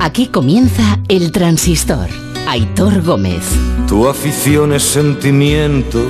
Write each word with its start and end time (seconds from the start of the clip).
Aquí 0.00 0.28
comienza 0.28 1.00
El 1.08 1.32
Transistor. 1.32 2.08
Aitor 2.46 3.02
Gómez. 3.02 3.44
Tu 3.88 4.08
afición 4.08 4.72
es 4.72 4.82
sentimiento 4.82 6.00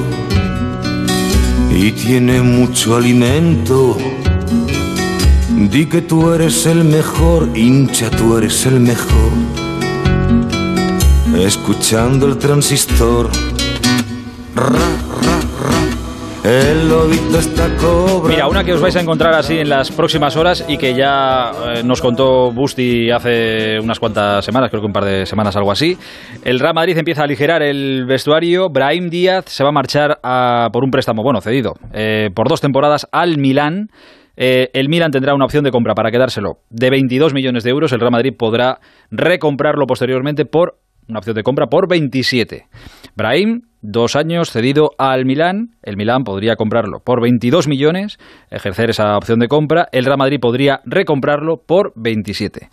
y 1.71 1.93
tiene 1.93 2.43
mucho 2.43 2.97
alimento. 2.97 3.97
Di 5.71 5.87
que 5.87 6.03
tú 6.03 6.31
eres 6.33 6.67
el 6.67 6.85
mejor, 6.85 7.49
hincha, 7.57 8.11
tú 8.11 8.37
eres 8.37 8.67
el 8.67 8.81
mejor. 8.81 9.33
Escuchando 11.37 12.27
el 12.27 12.37
transistor. 12.37 13.31
El 16.45 16.89
lobito 16.89 17.39
está 17.39 17.69
cobra. 17.77 18.29
Mira, 18.29 18.49
una 18.49 18.63
que 18.63 18.73
os 18.73 18.81
vais 18.81 18.95
a 18.97 19.01
encontrar 19.01 19.35
así 19.35 19.59
en 19.59 19.69
las 19.69 19.91
próximas 19.91 20.37
horas 20.37 20.65
y 20.69 20.79
que 20.79 20.95
ya 20.95 21.51
eh, 21.75 21.83
nos 21.83 22.01
contó 22.01 22.53
Busti 22.53 23.11
hace 23.11 23.79
unas 23.81 23.99
cuantas 23.99 24.45
semanas, 24.45 24.71
creo 24.71 24.81
que 24.81 24.87
un 24.87 24.93
par 24.93 25.05
de 25.05 25.27
semanas, 25.27 25.57
algo 25.57 25.73
así. 25.73 25.99
El 26.45 26.61
Real 26.61 26.75
Madrid 26.75 26.97
empieza 26.97 27.23
a 27.23 27.25
aligerar 27.25 27.63
el 27.63 28.07
vestuario. 28.07 28.71
Brahim 28.71 29.11
Díaz 29.11 29.47
se 29.49 29.65
va 29.65 29.71
a 29.71 29.73
marchar 29.73 30.21
a, 30.23 30.71
por 30.73 30.85
un 30.85 30.91
préstamo, 30.91 31.23
bueno, 31.23 31.41
cedido, 31.41 31.75
eh, 31.93 32.31
por 32.35 32.49
dos 32.49 32.61
temporadas 32.61 33.09
al 33.11 33.39
Milán. 33.39 33.89
Eh, 34.37 34.71
el 34.73 34.89
Milan 34.89 35.11
tendrá 35.11 35.35
una 35.35 35.45
opción 35.45 35.65
de 35.65 35.73
compra 35.73 35.97
para 35.97 36.13
quedárselo 36.13 36.61
de 36.71 36.91
22 36.91 37.35
millones 37.35 37.65
de 37.65 37.71
euros. 37.71 37.93
El 37.93 37.99
Real 37.99 38.13
Madrid 38.13 38.33
podrá 38.39 38.79
recomprarlo 39.11 39.87
posteriormente 39.87 40.45
por 40.45 40.79
una 41.09 41.19
opción 41.19 41.37
de 41.37 41.43
compra 41.43 41.67
por 41.67 41.89
27. 41.89 42.67
Brahim, 43.17 43.63
dos 43.81 44.15
años 44.15 44.51
cedido 44.51 44.91
al 44.99 45.25
Milán. 45.25 45.71
El 45.83 45.97
Milán 45.97 46.25
podría 46.25 46.57
comprarlo 46.57 47.01
por 47.01 47.23
22 47.23 47.67
millones, 47.67 48.19
ejercer 48.51 48.91
esa 48.91 49.17
opción 49.17 49.39
de 49.39 49.49
compra. 49.49 49.89
El 49.93 50.05
Real 50.05 50.19
Madrid 50.19 50.39
podría 50.41 50.81
recomprarlo 50.85 51.63
por 51.67 51.93
27. 51.97 52.69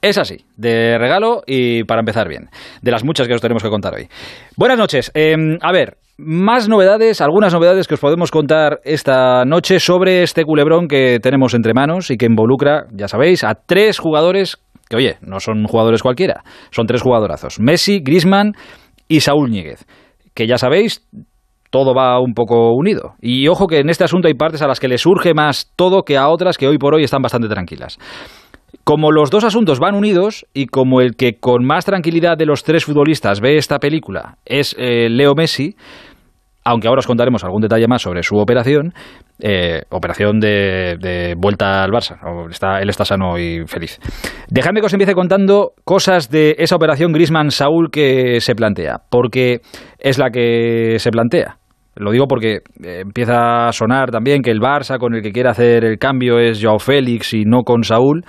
Es 0.00 0.18
así, 0.18 0.44
de 0.56 0.98
regalo 0.98 1.42
y 1.46 1.84
para 1.84 2.00
empezar 2.00 2.28
bien, 2.28 2.48
de 2.80 2.90
las 2.90 3.04
muchas 3.04 3.28
que 3.28 3.34
os 3.34 3.40
tenemos 3.40 3.62
que 3.62 3.68
contar 3.68 3.94
hoy. 3.94 4.08
Buenas 4.56 4.78
noches. 4.78 5.12
Eh, 5.14 5.36
a 5.60 5.72
ver, 5.72 5.98
más 6.18 6.68
novedades, 6.68 7.20
algunas 7.20 7.52
novedades 7.52 7.86
que 7.86 7.94
os 7.94 8.00
podemos 8.00 8.30
contar 8.30 8.80
esta 8.84 9.44
noche 9.44 9.80
sobre 9.80 10.22
este 10.22 10.44
culebrón 10.44 10.88
que 10.88 11.18
tenemos 11.20 11.54
entre 11.54 11.74
manos 11.74 12.10
y 12.10 12.16
que 12.16 12.26
involucra, 12.26 12.86
ya 12.92 13.08
sabéis, 13.08 13.44
a 13.44 13.54
tres 13.54 13.98
jugadores 13.98 14.58
que, 14.92 14.96
oye, 14.96 15.16
no 15.22 15.40
son 15.40 15.64
jugadores 15.64 16.02
cualquiera, 16.02 16.44
son 16.70 16.86
tres 16.86 17.00
jugadorazos. 17.00 17.58
Messi, 17.58 18.00
Grisman 18.00 18.52
y 19.08 19.20
Saúl 19.20 19.50
Ñíguez. 19.50 19.86
Que 20.34 20.46
ya 20.46 20.58
sabéis, 20.58 21.02
todo 21.70 21.94
va 21.94 22.20
un 22.20 22.34
poco 22.34 22.74
unido. 22.74 23.14
Y 23.22 23.48
ojo 23.48 23.66
que 23.66 23.78
en 23.78 23.88
este 23.88 24.04
asunto 24.04 24.28
hay 24.28 24.34
partes 24.34 24.60
a 24.60 24.66
las 24.66 24.78
que 24.78 24.88
le 24.88 24.98
surge 24.98 25.32
más 25.32 25.72
todo 25.76 26.02
que 26.02 26.18
a 26.18 26.28
otras 26.28 26.58
que 26.58 26.68
hoy 26.68 26.76
por 26.76 26.94
hoy 26.94 27.04
están 27.04 27.22
bastante 27.22 27.48
tranquilas. 27.48 27.98
Como 28.84 29.12
los 29.12 29.30
dos 29.30 29.44
asuntos 29.44 29.78
van 29.78 29.94
unidos 29.94 30.44
y 30.52 30.66
como 30.66 31.00
el 31.00 31.16
que 31.16 31.38
con 31.38 31.64
más 31.64 31.86
tranquilidad 31.86 32.36
de 32.36 32.46
los 32.46 32.64
tres 32.64 32.84
futbolistas 32.84 33.40
ve 33.40 33.56
esta 33.56 33.78
película 33.78 34.36
es 34.44 34.76
eh, 34.78 35.08
Leo 35.08 35.34
Messi, 35.34 35.76
aunque 36.64 36.88
ahora 36.88 37.00
os 37.00 37.06
contaremos 37.06 37.44
algún 37.44 37.62
detalle 37.62 37.86
más 37.88 38.02
sobre 38.02 38.22
su 38.22 38.36
operación, 38.36 38.92
eh, 39.40 39.82
operación 39.90 40.38
de, 40.38 40.96
de, 41.00 41.34
vuelta 41.36 41.82
al 41.82 41.90
Barça. 41.90 42.16
Está, 42.50 42.80
él 42.80 42.88
está 42.88 43.04
sano 43.04 43.38
y 43.38 43.66
feliz. 43.66 43.98
Dejadme 44.48 44.80
que 44.80 44.86
os 44.86 44.92
empiece 44.92 45.14
contando 45.14 45.72
cosas 45.84 46.30
de 46.30 46.54
esa 46.58 46.76
operación 46.76 47.12
Grisman-Saúl 47.12 47.90
que 47.90 48.40
se 48.40 48.54
plantea, 48.54 48.98
porque 49.10 49.60
es 49.98 50.18
la 50.18 50.30
que 50.30 50.96
se 50.98 51.10
plantea. 51.10 51.56
Lo 51.94 52.10
digo 52.10 52.26
porque 52.26 52.60
eh, 52.82 53.00
empieza 53.02 53.68
a 53.68 53.72
sonar 53.72 54.10
también 54.10 54.42
que 54.42 54.50
el 54.50 54.60
Barça 54.60 54.98
con 54.98 55.14
el 55.14 55.22
que 55.22 55.32
quiere 55.32 55.50
hacer 55.50 55.84
el 55.84 55.98
cambio 55.98 56.38
es 56.38 56.62
Joao 56.62 56.78
Félix 56.78 57.34
y 57.34 57.44
no 57.44 57.64
con 57.64 57.84
Saúl. 57.84 58.24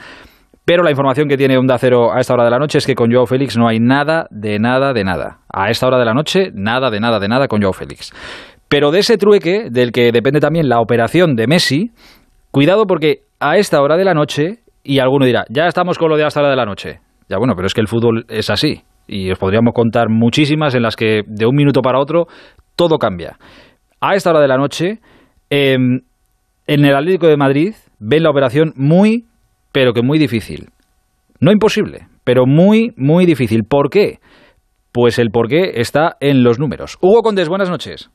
Pero 0.65 0.83
la 0.83 0.91
información 0.91 1.27
que 1.27 1.35
tiene 1.35 1.57
Onda 1.57 1.77
Cero 1.77 2.13
a 2.13 2.19
esta 2.19 2.33
hora 2.33 2.45
de 2.45 2.51
la 2.51 2.59
noche 2.59 2.77
es 2.77 2.85
que 2.85 2.95
con 2.95 3.11
Joao 3.11 3.25
Félix 3.25 3.57
no 3.57 3.67
hay 3.67 3.79
nada, 3.79 4.27
de 4.29 4.59
nada, 4.59 4.93
de 4.93 5.03
nada. 5.03 5.39
A 5.51 5.69
esta 5.69 5.87
hora 5.87 5.99
de 5.99 6.05
la 6.05 6.13
noche, 6.13 6.51
nada, 6.53 6.89
de 6.89 7.01
nada, 7.01 7.19
de 7.19 7.27
nada 7.27 7.47
con 7.47 7.61
Joao 7.61 7.73
Félix. 7.73 8.13
Pero 8.69 8.91
de 8.91 8.99
ese 8.99 9.17
trueque, 9.17 9.67
del 9.69 9.91
que 9.91 10.11
depende 10.13 10.39
también 10.39 10.69
la 10.69 10.79
operación 10.79 11.35
de 11.35 11.47
Messi, 11.47 11.91
cuidado 12.51 12.85
porque 12.87 13.23
a 13.39 13.57
esta 13.57 13.81
hora 13.81 13.97
de 13.97 14.05
la 14.05 14.13
noche, 14.13 14.59
y 14.83 14.99
alguno 14.99 15.25
dirá, 15.25 15.43
ya 15.49 15.67
estamos 15.67 15.97
con 15.97 16.09
lo 16.09 16.15
de 16.15 16.23
a 16.23 16.27
esta 16.27 16.39
hora 16.39 16.49
de 16.49 16.55
la 16.55 16.65
noche. 16.65 17.01
Ya 17.27 17.37
bueno, 17.37 17.55
pero 17.55 17.67
es 17.67 17.73
que 17.73 17.81
el 17.81 17.87
fútbol 17.89 18.25
es 18.29 18.49
así. 18.49 18.83
Y 19.05 19.31
os 19.31 19.37
podríamos 19.37 19.73
contar 19.73 20.07
muchísimas 20.09 20.75
en 20.75 20.83
las 20.83 20.95
que 20.95 21.23
de 21.27 21.45
un 21.45 21.55
minuto 21.55 21.81
para 21.81 21.99
otro 21.99 22.27
todo 22.77 22.97
cambia. 22.97 23.37
A 23.99 24.15
esta 24.15 24.29
hora 24.29 24.39
de 24.39 24.47
la 24.47 24.57
noche, 24.57 24.99
eh, 25.49 25.75
en 25.75 26.85
el 26.85 26.95
Atlético 26.95 27.27
de 27.27 27.35
Madrid 27.35 27.75
ven 27.99 28.23
la 28.23 28.29
operación 28.29 28.73
muy, 28.77 29.25
pero 29.73 29.91
que 29.91 30.01
muy 30.01 30.17
difícil. 30.17 30.69
No 31.41 31.51
imposible, 31.51 32.07
pero 32.23 32.45
muy, 32.45 32.93
muy 32.95 33.25
difícil. 33.25 33.63
¿Por 33.65 33.89
qué? 33.89 34.19
Pues 34.93 35.19
el 35.19 35.29
por 35.31 35.49
qué 35.49 35.81
está 35.81 36.15
en 36.21 36.43
los 36.43 36.59
números. 36.59 36.97
Hugo 37.01 37.21
Condes, 37.21 37.49
buenas 37.49 37.69
noches. 37.69 38.09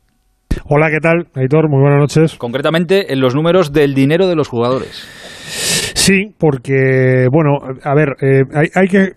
Hola, 0.64 0.88
¿qué 0.90 1.00
tal? 1.00 1.28
Aitor, 1.34 1.68
muy 1.68 1.80
buenas 1.80 1.98
noches. 1.98 2.38
Concretamente 2.38 3.12
en 3.12 3.20
los 3.20 3.34
números 3.34 3.72
del 3.72 3.94
dinero 3.94 4.28
de 4.28 4.36
los 4.36 4.48
jugadores. 4.48 5.06
Sí, 5.94 6.34
porque, 6.38 7.26
bueno, 7.30 7.58
a 7.82 7.94
ver, 7.94 8.16
eh, 8.22 8.42
hay, 8.54 8.68
hay 8.74 8.88
que 8.88 9.12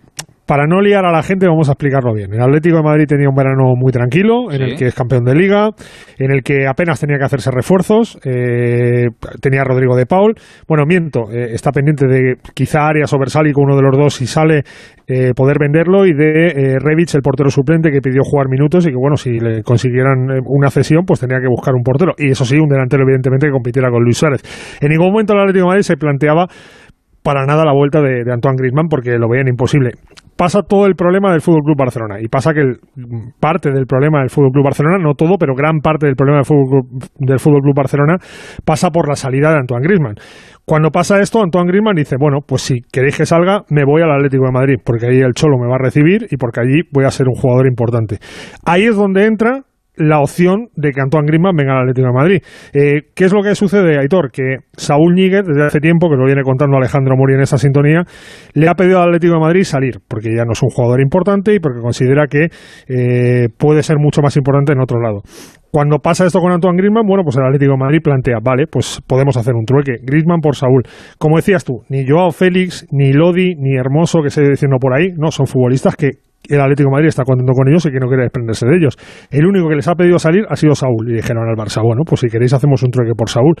para 0.52 0.66
no 0.66 0.82
liar 0.82 1.06
a 1.06 1.10
la 1.10 1.22
gente, 1.22 1.48
vamos 1.48 1.70
a 1.70 1.72
explicarlo 1.72 2.12
bien. 2.12 2.34
El 2.34 2.42
Atlético 2.42 2.76
de 2.76 2.82
Madrid 2.82 3.06
tenía 3.08 3.26
un 3.26 3.34
verano 3.34 3.72
muy 3.74 3.90
tranquilo, 3.90 4.50
en 4.50 4.58
sí. 4.58 4.62
el 4.64 4.76
que 4.76 4.84
es 4.88 4.94
campeón 4.94 5.24
de 5.24 5.34
liga, 5.34 5.70
en 6.18 6.30
el 6.30 6.42
que 6.42 6.66
apenas 6.66 7.00
tenía 7.00 7.16
que 7.16 7.24
hacerse 7.24 7.50
refuerzos, 7.50 8.18
eh, 8.22 9.06
tenía 9.40 9.62
a 9.62 9.64
Rodrigo 9.64 9.96
de 9.96 10.04
Paul. 10.04 10.34
Bueno, 10.68 10.84
miento, 10.84 11.32
eh, 11.32 11.54
está 11.54 11.70
pendiente 11.72 12.06
de 12.06 12.34
quizá 12.52 12.86
Arias 12.86 13.10
o 13.14 13.18
Versálico, 13.18 13.62
uno 13.62 13.76
de 13.76 13.80
los 13.80 13.96
dos, 13.96 14.14
si 14.14 14.26
sale, 14.26 14.62
eh, 15.06 15.32
poder 15.34 15.56
venderlo, 15.58 16.04
y 16.04 16.12
de 16.12 16.48
eh, 16.48 16.78
Revich, 16.78 17.14
el 17.14 17.22
portero 17.22 17.48
suplente, 17.48 17.90
que 17.90 18.02
pidió 18.02 18.20
jugar 18.22 18.50
minutos 18.50 18.86
y 18.86 18.90
que, 18.90 18.96
bueno, 18.96 19.16
si 19.16 19.30
le 19.40 19.62
consiguieran 19.62 20.28
una 20.44 20.68
cesión, 20.68 21.06
pues 21.06 21.18
tenía 21.18 21.40
que 21.40 21.48
buscar 21.48 21.74
un 21.74 21.82
portero. 21.82 22.12
Y 22.18 22.30
eso 22.30 22.44
sí, 22.44 22.58
un 22.58 22.68
delantero, 22.68 23.04
evidentemente, 23.04 23.46
que 23.46 23.52
compitiera 23.52 23.88
con 23.88 24.04
Luis 24.04 24.18
Suárez. 24.18 24.42
En 24.82 24.90
ningún 24.90 25.12
momento 25.12 25.32
el 25.32 25.40
Atlético 25.40 25.64
de 25.64 25.68
Madrid 25.68 25.82
se 25.82 25.96
planteaba 25.96 26.46
para 27.22 27.44
nada 27.46 27.64
la 27.64 27.72
vuelta 27.72 28.00
de, 28.00 28.30
Antoine 28.32 28.56
Griezmann 28.56 28.88
porque 28.88 29.18
lo 29.18 29.28
veían 29.28 29.48
imposible 29.48 29.92
pasa 30.36 30.62
todo 30.62 30.86
el 30.86 30.94
problema 30.94 31.30
del 31.30 31.40
Fútbol 31.40 31.62
Club 31.62 31.78
Barcelona 31.78 32.20
y 32.20 32.26
pasa 32.26 32.52
que 32.52 32.62
parte 33.38 33.70
del 33.70 33.86
problema 33.86 34.20
del 34.20 34.30
Fútbol 34.30 34.50
Club 34.50 34.64
Barcelona, 34.64 34.98
no 34.98 35.14
todo, 35.14 35.36
pero 35.38 35.54
gran 35.54 35.78
parte 35.78 36.06
del 36.06 36.16
problema 36.16 36.38
del 36.38 36.46
Fútbol, 36.46 36.82
del 37.18 37.38
Club 37.38 37.76
Barcelona 37.76 38.16
pasa 38.64 38.90
por 38.90 39.08
la 39.08 39.14
salida 39.14 39.50
de 39.50 39.58
Antoine 39.58 39.86
Griezmann. 39.86 40.16
Cuando 40.64 40.90
pasa 40.90 41.20
esto, 41.20 41.40
Antoine 41.42 41.68
Griezmann 41.68 41.94
dice, 41.94 42.16
bueno, 42.18 42.38
pues 42.44 42.62
si 42.62 42.80
queréis 42.80 43.16
que 43.16 43.26
salga, 43.26 43.62
me 43.68 43.84
voy 43.84 44.02
al 44.02 44.10
Atlético 44.10 44.46
de 44.46 44.52
Madrid, 44.52 44.74
porque 44.84 45.06
ahí 45.06 45.20
el 45.20 45.34
Cholo 45.34 45.58
me 45.58 45.68
va 45.68 45.76
a 45.76 45.78
recibir 45.78 46.26
y 46.30 46.36
porque 46.36 46.60
allí 46.60 46.82
voy 46.90 47.04
a 47.04 47.10
ser 47.10 47.28
un 47.28 47.34
jugador 47.34 47.66
importante. 47.68 48.18
Ahí 48.64 48.84
es 48.84 48.96
donde 48.96 49.26
entra 49.26 49.62
la 49.96 50.20
opción 50.20 50.68
de 50.74 50.90
que 50.92 51.00
Antoine 51.00 51.26
Griezmann 51.26 51.54
venga 51.56 51.74
al 51.74 51.82
Atlético 51.82 52.08
de 52.08 52.12
Madrid. 52.12 52.42
Eh, 52.72 53.10
¿Qué 53.14 53.24
es 53.24 53.32
lo 53.32 53.42
que 53.42 53.54
sucede, 53.54 53.98
Aitor? 53.98 54.30
Que 54.30 54.56
Saúl 54.76 55.14
Ñíguez, 55.14 55.44
desde 55.46 55.66
hace 55.66 55.80
tiempo, 55.80 56.08
que 56.08 56.16
lo 56.16 56.24
viene 56.24 56.42
contando 56.42 56.76
Alejandro 56.76 57.16
Mori 57.16 57.34
en 57.34 57.40
esa 57.40 57.58
sintonía, 57.58 58.04
le 58.54 58.68
ha 58.68 58.74
pedido 58.74 59.00
al 59.00 59.08
Atlético 59.08 59.34
de 59.34 59.40
Madrid 59.40 59.64
salir, 59.64 59.98
porque 60.08 60.34
ya 60.34 60.44
no 60.44 60.52
es 60.52 60.62
un 60.62 60.70
jugador 60.70 61.00
importante 61.00 61.54
y 61.54 61.60
porque 61.60 61.80
considera 61.80 62.26
que 62.26 62.48
eh, 62.88 63.48
puede 63.58 63.82
ser 63.82 63.98
mucho 63.98 64.22
más 64.22 64.36
importante 64.36 64.72
en 64.72 64.80
otro 64.80 65.00
lado. 65.00 65.22
Cuando 65.70 65.98
pasa 66.00 66.26
esto 66.26 66.38
con 66.40 66.52
Antoine 66.52 66.76
Griezmann, 66.76 67.06
bueno, 67.06 67.22
pues 67.24 67.36
el 67.36 67.44
Atlético 67.44 67.72
de 67.72 67.78
Madrid 67.78 68.00
plantea, 68.02 68.38
vale, 68.42 68.66
pues 68.66 69.00
podemos 69.06 69.38
hacer 69.38 69.54
un 69.54 69.64
trueque. 69.64 69.96
Griezmann 70.02 70.40
por 70.40 70.54
Saúl. 70.54 70.82
Como 71.18 71.36
decías 71.36 71.64
tú, 71.64 71.82
ni 71.88 72.06
Joao 72.06 72.30
Félix, 72.30 72.86
ni 72.90 73.12
Lodi, 73.12 73.54
ni 73.56 73.76
Hermoso, 73.76 74.20
que 74.22 74.28
se 74.28 74.42
diciendo 74.42 74.76
por 74.78 74.92
ahí, 74.92 75.12
no, 75.16 75.30
son 75.30 75.46
futbolistas 75.46 75.96
que 75.96 76.10
el 76.48 76.60
Atlético 76.60 76.90
Madrid 76.90 77.08
está 77.08 77.24
contento 77.24 77.52
con 77.52 77.68
ellos 77.68 77.84
y 77.86 77.90
que 77.90 78.00
no 78.00 78.08
quiere 78.08 78.24
desprenderse 78.24 78.66
de 78.66 78.76
ellos. 78.76 78.96
El 79.30 79.46
único 79.46 79.68
que 79.68 79.76
les 79.76 79.88
ha 79.88 79.94
pedido 79.94 80.18
salir 80.18 80.44
ha 80.48 80.56
sido 80.56 80.74
Saúl. 80.74 81.10
Y 81.10 81.14
dijeron 81.14 81.48
al 81.48 81.56
Barça, 81.56 81.82
bueno, 81.82 82.02
pues 82.04 82.20
si 82.20 82.28
queréis 82.28 82.52
hacemos 82.52 82.82
un 82.82 82.90
trueque 82.90 83.14
por 83.16 83.28
Saúl. 83.28 83.54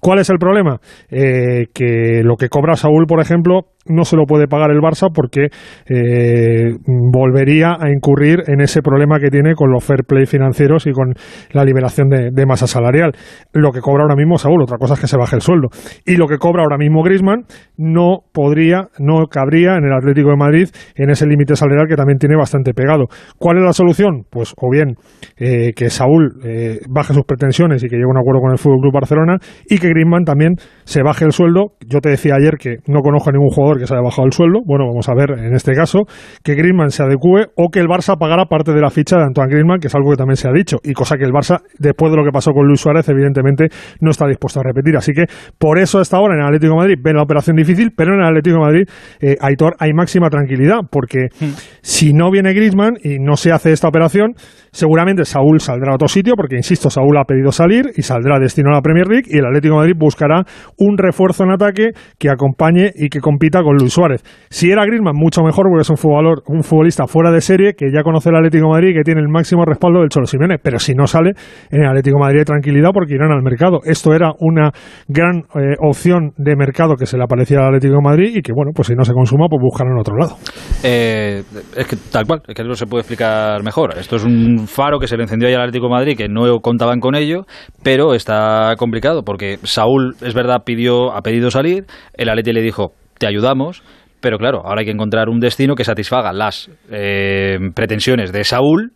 ¿Cuál 0.00 0.20
es 0.20 0.30
el 0.30 0.38
problema? 0.38 0.78
Eh, 1.10 1.66
que 1.74 2.22
lo 2.24 2.36
que 2.36 2.48
cobra 2.48 2.74
Saúl, 2.74 3.06
por 3.06 3.20
ejemplo, 3.20 3.66
no 3.86 4.04
se 4.04 4.16
lo 4.16 4.24
puede 4.26 4.46
pagar 4.46 4.70
el 4.70 4.80
Barça 4.80 5.10
porque 5.12 5.48
eh, 5.88 6.76
volvería 6.86 7.76
a 7.80 7.90
incurrir 7.90 8.42
en 8.46 8.60
ese 8.60 8.82
problema 8.82 9.18
que 9.18 9.30
tiene 9.30 9.54
con 9.54 9.70
los 9.70 9.82
fair 9.82 10.04
play 10.06 10.26
financieros 10.26 10.86
y 10.86 10.92
con 10.92 11.14
la 11.52 11.64
liberación 11.64 12.08
de, 12.08 12.46
masa 12.46 12.66
salarial. 12.66 13.12
Lo 13.52 13.70
que 13.70 13.80
cobra 13.80 14.02
ahora 14.02 14.16
mismo 14.16 14.36
Saúl, 14.36 14.62
otra 14.62 14.76
cosa 14.76 14.94
es 14.94 15.00
que 15.00 15.06
se 15.06 15.16
baje 15.16 15.36
el 15.36 15.42
sueldo. 15.42 15.68
Y 16.04 16.16
lo 16.16 16.26
que 16.26 16.36
cobra 16.36 16.62
ahora 16.62 16.76
mismo 16.78 17.02
Grisman 17.02 17.44
no 17.76 18.20
podría, 18.32 18.88
no 18.98 19.26
cabría 19.26 19.76
en 19.76 19.84
el 19.84 19.92
Atlético 19.92 20.30
de 20.30 20.36
Madrid 20.36 20.68
en 20.96 21.10
ese 21.10 21.26
límite 21.26 21.54
salarial 21.54 21.86
que 21.88 21.96
también 21.96 22.18
tiene 22.18 22.36
bastante 22.36 22.74
pegado. 22.74 23.06
¿Cuál 23.38 23.58
es 23.58 23.64
la 23.64 23.72
solución? 23.72 24.24
Pues 24.28 24.52
o 24.56 24.70
bien 24.70 24.96
eh, 25.38 25.72
que 25.74 25.90
Saúl 25.90 26.40
eh, 26.44 26.80
baje 26.88 27.14
sus 27.14 27.24
pretensiones 27.24 27.82
y 27.84 27.88
que 27.88 27.96
llegue 27.96 28.06
a 28.06 28.10
un 28.10 28.18
acuerdo 28.18 28.40
con 28.40 28.50
el 28.50 28.58
Fútbol 28.58 28.80
Club 28.80 28.94
Barcelona 28.94 29.36
y 29.68 29.78
que 29.78 29.88
Griezmann 29.88 30.24
también 30.24 30.54
se 30.84 31.02
baje 31.02 31.24
el 31.24 31.32
sueldo. 31.32 31.74
Yo 31.86 32.00
te 32.00 32.10
decía 32.10 32.34
ayer 32.34 32.56
que 32.58 32.78
no 32.86 33.00
conozco 33.00 33.30
a 33.30 33.32
ningún 33.32 33.50
jugador 33.50 33.69
jugador 33.70 33.80
que 33.80 33.86
se 33.86 33.94
haya 33.94 34.02
bajado 34.02 34.26
el 34.26 34.32
sueldo. 34.32 34.60
Bueno, 34.64 34.86
vamos 34.86 35.08
a 35.08 35.14
ver 35.14 35.38
en 35.38 35.54
este 35.54 35.74
caso 35.74 36.04
que 36.42 36.54
Griezmann 36.54 36.90
se 36.90 37.02
adecue 37.02 37.46
o 37.56 37.68
que 37.70 37.80
el 37.80 37.86
Barça 37.86 38.18
pagara 38.18 38.46
parte 38.46 38.72
de 38.72 38.80
la 38.80 38.90
ficha 38.90 39.16
de 39.16 39.24
Antoine 39.24 39.50
Griezmann, 39.50 39.80
que 39.80 39.88
es 39.88 39.94
algo 39.94 40.10
que 40.10 40.16
también 40.16 40.36
se 40.36 40.48
ha 40.48 40.52
dicho, 40.52 40.78
y 40.82 40.92
cosa 40.92 41.16
que 41.16 41.24
el 41.24 41.32
Barça, 41.32 41.60
después 41.78 42.10
de 42.10 42.18
lo 42.18 42.24
que 42.24 42.30
pasó 42.32 42.52
con 42.52 42.66
Luis 42.66 42.80
Suárez, 42.80 43.08
evidentemente 43.08 43.68
no 44.00 44.10
está 44.10 44.26
dispuesto 44.26 44.60
a 44.60 44.62
repetir. 44.64 44.96
Así 44.96 45.12
que 45.12 45.24
por 45.58 45.78
eso 45.78 45.98
hasta 45.98 46.16
ahora 46.16 46.34
en 46.34 46.40
el 46.40 46.46
Atlético 46.46 46.74
de 46.74 46.78
Madrid 46.78 46.96
ven 47.02 47.16
la 47.16 47.22
operación 47.22 47.56
difícil, 47.56 47.92
pero 47.96 48.14
en 48.14 48.20
el 48.20 48.26
Atlético 48.26 48.56
de 48.56 48.62
Madrid, 48.62 48.84
eh, 49.20 49.36
Aitor, 49.40 49.74
hay 49.78 49.92
máxima 49.92 50.28
tranquilidad, 50.28 50.80
porque 50.90 51.28
hmm. 51.40 51.52
si 51.82 52.12
no 52.12 52.30
viene 52.30 52.52
Griezmann 52.52 52.94
y 53.02 53.18
no 53.18 53.36
se 53.36 53.52
hace 53.52 53.72
esta 53.72 53.88
operación, 53.88 54.34
seguramente 54.72 55.24
Saúl 55.24 55.60
saldrá 55.60 55.92
a 55.92 55.94
otro 55.94 56.08
sitio, 56.08 56.34
porque 56.36 56.56
insisto, 56.56 56.90
Saúl 56.90 57.16
ha 57.18 57.24
pedido 57.24 57.52
salir 57.52 57.90
y 57.96 58.02
saldrá 58.02 58.38
destino 58.38 58.70
a 58.70 58.74
la 58.74 58.82
Premier 58.82 59.06
League 59.06 59.26
y 59.26 59.38
el 59.38 59.46
Atlético 59.46 59.74
de 59.74 59.80
Madrid 59.80 59.94
buscará 59.96 60.44
un 60.78 60.98
refuerzo 60.98 61.44
en 61.44 61.52
ataque 61.52 61.90
que 62.18 62.30
acompañe 62.30 62.92
y 62.94 63.08
que 63.08 63.20
compita 63.20 63.59
con 63.62 63.76
Luis 63.76 63.92
Suárez. 63.92 64.22
Si 64.48 64.70
era 64.70 64.84
Griezmann, 64.84 65.16
mucho 65.16 65.42
mejor 65.42 65.66
porque 65.68 65.82
es 65.82 65.90
un, 65.90 65.96
futbolor, 65.96 66.42
un 66.46 66.62
futbolista 66.62 67.06
fuera 67.06 67.30
de 67.30 67.40
serie 67.40 67.74
que 67.74 67.86
ya 67.92 68.02
conoce 68.02 68.30
el 68.30 68.36
Atlético 68.36 68.66
de 68.66 68.70
Madrid 68.70 68.88
y 68.90 68.94
que 68.94 69.02
tiene 69.02 69.20
el 69.20 69.28
máximo 69.28 69.64
respaldo 69.64 70.00
del 70.00 70.08
Cholo 70.08 70.26
Simeone. 70.26 70.58
Pero 70.58 70.78
si 70.78 70.94
no 70.94 71.06
sale, 71.06 71.32
en 71.70 71.82
el 71.82 71.88
Atlético 71.88 72.16
de 72.18 72.20
Madrid 72.20 72.44
tranquilidad 72.44 72.90
porque 72.92 73.14
irán 73.14 73.32
al 73.32 73.42
mercado. 73.42 73.80
Esto 73.84 74.12
era 74.12 74.32
una 74.38 74.70
gran 75.08 75.44
eh, 75.54 75.76
opción 75.80 76.32
de 76.36 76.56
mercado 76.56 76.96
que 76.96 77.06
se 77.06 77.16
le 77.16 77.24
aparecía 77.24 77.58
al 77.58 77.68
Atlético 77.68 77.94
de 77.94 78.02
Madrid 78.02 78.36
y 78.36 78.42
que, 78.42 78.52
bueno, 78.52 78.72
pues 78.74 78.88
si 78.88 78.94
no 78.94 79.04
se 79.04 79.12
consuma, 79.12 79.46
pues 79.48 79.60
buscarán 79.62 79.98
otro 79.98 80.16
lado. 80.16 80.36
Eh, 80.82 81.42
es 81.76 81.86
que 81.86 81.96
tal 82.10 82.26
cual, 82.26 82.42
es 82.46 82.54
que 82.54 82.64
no 82.64 82.74
se 82.74 82.86
puede 82.86 83.00
explicar 83.00 83.62
mejor. 83.62 83.96
Esto 83.98 84.16
es 84.16 84.24
un 84.24 84.66
faro 84.66 84.98
que 84.98 85.06
se 85.06 85.16
le 85.16 85.22
encendió 85.24 85.48
ahí 85.48 85.54
al 85.54 85.62
Atlético 85.62 85.86
de 85.86 85.92
Madrid 85.92 86.16
que 86.16 86.28
no 86.28 86.60
contaban 86.60 87.00
con 87.00 87.14
ello, 87.14 87.44
pero 87.82 88.14
está 88.14 88.74
complicado 88.76 89.22
porque 89.24 89.58
Saúl, 89.62 90.14
es 90.22 90.34
verdad, 90.34 90.62
pidió, 90.64 91.12
ha 91.12 91.22
pedido 91.22 91.50
salir, 91.50 91.84
el 92.14 92.28
Atlético 92.28 92.54
le 92.54 92.62
dijo, 92.62 92.92
te 93.20 93.26
ayudamos, 93.26 93.82
pero 94.20 94.38
claro, 94.38 94.62
ahora 94.64 94.80
hay 94.80 94.86
que 94.86 94.92
encontrar 94.92 95.28
un 95.28 95.40
destino 95.40 95.74
que 95.74 95.84
satisfaga 95.84 96.32
las 96.32 96.70
eh, 96.90 97.58
pretensiones 97.74 98.32
de 98.32 98.44
Saúl 98.44 98.92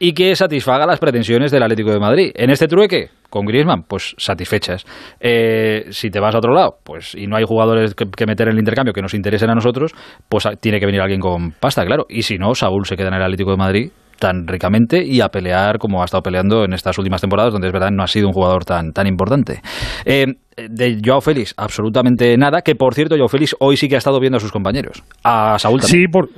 y 0.00 0.12
que 0.12 0.34
satisfaga 0.34 0.86
las 0.86 0.98
pretensiones 0.98 1.52
del 1.52 1.62
Atlético 1.62 1.92
de 1.92 2.00
Madrid. 2.00 2.32
En 2.34 2.50
este 2.50 2.66
trueque, 2.66 3.10
con 3.28 3.46
Griezmann, 3.46 3.84
pues 3.86 4.14
satisfechas. 4.18 4.84
Eh, 5.20 5.84
si 5.90 6.10
te 6.10 6.18
vas 6.18 6.34
a 6.34 6.38
otro 6.38 6.52
lado, 6.52 6.78
pues 6.82 7.14
y 7.14 7.26
no 7.28 7.36
hay 7.36 7.44
jugadores 7.44 7.94
que, 7.94 8.06
que, 8.10 8.26
meter 8.26 8.48
en 8.48 8.54
el 8.54 8.58
intercambio 8.58 8.92
que 8.92 9.02
nos 9.02 9.14
interesen 9.14 9.50
a 9.50 9.54
nosotros, 9.54 9.92
pues 10.28 10.48
tiene 10.60 10.80
que 10.80 10.86
venir 10.86 11.00
alguien 11.00 11.20
con 11.20 11.52
pasta, 11.52 11.84
claro. 11.84 12.06
Y 12.08 12.22
si 12.22 12.38
no, 12.38 12.54
Saúl 12.54 12.86
se 12.86 12.96
queda 12.96 13.08
en 13.08 13.14
el 13.14 13.22
Atlético 13.22 13.52
de 13.52 13.56
Madrid 13.56 13.90
tan 14.20 14.46
ricamente 14.46 15.04
y 15.04 15.20
a 15.20 15.28
pelear 15.30 15.78
como 15.78 16.02
ha 16.02 16.04
estado 16.04 16.22
peleando 16.22 16.64
en 16.64 16.72
estas 16.72 16.96
últimas 16.98 17.20
temporadas, 17.20 17.52
donde 17.52 17.66
es 17.66 17.72
verdad 17.72 17.90
no 17.90 18.04
ha 18.04 18.06
sido 18.06 18.28
un 18.28 18.32
jugador 18.32 18.64
tan, 18.64 18.92
tan 18.92 19.08
importante. 19.08 19.60
Eh, 20.04 20.26
de 20.56 21.00
Joao 21.04 21.20
Félix, 21.20 21.54
absolutamente 21.56 22.36
nada, 22.36 22.62
que 22.62 22.76
por 22.76 22.94
cierto, 22.94 23.16
Joao 23.16 23.28
Félix 23.28 23.56
hoy 23.58 23.76
sí 23.76 23.88
que 23.88 23.96
ha 23.96 23.98
estado 23.98 24.20
viendo 24.20 24.36
a 24.36 24.40
sus 24.40 24.52
compañeros. 24.52 25.02
A 25.24 25.58
Saúl 25.58 25.80
también. 25.80 26.02
Sí, 26.02 26.08
por, 26.08 26.28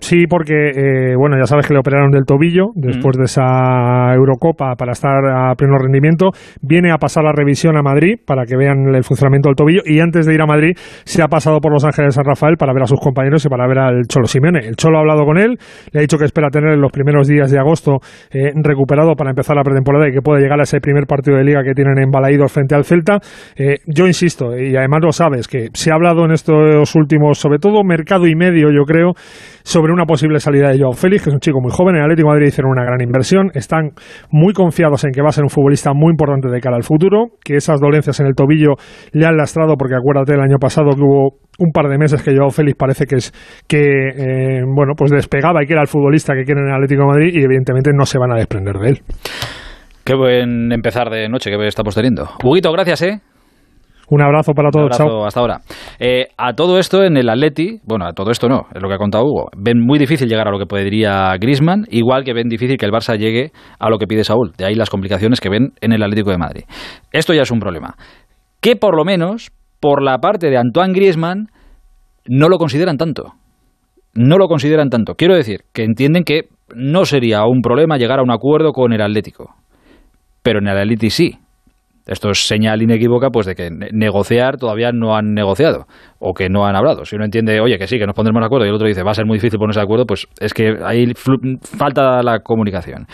Sí, 0.00 0.26
porque, 0.28 0.54
eh, 0.54 1.16
bueno, 1.16 1.36
ya 1.38 1.46
sabes 1.46 1.68
que 1.68 1.72
le 1.72 1.78
operaron 1.78 2.10
del 2.10 2.24
tobillo 2.24 2.72
después 2.74 3.16
de 3.16 3.24
esa 3.24 4.12
Eurocopa 4.12 4.74
para 4.74 4.90
estar 4.90 5.24
a 5.24 5.54
pleno 5.54 5.78
rendimiento. 5.78 6.30
Viene 6.60 6.90
a 6.90 6.98
pasar 6.98 7.22
la 7.22 7.32
revisión 7.32 7.76
a 7.76 7.82
Madrid 7.82 8.16
para 8.26 8.44
que 8.44 8.56
vean 8.56 8.92
el 8.92 9.04
funcionamiento 9.04 9.48
del 9.48 9.54
tobillo 9.54 9.82
y 9.86 10.00
antes 10.00 10.26
de 10.26 10.34
ir 10.34 10.42
a 10.42 10.46
Madrid 10.46 10.72
se 11.04 11.22
ha 11.22 11.28
pasado 11.28 11.60
por 11.60 11.72
Los 11.72 11.84
Ángeles 11.84 12.08
de 12.08 12.12
San 12.16 12.24
Rafael 12.24 12.56
para 12.56 12.72
ver 12.74 12.82
a 12.82 12.86
sus 12.86 12.98
compañeros 12.98 13.46
y 13.46 13.48
para 13.48 13.68
ver 13.68 13.78
al 13.78 14.02
Cholo 14.08 14.26
Simeone. 14.26 14.66
El 14.66 14.74
Cholo 14.74 14.98
ha 14.98 15.00
hablado 15.00 15.24
con 15.24 15.38
él, 15.38 15.58
le 15.92 16.00
ha 16.00 16.02
dicho 16.02 16.18
que 16.18 16.24
espera 16.24 16.48
tener 16.50 16.72
en 16.72 16.80
los 16.80 16.90
primeros 16.90 17.28
días 17.28 17.52
de 17.52 17.60
agosto 17.60 17.98
eh, 18.32 18.50
recuperado 18.56 19.14
para 19.14 19.30
empezar 19.30 19.54
la 19.54 19.62
pretemporada 19.62 20.08
y 20.08 20.12
que 20.12 20.22
pueda 20.22 20.40
llegar 20.40 20.58
a 20.58 20.64
ese 20.64 20.80
primer 20.80 21.06
partido 21.06 21.36
de 21.36 21.44
liga 21.44 21.62
que 21.62 21.72
tienen 21.72 21.98
en 21.98 22.10
Balaídos 22.10 22.50
frente 22.52 22.74
al 22.74 22.84
Celta. 22.84 23.20
Eh, 23.56 23.76
yo 23.86 24.08
insisto, 24.08 24.58
y 24.58 24.74
además 24.76 25.00
lo 25.04 25.12
sabes, 25.12 25.46
que 25.46 25.68
se 25.72 25.92
ha 25.92 25.94
hablado 25.94 26.24
en 26.24 26.32
estos 26.32 26.94
últimos, 26.96 27.38
sobre 27.38 27.58
todo 27.58 27.84
mercado 27.84 28.26
y 28.26 28.34
medio, 28.34 28.72
yo 28.72 28.82
creo, 28.82 29.12
sobre 29.62 29.83
una 29.90 30.04
posible 30.04 30.40
salida 30.40 30.70
de 30.70 30.78
Joao 30.78 30.92
Félix, 30.92 31.24
que 31.24 31.30
es 31.30 31.34
un 31.34 31.40
chico 31.40 31.60
muy 31.60 31.70
joven. 31.70 31.96
En 31.96 32.02
Atlético 32.02 32.28
Madrid 32.28 32.48
hicieron 32.48 32.70
una 32.72 32.84
gran 32.84 33.00
inversión. 33.00 33.50
Están 33.54 33.90
muy 34.30 34.52
confiados 34.52 35.04
en 35.04 35.12
que 35.12 35.22
va 35.22 35.28
a 35.28 35.32
ser 35.32 35.44
un 35.44 35.50
futbolista 35.50 35.92
muy 35.94 36.10
importante 36.10 36.48
de 36.48 36.60
cara 36.60 36.76
al 36.76 36.82
futuro, 36.82 37.28
que 37.44 37.56
esas 37.56 37.80
dolencias 37.80 38.20
en 38.20 38.26
el 38.26 38.34
tobillo 38.34 38.74
le 39.12 39.26
han 39.26 39.36
lastrado, 39.36 39.76
porque 39.76 39.94
acuérdate 39.94 40.34
el 40.34 40.40
año 40.40 40.58
pasado 40.58 40.90
que 40.94 41.02
hubo 41.02 41.38
un 41.58 41.70
par 41.72 41.88
de 41.88 41.98
meses 41.98 42.22
que 42.22 42.36
Joao 42.36 42.50
Félix 42.50 42.76
parece 42.76 43.06
que 43.06 43.16
es 43.16 43.32
que 43.68 43.78
eh, 43.78 44.62
bueno 44.66 44.94
pues 44.96 45.10
despegaba 45.12 45.62
y 45.62 45.66
que 45.66 45.72
era 45.72 45.82
el 45.82 45.88
futbolista 45.88 46.34
que 46.34 46.44
quieren 46.44 46.64
en 46.64 46.70
el 46.70 46.74
Atlético 46.74 47.06
Madrid 47.06 47.30
y 47.32 47.44
evidentemente 47.44 47.90
no 47.94 48.04
se 48.06 48.18
van 48.18 48.32
a 48.32 48.36
desprender 48.36 48.76
de 48.78 48.88
él. 48.88 48.98
Qué 50.04 50.14
buen 50.14 50.72
empezar 50.72 51.10
de 51.10 51.28
noche 51.28 51.50
que 51.50 51.66
estamos 51.66 51.94
teniendo. 51.94 52.28
Huguito, 52.42 52.70
gracias, 52.72 53.02
¿eh? 53.02 53.20
Un 54.10 54.22
abrazo 54.22 54.52
para 54.52 54.70
todos. 54.70 54.96
Chao. 54.96 55.24
Hasta 55.24 55.40
ahora. 55.40 55.60
Eh, 55.98 56.28
a 56.36 56.52
todo 56.52 56.78
esto 56.78 57.02
en 57.02 57.16
el 57.16 57.28
Atleti, 57.28 57.80
bueno, 57.84 58.06
a 58.06 58.12
todo 58.12 58.30
esto 58.30 58.48
no, 58.48 58.66
es 58.74 58.82
lo 58.82 58.88
que 58.88 58.94
ha 58.94 58.98
contado 58.98 59.24
Hugo. 59.24 59.48
Ven 59.56 59.80
muy 59.80 59.98
difícil 59.98 60.28
llegar 60.28 60.48
a 60.48 60.50
lo 60.50 60.58
que 60.58 60.66
podría 60.66 61.34
Grisman, 61.40 61.84
igual 61.90 62.24
que 62.24 62.34
ven 62.34 62.48
difícil 62.48 62.76
que 62.76 62.86
el 62.86 62.92
Barça 62.92 63.16
llegue 63.16 63.52
a 63.78 63.88
lo 63.88 63.98
que 63.98 64.06
pide 64.06 64.24
Saúl. 64.24 64.52
De 64.56 64.66
ahí 64.66 64.74
las 64.74 64.90
complicaciones 64.90 65.40
que 65.40 65.48
ven 65.48 65.72
en 65.80 65.92
el 65.92 66.02
Atlético 66.02 66.30
de 66.30 66.38
Madrid. 66.38 66.64
Esto 67.12 67.32
ya 67.32 67.42
es 67.42 67.50
un 67.50 67.60
problema. 67.60 67.94
Que 68.60 68.76
por 68.76 68.96
lo 68.96 69.04
menos, 69.04 69.50
por 69.80 70.02
la 70.02 70.18
parte 70.18 70.50
de 70.50 70.58
Antoine 70.58 70.92
Griezmann, 70.92 71.48
no 72.26 72.48
lo 72.48 72.58
consideran 72.58 72.96
tanto. 72.96 73.34
No 74.14 74.38
lo 74.38 74.46
consideran 74.46 74.90
tanto. 74.90 75.14
Quiero 75.14 75.34
decir 75.34 75.62
que 75.72 75.82
entienden 75.82 76.24
que 76.24 76.48
no 76.74 77.04
sería 77.04 77.44
un 77.46 77.62
problema 77.62 77.96
llegar 77.96 78.20
a 78.20 78.22
un 78.22 78.30
acuerdo 78.30 78.72
con 78.72 78.92
el 78.92 79.02
Atlético. 79.02 79.54
Pero 80.42 80.60
en 80.60 80.68
el 80.68 80.78
Atleti 80.78 81.10
sí. 81.10 81.38
Esto 82.06 82.30
es 82.30 82.46
señal 82.46 82.82
inequívoca 82.82 83.30
pues 83.30 83.46
de 83.46 83.54
que 83.54 83.70
negociar 83.70 84.58
todavía 84.58 84.92
no 84.92 85.16
han 85.16 85.32
negociado 85.32 85.86
o 86.18 86.34
que 86.34 86.48
no 86.48 86.66
han 86.66 86.76
hablado. 86.76 87.04
Si 87.04 87.16
uno 87.16 87.24
entiende, 87.24 87.60
oye, 87.60 87.78
que 87.78 87.86
sí, 87.86 87.98
que 87.98 88.06
nos 88.06 88.14
pondremos 88.14 88.40
de 88.40 88.46
acuerdo 88.46 88.66
y 88.66 88.68
el 88.68 88.74
otro 88.74 88.86
dice, 88.86 89.02
va 89.02 89.12
a 89.12 89.14
ser 89.14 89.24
muy 89.24 89.38
difícil 89.38 89.58
ponerse 89.58 89.80
de 89.80 89.84
acuerdo, 89.84 90.04
pues 90.04 90.26
es 90.38 90.52
que 90.52 90.74
ahí 90.84 91.12
falta 91.62 92.22
la 92.22 92.40
comunicación. 92.40 93.06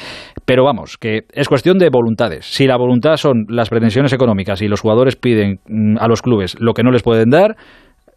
Pero 0.44 0.64
vamos, 0.64 0.96
que 0.96 1.20
es 1.32 1.48
cuestión 1.48 1.78
de 1.78 1.88
voluntades. 1.90 2.46
Si 2.46 2.66
la 2.66 2.76
voluntad 2.76 3.16
son 3.16 3.44
las 3.48 3.68
pretensiones 3.68 4.12
económicas 4.12 4.60
y 4.62 4.68
los 4.68 4.80
jugadores 4.80 5.16
piden 5.16 5.60
mm, 5.66 5.98
a 5.98 6.08
los 6.08 6.22
clubes 6.22 6.56
lo 6.58 6.74
que 6.74 6.82
no 6.82 6.90
les 6.90 7.02
pueden 7.02 7.30
dar, 7.30 7.56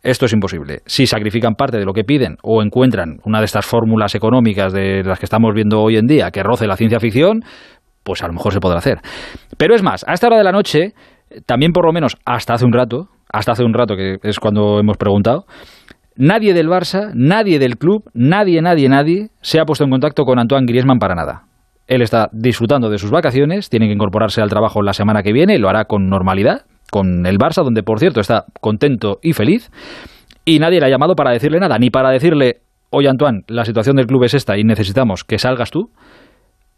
esto 0.03 0.25
es 0.25 0.33
imposible. 0.33 0.81
Si 0.85 1.07
sacrifican 1.07 1.55
parte 1.55 1.77
de 1.77 1.85
lo 1.85 1.93
que 1.93 2.03
piden 2.03 2.35
o 2.43 2.61
encuentran 2.61 3.19
una 3.23 3.39
de 3.39 3.45
estas 3.45 3.65
fórmulas 3.65 4.13
económicas 4.15 4.73
de 4.73 5.01
las 5.01 5.17
que 5.17 5.25
estamos 5.25 5.53
viendo 5.55 5.81
hoy 5.81 5.95
en 5.95 6.07
día 6.07 6.29
que 6.29 6.43
roce 6.43 6.67
la 6.67 6.75
ciencia 6.75 6.99
ficción, 6.99 7.39
pues 8.03 8.23
a 8.23 8.27
lo 8.27 8.33
mejor 8.33 8.53
se 8.53 8.59
podrá 8.59 8.79
hacer. 8.79 8.99
Pero 9.57 9.75
es 9.75 9.83
más, 9.83 10.05
a 10.07 10.13
esta 10.13 10.27
hora 10.27 10.37
de 10.37 10.43
la 10.43 10.51
noche, 10.51 10.93
también 11.45 11.71
por 11.71 11.85
lo 11.85 11.93
menos 11.93 12.17
hasta 12.25 12.53
hace 12.53 12.65
un 12.65 12.73
rato, 12.73 13.09
hasta 13.31 13.53
hace 13.53 13.63
un 13.63 13.73
rato 13.73 13.95
que 13.95 14.17
es 14.21 14.39
cuando 14.39 14.79
hemos 14.79 14.97
preguntado, 14.97 15.45
nadie 16.15 16.53
del 16.53 16.67
Barça, 16.67 17.11
nadie 17.13 17.59
del 17.59 17.77
club, 17.77 18.09
nadie, 18.13 18.61
nadie, 18.61 18.89
nadie 18.89 19.29
se 19.41 19.59
ha 19.59 19.65
puesto 19.65 19.83
en 19.83 19.89
contacto 19.89 20.23
con 20.23 20.39
Antoine 20.39 20.65
Griezmann 20.67 20.99
para 20.99 21.15
nada. 21.15 21.43
Él 21.87 22.01
está 22.01 22.29
disfrutando 22.31 22.89
de 22.89 22.97
sus 22.97 23.11
vacaciones, 23.11 23.69
tiene 23.69 23.87
que 23.87 23.93
incorporarse 23.93 24.41
al 24.41 24.49
trabajo 24.49 24.81
la 24.81 24.93
semana 24.93 25.21
que 25.21 25.33
viene, 25.33 25.59
lo 25.59 25.69
hará 25.69 25.85
con 25.85 26.07
normalidad, 26.07 26.65
con 26.91 27.25
el 27.25 27.37
Barça, 27.37 27.63
donde 27.63 27.83
por 27.83 27.99
cierto 27.99 28.21
está 28.21 28.45
contento 28.61 29.19
y 29.21 29.33
feliz, 29.33 29.69
y 30.45 30.59
nadie 30.59 30.79
le 30.79 30.85
ha 30.85 30.89
llamado 30.89 31.15
para 31.15 31.31
decirle 31.31 31.59
nada, 31.59 31.77
ni 31.77 31.89
para 31.89 32.11
decirle, 32.11 32.61
oye 32.89 33.09
Antoine, 33.09 33.43
la 33.47 33.65
situación 33.65 33.95
del 33.95 34.07
club 34.07 34.23
es 34.23 34.33
esta 34.33 34.57
y 34.57 34.63
necesitamos 34.63 35.23
que 35.23 35.39
salgas 35.39 35.71
tú, 35.71 35.89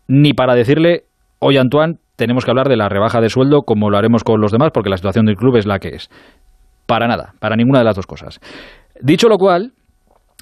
ni 0.08 0.34
para 0.34 0.56
decirle, 0.56 1.04
Hoy, 1.48 1.58
Antoine, 1.58 1.98
tenemos 2.16 2.44
que 2.44 2.50
hablar 2.50 2.70
de 2.70 2.76
la 2.76 2.90
rebaja 2.90 3.22
de 3.22 3.30
sueldo 3.30 3.62
como 3.62 3.92
lo 3.92 4.00
haremos 4.00 4.24
con 4.24 4.42
los 4.42 4.52
demás, 4.52 4.72
porque 4.74 4.90
la 4.90 4.98
situación 4.98 5.28
del 5.28 5.36
club 5.36 5.58
es 5.58 5.68
la 5.68 5.78
que 5.78 5.90
es. 5.90 6.10
Para 6.88 7.08
nada, 7.08 7.36
para 7.40 7.56
ninguna 7.56 7.78
de 7.78 7.86
las 7.86 7.96
dos 7.96 8.08
cosas. 8.08 8.40
Dicho 9.00 9.30
lo 9.30 9.38
cual, 9.38 9.74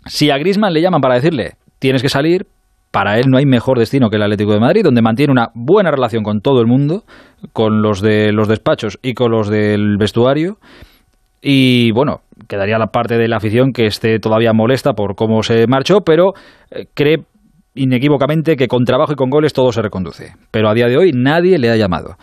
si 0.06 0.32
a 0.32 0.38
Grisman 0.38 0.72
le 0.72 0.82
llaman 0.82 1.02
para 1.02 1.16
decirle 1.16 1.56
tienes 1.78 2.02
que 2.02 2.08
salir, 2.08 2.48
para 2.90 3.20
él 3.20 3.26
no 3.28 3.38
hay 3.38 3.46
mejor 3.46 3.80
destino 3.80 4.10
que 4.10 4.16
el 4.16 4.24
Atlético 4.24 4.54
de 4.54 4.62
Madrid, 4.62 4.82
donde 4.82 5.02
mantiene 5.02 5.34
una 5.34 5.50
buena 5.54 5.92
relación 5.92 6.24
con 6.24 6.40
todo 6.40 6.62
el 6.62 6.68
mundo, 6.68 7.04
con 7.52 7.82
los 7.82 8.00
de 8.02 8.32
los 8.32 8.48
despachos 8.48 8.98
y 9.02 9.14
con 9.14 9.32
los 9.32 9.50
del 9.50 9.98
vestuario. 9.98 10.56
Y 11.42 11.92
bueno, 11.92 12.22
quedaría 12.48 12.78
la 12.78 12.88
parte 12.88 13.18
de 13.18 13.28
la 13.28 13.36
afición 13.36 13.74
que 13.74 13.88
esté 13.88 14.20
todavía 14.20 14.54
molesta 14.54 14.94
por 14.94 15.16
cómo 15.16 15.44
se 15.44 15.68
marchó, 15.68 16.00
pero 16.06 16.32
eh, 16.72 16.86
cree 16.94 17.26
inequívocamente 17.76 18.56
que 18.56 18.68
con 18.68 18.84
trabajo 18.84 19.14
y 19.14 19.16
con 19.16 19.30
goles 19.30 19.54
todo 19.54 19.72
se 19.72 19.82
reconduce. 19.82 20.34
Pero 20.52 20.70
a 20.70 20.74
día 20.74 20.88
de 20.88 20.98
hoy 20.98 21.12
nadie 21.14 21.58
le 21.58 21.70
ha 21.70 21.76
llamado. 21.76 22.16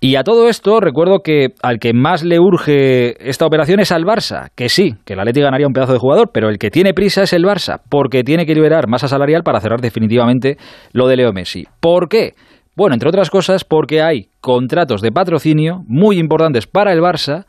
Y 0.00 0.16
a 0.16 0.22
todo 0.22 0.50
esto 0.50 0.80
recuerdo 0.80 1.20
que 1.20 1.54
al 1.62 1.78
que 1.78 1.94
más 1.94 2.22
le 2.24 2.38
urge 2.38 3.16
esta 3.26 3.46
operación 3.46 3.80
es 3.80 3.90
al 3.90 4.04
Barça, 4.04 4.50
que 4.54 4.68
sí, 4.68 4.96
que 5.06 5.14
el 5.14 5.20
Atleti 5.20 5.40
ganaría 5.40 5.66
un 5.66 5.72
pedazo 5.72 5.94
de 5.94 5.98
jugador, 5.98 6.30
pero 6.30 6.50
el 6.50 6.58
que 6.58 6.70
tiene 6.70 6.92
prisa 6.92 7.22
es 7.22 7.32
el 7.32 7.44
Barça, 7.44 7.80
porque 7.88 8.22
tiene 8.22 8.44
que 8.44 8.54
liberar 8.54 8.86
masa 8.86 9.08
salarial 9.08 9.42
para 9.42 9.60
cerrar 9.60 9.80
definitivamente 9.80 10.58
lo 10.92 11.08
de 11.08 11.16
Leo 11.16 11.32
Messi. 11.32 11.64
¿Por 11.80 12.10
qué? 12.10 12.34
Bueno, 12.76 12.92
entre 12.92 13.08
otras 13.08 13.30
cosas 13.30 13.64
porque 13.64 14.02
hay 14.02 14.28
contratos 14.42 15.00
de 15.00 15.10
patrocinio 15.10 15.84
muy 15.86 16.18
importantes 16.18 16.66
para 16.66 16.92
el 16.92 17.00
Barça 17.00 17.46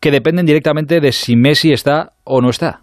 que 0.00 0.10
dependen 0.10 0.46
directamente 0.46 1.00
de 1.00 1.12
si 1.12 1.36
Messi 1.36 1.72
está 1.72 2.14
o 2.24 2.40
no 2.40 2.50
está. 2.50 2.80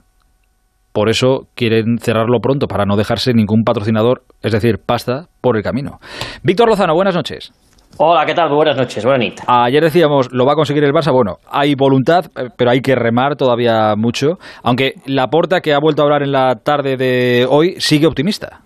Por 0.91 1.09
eso 1.09 1.47
quieren 1.55 1.97
cerrarlo 1.99 2.39
pronto 2.39 2.67
para 2.67 2.85
no 2.85 2.95
dejarse 2.95 3.33
ningún 3.33 3.63
patrocinador, 3.63 4.23
es 4.41 4.51
decir, 4.51 4.77
pasta, 4.83 5.27
por 5.41 5.55
el 5.57 5.63
camino. 5.63 5.99
Víctor 6.43 6.69
Lozano, 6.69 6.93
buenas 6.93 7.15
noches. 7.15 7.51
Hola, 7.97 8.25
¿qué 8.25 8.33
tal? 8.33 8.49
Buenas 8.49 8.77
noches, 8.77 9.03
buenas 9.03 9.35
Ayer 9.47 9.83
decíamos, 9.83 10.31
lo 10.31 10.45
va 10.45 10.53
a 10.53 10.55
conseguir 10.55 10.83
el 10.85 10.93
Barça. 10.93 11.11
Bueno, 11.11 11.37
hay 11.51 11.75
voluntad, 11.75 12.25
eh, 12.37 12.47
pero 12.55 12.71
hay 12.71 12.79
que 12.79 12.95
remar 12.95 13.35
todavía 13.35 13.95
mucho. 13.97 14.37
Aunque 14.63 14.93
Laporta, 15.05 15.59
que 15.59 15.73
ha 15.73 15.79
vuelto 15.79 16.01
a 16.01 16.05
hablar 16.05 16.23
en 16.23 16.31
la 16.31 16.55
tarde 16.63 16.95
de 16.95 17.45
hoy, 17.49 17.75
sigue 17.79 18.07
optimista. 18.07 18.61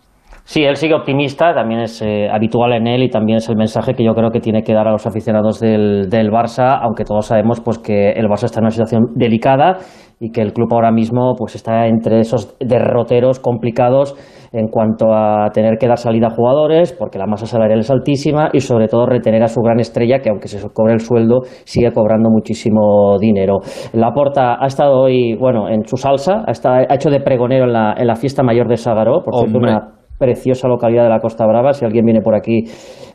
Sí, 0.46 0.62
él 0.63 0.75
sigue 0.75 0.94
optimista, 0.94 1.53
también 1.53 1.80
es 1.80 2.01
eh, 2.01 2.27
habitual 2.30 2.74
en 2.74 2.86
él 2.86 3.03
y 3.03 3.10
también 3.10 3.38
es 3.38 3.48
el 3.48 3.56
mensaje 3.56 3.94
que 3.94 4.03
yo 4.03 4.13
creo 4.13 4.30
que 4.30 4.42
tiene 4.42 4.62
que 4.62 4.74
dar 4.74 4.88
a 4.89 4.92
los 4.92 5.08
aficionados 5.08 5.62
del, 5.62 6.10
del 6.10 6.30
Barça, 6.32 6.80
aunque 6.82 7.06
todos 7.06 7.27
sabemos 7.27 7.62
pues 7.62 7.80
que 7.80 8.12
el 8.12 8.27
Barça 8.27 8.44
está 8.44 8.60
en 8.60 8.65
una 8.65 8.72
situación 8.72 9.03
delicada 9.15 9.77
y 10.24 10.32
que 10.32 10.42
el 10.42 10.53
club 10.53 10.70
ahora 10.72 10.89
mismo 10.89 11.36
pues 11.38 11.53
está 11.56 11.86
entre 11.86 12.22
esos 12.22 12.56
derroteros 12.58 13.42
complicados 13.42 14.15
en 14.53 14.70
cuanto 14.70 15.13
a 15.13 15.50
tener 15.53 15.77
que 15.77 15.86
dar 15.86 15.98
salida 15.98 16.27
a 16.27 16.30
jugadores, 16.30 16.94
porque 16.94 17.18
la 17.18 17.25
masa 17.25 17.46
salarial 17.46 17.80
es 17.80 17.92
altísima 17.92 18.50
y 18.53 18.62
sobre 18.62 18.88
todo 18.88 19.06
retener 19.06 19.44
a 19.44 19.48
su 19.48 19.60
gran 19.62 19.82
estrella, 19.82 20.20
que 20.20 20.30
aunque 20.30 20.48
se 20.48 20.65
cobre 20.72 20.94
el 20.94 21.01
sueldo, 21.01 21.42
sigue 21.65 21.92
cobrando 21.92 22.30
muchísimo 22.30 23.18
dinero. 23.20 23.60
Laporta 23.92 24.63
ha 24.63 24.68
estado 24.68 24.98
hoy, 24.98 25.36
bueno, 25.36 25.68
en 25.68 25.86
su 25.86 25.98
salsa, 25.98 26.46
ha, 26.48 26.72
ha 26.72 26.96
hecho 26.96 27.10
de 27.10 27.20
pregonero 27.20 27.65
en 27.65 27.74
la, 27.74 27.94
en 27.98 28.08
la 28.08 28.15
fiesta 28.15 28.44
mayor 28.44 28.70
de 28.70 28.77
Sagaró, 28.77 29.24
por 29.25 29.36
cierto, 29.36 29.58
una 29.58 30.03
preciosa 30.18 30.70
localidad 30.70 31.03
de 31.03 31.10
la 31.10 31.20
Costa 31.20 31.46
Brava. 31.46 31.74
Si 31.74 31.84
alguien 31.84 32.06
viene 32.06 32.22
por 32.22 32.36
aquí, 32.36 32.63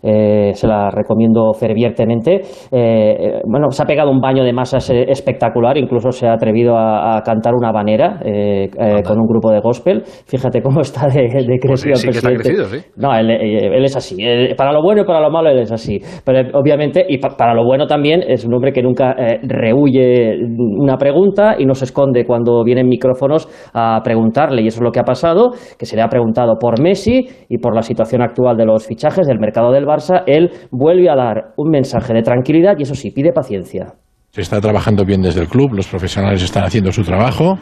eh, 0.03 0.51
se 0.55 0.67
la 0.67 0.91
recomiendo 0.91 1.53
fervientemente. 1.53 2.41
Eh, 2.71 3.41
bueno, 3.45 3.71
se 3.71 3.83
ha 3.83 3.87
pegado 3.87 4.11
un 4.11 4.21
baño 4.21 4.45
de 4.45 4.53
masas 4.53 4.89
eh, 4.91 5.07
espectacular, 5.09 5.77
incluso 5.77 6.11
se 6.11 6.27
ha 6.27 6.35
atrevido 6.35 6.77
a, 6.77 7.21
cantar 7.25 7.55
una 7.55 7.73
banera 7.73 8.21
con 9.05 9.21
un 9.21 9.27
grupo 9.27 9.51
de 9.51 9.61
gospel. 9.61 10.03
Fíjate 10.05 10.63
cómo 10.63 10.81
está 10.81 11.09
de, 11.09 11.23
de 11.23 11.59
pues 11.61 11.85
crecido 11.85 12.11
el 12.31 12.39
presidente. 12.39 12.91
No, 12.97 13.15
él, 13.15 13.31
es 13.85 13.97
así. 13.97 14.17
para 14.57 14.73
lo 14.73 14.83
bueno 14.83 15.03
y 15.03 15.05
para 15.05 15.21
lo 15.21 15.31
malo, 15.31 15.51
él 15.51 15.59
es 15.59 15.73
así. 15.73 15.99
Pero 16.25 16.59
obviamente, 16.59 17.05
y 17.09 17.19
para 17.19 17.55
lo 17.55 17.65
bueno 17.65 17.87
también, 17.87 18.23
es 18.27 18.45
un 18.45 18.55
hombre 18.55 18.73
que 18.73 18.83
nunca 18.83 19.15
rehuye 19.43 20.39
una 20.79 20.97
pregunta 20.97 21.57
y 21.59 21.65
no 21.65 21.75
se 21.75 21.87
esconde 21.87 22.25
cuando 22.25 22.63
vienen 22.65 22.89
micrófonos 22.89 23.49
a 23.75 24.01
preguntarle. 24.03 24.63
Y 24.63 24.69
eso 24.69 24.79
es 24.79 24.85
lo 24.85 24.93
que 24.93 25.01
ha 25.01 25.05
pasado, 25.05 25.51
que 25.79 25.87
se 25.87 25.97
le 25.97 26.03
ha 26.03 26.09
preguntado 26.09 26.57
por 26.59 26.81
Messi 26.81 27.27
y 27.49 27.59
por 27.59 27.75
la 27.75 27.83
situación 27.83 28.23
actual 28.23 28.57
de 28.57 28.65
los 28.65 28.87
fichajes 28.87 29.27
del 29.27 29.39
mercado 29.39 29.73
del 29.73 29.87
Barça, 29.89 30.23
él 30.27 30.51
vuelve 30.71 31.09
a 31.11 31.17
dar 31.17 31.53
un 31.57 31.71
mensaje 31.71 32.13
de 32.13 32.23
tranquilidad 32.23 32.75
y 32.79 32.83
eso 32.83 32.95
sí, 32.95 33.11
pide 33.11 33.33
paciencia. 33.33 33.95
Se 34.31 34.43
está 34.43 34.61
trabajando 34.61 35.05
bien 35.05 35.23
desde 35.23 35.41
el 35.41 35.49
club, 35.49 35.73
los 35.73 35.89
profesionales 35.89 36.43
están 36.43 36.65
haciendo 36.65 36.93
su 36.93 37.03
trabajo 37.03 37.59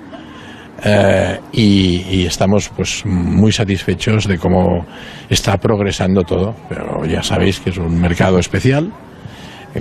eh, 0.85 1.39
y, 1.53 2.27
estamos 2.27 2.69
pues 2.69 3.03
muy 3.07 3.51
satisfechos 3.51 4.27
de 4.27 4.39
cómo 4.39 4.85
está 5.29 5.57
progresando 5.57 6.23
todo. 6.23 6.55
Pero 6.69 7.05
ya 7.07 7.23
sabéis 7.23 7.61
que 7.61 7.71
es 7.71 7.79
un 7.79 7.99
mercado 8.01 8.39
especial 8.39 8.93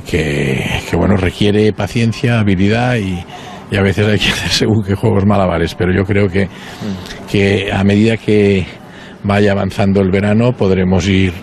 que, 0.10 0.64
bueno 0.94 1.16
requiere 1.18 1.72
paciencia, 1.74 2.40
habilidad 2.40 2.96
y, 2.98 3.24
a 3.76 3.82
veces 3.82 4.08
hay 4.08 4.20
que 4.20 4.30
hacer 4.30 4.50
según 4.50 4.84
qué 4.84 4.96
juegos 4.96 5.26
malabares. 5.26 5.76
Pero 5.76 5.92
yo 5.94 6.04
creo 6.04 6.28
que, 6.28 6.48
que 7.30 7.72
a 7.74 7.84
medida 7.84 8.16
que 8.16 8.66
vaya 9.24 9.52
avanzando 9.52 10.02
el 10.02 10.12
verano 10.12 10.54
podremos 10.54 11.08
ir 11.10 11.34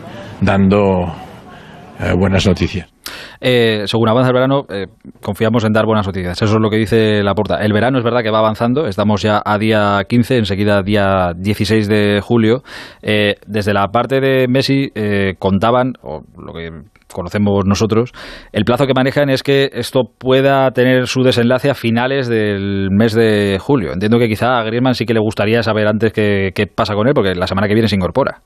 dando 0.43 1.13
eh, 2.01 2.13
buenas 2.17 2.47
noticias. 2.47 2.89
Eh, 3.41 3.83
según 3.87 4.09
avanza 4.09 4.29
el 4.29 4.35
verano, 4.35 4.65
eh, 4.69 4.87
confiamos 5.21 5.65
en 5.65 5.73
dar 5.73 5.85
buenas 5.85 6.07
noticias. 6.07 6.41
Eso 6.41 6.55
es 6.55 6.61
lo 6.61 6.71
que 6.71 6.77
dice 6.77 7.23
la 7.23 7.35
porta. 7.35 7.59
El 7.59 7.73
verano 7.73 7.99
es 7.99 8.05
verdad 8.05 8.23
que 8.23 8.31
va 8.31 8.39
avanzando. 8.39 8.87
Estamos 8.87 9.23
ya 9.23 9.43
a 9.45 9.59
día 9.59 10.01
15, 10.09 10.39
enseguida 10.39 10.83
día 10.83 11.33
16 11.37 11.89
de 11.89 12.21
julio. 12.23 12.63
desde 13.03 13.73
la 13.73 13.89
parte 13.89 14.21
de 14.21 14.47
Messi 14.49 14.91
contaban, 15.39 15.95
o 16.03 16.23
lo 16.39 16.53
que 16.53 16.71
conocemos 17.13 17.67
nosotros, 17.67 18.13
el 18.53 18.65
plazo 18.65 18.87
que 18.87 18.95
manejan 18.95 19.29
es 19.29 19.43
que 19.43 19.71
esto 19.75 20.03
pueda 20.19 20.71
tener 20.71 21.07
su 21.07 21.23
desenlace 21.23 21.71
a 21.71 21.75
finales 21.75 22.29
del 22.29 22.89
mes 22.91 23.13
de 23.13 23.59
julio. 23.61 23.93
Entiendo 23.93 24.19
que 24.19 24.29
quizá 24.29 24.59
a 24.59 24.65
Griezmann 24.65 24.95
sí 24.95 25.05
que 25.05 25.15
le 25.15 25.21
gustaría 25.21 25.63
saber 25.63 25.89
antes 25.89 26.13
qué 26.13 26.67
pasa 26.75 26.95
con 26.95 27.07
él, 27.07 27.15
porque 27.15 27.35
la 27.35 27.47
semana 27.47 27.69
que 27.69 27.75
viene 27.75 27.89
se 27.89 27.97
incorpora. 27.97 28.41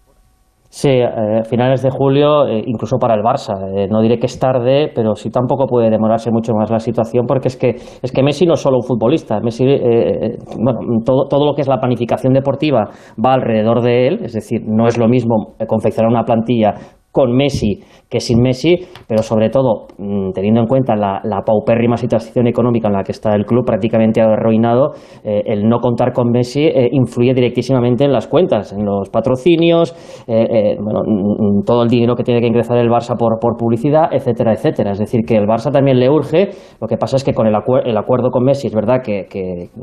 Sí, 0.76 0.90
eh, 0.90 1.42
finales 1.49 1.80
de 1.80 1.88
julio, 1.88 2.47
eh, 2.47 2.62
incluso 2.66 2.99
para 2.99 3.14
el 3.14 3.23
Barça. 3.23 3.54
Eh, 3.75 3.88
no 3.88 4.02
diré 4.02 4.18
que 4.18 4.26
es 4.26 4.38
tarde, 4.38 4.92
pero 4.95 5.14
sí 5.14 5.30
tampoco 5.30 5.66
puede 5.66 5.88
demorarse 5.88 6.30
mucho 6.30 6.52
más 6.52 6.71
la 6.71 6.80
situación, 6.80 7.25
porque 7.26 7.49
es 7.49 7.56
que, 7.56 7.71
es 7.71 8.12
que 8.12 8.23
Messi 8.23 8.45
no 8.45 8.52
es 8.52 8.61
solo 8.61 8.76
un 8.76 8.83
futbolista. 8.83 9.40
Messi, 9.40 9.64
bueno, 9.64 10.80
todo, 11.02 11.28
todo 11.30 11.47
lo 11.47 11.54
que 11.54 11.62
es 11.62 11.68
la 11.68 11.78
planificación 11.78 12.35
deportiva 12.35 12.90
va 13.25 13.33
alrededor 13.33 13.80
de 13.80 14.06
él, 14.06 14.18
es 14.23 14.35
decir, 14.35 14.64
no 14.66 14.87
es 14.87 14.99
lo 14.99 15.09
mismo 15.09 15.54
confeccionar 15.66 16.12
una 16.12 16.25
plantilla 16.25 16.75
con 17.11 17.35
Messi 17.35 17.80
que 18.08 18.20
sin 18.20 18.40
Messi, 18.40 18.76
pero 19.08 19.22
sobre 19.22 19.50
todo 19.50 19.86
mm, 19.98 20.30
teniendo 20.32 20.60
en 20.60 20.66
cuenta 20.66 20.94
la, 20.94 21.20
paupérrima 21.44 21.96
situación 21.96 22.46
económica 22.46 22.88
en 22.88 22.94
la 22.94 23.02
que 23.02 23.12
está 23.12 23.34
el 23.34 23.44
club, 23.44 23.64
prácticamente 23.64 24.20
arruinado, 24.20 24.92
eh, 25.25 25.42
el 25.46 25.68
no 25.68 25.78
contar 25.80 26.12
con 26.12 26.30
Messi 26.30 26.64
eh, 26.64 26.88
influye 26.92 27.34
directísimamente 27.34 28.04
en 28.04 28.12
las 28.12 28.26
cuentas, 28.26 28.72
en 28.72 28.84
los 28.84 29.10
patrocinios, 29.10 29.94
eh, 30.26 30.76
bueno, 30.80 31.02
mm, 31.04 31.58
mm, 31.58 31.64
todo 31.64 31.82
el 31.82 31.88
dinero 31.88 32.14
que 32.14 32.22
tiene 32.22 32.40
que 32.40 32.46
ingresar 32.46 32.78
el 32.78 32.88
Barça 32.88 33.16
por, 33.16 33.38
por, 33.40 33.56
publicidad, 33.56 34.08
etcétera, 34.12 34.52
etcétera. 34.52 34.92
Es 34.92 34.98
decir, 34.98 35.22
que 35.26 35.36
el 35.36 35.46
Barça 35.46 35.72
también 35.72 35.98
le 35.98 36.08
urge, 36.08 36.50
lo 36.80 36.86
que 36.86 36.96
pasa 36.96 37.16
es 37.16 37.25
que 37.25 37.34
con 37.34 37.46
el, 37.46 37.54
el 37.84 37.96
acuerdo 37.96 38.30
con 38.30 38.44
Messi 38.44 38.68
es 38.68 38.75
verdad 38.75 39.00
que, 39.02 39.26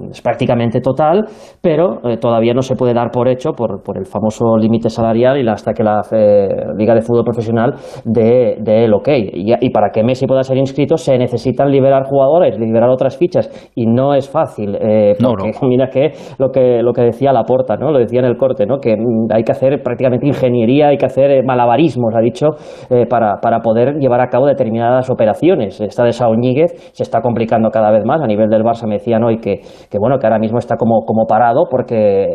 es 0.10 0.22
prácticamente 0.22 0.80
total, 0.80 1.26
pero 1.62 2.00
todavía 2.20 2.54
no 2.54 2.62
se 2.62 2.76
puede 2.76 2.94
dar 2.94 3.12
por 3.12 3.28
hecho 3.28 3.52
por, 3.52 3.82
por 3.84 3.98
el 3.98 4.06
famoso 4.06 4.58
límite 4.58 4.90
salarial 4.90 5.38
y 5.38 5.48
hasta 5.48 5.74
que 5.74 5.84
la 5.84 6.02
Liga 6.78 6.96
de 6.96 7.02
Fútbol 7.02 7.24
Profesional 7.24 7.74
de, 8.14 8.58
de 8.60 8.86
el 8.86 8.94
ok. 8.94 9.10
Y, 9.34 9.70
para 9.72 9.90
que 9.90 10.04
Messi 10.04 10.26
pueda 10.28 10.44
ser 10.44 10.58
inscrito 10.58 10.98
se 10.98 11.18
necesitan 11.18 11.72
liberar 11.72 12.04
jugadores, 12.06 12.58
liberar 12.60 12.90
otras 12.90 13.18
fichas. 13.18 13.50
Y 13.76 13.86
no 13.86 14.14
es 14.14 14.30
fácil. 14.30 14.78
Eh, 14.80 15.14
porque 15.22 15.52
mira 15.68 15.90
que 15.90 16.12
lo 16.38 16.50
que 16.50 16.82
lo 16.82 16.94
que 16.94 17.02
decía 17.02 17.34
Laporta, 17.34 17.76
¿no? 17.76 17.92
Lo 17.92 18.00
decía 18.00 18.20
en 18.20 18.26
el 18.26 18.38
corte, 18.38 18.66
¿no? 18.66 18.78
Que 18.78 18.96
mm, 18.96 19.32
hay 19.34 19.44
que 19.44 19.52
hacer 19.52 19.82
prácticamente 19.82 20.28
ingeniería, 20.28 20.90
hay 20.90 20.98
que 20.98 21.06
hacer 21.06 21.32
eh, 21.32 21.44
malabarismos, 21.44 22.14
ha 22.16 22.22
dicho, 22.22 22.48
eh, 22.90 23.06
para, 23.08 23.40
para 23.42 23.60
poder 23.60 23.96
llevar 23.96 24.22
a 24.22 24.28
cabo 24.28 24.46
determinadas 24.46 25.10
operaciones. 25.10 25.80
Esta 25.82 26.04
de 26.04 26.12
Saúl 26.12 26.34
se 26.44 27.04
está 27.04 27.22
complicando 27.22 27.70
cada 27.70 27.92
vez 27.92 28.04
más. 28.06 28.22
A 28.22 28.28
nivel 28.28 28.50
del 28.50 28.64
Barça 28.64 28.86
me 28.86 28.96
decían 28.96 29.24
hoy 29.24 29.38
que, 29.38 29.62
que 29.90 29.98
bueno, 29.98 30.20
que 30.20 30.28
ahora 30.28 30.40
mismo 30.40 30.58
está 30.58 30.76
como, 30.76 31.06
como 31.06 31.26
parado 31.26 31.66
porque 31.70 32.28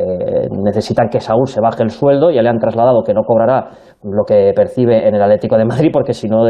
necesitan 0.64 1.08
que 1.08 1.20
Saúl 1.20 1.46
se 1.46 1.60
baje 1.60 1.82
el 1.82 1.90
sueldo, 1.90 2.30
ya 2.30 2.42
le 2.42 2.48
han 2.48 2.58
trasladado 2.58 3.02
que 3.02 3.12
no 3.12 3.22
cobrará 3.22 3.70
lo 4.04 4.24
que 4.24 4.52
percibe 4.54 5.08
en 5.08 5.14
el 5.14 5.22
Atlético 5.22 5.56
de 5.56 5.64
Madrid, 5.64 5.90
porque 5.92 6.12
si 6.12 6.28
no, 6.28 6.44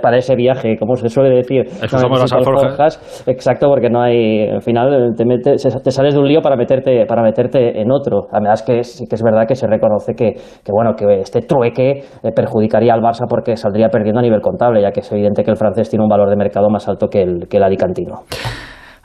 para 0.00 0.16
ese 0.16 0.36
viaje, 0.36 0.76
como 0.78 0.94
se 0.94 1.08
suele 1.08 1.34
decir, 1.34 1.66
somos 1.88 2.20
las 2.20 2.32
alforjas. 2.32 3.24
exacto, 3.26 3.68
porque 3.68 3.90
no 3.90 4.00
hay, 4.00 4.48
al 4.48 4.62
final 4.62 5.14
te, 5.16 5.24
metes, 5.24 5.62
te 5.62 5.90
sales 5.90 6.14
de 6.14 6.20
un 6.20 6.28
lío 6.28 6.40
para 6.40 6.56
meterte, 6.56 7.04
para 7.06 7.22
meterte 7.22 7.80
en 7.80 7.90
otro. 7.90 8.28
Además 8.30 8.62
que 8.62 8.84
sí 8.84 9.06
que 9.06 9.16
es 9.16 9.22
verdad 9.22 9.44
que 9.46 9.54
se 9.54 9.66
reconoce 9.66 10.14
que, 10.14 10.34
que 10.34 10.72
bueno, 10.72 10.94
que 10.94 11.20
este 11.20 11.40
trueque 11.40 11.90
eh, 11.90 12.32
perjudicaría 12.34 12.94
al 12.94 13.00
Barça 13.00 13.26
porque 13.28 13.56
saldría 13.56 13.88
perdiendo 13.88 14.20
a 14.20 14.22
nivel 14.22 14.40
contable, 14.40 14.80
ya 14.80 14.92
que 14.92 15.00
es 15.00 15.12
evidente 15.12 15.42
que 15.42 15.50
el 15.50 15.56
francés 15.56 15.90
tiene 15.90 16.04
un 16.04 16.08
valor 16.08 16.30
de 16.30 16.36
mercado 16.36 16.68
más 16.70 16.88
alto 16.88 17.08
que 17.08 17.22
el, 17.22 17.48
que 17.48 17.56
el 17.56 17.64
alicantino. 17.64 18.22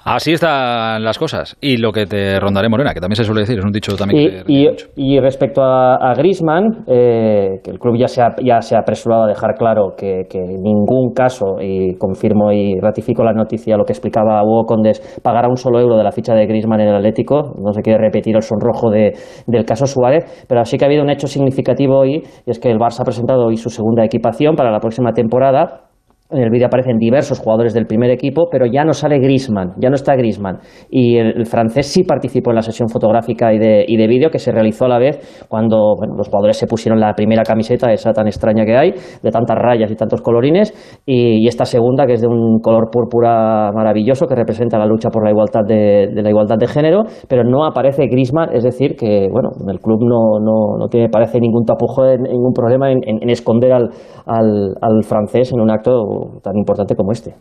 Así 0.03 0.31
están 0.31 1.03
las 1.03 1.17
cosas. 1.17 1.57
Y 1.61 1.77
lo 1.77 1.91
que 1.91 2.05
te 2.05 2.39
rondaré, 2.39 2.69
Morena, 2.69 2.93
que 2.93 2.99
también 2.99 3.17
se 3.17 3.23
suele 3.23 3.41
decir, 3.41 3.59
es 3.59 3.65
un 3.65 3.71
dicho 3.71 3.95
también. 3.95 4.43
Y, 4.47 4.67
y, 4.95 5.19
respecto 5.19 5.61
a, 5.61 5.95
a 5.95 6.13
Grisman, 6.13 6.85
eh, 6.87 7.59
que 7.63 7.71
el 7.71 7.79
club 7.79 7.97
ya 7.97 8.07
se, 8.07 8.21
ha, 8.21 8.35
ya 8.43 8.61
se 8.61 8.75
ha 8.75 8.79
apresurado 8.79 9.23
a 9.23 9.27
dejar 9.27 9.55
claro 9.55 9.93
que, 9.97 10.25
en 10.31 10.61
ningún 10.61 11.13
caso, 11.13 11.57
y 11.61 11.95
confirmo 11.97 12.51
y 12.51 12.79
ratifico 12.79 13.23
la 13.23 13.33
noticia, 13.33 13.77
lo 13.77 13.83
que 13.83 13.93
explicaba 13.93 14.43
Hugo 14.43 14.65
Condes, 14.65 15.19
pagará 15.21 15.47
un 15.47 15.57
solo 15.57 15.79
euro 15.79 15.97
de 15.97 16.03
la 16.03 16.11
ficha 16.11 16.33
de 16.33 16.45
Grisman 16.45 16.79
en 16.81 16.89
el 16.89 16.95
Atlético. 16.95 17.53
No 17.61 17.73
se 17.73 17.81
quiere 17.81 17.99
repetir 17.99 18.35
el 18.35 18.41
sonrojo 18.41 18.89
de, 18.89 19.13
del 19.47 19.65
caso 19.65 19.85
Suárez, 19.85 20.45
pero 20.47 20.63
sí 20.65 20.77
que 20.77 20.85
ha 20.85 20.87
habido 20.87 21.03
un 21.03 21.09
hecho 21.09 21.27
significativo 21.27 21.99
hoy, 21.99 22.23
y 22.45 22.49
es 22.51 22.59
que 22.59 22.69
el 22.69 22.77
Barça 22.77 23.01
ha 23.01 23.05
presentado 23.05 23.45
hoy 23.45 23.57
su 23.57 23.69
segunda 23.69 24.05
equipación 24.05 24.55
para 24.55 24.71
la 24.71 24.79
próxima 24.79 25.11
temporada 25.11 25.88
en 26.31 26.43
el 26.43 26.51
vídeo 26.51 26.67
aparecen 26.67 26.97
diversos 26.99 27.39
jugadores 27.39 27.73
del 27.73 27.87
primer 27.87 28.11
equipo, 28.11 28.49
pero 28.51 28.65
ya 28.67 28.83
no 28.83 28.93
sale 28.93 29.17
Grisman, 29.17 29.73
ya 29.77 29.89
no 29.89 29.95
está 29.95 30.15
Grisman. 30.15 30.59
Y 30.89 31.17
el, 31.17 31.45
francés 31.47 31.87
sí 31.87 32.03
participó 32.03 32.51
en 32.51 32.57
la 32.57 32.61
sesión 32.61 32.87
fotográfica 32.87 33.51
y 33.51 33.57
de, 33.57 33.83
y 33.87 33.97
de 33.97 34.07
vídeo 34.07 34.29
que 34.29 34.37
se 34.37 34.51
realizó 34.51 34.85
a 34.85 34.89
la 34.89 34.99
vez 34.99 35.45
cuando 35.47 35.95
los 36.15 36.27
jugadores 36.27 36.57
se 36.57 36.67
pusieron 36.67 36.99
la 36.99 37.13
primera 37.13 37.41
camiseta, 37.41 37.91
esa 37.91 38.13
tan 38.13 38.27
extraña 38.27 38.63
que 38.63 38.77
hay, 38.77 38.91
de 39.23 39.31
tantas 39.31 39.57
rayas 39.57 39.89
y 39.89 39.95
tantos 39.95 40.21
colorines, 40.21 40.73
y, 41.05 41.47
esta 41.49 41.65
segunda 41.65 42.05
que 42.05 42.13
es 42.13 42.21
de 42.21 42.27
un 42.27 42.59
color 42.59 42.91
púrpura 42.91 43.71
maravilloso 43.71 44.27
que 44.27 44.35
representa 44.35 44.77
la 44.77 44.85
lucha 44.85 45.09
por 45.09 45.23
la 45.23 45.31
igualdad 45.31 45.61
de, 45.67 46.11
la 46.13 46.29
igualdad 46.29 46.57
de 46.59 46.67
género, 46.67 47.05
pero 47.27 47.43
no 47.43 47.65
aparece 47.65 48.05
Grisman, 48.05 48.53
es 48.53 48.63
decir, 48.63 48.95
que 48.95 49.27
bueno, 49.31 49.49
el 49.67 49.79
club 49.79 50.03
no, 50.03 50.39
no, 50.39 50.77
no 50.77 50.87
tiene, 50.89 51.09
parece 51.09 51.39
ningún 51.39 51.65
tapujo, 51.65 52.05
ningún 52.05 52.53
problema 52.53 52.91
en, 52.91 52.99
en, 53.03 53.29
esconder 53.31 53.73
al, 53.73 53.89
al, 54.27 54.75
al 54.79 55.03
francés 55.03 55.51
en 55.51 55.59
un 55.59 55.71
acto 55.71 56.18
tan 56.43 56.57
importante 56.57 56.95
como 56.95 57.11
este. 57.11 57.35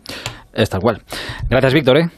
Es 0.52 0.68
tal 0.70 0.80
cual. 0.80 1.02
Gracias, 1.48 1.74
Víctor. 1.74 1.98
¿eh? 1.98 2.10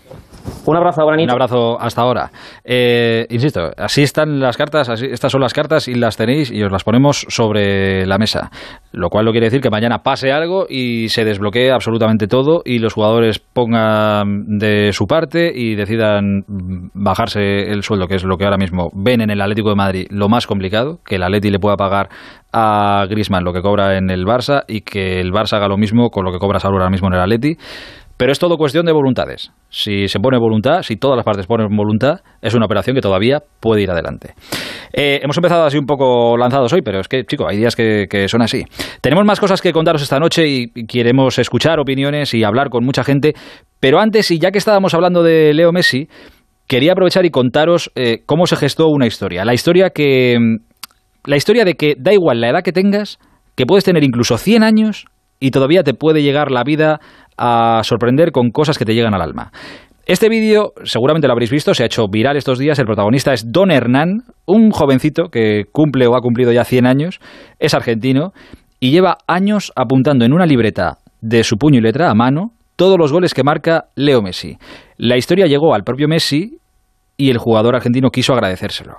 Un 0.67 0.77
abrazo, 0.77 1.07
Un 1.07 1.31
abrazo 1.31 1.81
hasta 1.81 2.03
ahora. 2.03 2.31
Eh, 2.65 3.27
insisto, 3.31 3.71
así 3.77 4.03
están 4.03 4.41
las 4.41 4.57
cartas, 4.57 4.89
así, 4.89 5.07
estas 5.11 5.33
son 5.33 5.41
las 5.41 5.55
cartas 5.55 5.89
y 5.89 5.95
las 5.95 6.17
tenéis 6.17 6.51
y 6.51 6.63
os 6.63 6.71
las 6.71 6.85
ponemos 6.85 7.27
sobre 7.29 8.07
la 8.07 8.19
mesa. 8.19 8.51
Lo 8.93 9.09
cual 9.09 9.25
no 9.25 9.33
quiere 9.33 9.47
decir 9.47 9.61
que 9.61 9.71
mañana 9.71 10.03
pase 10.03 10.33
algo 10.33 10.67
y 10.69 11.09
se 11.09 11.25
desbloquee 11.25 11.71
absolutamente 11.71 12.27
todo 12.27 12.63
y 12.65 12.79
los 12.79 12.93
jugadores 12.93 13.39
pongan 13.39 14.59
de 14.59 14.93
su 14.93 15.07
parte 15.07 15.51
y 15.55 15.75
decidan 15.75 16.45
bajarse 16.95 17.71
el 17.71 17.83
sueldo, 17.83 18.07
que 18.07 18.17
es 18.17 18.25
lo 18.25 18.37
que 18.37 18.45
ahora 18.45 18.59
mismo 18.59 18.91
ven 18.93 19.21
en 19.23 19.31
el 19.31 19.41
Atlético 19.41 19.71
de 19.71 19.77
Madrid 19.77 20.07
lo 20.11 20.29
más 20.29 20.47
complicado, 20.47 20.99
que 21.05 21.17
el 21.17 21.23
Atleti 21.23 21.51
le 21.51 21.59
pueda 21.59 21.77
pagar 21.77 22.09
a 22.53 23.07
Griezmann 23.09 23.45
lo 23.45 23.53
que 23.53 23.63
cobra 23.63 23.97
en 23.97 24.11
el 24.11 24.25
Barça 24.25 24.65
y 24.67 24.81
que 24.81 25.21
el 25.21 25.33
Barça 25.33 25.55
haga 25.55 25.69
lo 25.69 25.77
mismo 25.77 26.11
con 26.11 26.25
lo 26.25 26.33
que 26.33 26.39
cobra 26.39 26.59
Saúl 26.59 26.75
ahora 26.75 26.91
mismo 26.91 27.09
en 27.09 27.15
el 27.15 27.21
Atleti. 27.21 27.57
Pero 28.21 28.33
es 28.33 28.39
todo 28.39 28.59
cuestión 28.59 28.85
de 28.85 28.93
voluntades. 28.93 29.51
Si 29.71 30.07
se 30.07 30.21
pone 30.21 30.37
voluntad, 30.37 30.83
si 30.83 30.97
todas 30.97 31.17
las 31.17 31.25
partes 31.25 31.47
ponen 31.47 31.75
voluntad, 31.75 32.21
es 32.43 32.53
una 32.53 32.67
operación 32.67 32.95
que 32.95 33.01
todavía 33.01 33.39
puede 33.61 33.81
ir 33.81 33.91
adelante. 33.91 34.35
Eh, 34.93 35.21
hemos 35.23 35.39
empezado 35.39 35.65
así 35.65 35.79
un 35.79 35.87
poco 35.87 36.37
lanzados 36.37 36.71
hoy, 36.75 36.83
pero 36.83 37.01
es 37.01 37.09
que, 37.09 37.25
chico, 37.25 37.49
hay 37.49 37.57
días 37.57 37.75
que, 37.75 38.27
son 38.29 38.43
así. 38.43 38.63
Tenemos 39.01 39.25
más 39.25 39.41
cosas 39.41 39.63
que 39.63 39.73
contaros 39.73 40.03
esta 40.03 40.19
noche 40.19 40.47
y, 40.47 40.67
queremos 40.87 41.39
escuchar 41.39 41.81
opiniones 41.81 42.35
y 42.35 42.45
hablar 42.45 42.69
con 42.69 42.85
mucha 42.85 43.05
gente. 43.05 43.33
Pero 43.81 43.99
antes, 44.01 44.31
y 44.31 44.39
ya 44.39 44.51
que 44.51 44.59
estábamos 44.59 44.93
hablando 44.93 45.23
de 45.23 45.55
Leo 45.55 45.73
Messi, 45.73 46.07
quería 46.67 46.93
aprovechar 46.93 47.25
y 47.25 47.31
contaros 47.31 47.91
eh, 47.95 48.19
cómo 48.27 48.47
se 48.47 48.57
gestó 48.57 48.89
una 48.89 49.07
historia. 49.07 49.47
La 49.47 49.55
historia 49.55 49.89
que. 49.95 50.37
La 51.25 51.37
historia 51.37 51.65
de 51.65 51.73
que 51.73 51.95
da 51.99 52.13
igual 52.13 52.43
la 52.43 52.51
edad 52.51 52.63
que 52.63 52.73
tengas, 52.73 53.19
que 53.57 53.65
puedes 53.65 53.85
tener 53.85 54.05
incluso 54.05 54.37
100 54.37 54.63
años 54.63 55.07
y 55.41 55.51
todavía 55.51 55.83
te 55.83 55.95
puede 55.95 56.23
llegar 56.23 56.51
la 56.51 56.63
vida 56.63 57.01
a 57.41 57.81
sorprender 57.83 58.31
con 58.31 58.51
cosas 58.51 58.79
que 58.79 58.85
te 58.85 58.95
llegan 58.95 59.15
al 59.15 59.23
alma. 59.23 59.51
Este 60.07 60.29
vídeo, 60.29 60.73
seguramente 60.85 61.27
lo 61.27 61.33
habréis 61.33 61.51
visto, 61.51 61.73
se 61.73 61.83
ha 61.83 61.87
hecho 61.87 62.07
viral 62.09 62.37
estos 62.37 62.59
días. 62.59 62.79
El 62.79 62.87
protagonista 62.87 63.33
es 63.33 63.51
Don 63.51 63.71
Hernán, 63.71 64.25
un 64.45 64.71
jovencito 64.71 65.29
que 65.31 65.65
cumple 65.73 66.07
o 66.07 66.17
ha 66.17 66.21
cumplido 66.21 66.53
ya 66.53 66.65
100 66.65 66.87
años, 66.87 67.21
es 67.59 67.75
argentino 67.75 68.33
y 68.79 68.91
lleva 68.91 69.19
años 69.27 69.73
apuntando 69.77 70.25
en 70.25 70.33
una 70.33 70.47
libreta 70.47 70.99
de 71.21 71.45
su 71.45 71.57
puño 71.57 71.79
y 71.79 71.83
letra 71.83 72.11
a 72.11 72.15
mano 72.15 72.53
todos 72.77 72.99
los 72.99 73.13
goles 73.13 73.35
que 73.35 73.45
marca 73.45 73.85
Leo 73.95 74.21
Messi. 74.21 74.57
La 74.97 75.17
historia 75.17 75.47
llegó 75.47 75.75
al 75.75 75.85
propio 75.85 76.09
Messi 76.09 76.59
y 77.17 77.31
el 77.31 77.39
jugador 77.39 77.77
argentino 77.77 78.11
quiso 78.11 78.33
agradecérselo. 78.33 78.97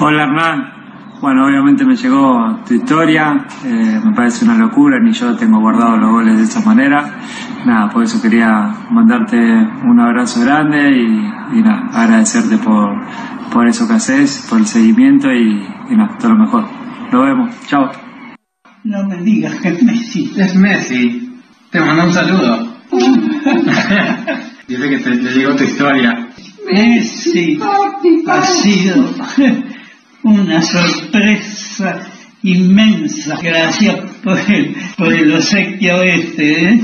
Hola 0.00 0.24
Hernán, 0.24 0.78
bueno, 1.20 1.46
obviamente 1.46 1.84
me 1.84 1.96
llegó 1.96 2.60
tu 2.66 2.74
historia, 2.74 3.44
eh, 3.64 4.00
me 4.04 4.14
parece 4.14 4.44
una 4.44 4.56
locura, 4.56 5.00
ni 5.00 5.12
yo 5.12 5.34
tengo 5.36 5.58
guardado 5.58 5.96
los 5.96 6.10
goles 6.10 6.36
de 6.36 6.44
esa 6.44 6.60
manera. 6.60 7.02
Nada, 7.66 7.90
por 7.90 8.04
eso 8.04 8.20
quería 8.22 8.72
mandarte 8.90 9.36
un 9.36 10.00
abrazo 10.00 10.40
grande 10.42 10.90
y, 10.90 11.62
nada, 11.62 11.88
agradecerte 11.92 12.56
por, 12.58 12.90
por 13.52 13.66
eso 13.66 13.86
que 13.86 13.94
haces, 13.94 14.46
por 14.48 14.58
el 14.58 14.66
seguimiento 14.66 15.28
y, 15.30 15.66
nada, 15.96 16.16
todo 16.18 16.34
lo 16.34 16.38
mejor. 16.38 16.68
Nos 17.12 17.26
vemos, 17.26 17.54
chao. 17.66 17.90
No 18.84 19.04
me 19.08 19.22
digas 19.22 19.54
que 19.60 19.68
es 19.68 19.82
Messi. 19.82 20.32
Es 20.36 20.54
Messi. 20.54 21.40
Te 21.70 21.80
mando 21.80 22.04
un 22.04 22.12
saludo. 22.12 22.74
Dice 24.68 24.88
que 24.88 24.98
te, 24.98 25.16
te 25.16 25.30
llegó 25.30 25.56
tu 25.56 25.64
historia. 25.64 26.28
Messi 26.70 27.58
ha 28.28 28.42
sido 28.42 29.14
una 30.22 30.60
sorpresa 30.62 32.17
inmensa. 32.42 33.36
Gracias 33.42 33.96
por 34.22 34.38
el, 34.38 34.74
por 34.96 35.12
el 35.12 35.34
obsequio 35.34 36.02
este. 36.02 36.70
¿eh? 36.70 36.80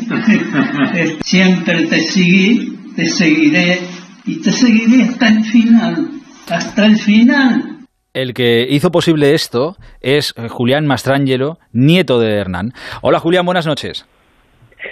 Siempre 1.25 1.87
te 1.87 2.01
seguí, 2.01 2.77
te 2.97 3.07
seguiré 3.07 3.79
y 4.27 4.43
te 4.43 4.51
seguiré 4.51 5.05
hasta 5.05 5.29
el 5.29 5.45
final. 5.45 6.09
Hasta 6.51 6.87
el 6.87 6.97
final. 6.97 7.75
El 8.13 8.33
que 8.33 8.67
hizo 8.69 8.91
posible 8.91 9.35
esto 9.35 9.75
es 10.01 10.35
Julián 10.51 10.87
Mastrangelo, 10.87 11.59
nieto 11.73 12.21
de 12.21 12.39
Hernán. 12.39 12.71
Hola 13.03 13.19
Julián, 13.19 13.45
buenas 13.45 13.67
noches. 13.67 14.07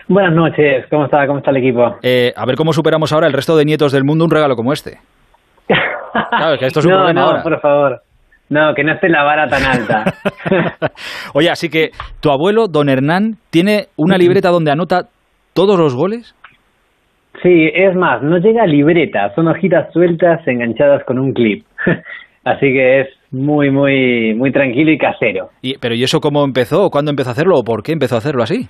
Buenas 0.08 0.34
noches, 0.34 0.86
¿cómo 0.90 1.04
está, 1.04 1.26
cómo 1.26 1.38
está 1.38 1.50
el 1.50 1.58
equipo? 1.58 1.96
Eh, 2.02 2.32
a 2.34 2.46
ver 2.46 2.56
cómo 2.56 2.72
superamos 2.72 3.12
ahora 3.12 3.26
el 3.26 3.32
resto 3.32 3.56
de 3.56 3.64
nietos 3.64 3.92
del 3.92 4.04
mundo 4.04 4.24
un 4.24 4.30
regalo 4.30 4.56
como 4.56 4.72
este. 4.72 4.98
Claro, 6.12 6.58
que 6.58 6.66
esto 6.66 6.80
es 6.80 6.86
un 6.86 6.92
no, 6.92 7.12
no, 7.12 7.42
por 7.42 7.58
favor. 7.60 8.02
No, 8.52 8.74
que 8.74 8.84
no 8.84 8.92
esté 8.92 9.08
la 9.08 9.22
vara 9.22 9.48
tan 9.48 9.64
alta. 9.64 10.04
Oye, 11.32 11.48
así 11.48 11.70
que 11.70 11.90
tu 12.20 12.30
abuelo, 12.30 12.68
don 12.68 12.90
Hernán, 12.90 13.36
tiene 13.48 13.86
una 13.96 14.18
libreta 14.18 14.50
donde 14.50 14.70
anota 14.70 15.08
todos 15.54 15.78
los 15.78 15.94
goles. 15.94 16.34
Sí, 17.42 17.70
es 17.72 17.96
más, 17.96 18.22
no 18.22 18.36
llega 18.36 18.64
a 18.64 18.66
libreta, 18.66 19.34
son 19.34 19.48
hojitas 19.48 19.90
sueltas 19.94 20.46
enganchadas 20.46 21.02
con 21.04 21.18
un 21.18 21.32
clip. 21.32 21.64
Así 22.44 22.72
que 22.72 23.00
es 23.00 23.08
muy, 23.30 23.70
muy, 23.70 24.34
muy 24.34 24.52
tranquilo 24.52 24.90
y 24.90 24.98
casero. 24.98 25.48
Y, 25.62 25.78
pero 25.78 25.94
¿y 25.94 26.02
eso 26.02 26.20
cómo 26.20 26.44
empezó? 26.44 26.90
¿Cuándo 26.90 27.10
empezó 27.10 27.30
a 27.30 27.32
hacerlo? 27.32 27.56
¿O 27.56 27.64
por 27.64 27.82
qué 27.82 27.92
empezó 27.92 28.16
a 28.16 28.18
hacerlo 28.18 28.42
así? 28.42 28.68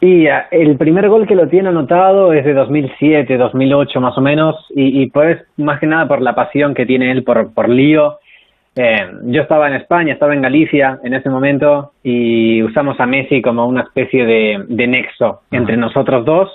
Y 0.00 0.28
ah, 0.28 0.46
el 0.50 0.78
primer 0.78 1.08
gol 1.08 1.26
que 1.26 1.34
lo 1.34 1.48
tiene 1.48 1.68
anotado 1.68 2.32
es 2.32 2.44
de 2.44 2.54
2007, 2.54 3.36
2008 3.36 4.00
más 4.00 4.16
o 4.16 4.20
menos, 4.20 4.54
y, 4.74 5.02
y 5.02 5.10
pues 5.10 5.42
más 5.58 5.78
que 5.80 5.86
nada 5.86 6.08
por 6.08 6.22
la 6.22 6.34
pasión 6.34 6.72
que 6.72 6.86
tiene 6.86 7.10
él 7.10 7.22
por, 7.22 7.52
por 7.52 7.68
Lío 7.68 8.18
eh, 8.78 9.10
yo 9.24 9.40
estaba 9.40 9.68
en 9.68 9.74
España, 9.74 10.12
estaba 10.12 10.34
en 10.34 10.42
Galicia 10.42 11.00
en 11.02 11.14
ese 11.14 11.30
momento 11.30 11.92
y 12.02 12.62
usamos 12.62 13.00
a 13.00 13.06
Messi 13.06 13.40
como 13.40 13.66
una 13.66 13.80
especie 13.80 14.26
de, 14.26 14.86
nexo 14.86 15.40
entre 15.50 15.78
nosotros 15.78 16.26
dos. 16.26 16.50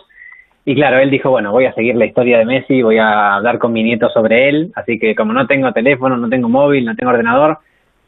Y 0.64 0.76
claro, 0.76 1.00
él 1.00 1.10
dijo, 1.10 1.32
bueno, 1.32 1.52
voy 1.52 1.66
a 1.66 1.74
seguir 1.74 1.96
la 1.96 2.06
historia 2.06 2.38
de 2.38 2.46
Messi, 2.46 2.84
voy 2.84 3.00
a 3.00 3.34
hablar 3.34 3.58
con 3.58 3.74
mi 3.74 3.82
nieto 3.82 4.08
sobre 4.10 4.50
él, 4.50 4.72
así 4.76 5.00
que 5.00 5.16
como 5.16 5.34
no 5.34 5.48
tengo 5.48 5.74
teléfono, 5.74 6.16
no 6.16 6.30
tengo 6.30 6.48
móvil, 6.48 6.86
no 6.86 6.96
tengo 6.96 7.12
ordenador, 7.12 7.58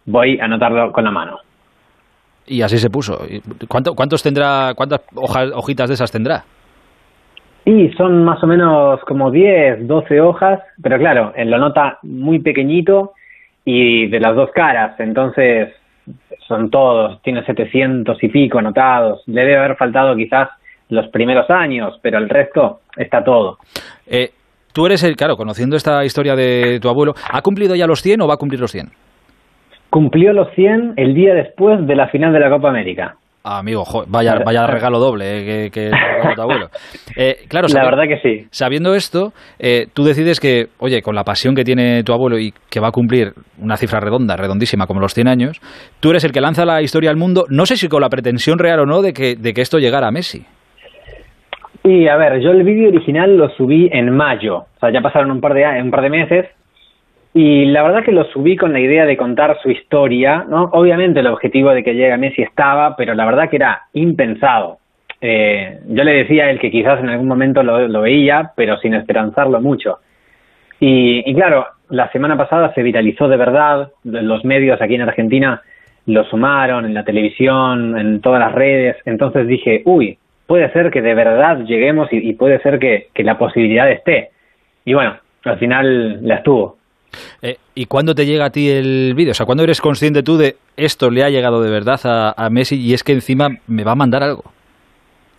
voy 0.06 0.40
a 0.40 0.46
anotarlo 0.46 0.92
con 0.92 1.06
la 1.06 1.12
mano. 1.12 1.40
Y 2.46 2.62
así 2.62 2.78
se 2.78 2.92
puso. 2.92 3.20
¿Cuánto, 3.68 3.96
¿Cuántos 3.96 4.22
tendrá, 4.22 4.74
cuántas 4.76 5.02
hojitas 5.16 5.88
de 5.88 5.96
esas 5.96 6.12
tendrá? 6.12 6.44
Y 7.66 7.90
son 7.94 8.24
más 8.24 8.44
o 8.44 8.48
menos 8.48 9.00
como 9.06 9.32
10, 9.32 9.88
12 9.88 10.22
hojas, 10.22 10.60
pero 10.84 11.00
claro, 11.00 11.34
él 11.36 11.50
lo 11.50 11.58
nota 11.58 11.98
muy 12.04 12.38
pequeñito 12.38 13.14
y 13.66 14.08
de 14.08 14.20
las 14.20 14.36
dos 14.36 14.52
caras, 14.52 15.00
entonces 15.00 15.70
son 16.48 16.70
todos, 16.70 17.22
tiene 17.22 17.46
700 17.46 18.22
y 18.24 18.28
pico 18.28 18.60
anotados, 18.60 19.24
le 19.28 19.42
debe 19.42 19.58
haber 19.58 19.78
faltado 19.78 20.16
quizás 20.16 20.50
los 20.90 21.08
primeros 21.08 21.50
años, 21.50 21.98
pero 22.02 22.18
el 22.18 22.30
resto 22.30 22.82
está 22.98 23.24
todo. 23.24 23.58
Eh, 24.06 24.32
tú 24.74 24.86
eres 24.86 25.04
el, 25.04 25.16
claro, 25.16 25.38
conociendo 25.38 25.76
esta 25.76 26.04
historia 26.04 26.36
de 26.36 26.80
tu 26.82 26.90
abuelo, 26.90 27.16
¿ha 27.32 27.42
cumplido 27.42 27.76
ya 27.76 27.88
los 27.88 28.02
100 28.02 28.22
o 28.22 28.28
va 28.28 28.36
a 28.36 28.38
cumplir 28.38 28.60
los 28.60 28.72
100? 28.72 28.90
Cumplió 29.90 30.34
los 30.34 30.50
100 30.56 30.94
el 30.98 31.14
día 31.14 31.34
después 31.34 31.86
de 31.86 31.96
la 31.96 32.08
final 32.08 32.34
de 32.34 32.40
la 32.40 32.50
Copa 32.50 32.70
América. 32.70 33.16
Ah, 33.46 33.60
amigo, 33.60 33.84
vaya, 34.08 34.36
vaya 34.46 34.66
regalo 34.72 35.00
doble 35.00 35.66
eh, 35.66 35.70
que, 35.70 35.90
que 35.92 36.36
tu 36.36 36.42
abuelo. 36.42 36.68
Eh, 37.18 37.46
claro, 37.50 37.68
la 37.74 37.84
verdad 37.84 38.04
que 38.08 38.20
sí. 38.20 38.48
Sabiendo 38.52 38.96
esto, 38.96 39.34
eh, 39.60 39.88
tú 39.94 40.06
decides 40.06 40.40
que, 40.40 40.68
oye, 40.80 41.02
con 41.02 41.14
la 41.14 41.26
pasión 41.26 41.54
que 41.54 41.66
tiene 41.66 42.04
tu 42.04 42.14
abuelo 42.14 42.40
y 42.40 42.54
que 42.72 42.80
va 42.80 42.88
a 42.88 42.92
cumplir 42.92 43.34
una 43.60 43.76
cifra 43.76 44.00
redonda, 44.00 44.38
redondísima, 44.38 44.88
como 44.88 45.02
los 45.02 45.14
100 45.14 45.28
años, 45.28 45.60
tú 46.00 46.12
eres 46.12 46.24
el 46.24 46.32
que 46.32 46.40
lanza 46.40 46.64
la 46.64 46.82
historia 46.82 47.10
al 47.10 47.18
mundo, 47.18 47.44
no 47.50 47.66
sé 47.66 47.76
si 47.76 47.90
con 47.90 48.00
la 48.00 48.08
pretensión 48.08 48.60
real 48.60 48.80
o 48.80 48.86
no 48.86 49.02
de 49.02 49.12
que, 49.12 49.36
de 49.36 49.54
que 49.54 49.60
esto 49.60 49.78
llegara 49.78 50.08
a 50.08 50.12
Messi. 50.12 50.46
Y 51.84 52.08
a 52.08 52.16
ver, 52.16 52.40
yo 52.42 52.52
el 52.52 52.64
vídeo 52.64 52.88
original 52.88 53.36
lo 53.36 53.50
subí 53.58 53.90
en 53.92 54.10
mayo, 54.16 54.60
o 54.60 54.80
sea, 54.80 54.90
ya 54.90 55.02
pasaron 55.02 55.32
un 55.32 55.42
par 55.42 55.54
de, 55.54 55.66
un 55.82 55.92
par 55.92 56.02
de 56.02 56.10
meses, 56.10 56.46
y 57.34 57.66
la 57.66 57.82
verdad 57.82 58.04
que 58.04 58.12
lo 58.12 58.26
subí 58.26 58.56
con 58.56 58.74
la 58.74 58.80
idea 58.80 59.06
de 59.06 59.18
contar 59.18 59.58
su 59.62 59.72
historia, 59.72 60.46
¿no? 60.48 60.66
Obviamente 60.74 61.20
el 61.20 61.28
objetivo 61.28 61.72
de 61.72 61.84
que 61.84 61.94
llegue 61.94 62.14
a 62.14 62.18
Messi 62.18 62.44
estaba, 62.44 62.96
pero 62.96 63.16
la 63.16 63.26
verdad 63.26 63.50
que 63.50 63.56
era 63.56 63.84
impensado. 63.94 64.78
Eh, 65.20 65.80
yo 65.88 66.04
le 66.04 66.14
decía 66.14 66.46
a 66.46 66.52
él 66.52 66.60
que 66.60 66.70
quizás 66.70 67.00
en 67.00 67.10
algún 67.10 67.28
momento 67.28 67.64
lo, 67.64 68.02
veía, 68.02 68.52
pero 68.56 68.78
sin 68.78 68.94
esperanzarlo 68.94 69.60
mucho. 69.62 70.00
Y, 70.80 71.24
y, 71.26 71.34
claro, 71.34 71.66
la 71.90 72.12
semana 72.12 72.38
pasada 72.38 72.74
se 72.74 72.84
viralizó 72.84 73.28
de 73.28 73.38
verdad, 73.38 73.90
los 74.04 74.46
medios 74.46 74.80
aquí 74.82 74.96
en 74.96 75.02
Argentina 75.02 75.62
lo 76.06 76.26
sumaron, 76.26 76.86
en 76.86 76.94
la 76.94 77.04
televisión, 77.06 77.98
en 77.98 78.22
todas 78.22 78.42
las 78.42 78.52
redes, 78.52 78.98
entonces 79.06 79.48
dije, 79.48 79.82
uy, 79.86 80.18
puede 80.46 80.72
ser 80.72 80.92
que 80.92 81.02
de 81.02 81.16
verdad 81.16 81.60
lleguemos 81.60 82.10
y, 82.12 82.34
puede 82.34 82.60
ser 82.62 82.78
que, 82.78 83.08
que 83.14 83.24
la 83.24 83.38
posibilidad 83.38 83.90
esté. 83.90 84.32
Y 84.86 84.94
bueno, 84.94 85.16
al 85.46 85.58
final 85.58 86.28
la 86.28 86.36
estuvo. 86.36 86.83
Eh, 87.42 87.58
¿Y 87.76 87.86
cuándo 87.86 88.16
te 88.16 88.26
llega 88.26 88.46
a 88.46 88.50
ti 88.52 88.70
el 88.70 89.14
vídeo? 89.16 89.32
O 89.32 89.34
sea, 89.34 89.46
¿cuándo 89.46 89.64
eres 89.64 89.82
consciente 89.82 90.24
tú 90.24 90.38
de 90.38 90.56
esto 90.78 91.10
le 91.10 91.24
ha 91.24 91.30
llegado 91.30 91.62
de 91.62 91.72
verdad 91.72 92.00
a, 92.04 92.50
Messi 92.50 92.80
y 92.80 92.94
es 92.94 93.04
que 93.04 93.14
encima 93.14 93.50
me 93.68 93.84
va 93.84 93.94
a 93.94 93.96
mandar 93.96 94.24
algo? 94.24 94.44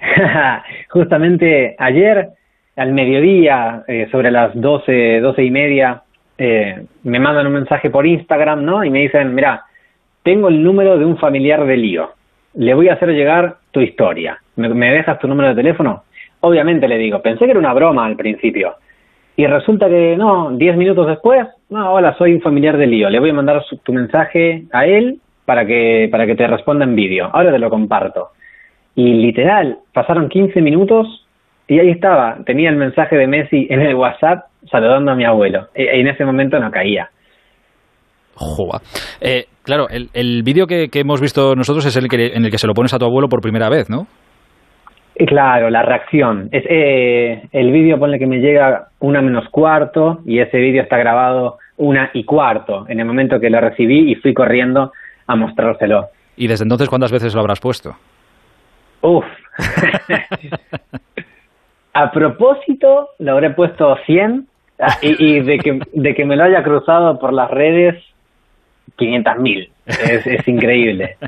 Justamente 0.90 1.76
ayer, 1.78 2.28
al 2.76 2.92
mediodía, 2.92 3.82
eh, 3.88 4.08
sobre 4.10 4.30
las 4.30 4.52
doce, 4.54 5.20
doce 5.20 5.44
y 5.44 5.50
media, 5.50 6.02
eh, 6.36 6.84
me 7.04 7.20
mandan 7.20 7.46
un 7.46 7.54
mensaje 7.54 7.90
por 7.90 8.06
Instagram, 8.06 8.64
¿no? 8.64 8.84
Y 8.84 8.90
me 8.90 9.00
dicen, 9.00 9.34
mira, 9.34 9.64
tengo 10.22 10.48
el 10.48 10.62
número 10.62 10.98
de 10.98 11.04
un 11.04 11.16
familiar 11.16 11.64
de 11.64 11.76
lío. 11.76 12.12
Le 12.54 12.74
voy 12.74 12.88
a 12.88 12.94
hacer 12.94 13.10
llegar 13.10 13.56
tu 13.70 13.80
historia. 13.80 14.38
¿Me, 14.56 14.68
¿Me 14.68 14.90
dejas 14.90 15.18
tu 15.18 15.28
número 15.28 15.48
de 15.50 15.54
teléfono? 15.56 16.04
Obviamente 16.40 16.88
le 16.88 16.98
digo, 16.98 17.22
pensé 17.22 17.44
que 17.44 17.52
era 17.52 17.60
una 17.60 17.72
broma 17.72 18.06
al 18.06 18.16
principio. 18.16 18.74
Y 19.36 19.46
resulta 19.46 19.88
que 19.88 20.16
no, 20.16 20.52
diez 20.52 20.76
minutos 20.76 21.06
después, 21.08 21.46
no, 21.68 21.92
hola, 21.92 22.16
soy 22.16 22.34
un 22.34 22.40
familiar 22.40 22.76
de 22.76 22.86
Lío, 22.86 23.10
le 23.10 23.18
voy 23.18 23.30
a 23.30 23.34
mandar 23.34 23.64
tu 23.82 23.92
mensaje 23.92 24.64
a 24.72 24.86
él 24.86 25.18
para 25.44 25.66
que, 25.66 26.08
para 26.10 26.26
que 26.26 26.36
te 26.36 26.46
responda 26.46 26.84
en 26.84 26.94
vídeo, 26.94 27.28
ahora 27.32 27.50
te 27.50 27.58
lo 27.58 27.68
comparto. 27.68 28.28
Y 28.94 29.12
literal, 29.14 29.78
pasaron 29.92 30.28
15 30.28 30.60
minutos 30.60 31.26
y 31.66 31.80
ahí 31.80 31.90
estaba, 31.90 32.38
tenía 32.46 32.70
el 32.70 32.76
mensaje 32.76 33.16
de 33.16 33.26
Messi 33.26 33.66
en 33.70 33.80
el 33.80 33.96
WhatsApp 33.96 34.46
saludando 34.70 35.10
a 35.10 35.16
mi 35.16 35.24
abuelo. 35.24 35.68
Y 35.74 35.82
en 35.82 36.06
ese 36.06 36.24
momento 36.24 36.58
no 36.60 36.70
caía. 36.70 37.10
Joa. 38.34 38.80
Eh, 39.20 39.46
claro, 39.62 39.88
el, 39.88 40.10
el 40.12 40.42
vídeo 40.42 40.66
que, 40.66 40.88
que, 40.88 41.00
hemos 41.00 41.20
visto 41.20 41.56
nosotros 41.56 41.86
es 41.86 41.96
el 41.96 42.08
que, 42.08 42.26
en 42.34 42.44
el 42.44 42.50
que 42.50 42.58
se 42.58 42.66
lo 42.66 42.74
pones 42.74 42.94
a 42.94 42.98
tu 42.98 43.04
abuelo 43.04 43.28
por 43.28 43.40
primera 43.40 43.68
vez, 43.68 43.90
¿no? 43.90 44.06
Claro, 45.14 45.70
la 45.70 45.82
reacción. 45.82 46.48
Es, 46.50 46.64
eh, 46.68 47.46
el 47.52 47.70
vídeo, 47.70 47.98
ponle 47.98 48.18
que 48.18 48.26
me 48.26 48.40
llega 48.40 48.88
una 48.98 49.22
menos 49.22 49.48
cuarto 49.48 50.20
y 50.26 50.40
ese 50.40 50.58
vídeo 50.58 50.82
está 50.82 50.98
grabado 50.98 51.58
una 51.76 52.10
y 52.12 52.24
cuarto 52.24 52.86
en 52.88 53.00
el 53.00 53.06
momento 53.06 53.38
que 53.38 53.50
lo 53.50 53.60
recibí 53.60 54.10
y 54.10 54.16
fui 54.16 54.34
corriendo 54.34 54.92
a 55.26 55.36
mostrárselo. 55.36 56.08
¿Y 56.36 56.48
desde 56.48 56.64
entonces 56.64 56.88
cuántas 56.88 57.12
veces 57.12 57.34
lo 57.34 57.40
habrás 57.40 57.60
puesto? 57.60 57.96
Uf. 59.02 59.24
a 61.92 62.10
propósito, 62.10 63.10
lo 63.20 63.32
habré 63.32 63.50
puesto 63.50 63.96
100 64.06 64.48
ah, 64.80 64.98
y, 65.00 65.24
y 65.24 65.40
de, 65.40 65.58
que, 65.58 65.80
de 65.92 66.14
que 66.14 66.24
me 66.24 66.36
lo 66.36 66.44
haya 66.44 66.62
cruzado 66.64 67.20
por 67.20 67.32
las 67.32 67.50
redes 67.50 68.02
500.000. 68.98 69.68
Es, 69.86 70.26
es 70.26 70.48
increíble. 70.48 71.16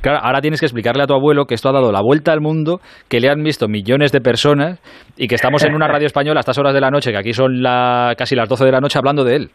Claro, 0.00 0.20
ahora 0.22 0.40
tienes 0.40 0.60
que 0.60 0.66
explicarle 0.66 1.02
a 1.02 1.06
tu 1.06 1.12
abuelo 1.12 1.44
que 1.44 1.54
esto 1.54 1.68
ha 1.68 1.72
dado 1.72 1.90
la 1.90 2.00
vuelta 2.00 2.32
al 2.32 2.40
mundo, 2.40 2.80
que 3.08 3.18
le 3.18 3.28
han 3.28 3.42
visto 3.42 3.66
millones 3.66 4.12
de 4.12 4.20
personas 4.20 4.80
y 5.16 5.26
que 5.26 5.34
estamos 5.34 5.64
en 5.64 5.74
una 5.74 5.88
radio 5.88 6.06
española 6.06 6.38
a 6.38 6.40
estas 6.42 6.56
horas 6.56 6.72
de 6.72 6.80
la 6.80 6.90
noche, 6.90 7.10
que 7.10 7.18
aquí 7.18 7.32
son 7.32 7.62
la, 7.62 8.14
casi 8.16 8.36
las 8.36 8.48
12 8.48 8.64
de 8.64 8.72
la 8.72 8.80
noche, 8.80 8.98
hablando 8.98 9.24
de 9.24 9.36
él. 9.36 9.50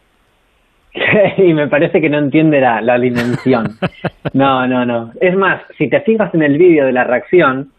y 1.38 1.54
me 1.54 1.66
parece 1.68 2.00
que 2.00 2.08
no 2.08 2.18
entiende 2.18 2.60
la, 2.60 2.80
la 2.80 2.98
dimensión. 2.98 3.70
No, 4.34 4.66
no, 4.66 4.84
no. 4.84 5.12
Es 5.20 5.34
más, 5.34 5.62
si 5.78 5.88
te 5.88 6.00
fijas 6.02 6.32
en 6.34 6.42
el 6.42 6.58
vídeo 6.58 6.84
de 6.84 6.92
la 6.92 7.04
reacción, 7.04 7.70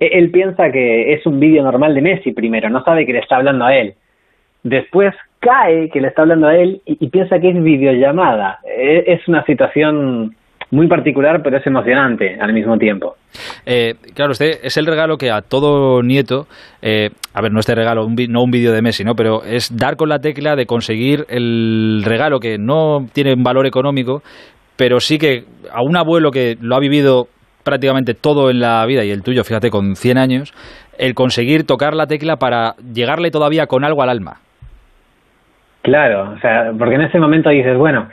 e, 0.00 0.06
él 0.18 0.30
piensa 0.30 0.70
que 0.70 1.14
es 1.14 1.24
un 1.26 1.40
vídeo 1.40 1.62
normal 1.62 1.94
de 1.94 2.02
Messi 2.02 2.32
primero, 2.32 2.68
no 2.68 2.82
sabe 2.82 3.06
que 3.06 3.12
le 3.12 3.20
está 3.20 3.36
hablando 3.36 3.64
a 3.64 3.74
él. 3.74 3.94
Después 4.62 5.14
cae 5.40 5.88
que 5.90 6.00
le 6.00 6.08
está 6.08 6.22
hablando 6.22 6.48
a 6.48 6.56
él 6.56 6.80
y, 6.84 7.08
piensa 7.08 7.38
que 7.38 7.50
es 7.50 7.62
videollamada. 7.62 8.58
E, 8.64 9.04
es 9.06 9.26
una 9.28 9.44
situación 9.44 10.34
muy 10.70 10.86
particular, 10.86 11.40
pero 11.42 11.56
es 11.56 11.66
emocionante 11.66 12.36
al 12.40 12.52
mismo 12.52 12.76
tiempo. 12.76 13.16
Eh, 13.64 13.94
claro, 14.14 14.32
este 14.32 14.66
es 14.66 14.76
el 14.76 14.86
regalo 14.86 15.16
que 15.16 15.30
a 15.30 15.40
todo 15.40 16.02
nieto, 16.02 16.46
eh, 16.82 17.10
a 17.32 17.40
ver, 17.40 17.52
no 17.52 17.60
este 17.60 17.74
regalo, 17.74 18.04
un, 18.04 18.16
no 18.28 18.42
un 18.42 18.50
vídeo 18.50 18.72
de 18.72 18.82
Messi, 18.82 19.04
¿no? 19.04 19.14
Pero 19.14 19.42
es 19.44 19.74
dar 19.76 19.96
con 19.96 20.08
la 20.08 20.18
tecla 20.18 20.56
de 20.56 20.66
conseguir 20.66 21.24
el 21.28 22.02
regalo 22.04 22.38
que 22.38 22.58
no 22.58 23.06
tiene 23.12 23.32
un 23.32 23.42
valor 23.42 23.66
económico, 23.66 24.22
pero 24.76 25.00
sí 25.00 25.18
que 25.18 25.44
a 25.72 25.82
un 25.82 25.96
abuelo 25.96 26.30
que 26.30 26.56
lo 26.60 26.76
ha 26.76 26.80
vivido 26.80 27.28
prácticamente 27.64 28.14
todo 28.14 28.50
en 28.50 28.60
la 28.60 28.84
vida 28.86 29.04
y 29.04 29.10
el 29.10 29.22
tuyo, 29.22 29.44
fíjate, 29.44 29.70
con 29.70 29.96
100 29.96 30.18
años, 30.18 30.54
el 30.98 31.14
conseguir 31.14 31.64
tocar 31.64 31.94
la 31.94 32.06
tecla 32.06 32.36
para 32.36 32.74
llegarle 32.94 33.30
todavía 33.30 33.66
con 33.66 33.84
algo 33.84 34.02
al 34.02 34.08
alma. 34.08 34.40
Claro, 35.82 36.32
o 36.36 36.38
sea, 36.40 36.72
porque 36.78 36.96
en 36.96 37.02
ese 37.02 37.18
momento 37.18 37.50
dices, 37.50 37.76
bueno, 37.76 38.08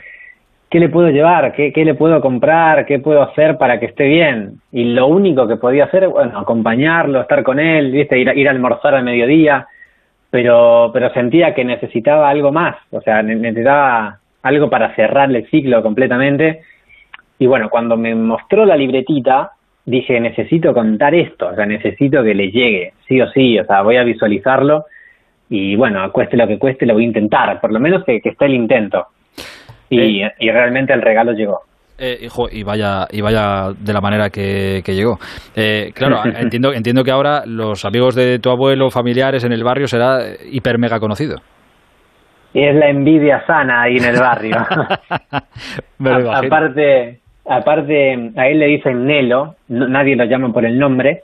¿qué 0.70 0.80
le 0.80 0.88
puedo 0.88 1.10
llevar? 1.10 1.52
¿Qué, 1.52 1.72
¿Qué, 1.72 1.84
le 1.84 1.94
puedo 1.94 2.20
comprar? 2.20 2.86
¿Qué 2.86 2.98
puedo 2.98 3.22
hacer 3.22 3.58
para 3.58 3.78
que 3.80 3.86
esté 3.86 4.04
bien? 4.04 4.60
Y 4.72 4.84
lo 4.94 5.06
único 5.06 5.46
que 5.46 5.56
podía 5.56 5.84
hacer, 5.84 6.08
bueno, 6.08 6.38
acompañarlo, 6.38 7.20
estar 7.20 7.42
con 7.42 7.58
él, 7.58 7.92
¿viste? 7.92 8.18
Ir, 8.18 8.32
ir 8.36 8.48
a 8.48 8.52
almorzar 8.52 8.94
al 8.94 9.04
mediodía, 9.04 9.66
pero, 10.30 10.90
pero 10.92 11.12
sentía 11.12 11.54
que 11.54 11.64
necesitaba 11.64 12.28
algo 12.28 12.52
más, 12.52 12.76
o 12.90 13.00
sea, 13.00 13.22
necesitaba 13.22 14.18
algo 14.42 14.70
para 14.70 14.94
cerrar 14.94 15.34
el 15.34 15.46
ciclo 15.48 15.82
completamente. 15.82 16.62
Y 17.38 17.46
bueno, 17.46 17.68
cuando 17.68 17.96
me 17.96 18.14
mostró 18.14 18.64
la 18.64 18.76
libretita, 18.76 19.52
dije, 19.84 20.20
necesito 20.20 20.72
contar 20.72 21.14
esto, 21.14 21.48
o 21.48 21.54
sea, 21.54 21.66
necesito 21.66 22.22
que 22.22 22.34
le 22.34 22.50
llegue, 22.50 22.92
sí 23.06 23.20
o 23.20 23.30
sí, 23.30 23.58
o 23.58 23.64
sea, 23.64 23.82
voy 23.82 23.96
a 23.96 24.04
visualizarlo 24.04 24.86
y 25.48 25.76
bueno, 25.76 26.10
cueste 26.12 26.36
lo 26.36 26.46
que 26.46 26.58
cueste, 26.58 26.86
lo 26.86 26.94
voy 26.94 27.04
a 27.04 27.06
intentar, 27.06 27.60
por 27.60 27.72
lo 27.72 27.78
menos 27.78 28.04
que, 28.04 28.20
que 28.20 28.30
esté 28.30 28.46
el 28.46 28.54
intento. 28.54 29.06
Y, 29.88 30.22
eh, 30.22 30.32
y, 30.40 30.50
realmente 30.50 30.92
el 30.92 31.02
regalo 31.02 31.32
llegó. 31.32 31.60
Eh, 31.98 32.18
hijo, 32.22 32.48
y 32.50 32.62
vaya, 32.64 33.06
y 33.10 33.20
vaya 33.20 33.72
de 33.78 33.92
la 33.92 34.00
manera 34.00 34.30
que, 34.30 34.82
que 34.84 34.94
llegó. 34.94 35.18
Eh, 35.54 35.92
claro, 35.94 36.20
entiendo, 36.36 36.72
entiendo 36.72 37.04
que 37.04 37.12
ahora 37.12 37.44
los 37.46 37.84
amigos 37.84 38.14
de 38.14 38.38
tu 38.38 38.50
abuelo, 38.50 38.90
familiares 38.90 39.44
en 39.44 39.52
el 39.52 39.62
barrio 39.62 39.86
será 39.86 40.18
hiper 40.50 40.78
mega 40.78 40.98
conocido. 40.98 41.36
Y 42.52 42.64
es 42.64 42.74
la 42.74 42.88
envidia 42.88 43.44
sana 43.46 43.82
ahí 43.82 43.98
en 43.98 44.04
el 44.04 44.18
barrio. 44.18 44.56
a, 46.04 46.38
aparte, 46.38 47.20
aparte, 47.46 48.32
a 48.36 48.48
él 48.48 48.58
le 48.58 48.66
dicen 48.66 49.06
Nelo, 49.06 49.54
no, 49.68 49.86
nadie 49.86 50.16
lo 50.16 50.24
llama 50.24 50.52
por 50.52 50.64
el 50.64 50.78
nombre, 50.78 51.22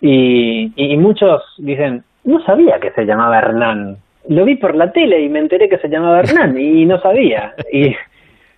y, 0.00 0.72
y, 0.74 0.92
y 0.92 0.96
muchos 0.96 1.42
dicen, 1.58 2.04
no 2.24 2.40
sabía 2.44 2.78
que 2.78 2.90
se 2.92 3.04
llamaba 3.04 3.38
Hernán. 3.38 3.96
Lo 4.28 4.44
vi 4.44 4.56
por 4.56 4.74
la 4.74 4.92
tele 4.92 5.20
y 5.20 5.28
me 5.28 5.40
enteré 5.40 5.68
que 5.68 5.78
se 5.78 5.88
llamaba 5.88 6.20
Hernán 6.20 6.58
y 6.58 6.84
no 6.84 7.00
sabía. 7.00 7.54
Y, 7.72 7.96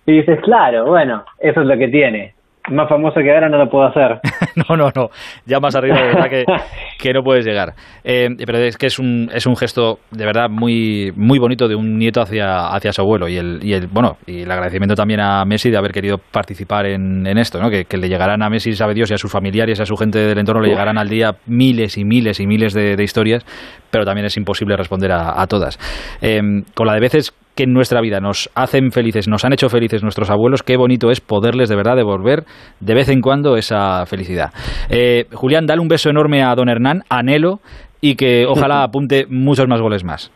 dices, 0.05 0.39
claro, 0.41 0.85
bueno, 0.85 1.25
eso 1.39 1.61
es 1.61 1.67
lo 1.67 1.77
que 1.77 1.87
tiene. 1.87 2.34
Más 2.71 2.89
famoso 2.89 3.19
que 3.21 3.31
ahora 3.31 3.49
no 3.49 3.57
lo 3.57 3.69
puedo 3.69 3.85
hacer. 3.85 4.19
no, 4.69 4.75
no, 4.75 4.89
no. 4.95 5.09
Ya 5.45 5.59
más 5.59 5.75
arriba 5.75 5.97
de 5.97 6.07
verdad 6.07 6.29
que, 6.29 6.45
que 6.99 7.13
no 7.13 7.21
puedes 7.21 7.45
llegar. 7.45 7.73
Eh, 8.03 8.29
pero 8.45 8.57
es 8.59 8.77
que 8.77 8.87
es 8.87 8.99
un, 8.99 9.29
es 9.33 9.45
un 9.45 9.55
gesto 9.55 9.99
de 10.11 10.25
verdad 10.25 10.49
muy, 10.49 11.11
muy 11.15 11.39
bonito 11.39 11.67
de 11.67 11.75
un 11.75 11.97
nieto 11.97 12.21
hacia, 12.21 12.67
hacia 12.67 12.91
su 12.91 13.01
abuelo. 13.01 13.27
Y 13.27 13.37
el, 13.37 13.59
y 13.63 13.73
el, 13.73 13.87
bueno, 13.87 14.17
y 14.25 14.41
el 14.41 14.51
agradecimiento 14.51 14.95
también 14.95 15.19
a 15.19 15.45
Messi 15.45 15.69
de 15.69 15.77
haber 15.77 15.91
querido 15.91 16.17
participar 16.17 16.87
en, 16.87 17.27
en 17.27 17.37
esto, 17.37 17.59
¿no? 17.61 17.69
Que, 17.69 17.85
que, 17.85 17.97
le 17.97 18.09
llegarán 18.09 18.41
a 18.41 18.49
Messi, 18.49 18.73
sabe 18.73 18.93
Dios, 18.93 19.11
y 19.11 19.13
a 19.13 19.17
sus 19.17 19.31
familiares 19.31 19.79
y 19.79 19.81
a 19.81 19.85
su 19.85 19.95
gente 19.95 20.19
del 20.19 20.37
entorno 20.37 20.61
le 20.61 20.69
llegarán 20.69 20.97
al 20.97 21.07
día 21.07 21.35
miles 21.45 21.97
y 21.97 22.03
miles 22.03 22.39
y 22.39 22.47
miles 22.47 22.73
de, 22.73 22.95
de 22.95 23.03
historias, 23.03 23.45
pero 23.91 24.05
también 24.05 24.25
es 24.25 24.37
imposible 24.37 24.75
responder 24.75 25.11
a, 25.11 25.41
a 25.41 25.47
todas. 25.47 25.77
Eh, 26.21 26.41
con 26.73 26.87
la 26.87 26.93
de 26.93 26.99
veces 26.99 27.33
que 27.55 27.63
en 27.63 27.73
nuestra 27.73 28.01
vida 28.01 28.19
nos 28.19 28.49
hacen 28.55 28.91
felices, 28.91 29.27
nos 29.27 29.45
han 29.45 29.53
hecho 29.53 29.69
felices 29.69 30.03
nuestros 30.03 30.29
abuelos, 30.29 30.63
qué 30.63 30.77
bonito 30.77 31.09
es 31.11 31.21
poderles 31.21 31.69
de 31.69 31.75
verdad 31.75 31.95
devolver 31.95 32.43
de 32.79 32.93
vez 32.93 33.09
en 33.09 33.21
cuando 33.21 33.55
esa 33.57 34.05
felicidad. 34.05 34.49
Eh, 34.89 35.25
Julián, 35.33 35.65
dale 35.65 35.81
un 35.81 35.87
beso 35.87 36.09
enorme 36.09 36.43
a 36.43 36.53
don 36.55 36.69
Hernán, 36.69 37.01
anhelo, 37.09 37.59
y 38.01 38.15
que 38.15 38.45
ojalá 38.45 38.83
apunte 38.83 39.25
muchos 39.29 39.67
más 39.67 39.81
goles 39.81 40.03
más. 40.03 40.31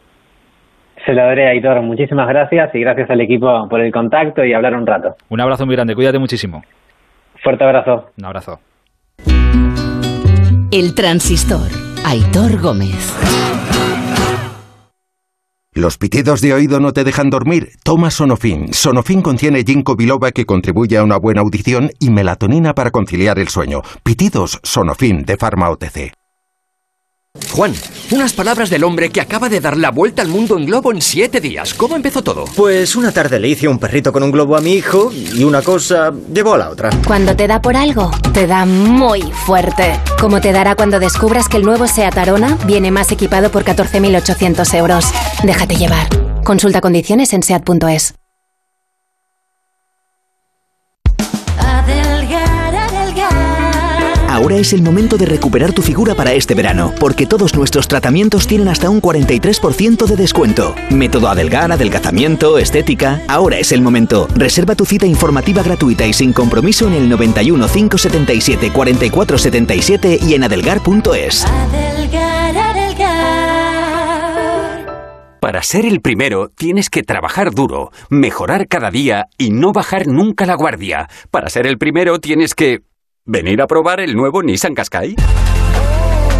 Se 1.05 1.13
lo 1.13 1.21
daré, 1.21 1.49
Aitor. 1.49 1.81
Muchísimas 1.81 2.27
gracias 2.27 2.73
y 2.75 2.79
gracias 2.79 3.09
al 3.09 3.21
equipo 3.21 3.67
por 3.69 3.81
el 3.81 3.91
contacto 3.91 4.43
y 4.43 4.53
hablar 4.53 4.75
un 4.75 4.85
rato. 4.85 5.15
Un 5.29 5.41
abrazo 5.41 5.65
muy 5.65 5.75
grande, 5.75 5.95
cuídate 5.95 6.19
muchísimo. 6.19 6.61
Fuerte 7.41 7.63
abrazo. 7.63 8.09
Un 8.17 8.25
abrazo. 8.25 8.59
El 10.71 10.93
transistor, 10.93 11.67
Aitor 12.05 12.61
Gómez. 12.61 13.58
¿Los 15.79 15.97
pitidos 15.97 16.41
de 16.41 16.53
oído 16.53 16.81
no 16.81 16.91
te 16.91 17.05
dejan 17.05 17.29
dormir? 17.29 17.71
Toma 17.83 18.11
Sonofin. 18.11 18.73
Sonofin 18.73 19.21
contiene 19.21 19.63
ginkgo 19.63 19.95
biloba 19.95 20.33
que 20.33 20.45
contribuye 20.45 20.97
a 20.97 21.03
una 21.05 21.15
buena 21.15 21.39
audición 21.39 21.91
y 21.99 22.09
melatonina 22.09 22.75
para 22.75 22.91
conciliar 22.91 23.39
el 23.39 23.47
sueño. 23.47 23.81
Pitidos 24.03 24.59
Sonofin 24.61 25.23
de 25.23 25.37
Pharma 25.37 25.69
OTC. 25.69 26.18
Juan, 27.51 27.73
unas 28.11 28.33
palabras 28.33 28.71
del 28.71 28.83
hombre 28.83 29.09
que 29.09 29.21
acaba 29.21 29.49
de 29.49 29.59
dar 29.59 29.77
la 29.77 29.91
vuelta 29.91 30.23
al 30.23 30.29
mundo 30.29 30.57
en 30.57 30.65
globo 30.65 30.91
en 30.91 30.99
siete 30.99 31.39
días. 31.39 31.75
¿Cómo 31.75 31.95
empezó 31.95 32.23
todo? 32.23 32.45
Pues 32.55 32.95
una 32.95 33.11
tarde 33.11 33.39
le 33.39 33.49
hice 33.49 33.67
un 33.67 33.77
perrito 33.77 34.11
con 34.11 34.23
un 34.23 34.31
globo 34.31 34.55
a 34.55 34.61
mi 34.61 34.73
hijo 34.73 35.11
y 35.13 35.43
una 35.43 35.61
cosa 35.61 36.11
llevó 36.33 36.55
a 36.55 36.57
la 36.57 36.69
otra. 36.69 36.89
Cuando 37.05 37.35
te 37.35 37.47
da 37.47 37.61
por 37.61 37.75
algo, 37.75 38.09
te 38.33 38.47
da 38.47 38.65
muy 38.65 39.21
fuerte. 39.45 39.99
Como 40.19 40.41
te 40.41 40.51
dará 40.51 40.75
cuando 40.75 40.99
descubras 40.99 41.47
que 41.47 41.57
el 41.57 41.63
nuevo 41.63 41.87
SEAT 41.87 42.17
Arona 42.17 42.57
viene 42.65 42.89
más 42.89 43.11
equipado 43.11 43.51
por 43.51 43.63
14.800 43.63 44.73
euros. 44.75 45.05
Déjate 45.43 45.75
llevar. 45.75 46.07
Consulta 46.43 46.81
condiciones 46.81 47.33
en 47.33 47.43
SEAT.es. 47.43 48.18
Ahora 54.39 54.55
es 54.55 54.71
el 54.71 54.81
momento 54.81 55.17
de 55.17 55.25
recuperar 55.25 55.73
tu 55.73 55.81
figura 55.81 56.15
para 56.15 56.31
este 56.31 56.55
verano, 56.55 56.93
porque 56.97 57.25
todos 57.25 57.57
nuestros 57.57 57.89
tratamientos 57.89 58.47
tienen 58.47 58.69
hasta 58.69 58.89
un 58.89 59.01
43% 59.01 60.05
de 60.05 60.15
descuento. 60.15 60.75
Método 60.89 61.27
Adelgar, 61.27 61.69
adelgazamiento, 61.73 62.57
estética. 62.57 63.21
Ahora 63.27 63.57
es 63.57 63.73
el 63.73 63.81
momento. 63.81 64.29
Reserva 64.33 64.75
tu 64.75 64.85
cita 64.85 65.05
informativa 65.05 65.61
gratuita 65.61 66.07
y 66.07 66.13
sin 66.13 66.31
compromiso 66.31 66.87
en 66.87 66.93
el 66.93 67.09
91 67.09 67.67
577 67.67 68.71
44 68.71 69.37
77 69.37 70.19
y 70.25 70.35
en 70.35 70.45
adelgar.es. 70.45 71.45
Adelgar, 71.45 72.55
adelgar. 72.55 73.09
Para 75.41 75.63
ser 75.63 75.85
el 75.85 75.99
primero 75.99 76.47
tienes 76.47 76.89
que 76.89 77.03
trabajar 77.03 77.53
duro, 77.53 77.91
mejorar 78.09 78.69
cada 78.69 78.89
día 78.89 79.25
y 79.37 79.49
no 79.49 79.73
bajar 79.73 80.07
nunca 80.07 80.45
la 80.45 80.55
guardia. 80.55 81.09
Para 81.29 81.49
ser 81.49 81.67
el 81.67 81.77
primero 81.77 82.21
tienes 82.21 82.55
que 82.55 82.83
¿Venir 83.25 83.61
a 83.61 83.67
probar 83.67 83.99
el 83.99 84.15
nuevo 84.15 84.41
Nissan 84.41 84.73
Qashqai? 84.73 85.15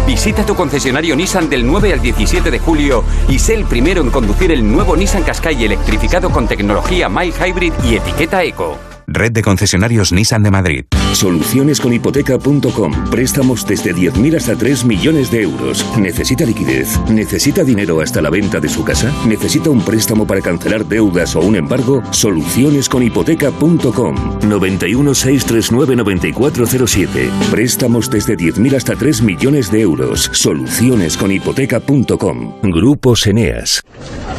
Visita 0.06 0.44
tu 0.44 0.56
concesionario 0.56 1.14
Nissan 1.14 1.48
del 1.48 1.64
9 1.64 1.92
al 1.92 2.00
17 2.00 2.50
de 2.50 2.58
julio 2.58 3.04
y 3.28 3.38
sé 3.38 3.54
el 3.54 3.64
primero 3.64 4.02
en 4.02 4.10
conducir 4.10 4.50
el 4.50 4.68
nuevo 4.68 4.96
Nissan 4.96 5.22
Qashqai 5.22 5.62
electrificado 5.64 6.30
con 6.30 6.48
tecnología 6.48 7.08
Mild 7.08 7.34
Hybrid 7.36 7.74
y 7.84 7.96
etiqueta 7.96 8.42
Eco. 8.42 8.89
Red 9.12 9.32
de 9.32 9.42
concesionarios 9.42 10.12
Nissan 10.12 10.44
de 10.44 10.52
Madrid. 10.52 10.84
Solucionesconhipoteca.com. 11.12 13.10
Préstamos 13.10 13.66
desde 13.66 13.92
10.000 13.92 14.36
hasta 14.36 14.54
3 14.56 14.84
millones 14.84 15.32
de 15.32 15.42
euros. 15.42 15.84
¿Necesita 15.98 16.44
liquidez? 16.44 16.96
¿Necesita 17.08 17.64
dinero 17.64 18.00
hasta 18.00 18.22
la 18.22 18.30
venta 18.30 18.60
de 18.60 18.68
su 18.68 18.84
casa? 18.84 19.12
¿Necesita 19.26 19.70
un 19.70 19.84
préstamo 19.84 20.28
para 20.28 20.40
cancelar 20.40 20.86
deudas 20.86 21.34
o 21.34 21.40
un 21.40 21.56
embargo? 21.56 22.04
Solucionesconhipoteca.com. 22.12 24.38
91 24.48 25.14
639 25.14 25.96
9407. 25.96 27.30
Préstamos 27.50 28.08
desde 28.08 28.36
10.000 28.36 28.76
hasta 28.76 28.94
3 28.94 29.22
millones 29.22 29.72
de 29.72 29.80
euros. 29.80 30.30
Solucionesconhipoteca.com. 30.32 32.60
Grupo 32.62 33.14
Eneas. 33.26 33.82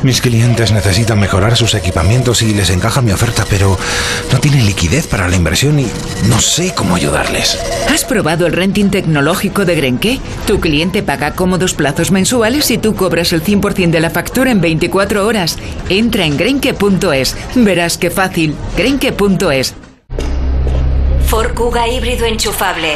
Mis 0.03 0.21
clientes 0.21 0.71
necesitan 0.71 1.19
mejorar 1.19 1.57
sus 1.57 1.73
equipamientos 1.75 2.41
y 2.41 2.53
les 2.53 2.69
encaja 2.71 3.01
mi 3.01 3.11
oferta, 3.11 3.45
pero 3.49 3.77
no 4.31 4.39
tienen 4.39 4.60
liquidez 4.65 5.07
para 5.07 5.27
la 5.27 5.35
inversión 5.35 5.79
y 5.79 5.87
no 6.27 6.39
sé 6.39 6.73
cómo 6.75 6.95
ayudarles. 6.95 7.57
¿Has 7.89 8.05
probado 8.05 8.45
el 8.45 8.53
renting 8.53 8.89
tecnológico 8.89 9.65
de 9.65 9.75
Grenke? 9.75 10.19
Tu 10.47 10.59
cliente 10.59 11.03
paga 11.03 11.33
cómodos 11.33 11.73
plazos 11.73 12.11
mensuales 12.11 12.71
y 12.71 12.77
tú 12.77 12.95
cobras 12.95 13.33
el 13.33 13.43
100% 13.43 13.89
de 13.89 13.99
la 13.99 14.09
factura 14.09 14.51
en 14.51 14.61
24 14.61 15.25
horas. 15.25 15.57
Entra 15.89 16.25
en 16.25 16.37
grenke.es. 16.37 17.35
Verás 17.55 17.97
qué 17.97 18.09
fácil. 18.09 18.55
Grenke.es. 18.77 19.75
Ford 21.25 21.53
Kuga 21.53 21.87
híbrido 21.87 22.25
enchufable. 22.25 22.95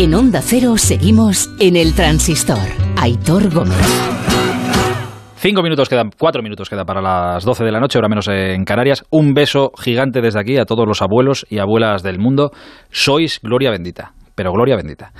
En 0.00 0.14
Onda 0.14 0.40
Cero 0.42 0.76
seguimos 0.76 1.50
en 1.58 1.76
el 1.76 1.94
transistor. 1.94 2.58
Aitor 2.96 3.52
Gómez. 3.52 3.76
Cinco 5.36 5.62
minutos 5.62 5.88
quedan, 5.88 6.10
cuatro 6.18 6.42
minutos 6.42 6.68
quedan 6.68 6.84
para 6.84 7.00
las 7.00 7.44
doce 7.44 7.64
de 7.64 7.72
la 7.72 7.80
noche, 7.80 7.98
ahora 7.98 8.08
menos 8.08 8.28
en 8.28 8.64
Canarias. 8.64 9.04
Un 9.10 9.32
beso 9.32 9.72
gigante 9.78 10.20
desde 10.20 10.40
aquí 10.40 10.58
a 10.58 10.64
todos 10.64 10.86
los 10.86 11.00
abuelos 11.00 11.46
y 11.48 11.58
abuelas 11.58 12.02
del 12.02 12.18
mundo. 12.18 12.50
Sois 12.90 13.40
gloria 13.42 13.70
bendita, 13.70 14.12
pero 14.34 14.52
gloria 14.52 14.76
bendita. 14.76 15.12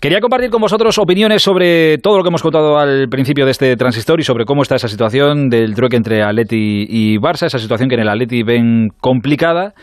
Quería 0.00 0.20
compartir 0.20 0.50
con 0.50 0.60
vosotros 0.60 0.98
opiniones 0.98 1.42
sobre 1.42 1.98
todo 1.98 2.18
lo 2.18 2.22
que 2.22 2.28
hemos 2.28 2.42
contado 2.42 2.78
al 2.78 3.08
principio 3.08 3.44
de 3.44 3.50
este 3.50 3.76
transistor 3.76 4.20
y 4.20 4.22
sobre 4.24 4.44
cómo 4.44 4.62
está 4.62 4.76
esa 4.76 4.88
situación 4.88 5.48
del 5.48 5.74
trueque 5.74 5.96
entre 5.96 6.22
Atleti 6.22 6.86
y 6.88 7.16
Barça, 7.16 7.46
esa 7.46 7.58
situación 7.58 7.88
que 7.88 7.96
en 7.96 8.02
el 8.02 8.08
Atleti 8.08 8.44
ven 8.44 8.88
complicada 9.00 9.74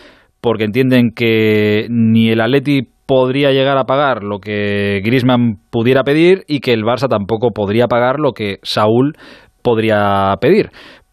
porque 0.43 0.65
entienden 0.65 1.11
que 1.15 1.87
ni 1.89 2.29
el 2.29 2.41
Atleti 2.41 2.92
podría 3.05 3.51
llegar 3.51 3.77
a 3.77 3.85
pagar 3.85 4.23
lo 4.23 4.39
que 4.39 5.01
Griezmann 5.03 5.57
pudiera 5.69 6.03
pedir 6.03 6.43
y 6.47 6.59
que 6.59 6.73
el 6.73 6.83
Barça 6.83 7.07
tampoco 7.07 7.51
podría 7.51 7.87
pagar 7.87 8.19
lo 8.19 8.33
que 8.33 8.57
Saúl 8.63 9.13
podría 9.61 10.35
pedir. 10.39 10.69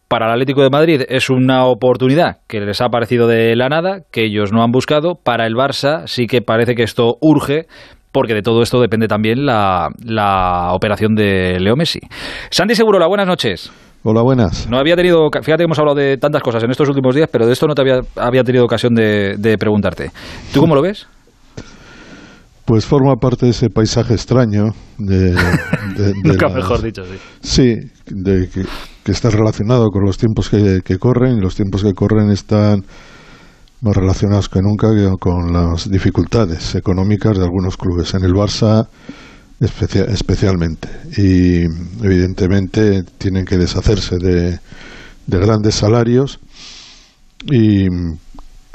Para 0.07 0.25
el 0.25 0.33
Atlético 0.33 0.61
de 0.61 0.69
Madrid 0.69 1.01
es 1.07 1.29
una 1.29 1.65
oportunidad 1.65 2.39
que 2.47 2.59
les 2.59 2.81
ha 2.81 2.89
parecido 2.89 3.27
de 3.27 3.55
la 3.55 3.69
nada, 3.69 3.99
que 4.11 4.25
ellos 4.25 4.51
no 4.51 4.61
han 4.61 4.71
buscado. 4.71 5.15
Para 5.15 5.47
el 5.47 5.55
Barça 5.55 6.05
sí 6.05 6.27
que 6.27 6.41
parece 6.41 6.75
que 6.75 6.83
esto 6.83 7.15
urge 7.21 7.67
porque 8.11 8.33
de 8.33 8.41
todo 8.41 8.61
esto 8.61 8.81
depende 8.81 9.07
también 9.07 9.45
la, 9.45 9.87
la 10.03 10.73
operación 10.73 11.15
de 11.15 11.59
Leo 11.59 11.77
Messi. 11.77 12.01
Sandy 12.49 12.75
Segurola, 12.75 13.07
buenas 13.07 13.25
noches. 13.25 13.71
Hola, 14.03 14.21
buenas. 14.21 14.67
No 14.69 14.77
había 14.77 14.95
tenido, 14.95 15.29
fíjate 15.31 15.59
que 15.59 15.63
hemos 15.63 15.79
hablado 15.79 15.95
de 15.95 16.17
tantas 16.17 16.41
cosas 16.41 16.63
en 16.63 16.71
estos 16.71 16.89
últimos 16.89 17.15
días, 17.15 17.29
pero 17.31 17.45
de 17.45 17.53
esto 17.53 17.67
no 17.67 17.75
te 17.75 17.81
había, 17.81 17.99
había 18.17 18.43
tenido 18.43 18.65
ocasión 18.65 18.95
de, 18.95 19.35
de 19.37 19.57
preguntarte. 19.57 20.09
¿Tú 20.51 20.59
cómo 20.59 20.75
lo 20.75 20.81
ves? 20.81 21.07
Pues 22.71 22.85
forma 22.85 23.17
parte 23.17 23.47
de 23.47 23.51
ese 23.51 23.69
paisaje 23.69 24.13
extraño 24.13 24.73
de... 24.97 25.35
Nunca 26.23 26.47
mejor 26.47 26.81
dicho, 26.81 27.03
sí. 27.03 27.17
Sí, 27.41 27.75
de 28.05 28.47
que, 28.47 28.63
que, 29.03 29.11
está 29.11 29.29
relacionado 29.29 29.89
con 29.89 30.05
los 30.05 30.17
tiempos 30.17 30.49
que, 30.49 30.79
que 30.81 30.97
corren, 30.97 31.37
y 31.37 31.41
los 31.41 31.53
tiempos 31.53 31.83
que 31.83 31.91
corren 31.91 32.29
están 32.29 32.85
más 33.81 33.93
relacionados 33.93 34.47
que 34.47 34.61
nunca 34.61 34.87
con 35.19 35.51
las 35.51 35.89
dificultades 35.89 36.73
económicas 36.75 37.37
de 37.37 37.43
algunos 37.43 37.75
clubes. 37.75 38.13
En 38.13 38.23
el 38.23 38.31
Barça 38.31 38.87
especia, 39.59 40.05
especialmente. 40.05 40.87
Y 41.17 41.63
evidentemente 42.05 43.03
tienen 43.17 43.43
que 43.43 43.57
deshacerse 43.57 44.15
de, 44.17 44.59
de 45.27 45.39
grandes 45.39 45.75
salarios 45.75 46.39
y 47.51 47.87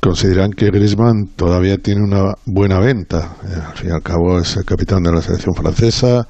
consideran 0.01 0.51
que 0.51 0.71
Griezmann 0.71 1.29
todavía 1.37 1.79
tiene 1.79 2.03
una 2.03 2.35
buena 2.45 2.79
venta. 2.81 3.37
Eh, 3.45 3.61
al 3.67 3.77
fin 3.77 3.91
y 3.91 3.93
al 3.93 4.03
cabo 4.03 4.39
es 4.39 4.57
el 4.57 4.65
capitán 4.65 5.03
de 5.03 5.13
la 5.13 5.23
selección 5.23 5.55
francesa 5.55 6.27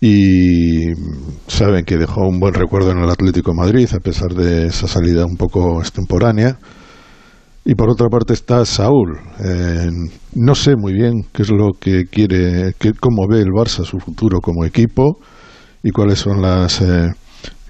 y 0.00 0.92
saben 1.46 1.84
que 1.84 1.96
dejó 1.96 2.26
un 2.28 2.38
buen 2.38 2.54
recuerdo 2.54 2.90
en 2.90 2.98
el 2.98 3.10
Atlético 3.10 3.54
Madrid 3.54 3.88
a 3.94 4.00
pesar 4.00 4.34
de 4.34 4.66
esa 4.66 4.86
salida 4.86 5.24
un 5.24 5.36
poco 5.36 5.80
extemporánea. 5.80 6.58
Y 7.64 7.74
por 7.74 7.90
otra 7.90 8.08
parte 8.08 8.32
está 8.32 8.64
Saúl. 8.64 9.18
Eh, 9.44 9.88
no 10.34 10.54
sé 10.54 10.76
muy 10.76 10.92
bien 10.92 11.24
qué 11.32 11.42
es 11.42 11.50
lo 11.50 11.72
que 11.72 12.04
quiere, 12.04 12.74
qué, 12.78 12.92
cómo 12.92 13.26
ve 13.28 13.40
el 13.40 13.48
Barça 13.48 13.84
su 13.84 13.98
futuro 13.98 14.40
como 14.40 14.64
equipo 14.64 15.18
y 15.82 15.90
cuáles 15.90 16.20
son 16.20 16.42
las 16.42 16.80
eh, 16.80 17.12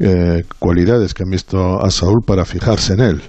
eh, 0.00 0.42
cualidades 0.59 1.14
que 1.14 1.22
han 1.22 1.31
visto 1.31 1.83
a 1.83 1.90
Saúl 1.90 2.22
para 2.26 2.44
fijarse 2.44 2.92
en 2.92 3.00
él. 3.00 3.22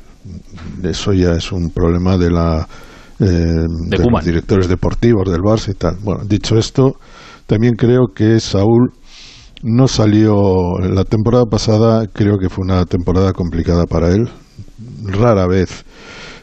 Eso 0.84 1.14
ya 1.14 1.32
es 1.32 1.52
un 1.52 1.70
problema 1.70 2.18
de 2.18 2.32
la 2.32 2.68
eh, 3.20 3.26
de, 3.26 3.98
de 3.98 4.10
los 4.10 4.26
directores 4.26 4.68
deportivos 4.68 5.30
del 5.32 5.42
Barça 5.42 5.72
y 5.72 5.74
tal. 5.74 5.98
Bueno, 6.04 6.24
dicho 6.26 6.56
esto, 6.58 7.00
también 7.48 7.74
creo 7.76 8.08
que 8.14 8.40
Saúl 8.40 8.92
no 9.64 9.88
salió 9.88 10.78
la 10.80 11.04
temporada 11.04 11.46
pasada, 11.46 12.06
creo 12.08 12.38
que 12.38 12.50
fue 12.50 12.64
una 12.64 12.86
temporada 12.86 13.34
complicada 13.34 13.86
para 13.86 14.10
él. 14.10 14.30
Rara 15.04 15.48
vez 15.48 15.84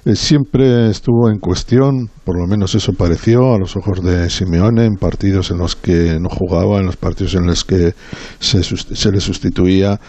eh, 0.04 0.16
siempre 0.16 0.90
estuvo 0.90 1.30
en 1.30 1.38
cuestión, 1.38 2.10
por 2.24 2.40
lo 2.40 2.46
menos 2.46 2.74
eso 2.74 2.92
pareció 2.92 3.54
a 3.54 3.58
los 3.58 3.76
ojos 3.76 4.02
de 4.02 4.28
Simeone, 4.28 4.84
en 4.84 4.96
partidos 4.96 5.50
en 5.50 5.58
los 5.58 5.76
que 5.76 6.18
no 6.20 6.28
jugaba, 6.28 6.80
en 6.80 6.86
los 6.86 6.96
partidos 6.96 7.34
en 7.36 7.46
los 7.46 7.64
que 7.64 7.94
se, 8.40 8.64
se 8.64 9.12
le 9.12 9.20
sustituía 9.20 10.00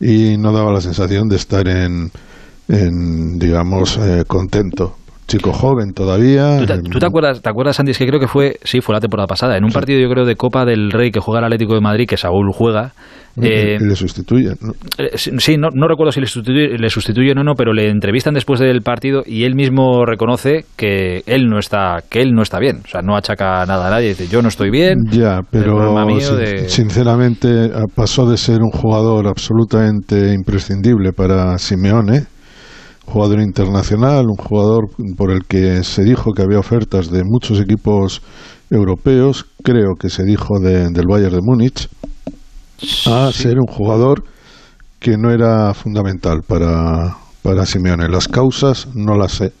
y 0.00 0.36
no 0.38 0.52
daba 0.52 0.72
la 0.72 0.80
sensación 0.80 1.28
de 1.28 1.36
estar 1.36 1.68
en, 1.68 2.10
en 2.70 3.38
digamos, 3.38 3.98
eh, 3.98 4.24
contento 4.26 4.94
chico 5.30 5.52
joven 5.52 5.92
todavía. 5.92 6.58
¿Tú 6.58 6.66
te, 6.66 6.78
¿tú 6.82 6.98
te 6.98 7.06
acuerdas, 7.06 7.40
te 7.40 7.48
acuerdas, 7.48 7.78
Andy? 7.78 7.92
Es 7.92 7.98
que 7.98 8.06
creo 8.06 8.18
que 8.18 8.26
fue, 8.26 8.56
sí, 8.64 8.80
fue 8.80 8.94
la 8.94 9.00
temporada 9.00 9.28
pasada, 9.28 9.56
en 9.56 9.64
un 9.64 9.70
sí. 9.70 9.74
partido 9.74 10.00
yo 10.00 10.10
creo 10.10 10.24
de 10.24 10.34
Copa 10.34 10.64
del 10.64 10.90
Rey 10.90 11.10
que 11.12 11.20
juega 11.20 11.38
el 11.38 11.44
Atlético 11.44 11.74
de 11.74 11.80
Madrid, 11.80 12.06
que 12.08 12.16
Saúl 12.16 12.50
juega. 12.52 12.92
Eh, 13.40 13.78
y 13.80 13.84
le 13.84 13.94
sustituyen. 13.94 14.56
¿no? 14.60 14.72
Eh, 14.98 15.16
sí, 15.16 15.56
no, 15.56 15.68
no, 15.72 15.86
recuerdo 15.86 16.10
si 16.10 16.20
le, 16.20 16.26
sustituye, 16.26 16.76
le 16.76 16.90
sustituyen 16.90 17.38
o 17.38 17.44
no, 17.44 17.54
pero 17.54 17.72
le 17.72 17.88
entrevistan 17.88 18.34
después 18.34 18.58
del 18.58 18.82
partido 18.82 19.22
y 19.24 19.44
él 19.44 19.54
mismo 19.54 20.04
reconoce 20.04 20.64
que 20.76 21.22
él 21.26 21.48
no 21.48 21.60
está, 21.60 21.98
que 22.10 22.22
él 22.22 22.32
no 22.32 22.42
está 22.42 22.58
bien. 22.58 22.80
O 22.84 22.88
sea, 22.88 23.02
no 23.02 23.16
achaca 23.16 23.64
nada 23.66 23.86
a 23.86 23.90
nadie. 23.90 24.08
Dice, 24.08 24.26
yo 24.26 24.42
no 24.42 24.48
estoy 24.48 24.70
bien. 24.70 25.04
Ya, 25.12 25.42
pero 25.48 25.94
sin, 26.18 26.36
de... 26.38 26.68
sinceramente 26.68 27.70
pasó 27.94 28.28
de 28.28 28.36
ser 28.36 28.62
un 28.62 28.70
jugador 28.70 29.28
absolutamente 29.28 30.34
imprescindible 30.34 31.12
para 31.12 31.56
Simeone 31.58 32.26
jugador 33.10 33.40
internacional, 33.40 34.26
un 34.26 34.36
jugador 34.36 34.88
por 35.16 35.30
el 35.30 35.44
que 35.46 35.82
se 35.84 36.02
dijo 36.04 36.32
que 36.32 36.42
había 36.42 36.58
ofertas 36.58 37.10
de 37.10 37.22
muchos 37.24 37.60
equipos 37.60 38.22
europeos, 38.70 39.46
creo 39.62 39.94
que 39.98 40.08
se 40.08 40.24
dijo 40.24 40.60
de, 40.60 40.90
del 40.90 41.06
Bayern 41.08 41.34
de 41.34 41.40
Múnich, 41.42 41.88
a 43.06 43.30
sí. 43.32 43.42
ser 43.42 43.58
un 43.58 43.66
jugador 43.66 44.22
que 44.98 45.16
no 45.16 45.30
era 45.30 45.74
fundamental 45.74 46.40
para, 46.46 47.16
para 47.42 47.66
Simeone. 47.66 48.08
Las 48.08 48.28
causas 48.28 48.88
no 48.94 49.16
las 49.16 49.32
sé, 49.32 49.52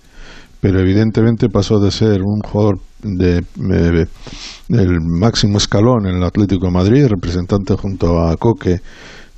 pero 0.60 0.80
evidentemente 0.80 1.48
pasó 1.48 1.80
de 1.80 1.90
ser 1.90 2.20
un 2.22 2.40
jugador 2.40 2.78
de, 3.02 3.42
de, 3.56 4.06
del 4.68 5.00
máximo 5.00 5.58
escalón 5.58 6.06
en 6.06 6.16
el 6.16 6.24
Atlético 6.24 6.66
de 6.66 6.72
Madrid, 6.72 7.06
representante 7.08 7.74
junto 7.74 8.20
a 8.20 8.36
Coque 8.36 8.80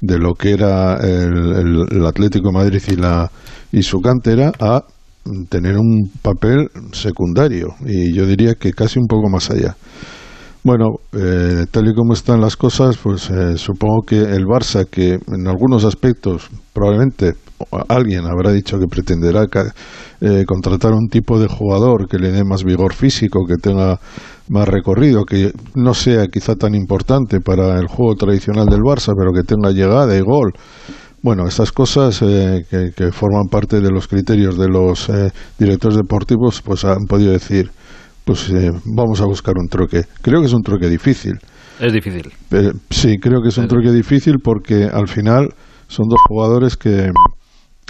de 0.02 0.18
lo 0.18 0.34
que 0.34 0.50
era 0.50 0.96
el, 0.96 1.86
el, 1.90 2.06
Atlético 2.06 2.50
Madrid 2.52 2.82
y 2.88 2.96
la 2.96 3.30
y 3.70 3.82
su 3.82 4.00
cantera 4.00 4.50
a 4.58 4.82
tener 5.48 5.78
un 5.78 6.10
papel 6.20 6.68
secundario 6.90 7.68
y 7.86 8.12
yo 8.12 8.26
diría 8.26 8.54
que 8.56 8.72
casi 8.72 8.98
un 8.98 9.06
poco 9.06 9.30
más 9.30 9.50
allá. 9.50 9.76
Bueno, 10.64 10.96
eh, 11.12 11.66
tal 11.70 11.88
y 11.88 11.94
como 11.94 12.12
están 12.12 12.40
las 12.40 12.56
cosas, 12.56 12.96
pues 12.96 13.30
eh, 13.30 13.56
supongo 13.56 14.02
que 14.06 14.18
el 14.18 14.44
Barça, 14.44 14.86
que 14.88 15.14
en 15.14 15.46
algunos 15.46 15.84
aspectos 15.84 16.50
probablemente 16.72 17.34
alguien 17.88 18.26
habrá 18.26 18.52
dicho 18.52 18.78
que 18.78 18.86
pretenderá 18.86 19.46
eh, 20.20 20.44
contratar 20.46 20.92
un 20.92 21.08
tipo 21.08 21.38
de 21.38 21.48
jugador 21.48 22.08
que 22.08 22.18
le 22.18 22.30
dé 22.30 22.44
más 22.44 22.64
vigor 22.64 22.94
físico, 22.94 23.46
que 23.46 23.56
tenga 23.56 23.98
más 24.48 24.68
recorrido, 24.68 25.24
que 25.24 25.52
no 25.74 25.94
sea 25.94 26.26
quizá 26.26 26.54
tan 26.54 26.74
importante 26.74 27.40
para 27.40 27.78
el 27.78 27.86
juego 27.86 28.14
tradicional 28.14 28.66
del 28.66 28.80
Barça, 28.80 29.14
pero 29.16 29.32
que 29.32 29.42
tenga 29.42 29.70
llegada 29.70 30.16
y 30.16 30.20
gol. 30.20 30.52
Bueno, 31.22 31.46
estas 31.46 31.70
cosas 31.70 32.18
que, 32.18 32.90
que, 32.96 33.12
forman 33.12 33.46
parte 33.48 33.80
de 33.80 33.90
los 33.90 34.08
criterios 34.08 34.58
de 34.58 34.68
los 34.68 35.08
directores 35.56 35.96
deportivos, 35.96 36.60
pues 36.62 36.84
han 36.84 37.06
podido 37.06 37.30
decir 37.30 37.70
pues 38.24 38.50
eh, 38.50 38.70
vamos 38.84 39.20
a 39.20 39.26
buscar 39.26 39.54
un 39.58 39.68
troque. 39.68 40.02
Creo 40.20 40.40
que 40.40 40.46
es 40.46 40.52
un 40.52 40.62
troque 40.62 40.88
difícil. 40.88 41.38
Es 41.80 41.92
difícil. 41.92 42.32
sí, 42.90 43.18
creo 43.18 43.42
que 43.42 43.48
es 43.48 43.58
un 43.58 43.66
troque 43.66 43.90
difícil 43.90 44.36
porque 44.42 44.84
al 44.84 45.08
final 45.08 45.48
son 45.88 46.06
dos 46.08 46.20
jugadores 46.28 46.76
que, 46.76 47.10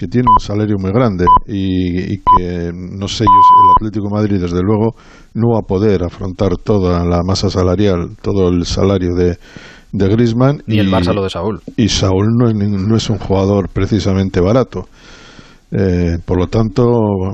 que 0.03 0.09
tienen 0.09 0.27
un 0.29 0.39
salario 0.39 0.75
muy 0.77 0.91
grande 0.91 1.25
y, 1.47 2.17
que, 2.17 2.71
no 2.73 3.07
sé, 3.07 3.23
el 3.23 3.71
Atlético 3.77 4.09
de 4.09 4.21
Madrid 4.21 4.41
desde 4.41 4.61
luego 4.61 4.95
no 5.33 5.53
va 5.53 5.59
a 5.59 5.67
poder 5.67 6.03
afrontar 6.03 6.57
toda 6.57 7.05
la 7.05 7.21
masa 7.23 7.49
salarial, 7.49 8.17
todo 8.21 8.49
el 8.49 8.65
salario 8.65 9.15
de, 9.15 9.37
de 9.93 10.07
Griezmann. 10.09 10.61
Ni 10.67 10.75
y 10.75 10.79
el 10.79 10.91
Barça 10.91 11.13
lo 11.13 11.23
de 11.23 11.29
Saúl. 11.29 11.61
Y 11.77 11.87
Saúl 11.87 12.33
no, 12.37 12.51
no 12.51 12.97
es 12.97 13.09
un 13.09 13.17
jugador 13.17 13.69
precisamente 13.69 14.41
barato. 14.41 14.89
Eh, 15.71 16.17
por 16.25 16.37
lo 16.37 16.47
tanto, 16.47 16.85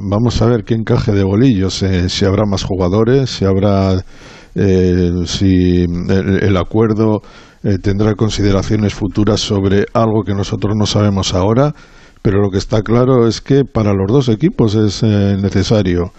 vamos 0.08 0.40
a 0.44 0.46
ver 0.46 0.64
qué 0.64 0.76
encaje 0.76 1.12
de 1.12 1.24
bolillos, 1.24 1.82
eh, 1.82 2.08
si 2.08 2.26
habrá 2.26 2.44
más 2.46 2.64
jugadores, 2.64 3.32
si 3.32 3.46
habrá, 3.46 3.96
eh, 4.54 5.10
si 5.26 5.86
el, 5.86 6.56
acuerdo 6.56 7.22
tendrá 7.82 8.14
consideraciones 8.14 8.94
futuras 8.94 9.42
sobre 9.42 9.86
algo 9.94 10.24
que 10.24 10.34
nosotros 10.34 10.76
no 10.78 10.86
sabemos 10.86 11.34
ahora, 11.34 11.74
pero 12.22 12.42
lo 12.42 12.50
que 12.50 12.58
está 12.58 12.82
claro 12.82 13.28
es 13.28 13.42
que 13.42 13.64
para 13.64 13.94
los 13.94 14.08
dos 14.08 14.30
equipos 14.30 14.76
es 14.76 15.04
necesario 15.04 16.12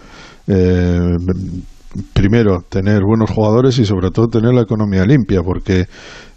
primero 2.13 2.61
tener 2.69 3.01
buenos 3.03 3.29
jugadores 3.29 3.77
y 3.79 3.85
sobre 3.85 4.11
todo 4.11 4.27
tener 4.27 4.53
la 4.53 4.61
economía 4.61 5.05
limpia, 5.05 5.41
porque 5.43 5.85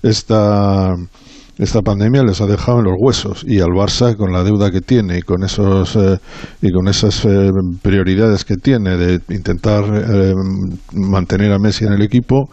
esta 0.03 0.95
esta 1.57 1.83
pandemia 1.83 2.25
les 2.25 2.41
ha 2.41 2.47
dejado 2.47 2.79
en 2.79 2.87
los 2.87 2.95
huesos. 2.99 3.45
Y 3.47 3.61
al 3.61 3.71
Barça 3.71 4.17
con 4.17 4.33
la 4.33 4.43
deuda 4.43 4.73
que 4.73 4.81
tiene 4.81 5.19
y 5.19 5.23
con 5.23 5.45
esos 5.45 5.95
eh, 5.97 6.19
y 6.61 6.73
con 6.73 6.89
esas 6.89 7.25
eh, 7.25 7.51
prioridades 7.81 8.45
que 8.45 8.57
tiene 8.57 8.97
de 8.97 9.21
intentar 9.31 9.85
eh, 9.85 10.35
mantener 10.93 11.53
a 11.53 11.59
Messi 11.59 11.85
en 11.85 11.93
el 11.93 12.03
equipo 12.03 12.49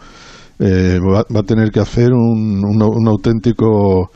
va, 0.60 1.24
va, 1.34 1.40
a 1.40 1.42
tener 1.42 1.70
que 1.72 1.80
hacer 1.80 2.12
un, 2.12 2.62
un 2.64 3.08
auténtico 3.08 4.12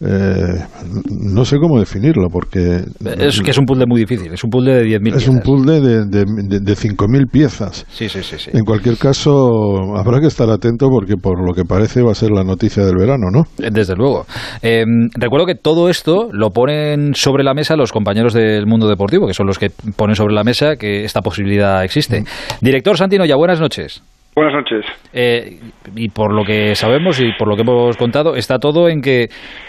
eh, 0.00 0.64
no 1.10 1.44
sé 1.44 1.58
cómo 1.58 1.78
definirlo, 1.78 2.28
porque... 2.28 2.84
Es 3.18 3.40
que 3.40 3.50
es 3.50 3.58
un 3.58 3.64
puzzle 3.64 3.86
muy 3.86 4.00
difícil, 4.00 4.32
es 4.32 4.42
un 4.44 4.50
puzzle 4.50 4.74
de 4.74 4.98
10.000 4.98 5.14
Es 5.16 5.28
un 5.28 5.40
puzzle 5.40 5.80
de, 5.80 6.04
de, 6.06 6.60
de, 6.60 6.72
5.000 6.74 7.30
piezas. 7.30 7.86
Sí, 7.90 8.08
sí, 8.08 8.22
sí, 8.22 8.36
sí, 8.38 8.50
En 8.52 8.64
cualquier 8.64 8.96
caso, 8.96 9.96
habrá 9.96 10.20
que 10.20 10.26
estar 10.26 10.48
atento 10.50 10.88
porque 10.88 11.16
por 11.16 11.44
lo 11.46 11.54
que 11.54 11.64
parece 11.64 12.02
va 12.02 12.12
a 12.12 12.14
ser 12.14 12.30
la 12.30 12.44
noticia 12.44 12.84
del 12.84 12.96
verano, 12.96 13.30
¿no? 13.30 13.42
Eh, 13.58 13.70
desde 13.72 13.94
luego. 13.94 14.26
Eh, 14.62 14.84
recuerdo 15.14 15.46
que 15.46 15.54
todo 15.54 15.88
esto 15.88 16.28
lo 16.32 16.50
ponen 16.50 17.14
sobre 17.14 17.44
la 17.44 17.54
mesa 17.54 17.76
los 17.76 17.92
compañeros 17.92 18.34
del 18.34 18.66
mundo 18.66 18.88
deportivo, 18.88 19.26
que 19.26 19.34
son 19.34 19.46
los 19.46 19.58
que 19.58 19.70
ponen 19.96 20.16
sobre 20.16 20.34
la 20.34 20.44
mesa 20.44 20.76
que 20.76 21.04
esta 21.04 21.20
posibilidad 21.20 21.84
existe. 21.84 22.20
Mm. 22.20 22.24
Director 22.60 22.96
Santino, 22.96 23.24
ya 23.24 23.36
buenas 23.36 23.60
noches. 23.60 24.02
Buenas 24.34 24.54
noches. 24.54 24.84
Eh, 25.12 25.60
y 25.94 26.08
por 26.08 26.32
lo 26.32 26.44
que 26.44 26.74
sabemos 26.74 27.20
y 27.20 27.32
por 27.38 27.46
lo 27.46 27.54
que 27.54 27.62
hemos 27.62 27.96
contado, 27.96 28.34
está 28.34 28.58
todo 28.58 28.88
en 28.88 29.00
que 29.00 29.28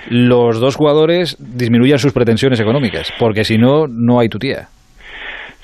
los 0.10 0.60
dos 0.60 0.75
jugadores 0.75 1.38
disminuyan 1.39 1.99
sus 1.99 2.13
pretensiones 2.13 2.60
económicas, 2.60 3.13
porque 3.19 3.43
si 3.43 3.58
no, 3.60 3.86
no 3.88 4.19
hay 4.19 4.28
tu 4.28 4.39
tía. 4.39 4.67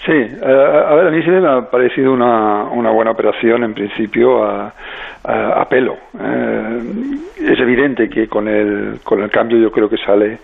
Sí, 0.05 0.13
eh, 0.13 0.37
a 0.43 0.95
ver, 0.95 1.07
a 1.07 1.11
mí 1.11 1.21
sí 1.21 1.29
me 1.29 1.47
ha 1.47 1.61
parecido 1.61 2.11
una, 2.11 2.63
una 2.63 2.91
buena 2.91 3.11
operación 3.11 3.63
en 3.63 3.73
principio 3.73 4.43
a, 4.43 4.73
a, 5.23 5.65
pelo. 5.69 5.93
Eh, 6.19 6.79
es 7.37 7.59
evidente 7.59 8.09
que 8.09 8.27
con 8.27 8.47
el, 8.47 8.99
con 9.03 9.21
el 9.21 9.29
cambio 9.29 9.59
yo 9.59 9.71
creo 9.71 9.87
que 9.87 9.97
sale 9.97 10.39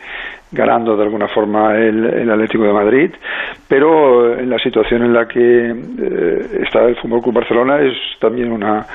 ganando 0.52 0.96
de 0.96 1.04
alguna 1.04 1.28
forma 1.28 1.76
el, 1.76 2.06
el 2.06 2.32
Atlético 2.32 2.64
de 2.64 2.74
Madrid, 2.74 3.12
pero 3.68 4.38
en 4.38 4.50
la 4.50 4.58
situación 4.60 5.04
en 5.04 5.14
la 5.14 5.28
que 5.28 5.40
eh, 5.40 6.64
está 6.64 6.86
el 6.86 6.96
Fútbol 6.98 7.22
Club 7.22 7.36
Barcelona 7.36 7.80
es 7.82 7.94
también 8.20 8.52
una, 8.52 8.86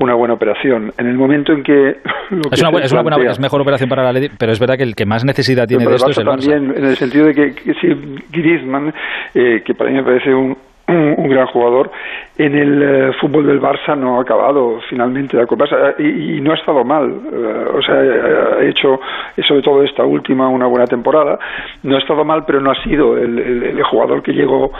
una 0.00 0.14
buena 0.14 0.34
operación. 0.34 0.92
En 0.96 1.06
el 1.06 1.14
momento 1.14 1.52
en 1.52 1.62
que, 1.62 1.88
es, 2.50 2.62
una, 2.62 2.80
es, 2.80 2.92
una 2.92 3.02
buena, 3.02 3.30
es 3.30 3.40
mejor 3.40 3.60
operación 3.60 3.90
para 3.90 4.02
el 4.02 4.08
Atlético, 4.08 4.36
pero 4.38 4.52
es 4.52 4.58
verdad 4.58 4.76
que 4.76 4.84
el 4.84 4.94
que 4.94 5.04
más 5.04 5.24
necesidad 5.24 5.66
tiene 5.66 5.84
de 5.86 5.94
esto 5.94 6.10
es 6.10 6.18
el 6.18 6.24
Barça. 6.24 6.50
También 6.50 6.76
en 6.76 6.84
el 6.84 6.96
sentido 6.96 7.26
de 7.26 7.34
que, 7.34 7.54
que 7.54 7.74
si 7.74 7.88
Griezmann, 8.30 8.92
eh, 9.34 9.62
que 9.64 9.74
para 9.74 9.90
mí 9.90 9.96
me 9.96 10.04
parece 10.04 10.34
un 10.34 10.56
un, 10.88 11.28
gran 11.28 11.46
jugador. 11.46 11.90
En 12.38 12.56
el 12.56 12.82
eh, 12.82 13.12
fútbol 13.20 13.46
del 13.46 13.60
Barça 13.60 13.94
no 13.94 14.18
ha 14.18 14.22
acabado 14.22 14.80
finalmente 14.88 15.36
de 15.36 15.42
acoplarse 15.42 15.76
y, 15.98 16.40
no 16.40 16.52
ha 16.52 16.54
estado 16.54 16.82
mal. 16.82 17.10
Eh, 17.30 17.66
o 17.74 17.82
sea, 17.82 17.96
ha 17.96 18.64
hecho, 18.64 18.98
sobre 19.46 19.60
todo 19.60 19.82
esta 19.82 20.02
última, 20.04 20.48
una 20.48 20.66
buena 20.66 20.86
temporada. 20.86 21.38
No 21.82 21.96
ha 21.96 21.98
estado 21.98 22.24
mal, 22.24 22.44
pero 22.46 22.58
no 22.62 22.70
ha 22.70 22.82
sido 22.82 23.18
el, 23.18 23.82
jugador 23.82 24.22
que 24.22 24.32
llegó 24.32 24.72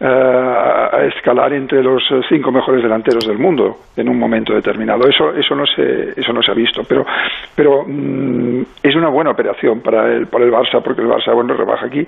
eh, 0.00 0.06
a 0.06 1.04
escalar 1.06 1.52
entre 1.52 1.82
los 1.82 2.00
cinco 2.28 2.52
mejores 2.52 2.80
delanteros 2.80 3.26
del 3.26 3.38
mundo 3.38 3.78
en 3.96 4.08
un 4.08 4.16
momento 4.16 4.54
determinado. 4.54 5.08
Eso, 5.08 5.34
eso, 5.34 5.56
no, 5.56 5.66
se, 5.66 6.12
eso 6.16 6.32
no 6.32 6.42
se 6.42 6.52
ha 6.52 6.54
visto. 6.54 6.82
Pero, 6.88 7.04
pero 7.56 7.84
mm, 7.88 8.62
es 8.84 8.94
una 8.94 9.08
buena 9.08 9.30
operación 9.30 9.80
para 9.80 10.06
el, 10.12 10.28
para 10.28 10.44
el 10.44 10.52
Barça, 10.52 10.80
porque 10.80 11.02
el 11.02 11.08
Barça 11.08 11.34
bueno, 11.34 11.54
rebaja 11.54 11.86
aquí 11.86 12.06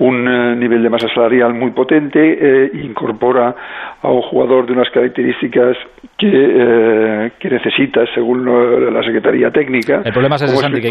un 0.00 0.58
nivel 0.58 0.82
de 0.82 0.90
masa 0.90 1.06
salarial 1.14 1.54
muy 1.54 1.70
potente 1.70 2.70
y 2.74 2.80
incorpora 2.80 3.54
a 4.02 4.08
un 4.08 4.22
jugador 4.22 4.39
de 4.46 4.72
unas 4.72 4.90
características 4.90 5.76
que, 6.18 6.28
eh, 6.28 7.32
que 7.38 7.50
necesita 7.50 8.02
según 8.14 8.44
la 8.44 9.02
Secretaría 9.02 9.50
Técnica. 9.50 10.02
El 10.04 10.12
problema 10.12 10.36
es 10.36 10.42
ese, 10.42 10.56
Santi, 10.56 10.80
que 10.80 10.90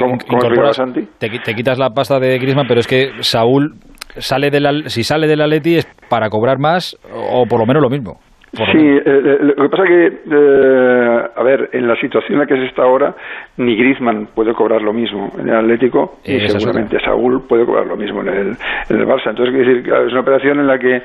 Te, 1.17 1.53
quitas 1.55 1.79
la 1.79 1.89
pasta 1.89 2.19
de 2.19 2.37
Griezmann, 2.37 2.67
pero 2.67 2.79
es 2.79 2.87
que 2.87 3.11
Saúl 3.21 3.73
sale 4.17 4.49
de 4.49 4.59
la, 4.59 4.71
si 4.87 5.03
sale 5.03 5.27
del 5.27 5.41
Atleti 5.41 5.75
es 5.77 5.85
para 6.09 6.29
cobrar 6.29 6.59
más 6.59 6.97
o 7.13 7.45
por 7.45 7.59
lo 7.59 7.65
menos 7.65 7.81
lo 7.81 7.89
mismo. 7.89 8.19
Sí, 8.51 8.63
eh, 8.77 9.03
eh, 9.05 9.37
lo 9.41 9.63
que 9.63 9.69
pasa 9.69 9.83
que, 9.83 10.07
eh, 10.07 11.29
a 11.35 11.43
ver, 11.43 11.69
en 11.71 11.87
la 11.87 11.95
situación 11.97 12.33
en 12.33 12.39
la 12.39 12.45
que 12.47 12.55
se 12.55 12.65
está 12.65 12.81
ahora, 12.81 13.13
ni 13.57 13.75
Griezmann 13.75 14.27
puede 14.33 14.53
cobrar 14.53 14.81
lo 14.81 14.91
mismo 14.91 15.31
en 15.39 15.49
el 15.49 15.55
Atlético 15.55 16.17
y 16.25 16.39
seguramente 16.47 16.99
Saúl 16.99 17.45
puede 17.47 17.65
cobrar 17.65 17.85
lo 17.85 17.95
mismo 17.95 18.21
en 18.21 18.27
el, 18.29 18.57
en 18.89 18.99
el 18.99 19.05
Barça. 19.05 19.29
Entonces, 19.29 19.53
decir, 19.53 19.77
es 19.87 20.11
una 20.11 20.21
operación 20.21 20.59
en 20.59 20.67
la 20.67 20.79
que 20.79 20.95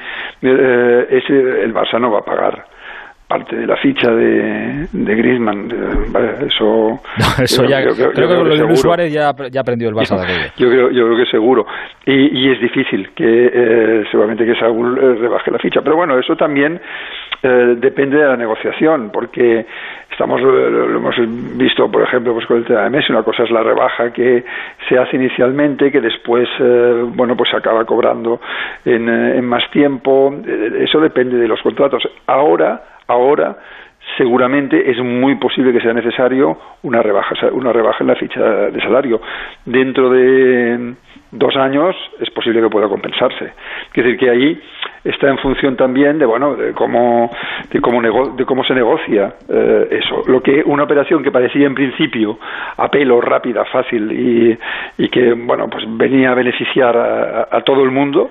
ese, 0.40 1.62
el 1.62 1.74
Barça 1.74 2.00
no 2.00 2.10
va 2.10 2.20
a 2.20 2.24
pagar 2.24 2.64
parte 3.26 3.56
de 3.56 3.66
la 3.66 3.76
ficha 3.76 4.10
de, 4.10 4.86
de 4.90 5.14
Griezmann. 5.14 5.68
eso, 6.46 7.00
eso 7.42 7.64
ya, 7.64 7.82
creo, 7.82 8.12
que, 8.12 8.22
con 8.22 8.48
lo 8.48 8.68
de 8.68 8.76
Suárez 8.76 9.12
ya, 9.12 9.34
ya 9.50 9.60
aprendió 9.60 9.90
el 9.90 9.94
Barça 9.94 10.16
de 10.26 10.50
Yo 10.56 10.70
creo, 10.70 10.90
yo 10.90 11.04
creo 11.04 11.18
que 11.18 11.30
seguro. 11.30 11.66
Y, 12.06 12.38
y 12.38 12.52
es 12.52 12.60
difícil 12.60 13.10
que 13.14 14.04
seguramente 14.10 14.46
que 14.46 14.54
Saúl 14.54 14.96
rebaje 14.96 15.50
la 15.50 15.58
ficha. 15.58 15.82
Pero 15.82 15.96
bueno, 15.96 16.18
eso 16.18 16.36
también 16.36 16.80
eh, 17.42 17.74
depende 17.78 18.18
de 18.18 18.26
la 18.26 18.36
negociación, 18.36 19.10
porque 19.12 19.66
estamos 20.10 20.40
lo, 20.40 20.96
hemos 20.96 21.14
visto, 21.56 21.90
por 21.90 22.02
ejemplo, 22.02 22.32
pues 22.32 22.46
con 22.46 22.58
el 22.58 22.64
tema 22.64 22.82
de 22.82 22.90
Messi, 22.90 23.12
una 23.12 23.22
cosa 23.22 23.42
es 23.42 23.50
la 23.50 23.62
rebaja 23.62 24.12
que 24.12 24.44
se 24.88 24.98
hace 24.98 25.16
inicialmente, 25.16 25.90
que 25.90 26.00
después, 26.00 26.48
eh, 26.58 27.04
bueno, 27.06 27.36
pues 27.36 27.50
se 27.50 27.56
acaba 27.56 27.84
cobrando 27.84 28.40
en, 28.84 29.08
eh, 29.08 29.42
más 29.42 29.70
tiempo, 29.70 30.34
eso 30.78 31.00
depende 31.00 31.36
de 31.36 31.48
los 31.48 31.60
contratos. 31.62 32.08
Ahora, 32.26 32.82
ahora 33.08 33.56
seguramente 34.16 34.90
es 34.90 34.98
muy 34.98 35.36
posible 35.36 35.72
que 35.72 35.80
sea 35.80 35.92
necesario 35.92 36.58
una 36.82 37.02
rebaja, 37.02 37.34
una 37.52 37.72
rebaja 37.72 37.98
en 38.00 38.06
la 38.06 38.16
ficha 38.16 38.40
de 38.40 38.80
salario. 38.80 39.20
Dentro 39.64 40.10
de 40.10 40.94
dos 41.30 41.56
años 41.56 41.96
es 42.20 42.30
posible 42.30 42.60
que 42.60 42.70
pueda 42.70 42.88
compensarse. 42.88 43.52
Es 43.94 44.04
decir, 44.04 44.16
que 44.16 44.30
ahí 44.30 44.60
está 45.04 45.28
en 45.28 45.38
función 45.38 45.76
también 45.76 46.18
de 46.18 46.26
bueno 46.26 46.56
de 46.56 46.72
cómo 46.72 47.30
de 47.70 47.80
cómo, 47.80 48.00
de 48.00 48.44
cómo 48.44 48.64
se 48.64 48.74
negocia 48.74 49.34
eh, 49.48 49.88
eso. 49.90 50.22
Lo 50.26 50.40
que 50.40 50.62
una 50.64 50.84
operación 50.84 51.22
que 51.22 51.30
parecía 51.30 51.66
en 51.66 51.74
principio 51.74 52.38
a 52.76 52.88
pelo, 52.88 53.20
rápida, 53.20 53.64
fácil 53.70 54.10
y, 54.10 54.58
y 54.98 55.08
que 55.08 55.34
bueno 55.34 55.66
pues 55.70 55.84
venía 55.88 56.30
a 56.30 56.34
beneficiar 56.34 56.96
a, 56.96 57.60
todo 57.62 57.82
el 57.82 57.90
mundo 57.90 58.30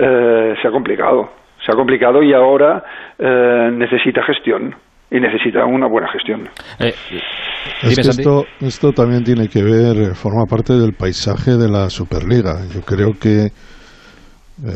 eh, 0.00 0.54
se 0.60 0.68
ha 0.68 0.70
complicado. 0.70 1.30
Se 1.64 1.72
ha 1.72 1.74
complicado 1.76 2.22
y 2.22 2.32
ahora 2.32 2.82
eh, 3.18 3.70
necesita 3.72 4.22
gestión 4.22 4.74
y 5.10 5.20
necesita 5.20 5.64
una 5.64 5.86
buena 5.86 6.08
gestión. 6.08 6.48
Eh, 6.78 6.92
es 7.82 7.94
que 7.94 8.00
esto, 8.00 8.44
esto 8.60 8.92
también 8.92 9.24
tiene 9.24 9.48
que 9.48 9.62
ver, 9.62 10.14
forma 10.14 10.44
parte 10.44 10.74
del 10.74 10.92
paisaje 10.92 11.52
de 11.52 11.70
la 11.70 11.88
Superliga. 11.88 12.60
Yo 12.74 12.82
creo 12.82 13.12
que 13.12 13.48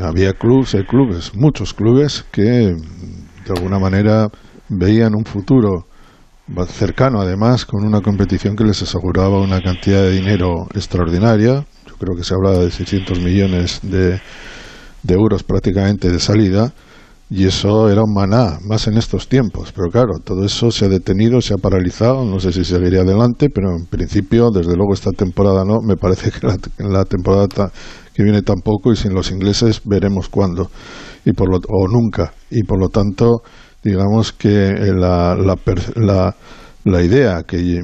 había 0.02 0.32
clubes, 0.32 0.74
hay 0.74 0.84
clubes, 0.84 1.34
muchos 1.34 1.72
clubes 1.74 2.24
que 2.32 2.42
de 2.42 3.52
alguna 3.54 3.78
manera 3.78 4.28
veían 4.68 5.14
un 5.14 5.24
futuro 5.24 5.86
cercano 6.68 7.20
además, 7.20 7.66
con 7.66 7.84
una 7.84 8.00
competición 8.00 8.56
que 8.56 8.64
les 8.64 8.82
aseguraba 8.82 9.40
una 9.40 9.60
cantidad 9.60 10.02
de 10.02 10.12
dinero 10.12 10.66
extraordinaria. 10.74 11.66
Yo 11.86 11.96
creo 11.98 12.16
que 12.16 12.24
se 12.24 12.34
hablaba 12.34 12.58
de 12.58 12.70
600 12.70 13.20
millones 13.20 13.80
de, 13.82 14.20
de 15.02 15.14
euros 15.14 15.42
prácticamente 15.42 16.10
de 16.10 16.18
salida 16.18 16.72
y 17.30 17.46
eso 17.46 17.90
era 17.90 18.02
un 18.02 18.14
maná, 18.14 18.58
más 18.64 18.86
en 18.86 18.96
estos 18.96 19.28
tiempos. 19.28 19.72
Pero 19.72 19.90
claro, 19.90 20.18
todo 20.24 20.44
eso 20.44 20.70
se 20.70 20.86
ha 20.86 20.88
detenido, 20.88 21.40
se 21.40 21.54
ha 21.54 21.58
paralizado, 21.58 22.24
no 22.24 22.40
sé 22.40 22.52
si 22.52 22.64
seguiría 22.64 23.02
adelante, 23.02 23.50
pero 23.50 23.76
en 23.76 23.86
principio, 23.86 24.50
desde 24.50 24.74
luego 24.76 24.94
esta 24.94 25.10
temporada 25.10 25.64
no, 25.64 25.80
me 25.82 25.96
parece 25.96 26.30
que 26.30 26.46
la, 26.46 26.56
la 26.78 27.04
temporada 27.04 27.70
que 28.14 28.22
viene 28.22 28.42
tampoco 28.42 28.92
y 28.92 28.96
sin 28.96 29.14
los 29.14 29.30
ingleses 29.30 29.82
veremos 29.84 30.28
cuándo 30.28 30.70
y 31.24 31.32
por 31.32 31.50
lo, 31.50 31.58
o 31.68 31.88
nunca. 31.88 32.32
Y 32.50 32.62
por 32.64 32.80
lo 32.80 32.88
tanto, 32.88 33.42
digamos 33.84 34.32
que 34.32 34.72
la, 34.94 35.36
la, 35.36 35.56
la, 35.96 36.34
la 36.84 37.02
idea 37.02 37.42
que, 37.46 37.80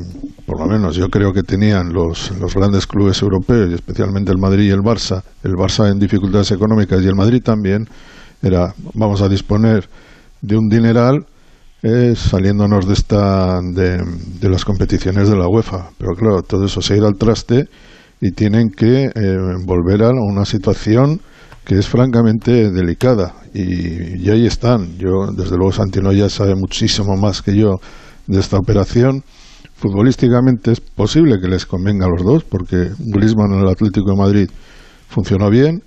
por 0.46 0.58
lo 0.58 0.66
menos 0.66 0.96
yo 0.96 1.08
creo 1.08 1.32
que 1.32 1.42
tenían 1.42 1.92
los, 1.92 2.32
los 2.40 2.54
grandes 2.54 2.86
clubes 2.86 3.20
europeos, 3.20 3.70
y 3.70 3.74
especialmente 3.74 4.32
el 4.32 4.38
Madrid 4.38 4.68
y 4.68 4.70
el 4.70 4.80
Barça, 4.80 5.22
el 5.42 5.52
Barça 5.52 5.90
en 5.90 5.98
dificultades 5.98 6.50
económicas 6.52 7.02
y 7.02 7.06
el 7.06 7.14
Madrid 7.14 7.42
también, 7.42 7.86
era 8.44 8.74
vamos 8.92 9.22
a 9.22 9.28
disponer 9.28 9.88
de 10.42 10.56
un 10.56 10.68
dineral 10.68 11.26
eh, 11.82 12.14
saliéndonos 12.16 12.86
de 12.86 12.94
esta 12.94 13.60
de, 13.60 14.48
las 14.48 14.64
competiciones 14.64 15.28
de 15.28 15.36
la 15.36 15.48
UEFA. 15.48 15.90
Pero 15.98 16.12
claro 16.12 16.42
todo 16.42 16.66
eso 16.66 16.80
se 16.80 16.96
irá 16.96 17.08
al 17.08 17.16
traste 17.16 17.64
y 18.20 18.30
tienen 18.32 18.70
que 18.70 19.04
eh, 19.04 19.36
volver 19.66 20.02
a 20.02 20.10
una 20.10 20.44
situación 20.44 21.20
que 21.64 21.78
es 21.78 21.88
francamente 21.88 22.70
delicada. 22.70 23.34
Y, 23.54 24.22
y, 24.22 24.30
ahí 24.30 24.46
están. 24.46 24.98
Yo 24.98 25.26
desde 25.34 25.56
luego 25.56 25.72
Santino 25.72 26.12
ya 26.12 26.28
sabe 26.28 26.54
muchísimo 26.54 27.16
más 27.16 27.42
que 27.42 27.56
yo 27.56 27.76
de 28.26 28.40
esta 28.40 28.58
operación. 28.58 29.22
Futbolísticamente 29.74 30.72
es 30.72 30.80
posible 30.80 31.38
que 31.40 31.48
les 31.48 31.66
convenga 31.66 32.06
a 32.06 32.10
los 32.10 32.24
dos 32.24 32.44
porque 32.44 32.90
Griezmann 32.98 33.52
en 33.52 33.60
el 33.60 33.68
Atlético 33.68 34.10
de 34.10 34.16
Madrid 34.16 34.50
funcionó 35.08 35.50
bien 35.50 35.82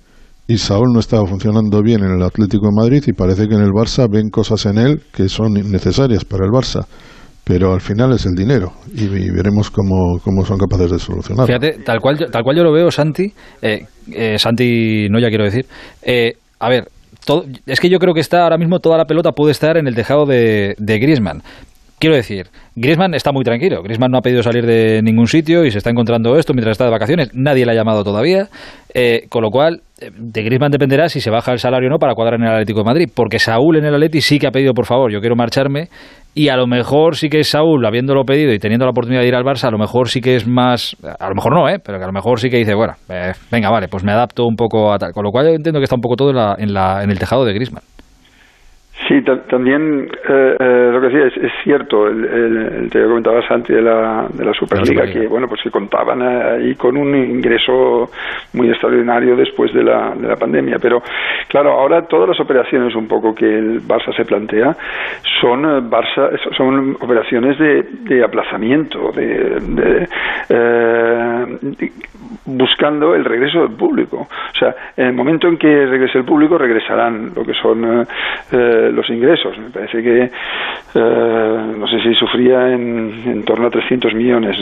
y 0.50 0.56
Saúl 0.56 0.94
no 0.94 1.00
estaba 1.00 1.26
funcionando 1.26 1.82
bien 1.82 2.02
en 2.02 2.10
el 2.10 2.22
Atlético 2.22 2.68
de 2.68 2.72
Madrid 2.74 3.04
y 3.06 3.12
parece 3.12 3.46
que 3.46 3.54
en 3.54 3.60
el 3.60 3.70
Barça 3.70 4.10
ven 4.10 4.30
cosas 4.30 4.64
en 4.64 4.78
él 4.78 5.02
que 5.12 5.28
son 5.28 5.52
necesarias 5.52 6.24
para 6.24 6.46
el 6.46 6.50
Barça. 6.50 6.86
Pero 7.44 7.72
al 7.72 7.82
final 7.82 8.12
es 8.12 8.24
el 8.24 8.34
dinero 8.34 8.72
y, 8.94 9.30
veremos 9.30 9.70
cómo, 9.70 10.18
cómo, 10.22 10.44
son 10.44 10.58
capaces 10.58 10.90
de 10.90 10.98
solucionarlo. 10.98 11.46
Fíjate, 11.46 11.82
tal 11.84 12.00
cual, 12.00 12.18
tal 12.30 12.42
cual 12.42 12.56
yo 12.56 12.64
lo 12.64 12.72
veo, 12.72 12.90
Santi, 12.90 13.32
eh, 13.62 13.86
eh, 14.12 14.38
Santi, 14.38 15.08
no 15.10 15.18
ya 15.18 15.28
quiero 15.28 15.44
decir, 15.44 15.66
eh, 16.02 16.34
a 16.58 16.68
ver, 16.68 16.88
todo, 17.24 17.44
es 17.66 17.80
que 17.80 17.88
yo 17.88 17.98
creo 17.98 18.12
que 18.12 18.20
está 18.20 18.42
ahora 18.42 18.58
mismo 18.58 18.80
toda 18.80 18.98
la 18.98 19.04
pelota 19.04 19.32
puede 19.32 19.52
estar 19.52 19.76
en 19.76 19.86
el 19.86 19.94
tejado 19.94 20.26
de, 20.26 20.74
de 20.78 20.98
Griezmann. 20.98 21.42
Quiero 21.98 22.14
decir, 22.14 22.46
Griezmann 22.76 23.14
está 23.14 23.32
muy 23.32 23.42
tranquilo. 23.42 23.82
Griezmann 23.82 24.12
no 24.12 24.18
ha 24.18 24.22
pedido 24.22 24.40
salir 24.44 24.64
de 24.64 25.02
ningún 25.02 25.26
sitio 25.26 25.64
y 25.64 25.72
se 25.72 25.78
está 25.78 25.90
encontrando 25.90 26.38
esto 26.38 26.54
mientras 26.54 26.74
está 26.74 26.84
de 26.84 26.92
vacaciones. 26.92 27.30
Nadie 27.34 27.66
le 27.66 27.72
ha 27.72 27.74
llamado 27.74 28.04
todavía. 28.04 28.48
Eh, 28.94 29.26
con 29.28 29.42
lo 29.42 29.50
cual, 29.50 29.82
de 29.98 30.42
Griezmann 30.42 30.70
dependerá 30.70 31.08
si 31.08 31.20
se 31.20 31.30
baja 31.30 31.52
el 31.52 31.58
salario 31.58 31.88
o 31.88 31.90
no 31.90 31.98
para 31.98 32.14
cuadrar 32.14 32.38
en 32.40 32.46
el 32.46 32.52
Atlético 32.52 32.80
de 32.80 32.84
Madrid. 32.84 33.08
Porque 33.14 33.38
Saúl 33.38 33.76
en 33.76 33.84
el 33.84 33.94
Atleti 33.94 34.20
sí 34.20 34.38
que 34.38 34.46
ha 34.46 34.50
pedido, 34.50 34.72
por 34.72 34.86
favor, 34.86 35.10
yo 35.12 35.20
quiero 35.20 35.36
marcharme. 35.36 35.88
Y 36.34 36.50
a 36.50 36.56
lo 36.56 36.66
mejor 36.66 37.16
sí 37.16 37.28
que 37.28 37.40
es 37.40 37.48
Saúl, 37.48 37.84
habiéndolo 37.84 38.24
pedido 38.24 38.52
y 38.52 38.58
teniendo 38.58 38.84
la 38.84 38.90
oportunidad 38.90 39.22
de 39.22 39.28
ir 39.28 39.34
al 39.34 39.44
Barça, 39.44 39.64
a 39.64 39.70
lo 39.70 39.78
mejor 39.78 40.08
sí 40.08 40.20
que 40.20 40.36
es 40.36 40.46
más. 40.46 40.96
A 41.18 41.28
lo 41.28 41.34
mejor 41.34 41.54
no, 41.54 41.68
¿eh? 41.68 41.78
Pero 41.84 41.98
que 41.98 42.04
a 42.04 42.06
lo 42.06 42.12
mejor 42.12 42.38
sí 42.38 42.48
que 42.48 42.58
dice, 42.58 42.74
bueno, 42.74 42.94
eh, 43.08 43.32
venga, 43.50 43.70
vale, 43.70 43.88
pues 43.88 44.04
me 44.04 44.12
adapto 44.12 44.46
un 44.46 44.54
poco 44.54 44.92
a 44.92 44.98
tal. 44.98 45.12
Con 45.12 45.24
lo 45.24 45.30
cual 45.30 45.46
yo 45.46 45.54
entiendo 45.54 45.80
que 45.80 45.84
está 45.84 45.96
un 45.96 46.02
poco 46.02 46.16
todo 46.16 46.30
en, 46.30 46.36
la, 46.36 46.54
en, 46.58 46.72
la, 46.72 47.02
en 47.02 47.10
el 47.10 47.18
tejado 47.18 47.44
de 47.44 47.54
Griezmann. 47.54 47.82
Sí, 49.08 49.22
también 49.22 50.06
eh, 50.28 50.56
eh, 50.60 50.90
lo 50.92 51.00
que 51.00 51.06
decía 51.08 51.26
es, 51.28 51.36
es 51.38 51.52
cierto, 51.64 52.06
el, 52.08 52.24
el, 52.26 52.56
el, 52.58 52.90
te 52.90 53.02
comentabas 53.02 53.50
antes 53.50 53.74
de 53.74 53.80
la, 53.80 54.26
de 54.30 54.44
la 54.44 54.52
Superliga, 54.52 55.10
que 55.10 55.26
bueno, 55.26 55.48
pues 55.48 55.62
que 55.62 55.70
contaban 55.70 56.20
ahí 56.20 56.74
con 56.74 56.94
un 56.94 57.14
ingreso 57.16 58.10
muy 58.52 58.68
extraordinario 58.68 59.34
después 59.34 59.72
de 59.72 59.82
la, 59.82 60.14
de 60.14 60.28
la 60.28 60.36
pandemia. 60.36 60.76
Pero 60.78 61.00
claro, 61.48 61.72
ahora 61.72 62.02
todas 62.02 62.28
las 62.28 62.40
operaciones 62.40 62.94
un 62.94 63.08
poco 63.08 63.34
que 63.34 63.46
el 63.46 63.80
Barça 63.80 64.14
se 64.14 64.26
plantea 64.26 64.76
son 65.40 65.62
Barça, 65.90 66.30
son 66.54 66.96
operaciones 67.00 67.58
de, 67.58 67.82
de 68.02 68.22
aplazamiento, 68.22 69.10
de, 69.12 69.58
de, 69.58 70.08
eh, 70.50 71.58
de, 71.62 71.92
buscando 72.44 73.14
el 73.14 73.24
regreso 73.24 73.60
del 73.60 73.76
público. 73.76 74.28
O 74.28 74.58
sea, 74.58 74.74
en 74.96 75.06
el 75.06 75.12
momento 75.12 75.48
en 75.48 75.56
que 75.56 75.86
regrese 75.86 76.18
el 76.18 76.24
público, 76.24 76.58
regresarán 76.58 77.32
lo 77.34 77.44
que 77.44 77.54
son 77.54 78.06
eh, 78.52 78.90
los 78.92 79.08
ingresos. 79.10 79.56
Me 79.58 79.70
parece 79.70 80.02
que, 80.02 80.22
eh, 80.22 80.30
no 81.78 81.86
sé 81.86 82.00
si 82.00 82.14
sufría 82.14 82.72
en, 82.72 83.22
en, 83.26 83.44
torno 83.44 83.68
a 83.68 83.70
300 83.70 84.14
millones 84.14 84.56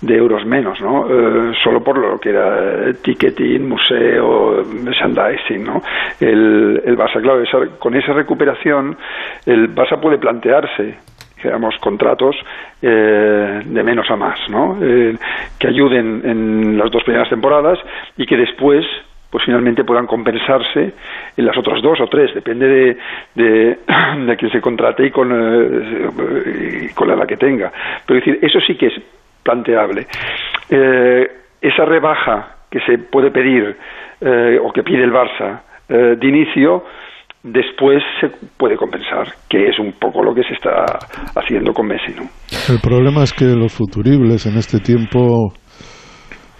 de 0.00 0.16
euros 0.16 0.44
menos, 0.46 0.80
¿no? 0.80 1.06
Eh, 1.08 1.52
solo 1.62 1.82
por 1.82 1.98
lo 1.98 2.18
que 2.18 2.30
era 2.30 2.92
ticketing, 3.02 3.68
museo, 3.68 4.64
merchandising, 4.82 5.64
¿no? 5.64 5.82
El, 6.20 6.82
el 6.84 6.96
Barça, 6.96 7.20
claro, 7.20 7.42
esa, 7.42 7.58
con 7.78 7.94
esa 7.94 8.12
recuperación, 8.12 8.96
el 9.44 9.74
Barça 9.74 10.00
puede 10.00 10.18
plantearse 10.18 11.15
digamos, 11.42 11.76
contratos 11.78 12.36
eh, 12.82 13.62
de 13.64 13.82
menos 13.82 14.10
a 14.10 14.16
más, 14.16 14.38
¿no? 14.48 14.78
Eh, 14.82 15.16
que 15.58 15.68
ayuden 15.68 16.22
en 16.24 16.78
las 16.78 16.90
dos 16.90 17.04
primeras 17.04 17.28
temporadas 17.28 17.78
y 18.16 18.26
que 18.26 18.36
después 18.36 18.84
pues 19.30 19.44
finalmente 19.44 19.84
puedan 19.84 20.06
compensarse 20.06 20.92
en 21.36 21.44
las 21.44 21.56
otras 21.58 21.82
dos 21.82 22.00
o 22.00 22.06
tres, 22.06 22.32
depende 22.34 22.66
de, 22.66 22.96
de, 23.34 23.78
de 24.26 24.36
quien 24.36 24.50
se 24.50 24.60
contrate 24.60 25.06
y 25.06 25.10
con, 25.10 25.30
eh, 25.32 26.88
y 26.88 26.94
con 26.94 27.08
la 27.08 27.14
edad 27.14 27.26
que 27.26 27.36
tenga. 27.36 27.72
Pero 28.06 28.20
decir, 28.20 28.38
eso 28.40 28.60
sí 28.60 28.76
que 28.76 28.86
es 28.86 28.94
planteable. 29.42 30.06
Eh, 30.70 31.30
esa 31.60 31.84
rebaja 31.84 32.56
que 32.70 32.80
se 32.80 32.98
puede 32.98 33.30
pedir 33.30 33.76
eh, 34.20 34.58
o 34.62 34.72
que 34.72 34.82
pide 34.82 35.04
el 35.04 35.12
Barça 35.12 35.60
de 35.88 36.26
inicio, 36.26 36.84
después 37.46 38.02
se 38.20 38.28
puede 38.56 38.76
compensar, 38.76 39.32
que 39.48 39.68
es 39.68 39.78
un 39.78 39.92
poco 40.00 40.22
lo 40.22 40.34
que 40.34 40.42
se 40.42 40.54
está 40.54 40.84
haciendo 41.36 41.72
con 41.72 41.86
Messi. 41.86 42.12
¿no? 42.16 42.24
El 42.68 42.80
problema 42.80 43.22
es 43.22 43.32
que 43.32 43.44
los 43.44 43.72
futuribles 43.72 44.46
en 44.46 44.56
este 44.56 44.80
tiempo 44.80 45.52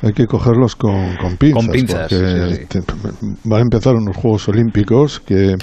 hay 0.02 0.12
que 0.12 0.26
cogerlos 0.26 0.76
con, 0.76 1.16
con 1.16 1.36
pinzas, 1.36 1.64
con 1.66 1.72
pinzas 1.72 2.00
porque 2.02 2.16
sí, 2.16 2.56
sí. 2.56 2.66
Te, 2.68 2.78
van 3.44 3.60
a 3.60 3.62
empezar 3.62 3.94
unos 3.94 4.16
Juegos 4.16 4.48
Olímpicos 4.48 5.20
que 5.20 5.54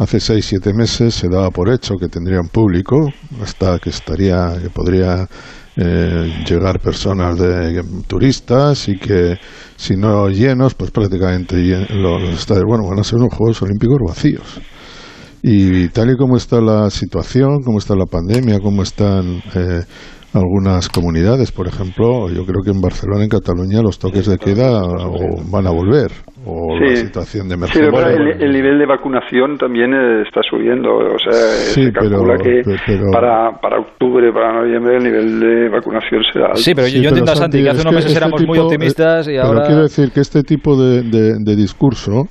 hace 0.00 0.18
seis 0.18 0.46
siete 0.46 0.72
meses 0.72 1.14
se 1.14 1.28
daba 1.28 1.50
por 1.50 1.70
hecho 1.70 1.96
que 1.96 2.08
tendrían 2.08 2.48
público, 2.48 3.12
hasta 3.42 3.78
que 3.78 3.90
estaría, 3.90 4.58
que 4.60 4.70
podría 4.70 5.28
eh, 5.76 6.42
llegar 6.48 6.80
personas 6.80 7.38
de 7.38 7.84
turistas 8.06 8.88
y 8.88 8.98
que 8.98 9.38
si 9.76 9.96
no 9.96 10.28
llenos, 10.30 10.74
pues 10.74 10.90
prácticamente 10.90 11.54
los, 11.90 12.22
los 12.22 12.40
estadios, 12.40 12.64
bueno, 12.66 12.88
van 12.88 12.98
a 12.98 13.04
ser 13.04 13.18
unos 13.18 13.34
Juegos 13.34 13.60
Olímpicos 13.60 13.98
vacíos. 14.06 14.60
Y 15.42 15.88
tal 15.88 16.10
y 16.10 16.16
como 16.16 16.38
está 16.38 16.62
la 16.62 16.88
situación, 16.88 17.62
como 17.62 17.78
está 17.78 17.94
la 17.94 18.06
pandemia, 18.06 18.58
como 18.58 18.82
están 18.82 19.42
eh, 19.54 19.82
algunas 20.34 20.88
comunidades, 20.88 21.50
por 21.50 21.66
ejemplo, 21.66 22.28
yo 22.28 22.44
creo 22.44 22.62
que 22.64 22.70
en 22.70 22.80
Barcelona, 22.80 23.24
en 23.24 23.30
Cataluña, 23.30 23.82
los 23.82 23.98
toques 23.98 24.26
de 24.26 24.38
queda 24.38 24.82
o 24.82 25.42
van 25.50 25.66
a 25.66 25.70
volver, 25.70 26.12
o 26.46 26.78
sí. 26.78 26.84
la 26.84 26.96
situación 26.96 27.48
de 27.48 27.54
emergencia. 27.54 27.86
Sí, 27.86 27.90
pero 27.92 28.08
el, 28.08 28.42
el, 28.42 28.52
nivel 28.52 28.78
de 28.78 28.86
vacunación 28.86 29.58
también 29.58 29.92
está 30.24 30.40
subiendo, 30.48 30.90
o 30.96 31.18
sea, 31.18 31.32
sí, 31.32 31.84
se 31.84 31.92
calcula 31.92 32.36
pero, 32.38 32.62
que 32.64 32.76
pero, 32.86 33.10
para, 33.10 33.58
para 33.60 33.80
octubre, 33.80 34.32
para 34.32 34.60
noviembre, 34.60 34.96
el 34.98 35.04
nivel 35.04 35.40
de 35.40 35.68
vacunación 35.68 36.22
será 36.32 36.46
alto. 36.46 36.58
Sí, 36.58 36.74
pero 36.74 36.86
yo, 36.86 36.94
sí, 36.94 37.02
yo 37.02 37.08
entiendo 37.08 37.32
a 37.32 37.36
Santi 37.36 37.62
que 37.62 37.70
hace 37.70 37.82
unos 37.82 37.94
meses 37.94 38.10
este 38.10 38.18
éramos 38.18 38.40
tipo, 38.40 38.52
muy 38.52 38.58
optimistas 38.60 39.26
y 39.26 39.32
pero 39.32 39.44
ahora... 39.44 39.66
quiero 39.66 39.82
decir 39.82 40.12
que 40.12 40.20
este 40.20 40.42
tipo 40.42 40.80
de, 40.80 41.02
de, 41.02 41.34
de 41.40 41.56
discurso 41.56 42.28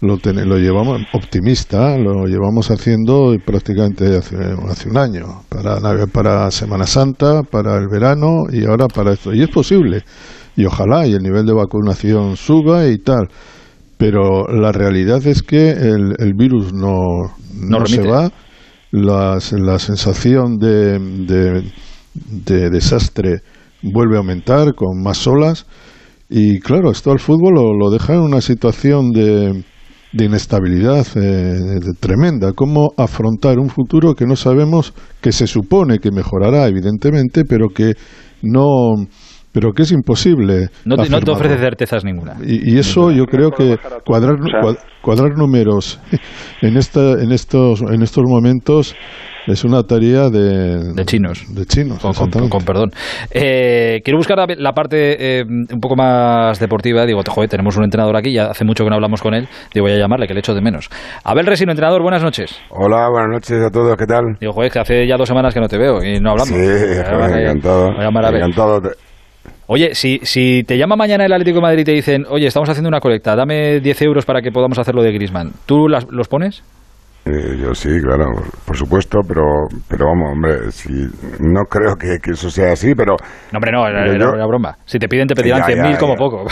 lo, 0.00 0.18
ten, 0.18 0.48
lo 0.48 0.58
llevamos 0.58 1.00
optimista, 1.12 1.96
lo 1.98 2.26
llevamos 2.26 2.70
haciendo 2.70 3.34
prácticamente 3.44 4.16
hace, 4.16 4.36
hace 4.68 4.88
un 4.88 4.98
año, 4.98 5.42
para, 5.48 5.78
para 6.06 6.50
Semana 6.50 6.86
Santa, 6.86 7.42
para 7.42 7.76
el 7.76 7.88
verano 7.88 8.44
y 8.52 8.64
ahora 8.64 8.88
para 8.88 9.12
esto. 9.12 9.32
Y 9.32 9.42
es 9.42 9.48
posible, 9.48 10.02
y 10.56 10.64
ojalá, 10.64 11.06
y 11.06 11.14
el 11.14 11.22
nivel 11.22 11.46
de 11.46 11.54
vacunación 11.54 12.36
suba 12.36 12.86
y 12.86 12.98
tal. 12.98 13.28
Pero 13.98 14.46
la 14.48 14.72
realidad 14.72 15.26
es 15.26 15.42
que 15.42 15.70
el, 15.70 16.14
el 16.18 16.34
virus 16.34 16.72
no, 16.74 16.98
no, 17.54 17.78
no 17.78 17.86
se 17.86 18.02
va, 18.02 18.30
Las, 18.92 19.52
la 19.52 19.78
sensación 19.78 20.58
de, 20.58 20.98
de, 20.98 21.72
de 22.14 22.70
desastre 22.70 23.40
vuelve 23.82 24.16
a 24.16 24.18
aumentar 24.18 24.74
con 24.74 25.02
más 25.02 25.26
olas. 25.26 25.66
Y 26.28 26.60
claro, 26.60 26.90
esto 26.90 27.10
al 27.10 27.18
fútbol 27.18 27.54
lo, 27.54 27.72
lo 27.78 27.90
deja 27.90 28.14
en 28.14 28.20
una 28.20 28.40
situación 28.40 29.10
de, 29.12 29.64
de 30.16 30.24
inestabilidad 30.24 31.06
eh, 31.14 31.78
tremenda. 32.00 32.52
¿Cómo 32.52 32.92
afrontar 32.96 33.58
un 33.58 33.68
futuro 33.68 34.14
que 34.14 34.26
no 34.26 34.34
sabemos, 34.34 34.94
que 35.20 35.32
se 35.32 35.46
supone 35.46 35.98
que 35.98 36.10
mejorará, 36.10 36.66
evidentemente, 36.66 37.44
pero 37.44 37.68
que 37.68 37.92
no 38.42 38.94
pero 39.56 39.72
que 39.72 39.84
es 39.84 39.92
imposible. 39.92 40.68
No 40.84 40.96
te, 40.96 41.08
no 41.08 41.18
te 41.18 41.30
ofrece 41.30 41.56
certezas 41.56 42.04
ninguna. 42.04 42.34
Y, 42.44 42.74
y 42.74 42.78
eso 42.78 43.08
ninguna. 43.08 43.16
yo 43.16 43.24
creo 43.24 43.50
que 43.52 43.78
cuadrar, 44.04 44.36
cuadrar 45.00 45.30
números 45.34 45.98
en, 46.60 46.76
esta, 46.76 47.12
en, 47.12 47.32
estos, 47.32 47.80
en 47.80 48.02
estos 48.02 48.22
momentos 48.28 48.94
Es 49.46 49.64
una 49.64 49.82
tarea 49.84 50.28
de, 50.28 50.92
de 50.92 51.04
chinos. 51.06 51.46
De 51.54 51.64
chinos, 51.64 52.00
con, 52.00 52.12
con, 52.50 52.64
perdón. 52.66 52.90
Eh, 53.30 54.02
quiero 54.04 54.18
buscar 54.18 54.36
la, 54.58 54.72
parte 54.72 55.38
eh, 55.38 55.44
un 55.46 55.80
poco 55.80 55.96
más 55.96 56.60
deportiva. 56.60 57.06
Digo, 57.06 57.22
joder, 57.26 57.48
tenemos 57.48 57.78
un 57.78 57.84
entrenador 57.84 58.14
aquí, 58.14 58.34
ya 58.34 58.50
hace 58.50 58.66
mucho 58.66 58.84
que 58.84 58.90
no 58.90 58.96
hablamos 58.96 59.22
con 59.22 59.32
él. 59.32 59.48
Digo, 59.72 59.86
voy 59.86 59.92
a 59.94 59.98
llamarle, 59.98 60.26
que 60.26 60.34
le 60.34 60.40
echo 60.40 60.52
de 60.52 60.60
menos. 60.60 60.90
Abel 61.24 61.46
Resino, 61.46 61.72
entrenador, 61.72 62.02
buenas 62.02 62.22
noches. 62.22 62.60
Hola, 62.68 63.08
buenas 63.08 63.30
noches 63.30 63.62
a 63.62 63.70
todos, 63.70 63.96
¿qué 63.96 64.04
tal? 64.04 64.36
Digo, 64.38 64.52
joder, 64.52 64.70
que 64.70 64.80
hace 64.80 65.06
ya 65.06 65.16
dos 65.16 65.28
semanas 65.28 65.54
que 65.54 65.60
no 65.60 65.68
te 65.68 65.78
veo 65.78 66.02
y 66.02 66.20
no 66.20 66.32
hablamos. 66.32 66.48
Sí, 66.48 66.56
encantado. 66.56 67.92
voy 67.92 68.00
a 68.00 68.04
llamar 68.04 68.24
a 68.26 68.28
Abel. 68.28 68.42
Encantado. 68.42 68.82
Oye, 69.68 69.94
si, 69.94 70.20
si 70.22 70.62
te 70.64 70.78
llama 70.78 70.96
mañana 70.96 71.24
el 71.26 71.32
Atlético 71.32 71.56
de 71.56 71.62
Madrid 71.62 71.80
y 71.80 71.84
te 71.84 71.92
dicen, 71.92 72.24
oye, 72.28 72.46
estamos 72.46 72.68
haciendo 72.68 72.88
una 72.88 73.00
colecta, 73.00 73.34
dame 73.34 73.80
10 73.80 74.02
euros 74.02 74.24
para 74.24 74.40
que 74.40 74.52
podamos 74.52 74.78
hacer 74.78 74.94
lo 74.94 75.02
de 75.02 75.12
Grisman, 75.12 75.52
¿tú 75.66 75.88
las- 75.88 76.06
los 76.10 76.28
pones? 76.28 76.62
Eh, 77.28 77.56
yo 77.60 77.74
sí, 77.74 77.88
claro, 78.00 78.26
por 78.64 78.76
supuesto, 78.76 79.18
pero, 79.26 79.42
pero 79.88 80.06
vamos, 80.06 80.30
hombre, 80.32 80.70
si, 80.70 80.92
no 81.40 81.64
creo 81.64 81.96
que, 81.96 82.18
que 82.22 82.30
eso 82.30 82.48
sea 82.48 82.70
así, 82.74 82.94
pero... 82.94 83.16
No, 83.50 83.56
hombre, 83.58 83.72
no, 83.72 83.84
era, 83.88 84.06
yo- 84.16 84.32
una 84.34 84.46
broma. 84.46 84.76
Si 84.84 85.00
te 85.00 85.08
piden, 85.08 85.26
te 85.26 85.34
pedirán 85.34 85.62
Ya, 85.66 85.74
ya, 85.74 85.82
100.000 85.82 85.98
como 85.98 86.12
ya. 86.12 86.18
poco. 86.18 86.46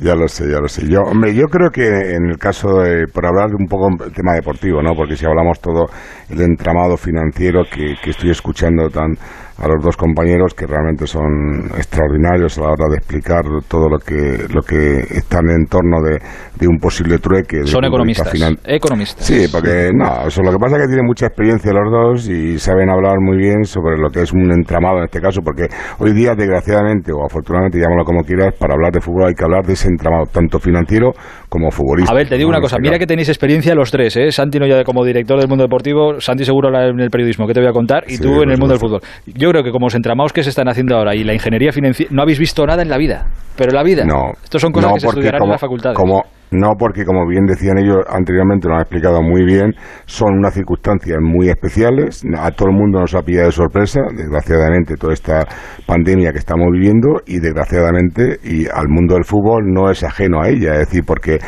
Ya 0.00 0.14
lo 0.14 0.28
sé, 0.28 0.44
ya 0.48 0.60
lo 0.60 0.68
sé. 0.68 0.88
Yo, 0.88 1.00
hombre, 1.02 1.34
yo 1.34 1.46
creo 1.46 1.70
que 1.70 1.82
en 2.14 2.30
el 2.30 2.38
caso 2.38 2.68
de, 2.82 3.06
por 3.12 3.26
hablar 3.26 3.48
de 3.48 3.56
un 3.58 3.66
poco 3.66 3.88
del 3.98 4.12
tema 4.12 4.32
deportivo, 4.34 4.80
¿no? 4.80 4.94
Porque 4.94 5.16
si 5.16 5.26
hablamos 5.26 5.58
todo 5.60 5.86
el 6.30 6.40
entramado 6.40 6.96
financiero 6.96 7.64
que, 7.64 7.96
que 8.02 8.10
estoy 8.10 8.30
escuchando 8.30 8.88
tan 8.90 9.14
a 9.58 9.68
los 9.68 9.82
dos 9.84 9.96
compañeros 9.96 10.54
que 10.54 10.66
realmente 10.66 11.06
son 11.06 11.70
extraordinarios 11.76 12.58
a 12.58 12.62
la 12.62 12.66
hora 12.68 12.88
de 12.90 12.96
explicar 12.96 13.42
todo 13.68 13.88
lo 13.88 13.98
que 13.98 14.46
lo 14.52 14.62
que 14.62 15.00
están 15.16 15.48
en 15.50 15.66
torno 15.66 16.00
de, 16.02 16.18
de 16.58 16.68
un 16.68 16.78
posible 16.78 17.18
trueque. 17.18 17.64
Son 17.66 17.84
economistas. 17.84 18.32
finan- 18.32 18.58
Economistas. 18.64 19.24
Sí, 19.26 19.46
porque 19.50 19.90
no, 19.92 20.26
eso 20.26 20.42
lo 20.42 20.52
que 20.52 20.58
pasa 20.58 20.76
es 20.76 20.82
que 20.82 20.88
tienen 20.88 21.06
mucha 21.06 21.26
experiencia 21.26 21.72
los 21.72 21.90
dos 21.90 22.28
y 22.28 22.58
saben 22.58 22.88
hablar 22.90 23.16
muy 23.20 23.36
bien 23.36 23.64
sobre 23.64 23.98
lo 23.98 24.10
que 24.10 24.22
es 24.22 24.32
un 24.32 24.50
entramado 24.52 24.98
en 24.98 25.04
este 25.04 25.20
caso, 25.20 25.40
porque 25.42 25.66
hoy 25.98 26.12
día, 26.12 26.34
desgraciadamente 26.34 27.12
o 27.12 27.24
afortunadamente, 27.24 27.78
llámalo 27.78 28.04
como 28.04 28.22
quieras, 28.22 28.54
para 28.58 28.74
hablar 28.74 28.92
de 28.92 29.00
fútbol 29.00 29.28
hay 29.28 29.34
que 29.34 29.44
hablar 29.44 29.64
de 29.64 29.72
ese 29.72 29.88
entramado, 29.88 30.26
tanto 30.26 30.58
financiero 30.58 31.12
como 31.48 31.70
futbolístico. 31.70 32.12
A 32.12 32.16
ver, 32.18 32.28
te 32.28 32.36
digo 32.36 32.48
una 32.50 32.60
cosa, 32.60 32.76
mira 32.78 32.98
que 32.98 33.06
tenéis 33.06 33.28
experiencia 33.28 33.74
los 33.74 33.90
tres, 33.90 34.16
¿eh? 34.16 34.30
Santi 34.30 34.58
no 34.58 34.66
ya 34.66 34.84
como 34.84 35.04
director 35.04 35.38
del 35.38 35.48
mundo 35.48 35.64
deportivo, 35.64 36.20
Santi 36.20 36.44
seguro 36.44 36.70
la- 36.70 36.88
en 36.88 37.00
el 37.00 37.10
periodismo, 37.10 37.46
que 37.46 37.54
te 37.54 37.60
voy 37.60 37.68
a 37.68 37.72
contar, 37.72 38.04
y 38.06 38.16
Sí, 38.16 38.22
tú 38.22 38.42
en 38.42 38.50
el 38.50 38.58
mundo 38.58 38.74
del 38.74 38.78
fútbol. 38.80 39.00
Yo 39.26 39.50
creo 39.50 39.62
que 39.62 39.70
como 39.70 39.86
los 39.86 39.94
entramados 39.94 40.32
que 40.32 40.42
se 40.42 40.50
están 40.50 40.68
haciendo 40.68 40.96
ahora 40.96 41.14
y 41.14 41.24
la 41.24 41.32
ingeniería 41.34 41.72
financiera, 41.72 42.10
no 42.14 42.22
habéis 42.22 42.38
visto 42.38 42.66
nada 42.66 42.82
en 42.82 42.88
la 42.90 42.98
vida, 42.98 43.26
pero 43.56 43.70
en 43.70 43.76
la 43.76 43.82
vida. 43.82 44.04
No, 44.04 44.32
Estos 44.44 44.60
son 44.60 44.72
cosas 44.72 44.90
no, 44.90 44.94
que 44.94 45.00
se 45.00 45.06
estudiarán 45.08 45.38
como, 45.40 45.50
en 45.50 45.52
las 45.52 45.60
facultades. 45.60 45.96
como- 45.96 46.24
no, 46.50 46.72
porque 46.78 47.04
como 47.04 47.26
bien 47.26 47.44
decían 47.46 47.78
ellos 47.78 47.98
anteriormente, 48.08 48.68
lo 48.68 48.74
han 48.74 48.80
explicado 48.80 49.22
muy 49.22 49.44
bien, 49.44 49.74
son 50.06 50.38
unas 50.38 50.54
circunstancias 50.54 51.18
muy 51.20 51.48
especiales. 51.48 52.22
A 52.38 52.50
todo 52.52 52.70
el 52.70 52.76
mundo 52.76 53.00
nos 53.00 53.14
ha 53.14 53.22
pillado 53.22 53.46
de 53.46 53.52
sorpresa, 53.52 54.00
desgraciadamente, 54.16 54.96
toda 54.96 55.12
esta 55.12 55.44
pandemia 55.86 56.32
que 56.32 56.38
estamos 56.38 56.68
viviendo 56.72 57.20
y 57.26 57.38
desgraciadamente, 57.40 58.38
y 58.42 58.66
al 58.66 58.88
mundo 58.88 59.14
del 59.14 59.24
fútbol 59.24 59.64
no 59.66 59.90
es 59.90 60.02
ajeno 60.02 60.40
a 60.40 60.48
ella. 60.48 60.72
Es 60.72 60.88
decir, 60.88 61.04
porque 61.06 61.38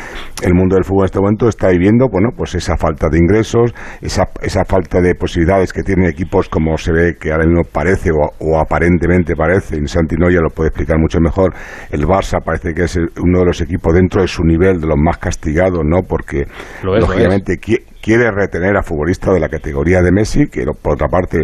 el 0.43 0.53
mundo 0.53 0.75
del 0.75 0.83
fútbol 0.83 1.03
en 1.03 1.05
este 1.05 1.19
momento 1.19 1.47
está 1.47 1.69
viviendo, 1.69 2.07
bueno, 2.11 2.29
pues 2.35 2.53
esa 2.55 2.77
falta 2.77 3.07
de 3.09 3.17
ingresos, 3.17 3.73
esa, 4.01 4.29
esa 4.41 4.65
falta 4.65 5.01
de 5.01 5.15
posibilidades 5.15 5.73
que 5.73 5.81
tienen 5.81 6.05
equipos 6.05 6.47
como 6.47 6.77
se 6.77 6.91
ve 6.91 7.15
que 7.19 7.31
ahora 7.31 7.45
mismo 7.45 7.63
parece 7.63 8.11
o, 8.11 8.29
o 8.39 8.59
aparentemente 8.59 9.35
parece, 9.35 9.77
y 9.77 9.87
Santi 9.87 10.15
Noya 10.15 10.39
lo 10.41 10.49
puede 10.49 10.69
explicar 10.69 10.97
mucho 10.99 11.19
mejor, 11.19 11.53
el 11.89 12.05
Barça 12.05 12.39
parece 12.43 12.73
que 12.73 12.83
es 12.83 12.97
uno 12.97 13.39
de 13.39 13.45
los 13.45 13.61
equipos 13.61 13.93
dentro 13.93 14.21
de 14.21 14.27
su 14.27 14.43
nivel, 14.43 14.79
de 14.79 14.90
los 14.91 14.99
más 15.03 15.17
castigados, 15.17 15.81
¿no? 15.85 16.03
Porque 16.07 16.45
Lo 16.83 16.95
es, 16.95 17.01
lo 17.01 17.07
lógicamente 17.07 17.53
qui- 17.59 17.83
quiere 18.01 18.29
retener 18.31 18.77
a 18.77 18.83
futbolistas 18.83 19.33
de 19.33 19.39
la 19.39 19.49
categoría 19.49 20.01
de 20.01 20.11
Messi, 20.11 20.47
que 20.47 20.63
por 20.81 20.93
otra 20.93 21.07
parte 21.07 21.39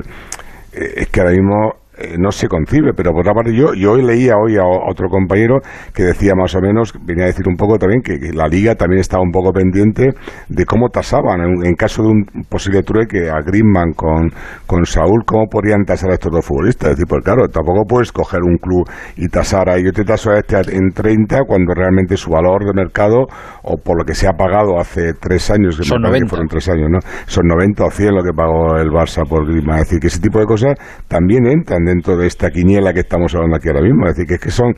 eh, 0.73 0.93
es 0.97 1.07
que 1.09 1.19
ahora 1.21 1.31
mismo 1.33 1.73
eh, 1.97 2.15
no 2.17 2.31
se 2.31 2.47
concibe, 2.47 2.93
pero 2.95 3.11
por 3.11 3.21
otra 3.21 3.33
parte 3.33 3.53
yo, 3.55 3.73
yo 3.73 3.95
leía 3.95 4.33
hoy 4.37 4.55
a 4.57 4.63
otro 4.65 5.09
compañero 5.09 5.59
que 5.93 6.03
decía 6.03 6.33
más 6.35 6.55
o 6.55 6.61
menos, 6.61 6.93
venía 7.05 7.23
a 7.25 7.27
decir 7.27 7.47
un 7.47 7.55
poco 7.55 7.77
también 7.77 8.01
que, 8.01 8.19
que 8.19 8.31
la 8.33 8.47
liga 8.47 8.75
también 8.75 8.99
estaba 9.01 9.23
un 9.23 9.31
poco 9.31 9.51
pendiente 9.51 10.09
de 10.49 10.65
cómo 10.65 10.89
tasaban 10.89 11.41
en, 11.41 11.65
en 11.65 11.75
caso 11.75 12.03
de 12.03 12.09
un 12.09 12.25
posible 12.49 12.83
trueque 12.83 13.29
a 13.29 13.41
Griezmann 13.41 13.93
con, 13.93 14.29
con 14.65 14.85
Saúl, 14.85 15.23
cómo 15.25 15.47
podrían 15.47 15.83
tasar 15.85 16.11
a 16.11 16.13
estos 16.13 16.31
dos 16.31 16.45
futbolistas. 16.45 16.91
Es 16.91 16.95
decir, 16.97 17.07
pues 17.07 17.23
claro, 17.23 17.47
tampoco 17.47 17.85
puedes 17.87 18.11
coger 18.11 18.41
un 18.43 18.57
club 18.57 18.87
y 19.15 19.27
tasar 19.27 19.69
a 19.69 19.79
yo 19.79 19.91
te 19.91 20.03
taso 20.03 20.31
a 20.31 20.37
este 20.39 20.57
en 20.75 20.91
30 20.91 21.43
cuando 21.47 21.73
realmente 21.73 22.17
su 22.17 22.31
valor 22.31 22.65
de 22.65 22.73
mercado 22.73 23.27
o 23.63 23.77
por 23.77 23.97
lo 23.97 24.05
que 24.05 24.13
se 24.15 24.27
ha 24.27 24.33
pagado 24.33 24.79
hace 24.79 25.13
tres 25.13 25.49
años, 25.51 25.77
que 25.77 25.83
Son 25.83 26.01
me 26.01 26.09
parece 26.09 26.25
que 26.25 26.25
90. 26.25 26.29
fueron 26.29 26.47
tres 26.47 26.69
años, 26.69 26.89
¿no? 26.89 26.99
Son 27.25 27.47
90 27.47 27.85
o 27.85 27.91
100 27.91 28.15
lo 28.15 28.23
que 28.23 28.33
pagó 28.33 28.77
el 28.77 28.89
Barça 28.89 29.27
por 29.27 29.45
Griezmann. 29.47 29.79
Es 29.79 29.85
decir, 29.85 29.99
que 29.99 30.07
ese 30.07 30.19
tipo 30.19 30.39
de 30.39 30.45
cosas 30.45 30.73
también 31.07 31.45
entran 31.47 31.86
dentro 31.88 32.17
de 32.17 32.27
esta 32.27 32.49
quiniela 32.49 32.93
que 32.93 33.01
estamos 33.01 33.33
hablando 33.33 33.57
aquí 33.57 33.69
ahora 33.69 33.81
mismo. 33.81 34.05
Es 34.05 34.15
decir, 34.15 34.27
que 34.27 34.35
es 34.35 34.39
que 34.39 34.51
son 34.51 34.73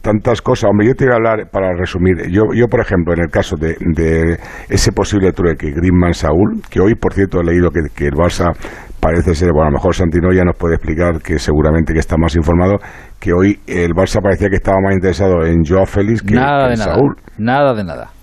tantas 0.00 0.42
cosas. 0.42 0.70
Hombre, 0.70 0.88
yo 0.88 0.94
te 0.94 1.04
voy 1.04 1.12
a 1.12 1.16
hablar, 1.16 1.50
para 1.50 1.72
resumir, 1.76 2.28
yo, 2.30 2.42
yo 2.54 2.66
por 2.68 2.80
ejemplo, 2.80 3.14
en 3.14 3.20
el 3.20 3.30
caso 3.30 3.56
de, 3.56 3.76
de 3.80 4.38
ese 4.68 4.92
posible 4.92 5.32
trueque 5.32 5.70
Griezmann-Saúl, 5.70 6.62
que 6.70 6.80
hoy, 6.80 6.94
por 6.94 7.12
cierto, 7.12 7.40
he 7.40 7.44
leído 7.44 7.70
que, 7.70 7.80
que 7.94 8.06
el 8.06 8.14
Barça 8.14 8.52
parece 9.00 9.34
ser, 9.34 9.50
bueno, 9.52 9.68
a 9.68 9.70
lo 9.70 9.76
mejor 9.76 9.94
Santino 9.94 10.32
ya 10.32 10.44
nos 10.44 10.56
puede 10.56 10.76
explicar 10.76 11.20
que 11.20 11.38
seguramente 11.38 11.92
que 11.92 11.98
está 11.98 12.16
más 12.16 12.34
informado, 12.36 12.78
que 13.20 13.32
hoy 13.32 13.60
el 13.66 13.92
Barça 13.92 14.22
parecía 14.22 14.48
que 14.48 14.56
estaba 14.56 14.78
más 14.80 14.94
interesado 14.94 15.44
en 15.44 15.62
Joao 15.64 15.86
Félix 15.86 16.22
que, 16.22 16.34
nada 16.34 16.68
de 16.68 16.74
en 16.74 16.78
nada. 16.78 16.94
Saúl. 16.94 17.16
Nada 17.36 17.74
de 17.74 17.84
nada. 17.84 18.13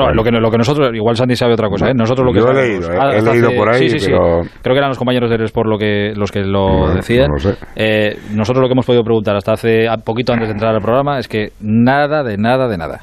Bueno, 0.00 0.14
lo 0.14 0.22
que, 0.24 0.30
lo 0.30 0.50
que 0.50 0.58
nosotros, 0.58 0.90
igual 0.94 1.16
Santi 1.16 1.36
sabe 1.36 1.54
otra 1.54 1.68
cosa, 1.68 1.88
¿eh? 1.90 1.94
Nosotros 1.94 2.26
lo 2.26 2.32
que 2.32 2.38
Yo 2.40 2.46
he 2.46 2.54
sabemos- 2.54 2.86
leído, 2.88 2.92
eh, 2.92 2.98
Ah, 3.00 3.10
he 3.14 3.18
hasta 3.18 3.32
leído 3.32 3.50
por 3.56 3.68
ahí, 3.74 3.80
sí, 3.88 3.88
sí, 3.90 3.98
sí. 4.00 4.10
pero- 4.10 4.40
Creo 4.62 4.74
que 4.74 4.78
eran 4.78 4.88
los 4.90 4.98
compañeros 4.98 5.30
del 5.30 5.42
Sport 5.42 5.68
lo 5.68 5.78
que, 5.78 6.12
los 6.16 6.30
que 6.32 6.40
lo 6.40 6.88
No, 6.88 6.94
decían. 6.94 7.28
no 7.28 7.34
lo 7.34 7.40
sé. 7.40 7.54
Eh, 7.76 8.16
nosotros 8.32 8.62
lo 8.62 8.68
que 8.68 8.72
hemos 8.72 8.86
podido 8.86 9.02
preguntar 9.04 9.36
hasta 9.36 9.52
hace 9.52 9.86
poquito 10.04 10.32
antes 10.32 10.48
de 10.48 10.52
entrar 10.52 10.74
al 10.74 10.80
programa 10.82 11.18
es 11.18 11.28
que 11.28 11.48
nada 11.60 12.22
de 12.22 12.36
nada 12.36 12.68
de 12.68 12.76
nada. 12.78 13.00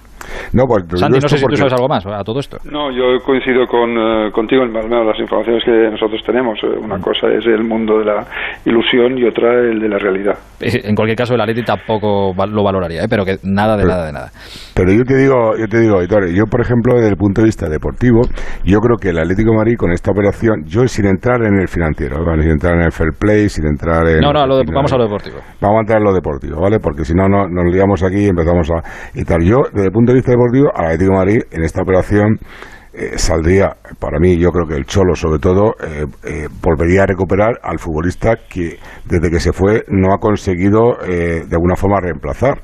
No, 0.54 0.66
pues, 0.66 0.84
digo 0.88 1.08
no 1.10 1.28
sé 1.28 1.38
si 1.38 1.46
tú 1.46 1.56
sabes 1.56 1.74
algo 1.74 1.88
más 1.88 2.06
a 2.06 2.24
todo 2.24 2.40
esto. 2.40 2.58
No, 2.66 2.92
yo 2.92 3.20
coincido 3.24 3.66
con, 3.68 3.90
eh, 3.98 4.32
contigo 4.32 4.64
en 4.64 4.72
más 4.72 4.86
o 4.86 4.88
menos 4.88 5.06
las 5.08 5.20
informaciones 5.20 5.64
que 5.64 5.72
nosotros 5.92 6.22
tenemos. 6.26 6.58
Eh, 6.64 6.68
Una 6.82 6.98
Mm. 6.98 7.02
cosa 7.02 7.28
es 7.28 7.46
el 7.46 7.64
mundo 7.64 8.00
de 8.00 8.06
la 8.06 8.26
ilusión 8.66 9.18
y 9.18 9.26
otra 9.26 9.54
el 9.54 9.80
de 9.80 9.90
la 9.90 9.98
realidad. 9.98 10.38
En 10.60 10.96
cualquier 10.96 11.18
caso, 11.18 11.34
el 11.36 11.42
Atleti 11.42 11.64
tampoco 11.64 12.34
lo 12.50 12.64
valoraría, 12.64 13.04
¿eh? 13.04 13.08
pero 13.10 13.24
que 13.26 13.38
nada 13.44 13.76
de 13.78 13.84
Pero- 13.84 13.94
nada 13.96 14.06
de 14.08 14.14
nada. 14.14 14.32
Pero 14.76 14.92
yo 14.94 15.04
te 15.04 15.16
digo, 15.18 15.58
yo 15.58 15.68
te 15.68 15.80
digo, 15.80 16.00
Aitor, 16.00 16.28
yo 16.34 16.46
por 16.46 16.62
ejemplo 16.62 16.96
desde 16.96 17.10
el 17.10 17.16
punto 17.18 17.42
de 17.42 17.46
vista 17.46 17.68
deportivo, 17.70 18.22
yo 18.64 18.80
creo 18.80 18.98
que 18.98 19.10
el 19.10 19.20
Atlético 19.20 19.52
de 19.52 19.58
Madrid 19.58 19.76
con 19.78 19.92
esta 19.92 20.12
operación, 20.12 20.64
yo 20.66 20.88
sin 20.88 21.06
entrar 21.06 21.42
en 21.44 21.60
el 21.60 21.68
financiero, 21.68 22.24
¿vale? 22.26 22.44
sin 22.44 22.52
entrar 22.52 22.76
en 22.76 22.82
el 22.84 22.92
fair 22.92 23.12
play, 23.20 23.50
sin 23.50 23.66
entrar 23.68 24.08
en 24.08 24.20
No, 24.22 24.32
no, 24.34 24.46
lo 24.46 24.58
de- 24.58 24.64
en- 24.64 24.74
vamos 24.74 24.92
a 24.94 24.98
lo 24.98 25.04
deportivo. 25.04 25.38
Vamos 25.62 25.78
a 25.78 25.82
entrar 25.82 26.00
en 26.00 26.06
lo 26.06 26.14
deportivo, 26.14 26.62
¿vale? 26.62 26.80
Porque 26.80 27.04
si 27.06 27.14
no, 27.14 27.28
no 27.28 27.48
nos 27.48 27.66
liamos 27.74 28.04
aquí 28.04 28.26
y 28.26 28.30
empezamos 28.30 28.70
a 28.72 28.82
y 29.14 29.24
tal. 29.24 29.42
Yo 29.44 29.58
desde 29.74 29.88
el 29.88 29.92
punto 29.92 30.12
de 30.12 30.18
vista 30.18 30.31
deportivo, 30.32 30.70
al 30.76 30.86
Atlético 30.86 31.12
de 31.12 31.18
Madrid 31.18 31.42
en 31.52 31.64
esta 31.64 31.82
operación 31.82 32.40
eh, 32.94 33.18
saldría, 33.18 33.78
para 34.00 34.20
mí, 34.20 34.38
yo 34.38 34.52
creo 34.52 34.68
que 34.68 34.76
el 34.76 34.86
Cholo, 34.86 35.16
sobre 35.16 35.40
todo, 35.40 35.76
eh, 35.82 36.06
eh, 36.26 36.48
volvería 36.62 37.04
a 37.04 37.06
recuperar 37.06 37.58
al 37.64 37.80
futbolista 37.80 38.36
que 38.50 38.80
desde 39.06 39.30
que 39.30 39.40
se 39.40 39.54
fue 39.54 39.84
no 39.88 40.14
ha 40.14 40.18
conseguido 40.18 40.98
de 41.08 41.48
alguna 41.52 41.76
forma 41.78 42.02
reemplazar. 42.02 42.64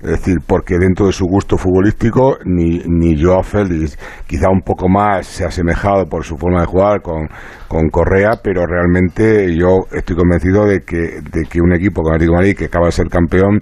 Es 0.00 0.10
decir, 0.10 0.38
porque 0.44 0.78
dentro 0.78 1.06
de 1.06 1.12
su 1.12 1.26
gusto 1.26 1.56
futbolístico, 1.56 2.38
ni, 2.44 2.82
ni 2.88 3.22
Joao 3.22 3.44
Félix, 3.44 3.96
quizá 4.26 4.50
un 4.50 4.62
poco 4.62 4.88
más 4.88 5.26
se 5.28 5.44
ha 5.44 5.46
asemejado 5.46 6.06
por 6.06 6.24
su 6.24 6.36
forma 6.36 6.62
de 6.62 6.66
jugar 6.66 7.02
con, 7.02 7.28
con 7.68 7.88
Correa, 7.88 8.32
pero 8.42 8.66
realmente 8.66 9.54
yo 9.54 9.86
estoy 9.92 10.16
convencido 10.16 10.66
de 10.66 10.80
que, 10.80 10.96
de 10.96 11.44
que 11.48 11.60
un 11.60 11.72
equipo 11.72 12.02
como 12.02 12.16
Madrid, 12.18 12.56
que 12.56 12.64
acaba 12.64 12.86
de 12.86 12.92
ser 12.92 13.06
campeón, 13.06 13.60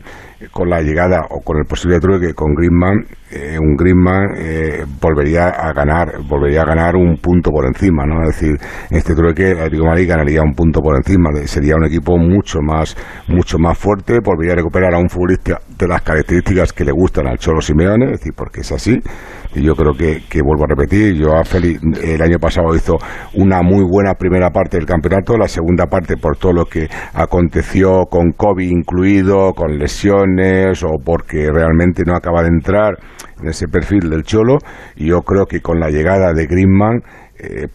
con 0.49 0.71
la 0.71 0.81
llegada 0.81 1.27
o 1.31 1.41
con 1.41 1.59
el 1.59 1.65
posible 1.67 2.01
trueque 2.01 2.33
con 2.35 2.55
Griezmann, 2.55 3.05
eh, 3.31 3.59
un 3.59 3.77
Griezmann 3.77 4.35
eh, 4.39 4.85
volvería 5.01 5.49
a 5.49 5.73
ganar, 5.73 6.23
volvería 6.27 6.63
a 6.63 6.65
ganar 6.65 6.97
un 6.97 7.17
punto 7.19 7.51
por 7.51 7.67
encima, 7.67 8.07
¿no? 8.07 8.23
Es 8.23 8.41
decir, 8.41 8.57
este 8.91 9.15
trueque 9.15 9.51
el 9.51 9.59
Atlético 9.59 9.85
de 9.85 9.89
Madrid 9.91 10.09
ganaría 10.09 10.43
un 10.43 10.55
punto 10.55 10.81
por 10.81 10.97
encima, 10.97 11.31
sería 11.45 11.75
un 11.77 11.85
equipo 11.85 12.17
mucho 12.17 12.61
más, 12.63 12.97
mucho 13.29 13.59
más 13.59 13.77
fuerte, 13.77 14.19
volvería 14.25 14.55
a 14.55 14.57
recuperar 14.57 14.95
a 14.95 14.99
un 14.99 15.09
futbolista 15.09 15.61
de 15.79 15.89
las 15.89 16.03
características 16.03 16.73
que 16.73 16.85
le 16.85 16.93
gustan 16.93 17.27
al 17.27 17.39
Cholo 17.39 17.61
Simeone, 17.61 18.07
es 18.07 18.13
decir, 18.13 18.33
porque 18.35 18.61
es 18.61 18.73
así, 18.73 18.99
y 19.55 19.63
yo 19.63 19.75
creo 19.75 19.93
que, 19.93 20.23
que 20.29 20.41
vuelvo 20.43 20.65
a 20.65 20.69
repetir, 20.69 21.15
yo 21.15 21.37
a 21.37 21.45
Félix 21.45 21.81
el 22.03 22.23
año 22.23 22.39
pasado 22.39 22.75
hizo 22.75 22.97
una 23.35 23.63
muy 23.63 23.85
buena 23.85 24.15
primera 24.15 24.51
parte 24.51 24.79
del 24.79 24.87
campeonato, 24.87 25.37
la 25.37 25.49
segunda 25.49 25.87
parte 25.87 26.17
por 26.17 26.37
todo 26.37 26.53
lo 26.53 26.65
que 26.65 26.89
aconteció 27.13 28.07
con 28.11 28.33
COVID 28.33 28.69
incluido, 28.69 29.53
con 29.53 29.79
lesiones 29.79 30.30
o 30.85 30.99
porque 31.05 31.49
realmente 31.53 32.03
no 32.07 32.15
acaba 32.15 32.43
de 32.43 32.49
entrar 32.49 32.95
en 33.43 33.49
ese 33.49 33.67
perfil 33.69 34.09
del 34.11 34.23
Cholo, 34.23 34.59
y 34.97 35.09
yo 35.09 35.21
creo 35.23 35.47
que 35.47 35.61
con 35.61 35.81
la 35.81 35.89
llegada 35.89 36.33
de 36.33 36.47
Griezmann 36.47 37.01
eh, 37.39 37.69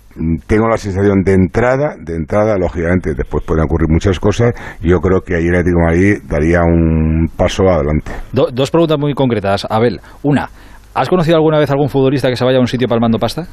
tengo 0.48 0.68
la 0.68 0.78
sensación 0.78 1.24
de 1.24 1.34
entrada, 1.34 1.96
de 2.00 2.16
entrada, 2.16 2.56
lógicamente 2.58 3.14
después 3.16 3.44
pueden 3.44 3.64
ocurrir 3.66 3.90
muchas 3.90 4.20
cosas, 4.20 4.54
yo 4.82 5.00
creo 5.00 5.22
que 5.22 5.36
ahí 5.36 5.48
el 5.48 5.56
Atlético 5.56 5.80
de 5.80 5.86
Madrid 5.86 6.18
daría 6.30 6.62
un 6.62 7.28
paso 7.36 7.64
adelante. 7.68 8.12
Do- 8.32 8.50
dos 8.54 8.70
preguntas 8.70 9.00
muy 9.00 9.14
concretas. 9.14 9.66
Abel, 9.70 10.00
una, 10.24 10.48
¿has 10.94 11.10
conocido 11.10 11.38
alguna 11.38 11.58
vez 11.58 11.72
algún 11.72 11.90
futbolista 11.90 12.30
que 12.30 12.36
se 12.36 12.46
vaya 12.46 12.58
a 12.58 12.62
un 12.62 12.68
sitio 12.68 12.88
palmando 12.88 13.18
pasta? 13.18 13.48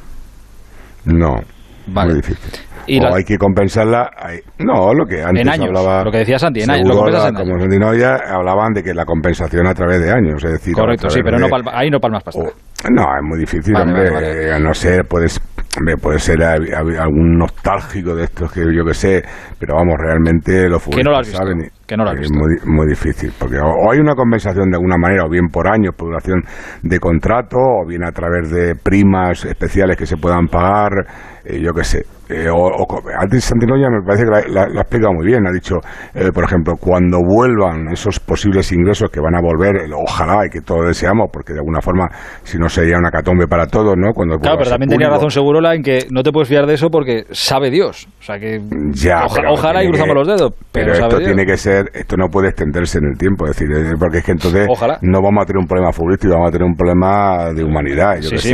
No. 1.05 1.35
Muy 1.87 2.13
difícil. 2.15 2.59
Y 2.85 2.99
o 2.99 3.03
la- 3.03 3.15
hay 3.15 3.23
que 3.23 3.37
compensarla. 3.37 4.09
hay- 4.17 4.39
no, 4.59 4.93
lo 4.93 5.05
que 5.05 5.21
antes 5.23 5.41
En 5.41 5.49
años, 5.49 5.67
hablaba. 5.67 6.03
lo 6.03 6.11
que 6.11 6.17
decía 6.17 6.37
Santi, 6.37 6.61
en 6.63 6.69
años, 6.71 6.89
lo 6.89 6.95
compensas 6.97 7.29
en 7.29 7.35
como 7.35 7.59
Santi 7.59 7.79
Noya, 7.79 8.17
hablaban 8.29 8.73
de 8.73 8.83
que 8.83 8.93
la 8.93 9.05
compensación 9.05 9.67
a 9.67 9.73
través 9.73 10.01
de 10.01 10.11
años. 10.11 10.43
Es 10.43 10.51
decir, 10.51 10.73
Correcto, 10.73 11.07
a 11.07 11.09
sí, 11.09 11.21
pero 11.23 11.37
de- 11.37 11.43
no 11.43 11.49
palma- 11.49 11.71
ahí 11.73 11.89
no 11.89 11.99
palmas 11.99 12.23
pasta. 12.23 12.41
No, 12.91 13.03
es 13.03 13.23
muy 13.23 13.39
difícil, 13.39 13.73
Vale, 13.73 13.85
hombre. 13.91 14.11
vale, 14.11 14.49
eh, 14.57 14.59
No 14.59 14.73
sé, 14.73 15.01
puedes, 15.05 15.39
hombre, 15.79 15.95
puede 15.95 16.19
ser 16.19 16.43
algún 16.43 17.37
nostálgico 17.37 18.13
de 18.15 18.25
estos 18.25 18.51
que 18.51 18.61
yo 18.75 18.83
que 18.83 18.93
sé, 18.93 19.23
pero 19.57 19.75
vamos, 19.75 19.95
realmente 19.97 20.67
los 20.67 20.83
Que 20.83 21.01
no 21.03 21.11
lo 21.11 21.17
has 21.19 21.27
futbolistas 21.27 21.47
visto, 21.47 21.69
saben. 21.69 21.71
que 21.87 21.95
no 21.95 22.03
lo 22.03 22.09
has 22.09 22.19
es 22.19 22.31
muy, 22.33 22.75
muy 22.75 22.87
difícil, 22.89 23.31
porque 23.39 23.57
o, 23.59 23.67
o 23.67 23.91
hay 23.93 23.99
una 23.99 24.15
compensación 24.15 24.69
de 24.69 24.75
alguna 24.75 24.97
manera, 24.97 25.23
o 25.25 25.29
bien 25.29 25.47
por 25.47 25.69
años, 25.69 25.95
por 25.97 26.09
duración 26.09 26.41
de 26.81 26.99
contrato, 26.99 27.55
o 27.57 27.87
bien 27.87 28.03
a 28.03 28.11
través 28.11 28.51
de 28.51 28.75
primas 28.75 29.45
especiales 29.45 29.95
que 29.95 30.05
se 30.05 30.17
puedan 30.17 30.47
pagar, 30.47 30.91
eh, 31.45 31.59
yo 31.61 31.71
que 31.73 31.83
sé. 31.83 32.05
Eh, 32.29 32.47
o, 32.49 32.55
o 32.55 32.85
co- 32.87 33.01
antes 33.19 33.43
Santinoya 33.43 33.89
me 33.89 34.01
parece 34.01 34.23
que 34.23 34.31
la, 34.31 34.61
la- 34.61 34.67
la 34.69 34.79
ha 34.79 34.81
explicado 34.83 35.13
muy 35.13 35.25
bien. 35.27 35.45
Ha 35.45 35.51
dicho, 35.51 35.75
eh, 36.15 36.31
por 36.33 36.45
ejemplo, 36.45 36.75
cuando 36.79 37.19
vuelvan 37.21 37.89
esos 37.91 38.19
posibles 38.19 38.71
ingresos 38.71 39.09
que 39.11 39.19
van 39.19 39.35
a 39.35 39.41
volver, 39.41 39.75
ojalá 39.93 40.45
y 40.45 40.49
que 40.49 40.61
todos 40.61 40.87
deseamos, 40.87 41.29
porque 41.31 41.51
de 41.53 41.59
alguna 41.59 41.81
forma, 41.81 42.07
si 42.43 42.57
no 42.57 42.69
sería 42.69 42.97
una 42.97 43.11
catombe 43.11 43.45
para 43.47 43.67
todos, 43.67 43.95
¿no? 43.97 44.13
Cuando 44.13 44.37
Claro, 44.39 44.57
pero 44.57 44.69
también 44.69 44.89
tenía 44.89 45.09
razón 45.09 45.29
Segurola 45.31 45.75
en 45.75 45.83
que 45.83 46.07
no 46.11 46.23
te 46.23 46.31
puedes 46.31 46.47
fiar 46.47 46.65
de 46.65 46.75
eso 46.75 46.89
porque 46.89 47.23
sabe 47.31 47.69
Dios. 47.69 48.07
O 48.19 48.23
sea 48.23 48.39
que 48.39 48.61
Ya, 48.93 49.25
oja- 49.25 49.35
pero 49.35 49.53
ojalá 49.53 49.83
y 49.83 49.87
cruzamos 49.89 50.13
que- 50.13 50.19
los 50.19 50.27
dedos. 50.27 50.53
Pero, 50.71 50.85
Pero 50.85 50.93
sabe 50.95 51.07
esto 51.07 51.19
Dios. 51.19 51.27
tiene 51.27 51.45
que 51.45 51.57
ser, 51.57 51.89
esto 51.93 52.15
no 52.17 52.27
puede 52.29 52.47
extenderse 52.49 52.99
en 52.99 53.05
el 53.11 53.17
tiempo, 53.17 53.45
es 53.47 53.57
decir, 53.57 53.67
eh, 53.75 53.91
porque 53.99 54.19
es 54.19 54.23
que 54.25 54.31
entonces 54.31 54.65
Ojalá. 54.69 54.97
no 55.01 55.21
vamos 55.21 55.43
a 55.43 55.45
tener 55.45 55.59
un 55.59 55.67
problema 55.67 55.91
futbolístico, 55.91 56.33
vamos 56.33 56.49
a 56.49 56.51
tener 56.51 56.65
un 56.67 56.75
problema 56.75 57.53
de 57.53 57.63
humanidad. 57.63 58.15
Yo 58.15 58.29
Sí, 58.29 58.29
qué 58.31 58.37
sí, 58.37 58.47
sé, 58.49 58.53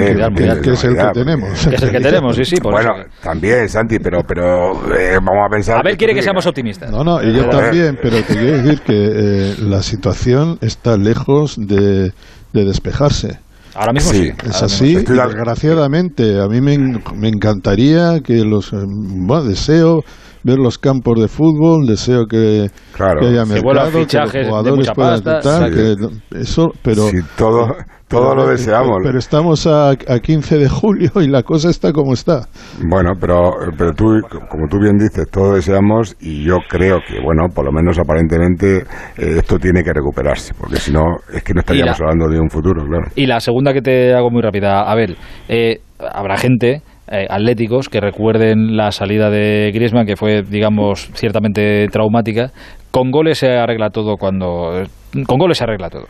Que 0.64 0.72
es 0.72 0.84
el 0.84 0.98
que 0.98 1.12
tenemos. 1.14 1.68
Que 1.68 1.76
es 1.76 1.84
el 1.84 1.92
que 1.92 2.00
tenemos, 2.00 2.36
sí, 2.36 2.46
sí. 2.46 2.56
por 2.60 2.79
Bueno, 2.84 3.04
también, 3.22 3.68
Santi, 3.70 4.00
pero, 4.00 4.22
pero 4.28 4.72
eh, 4.98 5.16
vamos 5.16 5.46
a 5.46 5.50
pensar. 5.50 5.78
Abel 5.80 5.94
que 5.94 5.98
quiere 5.98 6.14
que 6.16 6.22
seamos 6.22 6.46
optimistas. 6.46 6.90
No, 6.92 7.04
no, 7.04 7.22
y 7.22 7.34
yo 7.34 7.44
Joder. 7.46 7.66
también, 7.66 8.00
pero 8.02 8.18
te 8.18 8.34
quiero 8.36 8.58
decir 8.62 8.82
que 8.82 8.94
eh, 8.96 9.56
la 9.60 9.82
situación 9.82 10.58
está 10.62 10.98
lejos 10.98 11.56
de, 11.58 12.12
de 12.54 12.66
despejarse. 12.66 13.40
Ahora 13.76 13.94
mismo 13.94 14.12
sí. 14.12 14.32
Es 14.46 14.64
así, 14.64 14.96
desgraciadamente, 14.96 16.42
a 16.42 16.48
mí 16.48 16.60
me, 16.62 16.78
me 17.16 17.28
encantaría 17.30 18.20
que 18.24 18.44
los... 18.44 18.74
eh, 18.74 18.78
Bueno, 18.86 19.44
deseo 19.44 20.04
ver 20.50 20.58
los 20.60 20.78
campos 20.78 21.20
de 21.20 21.28
fútbol, 21.28 21.86
deseo 21.86 22.26
que, 22.26 22.68
Claro. 22.96 23.22
que 23.22 23.28
haya 23.28 23.44
Que 23.44 23.50
mercado, 23.62 23.74
que 23.92 23.98
los 23.98 24.06
fichajes 24.06 24.34
de 24.34 24.46
jugadores 24.48 24.76
mucha 24.78 24.94
puedan 24.94 25.24
pasta, 25.24 25.70
que 25.70 25.96
eso, 26.40 26.68
pero... 26.82 27.04
Si 27.04 27.18
todo, 27.38 27.76
todo 28.08 28.34
lo 28.36 28.48
deseamos. 28.48 28.98
Pero 29.04 29.20
estamos 29.20 29.68
a, 29.68 29.92
a 29.92 30.20
15 30.22 30.58
de 30.58 30.68
julio 30.68 31.12
y 31.16 31.28
la 31.28 31.44
cosa 31.44 31.70
está 31.70 31.94
como 31.94 32.14
está. 32.14 32.48
Bueno, 32.90 33.12
pero, 33.20 33.52
pero 33.78 33.94
tú, 33.94 34.06
como 34.50 34.68
tú 34.68 34.80
bien 34.80 34.98
dices, 34.98 35.28
todo 35.32 35.54
deseamos 35.54 36.16
y 36.20 36.44
yo 36.44 36.58
creo 36.68 36.98
que, 37.08 37.20
bueno, 37.24 37.48
por 37.54 37.66
lo 37.66 37.72
menos 37.72 38.00
aparentemente 38.00 38.78
eh, 38.80 39.36
esto 39.38 39.58
tiene 39.60 39.84
que 39.84 39.94
recuperarse, 39.94 40.54
porque 40.60 40.78
si 40.78 40.92
no, 40.92 41.04
es 41.32 41.44
que 41.44 41.54
no 41.54 41.60
estaríamos 41.62 42.00
la- 42.00 42.06
hablando 42.08 42.28
de 42.34 42.40
un 42.40 42.50
futuro, 42.50 42.84
claro. 42.84 43.06
Y 43.16 43.26
la 43.28 43.40
segunda 43.40 43.74
que 43.74 43.82
te 43.82 44.14
hago 44.16 44.30
muy 44.32 44.42
rápida, 44.42 44.90
Abel. 44.92 45.16
Eh, 45.48 45.78
habrá 46.00 46.38
gente, 46.38 46.82
eh, 47.12 47.26
atléticos, 47.30 47.90
que 47.90 48.00
recuerden 48.00 48.76
la 48.78 48.92
salida 48.92 49.30
de 49.30 49.72
Griezmann, 49.74 50.06
que 50.06 50.16
fue, 50.16 50.44
digamos, 50.44 51.10
ciertamente 51.14 51.88
traumática. 51.92 52.52
Con 52.92 53.12
goles 53.12 53.38
se 53.40 53.48
arregla 53.52 53.90
todo 53.90 54.16
cuando... 54.18 54.84
Con 55.28 55.38
goles 55.38 55.58
se 55.58 55.64
arregla 55.64 55.90
todo. 55.90 56.06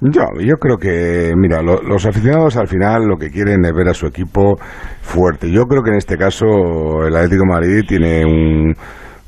Yo, 0.00 0.22
yo 0.40 0.54
creo 0.56 0.76
que, 0.78 1.32
mira, 1.36 1.62
lo- 1.62 1.80
los 1.80 2.04
aficionados 2.06 2.56
al 2.56 2.66
final 2.66 3.06
lo 3.06 3.16
que 3.16 3.30
quieren 3.30 3.64
es 3.64 3.72
ver 3.72 3.88
a 3.88 3.94
su 3.94 4.06
equipo 4.06 4.56
fuerte. 5.00 5.48
Yo 5.50 5.62
creo 5.66 5.82
que 5.82 5.90
en 5.90 5.96
este 5.96 6.16
caso 6.16 6.46
el 7.06 7.14
Atlético 7.14 7.44
de 7.44 7.52
Madrid 7.52 7.80
tiene 7.86 8.24
un- 8.24 8.74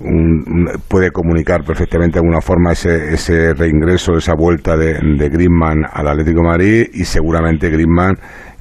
un- 0.01 0.67
puede 0.89 1.11
comunicar 1.13 1.63
perfectamente 1.63 2.15
de 2.15 2.21
alguna 2.25 2.41
forma 2.41 2.73
ese, 2.73 3.15
ese 3.15 3.55
reingreso, 3.55 4.15
esa 4.17 4.35
vuelta 4.37 4.77
de, 4.77 4.95
de 4.95 5.29
Griezmann 5.29 5.85
al 5.93 6.09
Atlético 6.09 6.41
de 6.43 6.49
Madrid 6.49 6.87
y 6.93 7.05
seguramente 7.05 7.71
Griezmann 7.71 8.15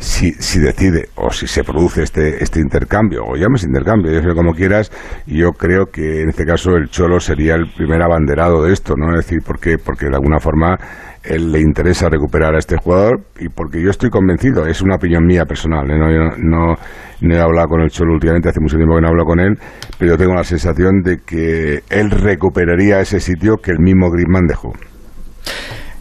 si, 0.03 0.33
si 0.33 0.59
decide 0.59 1.07
o 1.15 1.31
si 1.31 1.47
se 1.47 1.63
produce 1.63 2.03
este, 2.03 2.43
este 2.43 2.59
intercambio, 2.59 3.21
o 3.25 3.35
llames 3.35 3.63
intercambio, 3.63 4.11
llámese 4.11 4.35
como 4.35 4.51
quieras, 4.53 4.91
yo 5.25 5.51
creo 5.51 5.85
que 5.85 6.21
en 6.21 6.29
este 6.29 6.45
caso 6.45 6.75
el 6.75 6.89
Cholo 6.89 7.19
sería 7.19 7.55
el 7.55 7.71
primer 7.71 8.01
abanderado 8.01 8.63
de 8.63 8.73
esto, 8.73 8.95
¿no? 8.97 9.11
Es 9.17 9.25
decir, 9.25 9.39
porque, 9.45 9.77
porque 9.77 10.07
de 10.07 10.15
alguna 10.15 10.39
forma 10.39 10.77
él 11.23 11.53
le 11.53 11.61
interesa 11.61 12.09
recuperar 12.09 12.53
a 12.53 12.59
este 12.59 12.75
jugador 12.75 13.21
y 13.39 13.47
porque 13.47 13.81
yo 13.81 13.89
estoy 13.89 14.09
convencido, 14.09 14.67
es 14.67 14.81
una 14.81 14.95
opinión 14.95 15.25
mía 15.25 15.45
personal, 15.45 15.89
¿eh? 15.89 15.97
no, 15.97 16.11
yo 16.11 16.37
no, 16.37 16.75
no 17.21 17.35
he 17.35 17.39
hablado 17.39 17.69
con 17.69 17.81
el 17.81 17.89
Cholo 17.89 18.13
últimamente, 18.13 18.49
hace 18.49 18.59
mucho 18.59 18.75
tiempo 18.75 18.95
que 18.95 19.01
no 19.01 19.07
hablo 19.07 19.23
con 19.23 19.39
él, 19.39 19.55
pero 19.97 20.11
yo 20.11 20.17
tengo 20.17 20.33
la 20.33 20.43
sensación 20.43 21.01
de 21.01 21.19
que 21.25 21.79
él 21.89 22.11
recuperaría 22.11 22.99
ese 22.99 23.21
sitio 23.21 23.55
que 23.55 23.71
el 23.71 23.79
mismo 23.79 24.11
Griezmann 24.11 24.47
dejó. 24.47 24.73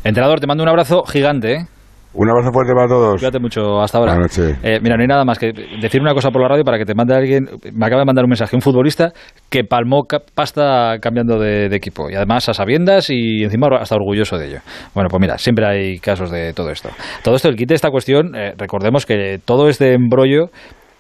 Entrenador, 0.02 0.40
te 0.40 0.48
mando 0.48 0.64
un 0.64 0.68
abrazo 0.68 1.04
gigante, 1.04 1.52
¿eh? 1.52 1.66
Un 2.14 2.28
abrazo 2.28 2.52
fuerte 2.52 2.74
para 2.74 2.88
todos. 2.88 3.20
Cuídate 3.20 3.38
mucho, 3.38 3.80
hasta 3.80 3.96
ahora. 3.96 4.12
Buenas 4.14 4.38
noches. 4.38 4.58
Eh, 4.62 4.80
mira, 4.82 4.96
no 4.96 5.02
hay 5.02 5.08
nada 5.08 5.24
más 5.24 5.38
que 5.38 5.52
decir 5.80 6.00
una 6.00 6.12
cosa 6.12 6.30
por 6.30 6.42
la 6.42 6.48
radio 6.48 6.62
para 6.62 6.76
que 6.76 6.84
te 6.84 6.94
mande 6.94 7.14
alguien. 7.14 7.48
Me 7.72 7.86
acaba 7.86 8.02
de 8.02 8.06
mandar 8.06 8.24
un 8.24 8.28
mensaje 8.28 8.54
un 8.54 8.60
futbolista 8.60 9.12
que 9.48 9.64
palmó 9.64 10.02
pasta 10.34 10.98
cambiando 11.00 11.38
de, 11.38 11.70
de 11.70 11.76
equipo 11.76 12.10
y 12.10 12.14
además 12.14 12.48
a 12.50 12.54
sabiendas 12.54 13.08
y 13.08 13.44
encima 13.44 13.68
hasta 13.80 13.94
orgulloso 13.94 14.36
de 14.36 14.48
ello. 14.48 14.58
Bueno, 14.94 15.08
pues 15.08 15.20
mira, 15.20 15.38
siempre 15.38 15.66
hay 15.66 15.98
casos 15.98 16.30
de 16.30 16.52
todo 16.52 16.70
esto. 16.70 16.90
Todo 17.22 17.36
esto, 17.36 17.48
el 17.48 17.56
quite 17.56 17.72
de 17.72 17.76
esta 17.76 17.90
cuestión, 17.90 18.34
eh, 18.34 18.52
recordemos 18.58 19.06
que 19.06 19.38
todo 19.42 19.68
este 19.68 19.94
embrollo 19.94 20.50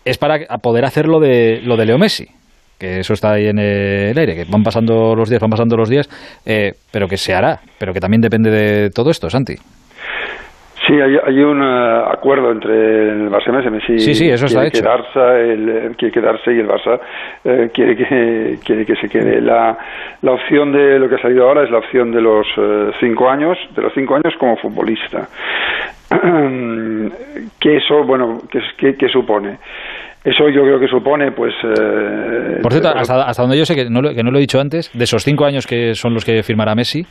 es 0.04 0.16
para 0.16 0.38
poder 0.62 0.86
hacer 0.86 1.06
lo 1.06 1.20
de, 1.20 1.60
lo 1.62 1.76
de 1.76 1.86
Leo 1.86 1.98
Messi. 1.98 2.26
Que 2.78 3.00
eso 3.00 3.12
está 3.12 3.34
ahí 3.34 3.46
en 3.46 3.58
el 3.58 4.18
aire, 4.18 4.34
que 4.34 4.44
van 4.50 4.62
pasando 4.62 5.14
los 5.14 5.28
días, 5.28 5.40
van 5.40 5.50
pasando 5.50 5.76
los 5.76 5.88
días, 5.88 6.08
eh, 6.46 6.72
pero 6.90 7.06
que 7.06 7.16
se 7.16 7.32
hará, 7.32 7.60
pero 7.78 7.92
que 7.92 8.00
también 8.00 8.20
depende 8.20 8.50
de 8.50 8.90
todo 8.90 9.10
esto, 9.10 9.30
Santi. 9.30 9.54
Sí, 10.86 10.94
hay, 10.94 11.16
hay 11.24 11.38
un 11.42 11.62
eh, 11.62 12.02
acuerdo 12.10 12.50
entre 12.50 13.10
el 13.10 13.30
Barça 13.30 13.52
y 13.62 13.66
el 13.66 13.70
Messi. 13.70 13.98
Sí, 14.00 14.14
sí, 14.14 14.28
eso 14.28 14.46
está 14.46 14.66
hecho. 14.66 14.82
Quedarse, 14.82 15.52
el, 15.52 15.68
eh, 15.68 15.90
quiere 15.96 16.12
quedarse 16.12 16.52
y 16.52 16.58
el 16.58 16.66
Barça 16.66 16.98
eh, 17.44 17.70
quiere, 17.72 17.96
que, 17.96 18.58
quiere 18.64 18.84
que 18.84 18.96
se 18.96 19.08
quede. 19.08 19.40
La, 19.40 19.78
la 20.22 20.32
opción 20.32 20.72
de 20.72 20.98
lo 20.98 21.08
que 21.08 21.14
ha 21.16 21.22
salido 21.22 21.46
ahora 21.46 21.62
es 21.62 21.70
la 21.70 21.78
opción 21.78 22.10
de 22.10 22.20
los 22.20 22.46
eh, 22.56 22.90
cinco 22.98 23.30
años, 23.30 23.56
de 23.76 23.82
los 23.82 23.92
cinco 23.94 24.16
años 24.16 24.34
como 24.38 24.56
futbolista. 24.56 25.28
que 27.60 27.76
eso, 27.76 28.02
bueno, 28.02 28.40
¿qué, 28.50 28.60
qué, 28.76 28.96
qué 28.96 29.08
supone? 29.08 29.58
Eso 30.24 30.48
yo 30.48 30.62
creo 30.62 30.78
que 30.78 30.86
supone, 30.86 31.32
pues... 31.32 31.52
eh, 31.64 32.60
Por 32.62 32.70
cierto, 32.72 32.92
pues, 32.92 33.10
hasta, 33.10 33.24
hasta 33.24 33.42
donde 33.42 33.58
yo 33.58 33.64
sé, 33.64 33.74
que 33.74 33.90
no, 33.90 34.00
lo, 34.00 34.14
que 34.14 34.22
no 34.22 34.30
lo 34.30 34.38
he 34.38 34.40
dicho 34.40 34.60
antes, 34.60 34.90
de 34.94 35.02
esos 35.02 35.24
cinco 35.24 35.44
años 35.44 35.66
que 35.66 35.94
son 35.94 36.14
los 36.14 36.24
que 36.24 36.44
firmará 36.44 36.76
Messi, 36.76 37.04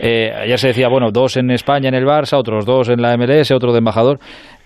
eh, 0.00 0.32
ayer 0.36 0.58
se 0.58 0.68
decía, 0.68 0.88
bueno, 0.88 1.12
dos 1.12 1.36
en 1.36 1.52
España 1.52 1.88
en 1.88 1.94
el 1.94 2.04
Barça, 2.04 2.36
otros 2.36 2.66
dos 2.66 2.88
en 2.88 3.00
la 3.00 3.16
MLS, 3.16 3.52
otro 3.52 3.72
de 3.72 3.78
embajador. 3.78 4.18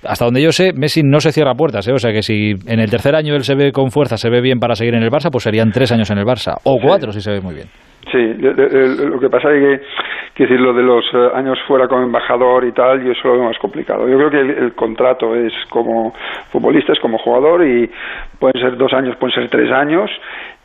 Hasta 0.03 0.25
donde 0.25 0.43
yo 0.43 0.51
sé, 0.51 0.73
Messi 0.73 1.03
no 1.03 1.21
se 1.21 1.31
cierra 1.31 1.55
puertas, 1.55 1.87
¿eh? 1.89 1.93
o 1.93 1.99
sea 1.99 2.11
que 2.11 2.23
si 2.23 2.55
en 2.67 2.81
el 2.81 2.89
tercer 2.89 3.15
año 3.15 3.35
él 3.35 3.45
se 3.45 3.55
ve 3.55 3.71
con 3.71 3.91
fuerza, 3.91 4.17
se 4.17 4.31
ve 4.31 4.41
bien 4.41 4.59
para 4.61 4.75
seguir 4.75 4.95
en 4.95 5.03
el 5.03 5.11
Barça, 5.11 5.31
pues 5.31 5.45
serían 5.45 5.71
tres 5.71 5.93
años 5.93 6.11
en 6.11 6.17
el 6.17 6.25
Barça, 6.25 6.55
o 6.65 6.79
cuatro 6.83 7.13
si 7.13 7.21
se 7.21 7.31
ve 7.33 7.43
muy 7.43 7.55
bien. 7.55 7.67
Sí, 8.11 8.35
lo 8.39 9.21
que 9.21 9.29
pasa 9.29 9.53
es 9.53 9.61
que, 9.61 9.87
que 10.35 10.43
decir, 10.45 10.61
lo 10.61 10.73
de 10.73 10.83
los 10.83 11.05
eh, 11.13 11.31
años 11.35 11.59
fuera 11.67 11.87
como 11.87 12.03
embajador 12.03 12.65
y 12.65 12.73
tal, 12.73 13.05
yo 13.05 13.13
eso 13.13 13.29
lo 13.29 13.35
veo 13.35 13.45
más 13.45 13.59
complicado. 13.59 14.09
Yo 14.09 14.17
creo 14.17 14.31
que 14.31 14.41
el, 14.41 14.73
contrato 14.75 15.37
es 15.37 15.53
como 15.69 16.15
futbolista, 16.51 16.93
es 16.93 17.01
como 17.01 17.19
jugador 17.19 17.65
y 17.65 17.91
pueden 18.39 18.61
ser 18.61 18.77
dos 18.77 18.93
años, 18.95 19.17
pueden 19.17 19.35
ser 19.35 19.51
tres 19.51 19.71
años 19.71 20.11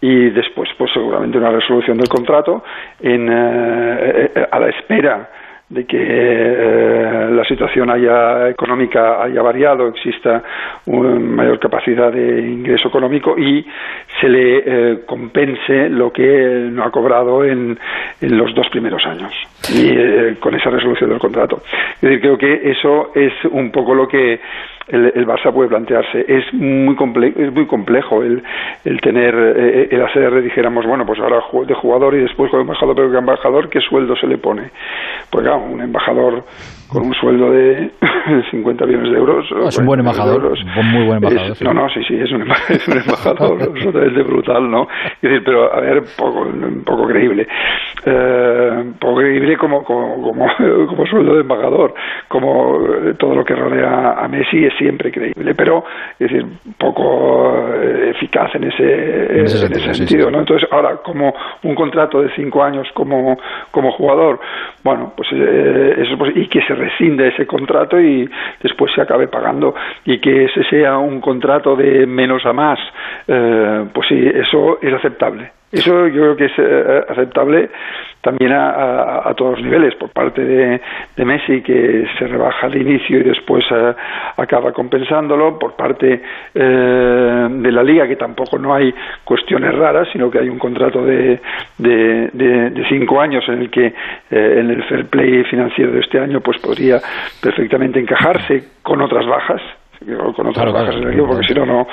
y 0.01 0.29
después, 0.29 0.69
pues 0.77 0.91
seguramente 0.93 1.37
una 1.37 1.51
resolución 1.51 1.97
del 1.97 2.07
contrato 2.07 2.63
en, 3.01 3.27
eh, 3.29 4.31
eh, 4.33 4.47
a 4.49 4.59
la 4.59 4.69
espera 4.69 5.29
de 5.69 5.85
que 5.85 5.97
eh, 5.99 7.27
la 7.31 7.43
situación 7.43 7.89
haya 7.89 8.49
económica 8.49 9.23
haya 9.23 9.41
variado, 9.41 9.87
exista 9.87 10.43
una 10.85 11.17
mayor 11.19 11.59
capacidad 11.59 12.11
de 12.11 12.39
ingreso 12.41 12.89
económico 12.89 13.35
y 13.37 13.65
se 14.21 14.29
le 14.29 14.63
eh, 14.65 14.99
compense 15.05 15.89
lo 15.89 16.13
que 16.13 16.69
no 16.71 16.83
ha 16.83 16.91
cobrado 16.91 17.43
en, 17.43 17.77
en 18.21 18.37
los 18.37 18.53
dos 18.53 18.69
primeros 18.69 19.03
años 19.05 19.33
y 19.73 19.89
eh, 19.89 20.35
con 20.39 20.53
esa 20.53 20.69
resolución 20.69 21.09
del 21.09 21.19
contrato. 21.19 21.61
Es 21.95 22.01
decir, 22.01 22.21
creo 22.21 22.37
que 22.37 22.71
eso 22.71 23.11
es 23.15 23.33
un 23.49 23.71
poco 23.71 23.95
lo 23.95 24.07
que 24.07 24.39
el, 24.87 25.11
el 25.15 25.27
Barça 25.27 25.51
puede 25.53 25.69
plantearse. 25.69 26.25
Es 26.27 26.53
muy 26.53 26.95
complejo, 26.95 27.39
es 27.39 27.51
muy 27.53 27.65
complejo 27.65 28.21
el, 28.23 28.43
el 28.83 29.01
tener, 29.01 29.33
eh, 29.35 29.87
el 29.91 30.01
hacer, 30.03 30.41
dijéramos, 30.41 30.85
bueno, 30.85 31.05
pues 31.05 31.19
ahora 31.19 31.41
de 31.67 31.73
jugador 31.73 32.15
y 32.15 32.19
después 32.19 32.51
con 32.51 32.61
embajador, 32.61 32.95
pero 32.95 33.11
que 33.11 33.17
embajador, 33.17 33.69
¿qué 33.69 33.79
sueldo 33.81 34.15
se 34.15 34.27
le 34.27 34.37
pone? 34.37 34.71
Pues 35.29 35.43
claro, 35.43 35.63
un 35.63 35.81
embajador 35.81 36.43
con 36.89 37.05
un 37.07 37.13
sueldo 37.13 37.51
de 37.51 37.91
50 38.51 38.85
millones 38.85 39.11
de 39.11 39.17
euros. 39.17 39.45
Es 39.67 39.77
un 39.77 39.85
buen 39.85 40.01
40 40.01 40.03
millones 40.03 40.05
de 40.05 40.09
embajador, 40.09 40.57
un 40.79 40.91
muy 40.91 41.05
buen 41.05 41.17
embajador. 41.17 41.51
es- 41.51 41.61
no, 41.61 41.73
no, 41.73 41.89
sí, 41.89 42.03
sí, 42.07 42.15
es 42.15 42.31
un, 42.31 42.41
es 42.69 42.87
un 42.87 42.97
embajador 42.97 43.61
absolutamente 43.69 44.23
brutal, 44.23 44.69
¿no? 44.71 44.87
Es 45.21 45.21
decir, 45.21 45.43
pero 45.45 45.73
a 45.73 45.79
ver, 45.81 46.03
poco, 46.17 46.47
poco 46.85 47.07
creíble. 47.07 47.47
Eh, 48.05 48.83
poco 48.99 49.15
creíble 49.17 49.35
increíble 49.35 49.57
como, 49.57 49.83
como, 49.83 50.23
como, 50.87 51.05
sueldo 51.07 51.35
de 51.35 51.41
embajador, 51.41 51.93
como 52.27 52.79
todo 53.17 53.35
lo 53.35 53.43
que 53.45 53.55
rodea 53.55 54.13
a 54.13 54.27
Messi 54.27 54.65
es 54.65 54.73
siempre 54.77 55.11
creíble, 55.11 55.53
pero 55.55 55.83
es 56.19 56.31
decir, 56.31 56.45
poco 56.77 57.53
eh, 57.75 58.11
eficaz 58.15 58.53
en 58.55 58.65
ese, 58.65 59.39
en 59.39 59.45
ese 59.45 59.93
sentido. 59.93 60.31
¿no? 60.31 60.39
Entonces, 60.39 60.67
ahora, 60.71 60.97
como 60.97 61.33
un 61.63 61.75
contrato 61.75 62.21
de 62.21 62.29
cinco 62.35 62.63
años 62.63 62.87
como, 62.93 63.37
como 63.71 63.91
jugador, 63.91 64.39
bueno, 64.83 65.13
pues 65.15 65.29
eh, 65.33 65.95
eso 65.97 66.17
pues, 66.17 66.35
y 66.35 66.47
que 66.47 66.61
se 66.61 66.74
rescinde 66.75 67.29
ese 67.29 67.47
contrato 67.47 67.99
y 67.99 68.29
después 68.61 68.91
se 68.93 69.01
acabe 69.01 69.27
pagando 69.27 69.73
y 70.05 70.19
que 70.19 70.45
ese 70.45 70.63
sea 70.65 70.97
un 70.97 71.21
contrato 71.21 71.75
de 71.75 72.05
menos 72.05 72.45
a 72.45 72.53
más, 72.53 72.79
pues 73.25 74.07
sí, 74.07 74.31
eso 74.33 74.79
es 74.81 74.93
aceptable. 74.93 75.51
Eso 75.75 76.07
yo 76.07 76.21
creo 76.21 76.35
que 76.37 76.45
es 76.45 76.53
eh, 76.57 77.05
aceptable 77.09 77.69
también 78.21 78.53
a, 78.53 79.31
todos 79.35 79.57
los 79.57 79.61
niveles, 79.61 79.93
por 79.95 80.09
parte 80.09 80.43
de, 80.43 81.25
Messi, 81.25 81.61
que 81.61 82.07
se 82.17 82.25
rebaja 82.25 82.65
al 82.65 82.75
inicio 82.75 83.19
y 83.19 83.23
después 83.23 83.63
eh, 83.69 83.93
acaba 84.37 84.71
compensándolo, 84.71 85.59
por 85.59 85.75
parte 85.75 86.21
eh, 86.55 87.47
de 87.51 87.71
la 87.71 87.83
Liga, 87.83 88.07
que 88.07 88.15
tampoco 88.15 88.57
no 88.57 88.73
hay 88.73 88.91
cuestiones 89.23 89.75
raras, 89.75 90.07
sino 90.11 90.31
que 90.31 90.39
hay 90.39 90.49
un 90.49 90.57
contrato 90.57 91.05
de, 91.05 91.39
de, 91.77 92.85
cinco 92.89 93.19
años 93.19 93.43
en 93.47 93.61
el 93.61 93.69
que 93.69 93.93
en 94.31 94.71
el 94.71 94.83
fair 94.85 95.05
play 95.07 95.43
financiero 95.43 95.91
de 95.91 95.99
este 95.99 96.19
año 96.19 96.39
pues 96.39 96.57
podría 96.59 96.99
perfectamente 97.41 97.99
encajarse 97.99 98.63
con 98.81 99.01
otras 99.01 99.25
bajas 99.27 99.61
con 100.35 100.47
otras 100.47 100.73
bajas 100.73 100.95
en 100.95 101.03
el 101.03 101.09
equipo, 101.09 101.27
porque 101.27 101.47
si 101.47 101.53
no, 101.53 101.65
no 101.65 101.87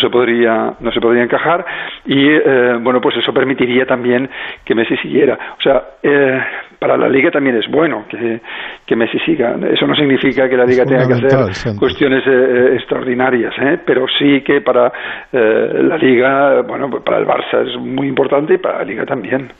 se 0.00 0.08
podría 0.08 0.74
no 0.80 0.92
se 0.92 1.00
podría 1.00 1.22
encajar. 1.22 1.64
Y 2.06 2.28
eh, 2.28 2.78
bueno 2.80 3.00
pues 3.00 3.16
eso 3.16 3.32
permitiría 3.32 3.84
también 3.86 4.28
que 4.64 4.74
Messi 4.74 4.96
siguiera. 4.98 5.38
O 5.58 5.62
sea 5.62 5.82
eh, 6.02 6.38
para 6.78 6.96
la 6.96 7.08
liga 7.08 7.30
también 7.30 7.56
es 7.56 7.68
bueno 7.70 8.04
que, 8.08 8.40
que 8.86 8.96
Messi 8.96 9.18
siga. 9.20 9.56
Eso 9.72 9.86
no 9.86 9.94
significa 9.94 10.48
que 10.48 10.56
la 10.56 10.64
liga 10.64 10.84
tenga 10.84 11.06
que 11.06 11.14
hacer 11.14 11.76
cuestiones 11.76 12.22
eh, 12.26 12.74
extraordinarias 12.74 13.54
pero 13.84 14.06
sí 14.18 14.42
que 14.42 14.60
para 14.60 14.92
la 15.32 15.96
liga 15.96 16.62
bueno 16.62 16.88
pues 16.90 17.02
para 17.02 17.18
el 17.18 17.26
Barça 17.26 17.66
es 17.66 17.80
muy 17.80 18.08
importante 18.08 18.54
y 18.54 18.58
para 18.58 18.78
la 18.78 18.84
liga 18.84 19.04
también. 19.04 19.50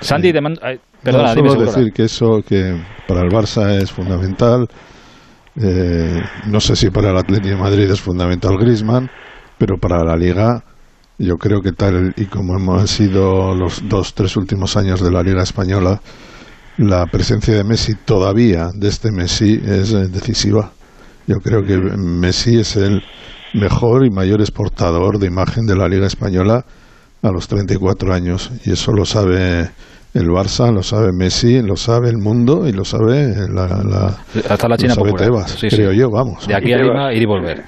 Sandy 0.00 0.32
te 0.32 0.40
perdona 1.02 1.34
no, 1.34 1.48
solo 1.48 1.54
decir 1.54 1.92
que 1.92 2.04
eso 2.04 2.42
que 2.46 2.74
para 3.06 3.20
el 3.20 3.28
Barça 3.28 3.80
es 3.80 3.92
fundamental 3.92 4.66
eh, 5.60 6.22
no 6.46 6.60
sé 6.60 6.76
si 6.76 6.90
para 6.90 7.10
el 7.10 7.16
Atlético 7.16 7.48
de 7.48 7.62
Madrid 7.62 7.90
es 7.90 8.00
fundamental 8.00 8.58
Griezmann, 8.58 9.10
pero 9.58 9.78
para 9.78 10.04
la 10.04 10.16
Liga 10.16 10.62
yo 11.18 11.36
creo 11.38 11.62
que 11.62 11.72
tal 11.72 12.12
y 12.16 12.26
como 12.26 12.56
hemos 12.56 12.90
sido 12.90 13.54
los 13.54 13.88
dos, 13.88 14.14
tres 14.14 14.36
últimos 14.36 14.76
años 14.76 15.00
de 15.00 15.10
la 15.10 15.22
Liga 15.22 15.42
Española, 15.42 16.00
la 16.76 17.06
presencia 17.06 17.54
de 17.54 17.64
Messi 17.64 17.94
todavía, 17.94 18.68
de 18.74 18.88
este 18.88 19.10
Messi, 19.10 19.60
es 19.64 19.92
eh, 19.92 20.08
decisiva. 20.08 20.72
Yo 21.26 21.36
creo 21.36 21.64
que 21.64 21.78
Messi 21.78 22.58
es 22.58 22.76
el 22.76 23.02
mejor 23.54 24.04
y 24.04 24.10
mayor 24.10 24.40
exportador 24.40 25.18
de 25.18 25.26
imagen 25.26 25.64
de 25.66 25.76
la 25.76 25.88
Liga 25.88 26.06
Española 26.06 26.66
a 27.22 27.30
los 27.30 27.48
34 27.48 28.12
años 28.12 28.50
y 28.64 28.72
eso 28.72 28.92
lo 28.92 29.06
sabe 29.06 29.70
el 30.14 30.28
Barça, 30.28 30.72
lo 30.72 30.82
sabe 30.82 31.12
Messi, 31.12 31.60
lo 31.62 31.76
sabe 31.76 32.08
el 32.08 32.18
mundo 32.18 32.66
y 32.66 32.72
lo 32.72 32.84
sabe 32.84 33.34
la, 33.48 34.16
hasta 34.48 34.68
la 34.68 34.76
China 34.76 34.94
popular. 34.94 35.44
creo 35.68 35.92
yo, 35.92 36.10
vamos. 36.10 36.46
De 36.46 36.54
aquí 36.54 36.72
a 36.72 36.78
Lima 36.78 37.12
ir 37.12 37.22
y 37.22 37.26
volver. 37.26 37.64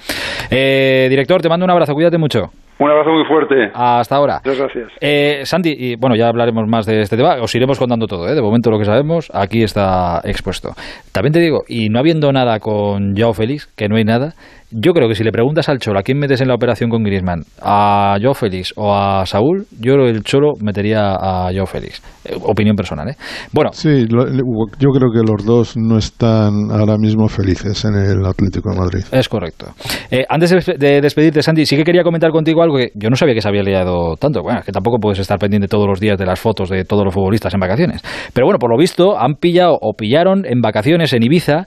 Eh, 0.51 1.07
director, 1.11 1.43
te 1.43 1.49
mando 1.49 1.65
un 1.65 1.71
abrazo, 1.71 1.93
cuídate 1.95 2.19
mucho. 2.19 2.51
Un 2.81 2.91
abrazo 2.91 3.11
muy 3.11 3.25
fuerte. 3.25 3.71
Hasta 3.75 4.17
ahora. 4.17 4.41
Muchas 4.45 4.61
gracias. 4.61 4.93
Eh, 5.01 5.41
Sandy, 5.45 5.75
y 5.77 5.97
bueno, 5.97 6.15
ya 6.15 6.29
hablaremos 6.29 6.65
más 6.69 6.87
de 6.87 7.01
este 7.01 7.17
tema. 7.17 7.37
Os 7.43 7.53
iremos 7.55 7.79
contando 7.79 8.07
todo, 8.07 8.29
¿eh? 8.29 8.35
De 8.35 8.43
momento 8.43 8.71
lo 8.71 8.79
que 8.79 8.85
sabemos, 8.85 9.31
aquí 9.35 9.65
está 9.65 10.21
expuesto. 10.23 10.75
También 11.13 11.33
te 11.33 11.41
digo, 11.41 11.63
y 11.67 11.89
no 11.89 11.99
habiendo 11.99 12.31
nada 12.31 12.61
con 12.61 13.17
Joao 13.17 13.35
Félix, 13.35 13.67
que 13.67 13.89
no 13.89 13.97
hay 13.97 14.05
nada, 14.05 14.35
yo 14.71 14.93
creo 14.93 15.09
que 15.09 15.15
si 15.15 15.25
le 15.25 15.33
preguntas 15.33 15.69
al 15.71 15.79
Cholo 15.79 15.99
a 15.99 16.03
quién 16.03 16.19
metes 16.19 16.43
en 16.43 16.49
la 16.49 16.55
operación 16.55 16.91
con 16.91 17.03
Griezmann, 17.03 17.41
a 17.63 18.17
Joe 18.23 18.35
Félix 18.35 18.75
o 18.77 18.95
a 18.95 19.25
Saúl, 19.25 19.65
yo 19.81 19.95
creo 19.95 20.05
que 20.05 20.11
el 20.11 20.23
Cholo 20.23 20.53
metería 20.61 21.15
a 21.15 21.49
Joe 21.55 21.67
Félix. 21.67 22.03
Eh, 22.27 22.37
opinión 22.43 22.77
personal, 22.77 23.09
¿eh? 23.09 23.17
Bueno. 23.51 23.71
Sí, 23.73 24.07
yo 24.07 24.91
creo 24.91 25.11
que 25.11 25.23
los 25.27 25.45
dos 25.47 25.75
no 25.79 25.97
están 25.97 26.71
ahora 26.71 26.99
mismo 26.99 27.29
felices 27.29 27.83
en 27.87 27.95
el 27.95 28.27
Atlético 28.27 28.71
de 28.71 28.79
Madrid. 28.79 29.05
Es 29.11 29.29
correcto. 29.29 29.69
Eh, 30.11 30.27
antes 30.29 30.67
de 30.67 31.01
despedirte, 31.01 31.43
Sandy, 31.43 31.65
sí 31.65 31.75
que 31.75 31.85
quería 31.85 32.03
comentar 32.03 32.31
contigo 32.31 32.63
algo 32.63 32.68
que 32.77 32.91
yo 32.95 33.11
no 33.11 33.17
sabía 33.17 33.35
que 33.35 33.41
se 33.41 33.49
había 33.49 33.63
liado 33.63 34.17
tanto. 34.17 34.43
Bueno, 34.43 34.61
que 34.65 34.73
tampoco 34.73 34.99
puedes 34.99 35.19
estar 35.19 35.39
pendiente 35.39 35.69
todos 35.69 35.87
los 35.87 36.01
días 36.01 36.19
de 36.19 36.27
las 36.27 36.41
fotos 36.41 36.71
de 36.71 36.85
todos 36.85 37.05
los 37.05 37.15
futbolistas 37.15 37.55
en 37.55 37.61
vacaciones. 37.61 38.03
Pero 38.33 38.47
bueno, 38.47 38.59
por 38.59 38.71
lo 38.71 38.79
visto, 38.79 39.19
han 39.19 39.35
pillado 39.35 39.79
o 39.81 39.95
pillaron 39.95 40.45
en 40.45 40.61
vacaciones 40.61 41.13
en 41.13 41.23
Ibiza 41.23 41.67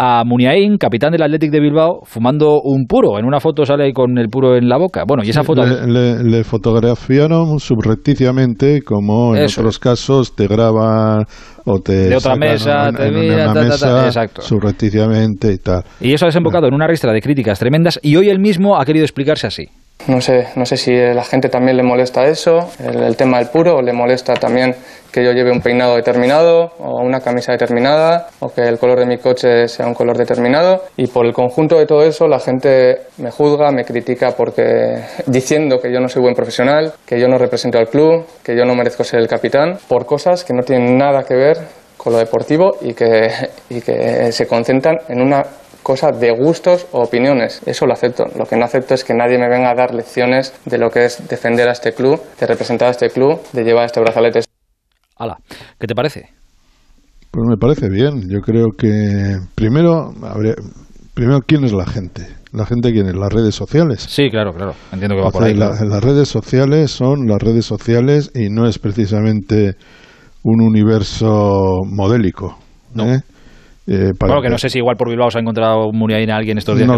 a 0.00 0.22
Muniain, 0.24 0.78
capitán 0.78 1.10
del 1.10 1.22
Athletic 1.22 1.50
de 1.50 1.58
Bilbao, 1.58 2.02
fumando 2.04 2.60
un 2.62 2.86
puro. 2.86 3.18
En 3.18 3.24
una 3.24 3.40
foto 3.40 3.64
sale 3.66 3.92
con 3.92 4.16
el 4.16 4.28
puro 4.28 4.56
en 4.56 4.68
la 4.68 4.78
boca. 4.78 5.02
Bueno, 5.06 5.24
y 5.24 5.30
esa 5.30 5.42
foto... 5.42 5.64
Le, 5.64 6.44
fotografiaron 6.44 7.58
subrepticiamente, 7.58 8.82
como 8.82 9.34
en 9.34 9.44
otros 9.44 9.80
casos 9.80 10.36
te 10.36 10.46
graban 10.46 11.24
o 11.64 11.80
te 11.80 12.08
de 12.10 12.16
otra 12.16 12.36
mesa, 12.36 12.92
te 12.92 13.10
mira, 13.10 13.52
exacto. 14.06 14.40
subrepticiamente 14.40 15.52
y 15.52 15.58
tal. 15.58 15.82
Y 16.00 16.12
eso 16.12 16.26
ha 16.26 16.28
desembocado 16.28 16.68
en 16.68 16.74
una 16.74 16.86
ristra 16.86 17.12
de 17.12 17.20
críticas 17.20 17.58
tremendas 17.58 17.98
y 18.00 18.14
hoy 18.14 18.28
él 18.28 18.38
mismo 18.38 18.80
ha 18.80 18.84
querido 18.84 19.04
explicarse 19.04 19.48
así. 19.48 19.68
No 20.06 20.20
sé, 20.22 20.48
no 20.56 20.64
sé 20.64 20.76
si 20.76 20.96
a 20.96 21.12
la 21.12 21.24
gente 21.24 21.48
también 21.48 21.76
le 21.76 21.82
molesta 21.82 22.26
eso, 22.26 22.70
el, 22.78 23.16
tema 23.16 23.38
del 23.38 23.48
puro, 23.48 23.76
o 23.76 23.82
le 23.82 23.92
molesta 23.92 24.34
también 24.34 24.74
que 25.12 25.24
yo 25.24 25.32
lleve 25.32 25.50
un 25.50 25.60
peinado 25.60 25.96
determinado 25.96 26.72
o 26.78 27.02
una 27.02 27.20
camisa 27.20 27.52
determinada 27.52 28.28
o 28.40 28.48
que 28.48 28.62
el 28.62 28.78
color 28.78 29.00
de 29.00 29.06
mi 29.06 29.18
coche 29.18 29.68
sea 29.68 29.86
un 29.86 29.94
color 29.94 30.16
determinado. 30.16 30.84
Y 30.96 31.08
por 31.08 31.26
el 31.26 31.32
conjunto 31.32 31.78
de 31.78 31.86
todo 31.86 32.04
eso 32.04 32.26
la 32.26 32.40
gente 32.40 33.02
me 33.18 33.30
juzga, 33.30 33.70
me 33.70 33.84
critica 33.84 34.30
porque 34.36 34.98
diciendo 35.26 35.78
que 35.78 35.92
yo 35.92 36.00
no 36.00 36.08
soy 36.08 36.22
buen 36.22 36.34
profesional, 36.34 36.94
que 37.04 37.20
yo 37.20 37.28
no 37.28 37.36
represento 37.36 37.78
al 37.78 37.88
club, 37.88 38.24
que 38.42 38.56
yo 38.56 38.64
no 38.64 38.74
merezco 38.74 39.04
ser 39.04 39.20
el 39.20 39.28
capitán 39.28 39.78
por 39.88 40.06
cosas 40.06 40.44
que 40.44 40.54
no 40.54 40.62
tienen 40.62 40.96
nada 40.96 41.24
que 41.24 41.34
ver 41.34 41.58
con 41.98 42.12
lo 42.12 42.18
deportivo 42.18 42.76
y 42.80 42.94
que, 42.94 43.28
y 43.68 43.80
que 43.82 44.32
se 44.32 44.46
concentran 44.46 44.96
en 45.08 45.20
una 45.20 45.44
cosa 45.88 46.12
de 46.12 46.30
gustos 46.32 46.86
o 46.92 47.02
opiniones. 47.02 47.62
Eso 47.64 47.86
lo 47.86 47.94
acepto. 47.94 48.26
Lo 48.36 48.44
que 48.44 48.56
no 48.56 48.66
acepto 48.66 48.92
es 48.92 49.04
que 49.04 49.14
nadie 49.14 49.38
me 49.38 49.48
venga 49.48 49.70
a 49.70 49.74
dar 49.74 49.94
lecciones 49.94 50.52
de 50.66 50.76
lo 50.76 50.90
que 50.90 51.06
es 51.06 51.26
defender 51.26 51.66
a 51.66 51.72
este 51.72 51.94
club, 51.94 52.20
de 52.38 52.46
representar 52.46 52.88
a 52.88 52.90
este 52.90 53.08
club, 53.08 53.40
de 53.54 53.64
llevar 53.64 53.86
este 53.86 53.98
brazalete. 53.98 54.40
Hala, 55.16 55.38
¿qué 55.80 55.86
te 55.86 55.94
parece? 55.94 56.28
Pues 57.30 57.46
me 57.48 57.56
parece 57.56 57.88
bien. 57.88 58.28
Yo 58.28 58.40
creo 58.40 58.66
que 58.76 59.38
primero, 59.54 60.12
primero 61.14 61.38
quién 61.46 61.64
es 61.64 61.72
la 61.72 61.86
gente. 61.86 62.26
La 62.52 62.66
gente 62.66 62.92
quién 62.92 63.06
es 63.08 63.16
las 63.16 63.32
redes 63.32 63.54
sociales. 63.54 64.04
Sí, 64.06 64.28
claro, 64.30 64.52
claro. 64.52 64.74
Entiendo 64.92 65.16
que 65.16 65.22
va 65.22 65.30
por 65.30 65.44
ahí. 65.44 65.54
Las 65.54 66.04
redes 66.04 66.28
sociales 66.28 66.90
son 66.90 67.26
las 67.26 67.40
redes 67.40 67.64
sociales 67.64 68.30
y 68.34 68.50
no 68.50 68.68
es 68.68 68.78
precisamente 68.78 69.76
un 70.42 70.60
universo 70.60 71.78
modélico. 71.86 72.58
No. 72.94 73.10
¿eh? 73.10 73.22
Eh, 73.90 74.12
bueno, 74.20 74.42
que 74.42 74.50
no 74.50 74.58
sé 74.58 74.68
si 74.68 74.78
igual 74.78 74.96
por 74.98 75.08
Bilbao 75.08 75.30
se 75.30 75.38
ha 75.38 75.40
encontrado 75.40 75.90
Muriaín 75.92 76.30
a 76.30 76.36
alguien 76.36 76.58
estos 76.58 76.76
días 76.76 76.86
no 76.86 76.96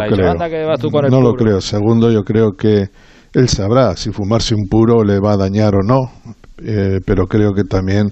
No 1.09 1.21
lo 1.21 1.35
creo. 1.35 1.61
Segundo, 1.61 2.11
yo 2.11 2.23
creo 2.23 2.51
que 2.59 2.87
él 3.33 3.49
sabrá 3.49 3.95
si 3.97 4.11
fumarse 4.11 4.57
un 4.57 4.69
puro 4.69 5.05
le 5.05 5.21
va 5.21 5.35
a 5.35 5.37
dañar 5.37 5.77
o 5.77 5.83
no, 5.87 6.11
eh, 6.65 6.99
pero 7.07 7.27
creo 7.27 7.53
que 7.53 7.63
también, 7.63 8.09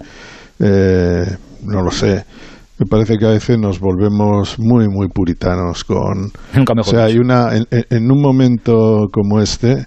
eh, 0.60 1.24
no 1.64 1.82
lo 1.82 1.90
sé, 1.90 2.24
me 2.78 2.86
parece 2.86 3.18
que 3.18 3.26
a 3.26 3.30
veces 3.30 3.58
nos 3.58 3.80
volvemos 3.80 4.60
muy, 4.60 4.86
muy 4.88 5.08
puritanos 5.08 5.82
con... 5.82 6.30
o 6.78 6.84
sea, 6.84 7.06
hay 7.06 7.18
una, 7.18 7.48
en, 7.56 8.12
un 8.12 8.22
momento 8.22 9.08
como 9.10 9.40
este, 9.40 9.86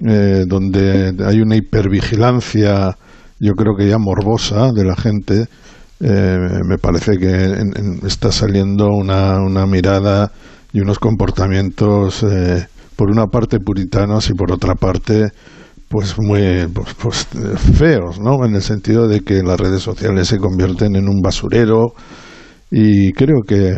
donde 0.00 1.14
hay 1.24 1.40
una 1.40 1.54
hipervigilancia, 1.54 2.96
yo 3.38 3.52
creo 3.52 3.76
que 3.78 3.88
ya 3.88 3.98
morbosa 3.98 4.72
de 4.72 4.84
la 4.84 4.96
gente, 4.96 5.46
eh, 6.00 6.38
me 6.66 6.76
parece 6.78 7.16
que 7.18 7.54
está 8.06 8.32
saliendo 8.32 8.88
una, 8.88 9.40
una, 9.40 9.64
mirada 9.66 10.32
y 10.72 10.80
unos 10.80 10.98
comportamientos, 10.98 12.24
eh, 12.24 12.66
por 12.96 13.10
una 13.10 13.26
parte 13.26 13.58
puritanos 13.60 14.28
y 14.28 14.34
por 14.34 14.52
otra 14.52 14.74
parte, 14.74 15.28
pues 15.88 16.16
muy 16.18 16.66
pues, 16.74 16.94
pues, 16.94 17.26
feos, 17.74 18.18
¿no? 18.20 18.44
En 18.44 18.54
el 18.54 18.62
sentido 18.62 19.06
de 19.06 19.20
que 19.20 19.42
las 19.42 19.58
redes 19.58 19.82
sociales 19.82 20.28
se 20.28 20.38
convierten 20.38 20.96
en 20.96 21.08
un 21.08 21.20
basurero. 21.22 21.94
Y 22.70 23.12
creo 23.12 23.42
que 23.46 23.72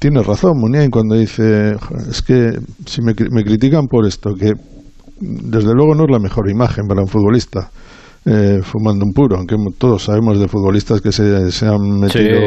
tiene 0.00 0.22
razón 0.22 0.58
Muniain 0.58 0.90
cuando 0.90 1.14
dice, 1.14 1.76
es 2.10 2.22
que 2.22 2.58
si 2.86 3.02
me, 3.02 3.14
me 3.30 3.44
critican 3.44 3.86
por 3.86 4.04
esto, 4.04 4.30
que 4.34 4.52
desde 5.20 5.72
luego 5.74 5.94
no 5.94 6.04
es 6.04 6.10
la 6.10 6.18
mejor 6.18 6.50
imagen 6.50 6.86
para 6.88 7.02
un 7.02 7.08
futbolista 7.08 7.70
eh, 8.28 8.58
fumando 8.60 9.04
un 9.04 9.12
puro, 9.12 9.36
aunque 9.36 9.54
todos 9.78 10.02
sabemos 10.02 10.40
de 10.40 10.48
futbolistas 10.48 11.00
que 11.00 11.12
se, 11.12 11.52
se 11.52 11.66
han 11.66 12.00
metido. 12.00 12.40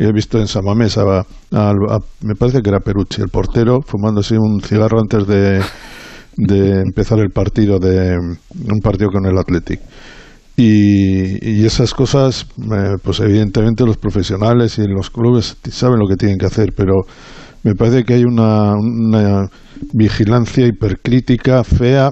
he 0.00 0.12
visto 0.12 0.40
en 0.40 0.48
Samamesa, 0.48 1.04
me 2.20 2.34
parece 2.34 2.62
que 2.62 2.70
era 2.70 2.80
Perucci, 2.80 3.22
el 3.22 3.28
portero, 3.28 3.80
fumándose 3.80 4.36
un 4.36 4.60
cigarro 4.60 4.98
antes 4.98 5.24
de, 5.28 5.60
de 6.36 6.80
empezar 6.80 7.20
el 7.20 7.30
partido 7.30 7.78
de 7.78 8.18
un 8.18 8.80
partido 8.82 9.10
con 9.10 9.24
el 9.26 9.38
Athletic. 9.38 9.80
Y, 10.56 11.64
esas 11.64 11.94
cosas, 11.94 12.46
eh, 12.58 12.96
pues 13.00 13.20
evidentemente 13.20 13.84
los 13.84 13.96
profesionales 13.96 14.78
y 14.78 14.88
los 14.88 15.10
clubes 15.10 15.56
saben 15.70 16.00
lo 16.00 16.08
que 16.08 16.16
tienen 16.16 16.38
que 16.38 16.46
hacer, 16.46 16.72
pero 16.76 17.02
me 17.62 17.74
parece 17.76 18.02
que 18.02 18.14
hay 18.14 18.24
una, 18.24 18.74
una 18.74 19.48
vigilancia 19.92 20.66
hipercrítica 20.66 21.62
fea 21.62 22.10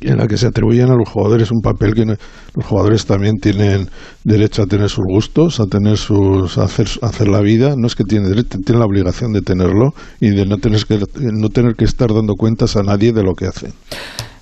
en 0.00 0.18
la 0.18 0.26
que 0.26 0.36
se 0.36 0.46
atribuyen 0.46 0.90
a 0.90 0.94
los 0.94 1.08
jugadores 1.08 1.50
un 1.50 1.60
papel 1.60 1.94
que 1.94 2.04
los 2.04 2.66
jugadores 2.66 3.06
también 3.06 3.38
tienen 3.38 3.88
derecho 4.24 4.62
a 4.62 4.66
tener 4.66 4.88
sus 4.88 5.04
gustos, 5.06 5.60
a 5.60 5.66
tener 5.66 5.96
sus 5.96 6.58
a 6.58 6.64
hacer, 6.64 6.86
hacer 7.02 7.28
la 7.28 7.40
vida, 7.40 7.74
no 7.76 7.86
es 7.86 7.94
que 7.94 8.04
tienen 8.04 8.30
derecho, 8.30 8.58
tienen 8.64 8.80
la 8.80 8.86
obligación 8.86 9.32
de 9.32 9.42
tenerlo 9.42 9.90
y 10.20 10.30
de 10.30 10.46
no 10.46 10.56
tener 10.58 10.84
que 10.84 11.00
no 11.20 11.48
tener 11.48 11.74
que 11.74 11.84
estar 11.84 12.08
dando 12.12 12.34
cuentas 12.34 12.76
a 12.76 12.82
nadie 12.82 13.12
de 13.12 13.22
lo 13.22 13.34
que 13.34 13.46
hacen. 13.46 13.72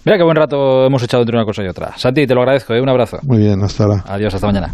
Mira 0.05 0.17
qué 0.17 0.25
buen 0.25 0.37
rato 0.37 0.87
hemos 0.87 1.03
echado 1.03 1.23
entre 1.23 1.37
una 1.37 1.45
cosa 1.45 1.63
y 1.63 1.69
otra. 1.69 1.97
Santi, 1.97 2.27
te 2.27 2.35
lo 2.35 2.41
agradezco, 2.41 2.75
¿eh? 2.75 2.81
un 2.81 2.89
abrazo. 2.89 3.19
Muy 3.23 3.39
bien, 3.39 3.63
hasta 3.63 3.85
ahora. 3.85 4.05
Adiós, 4.07 4.35
hasta 4.35 4.47
mañana. 4.47 4.73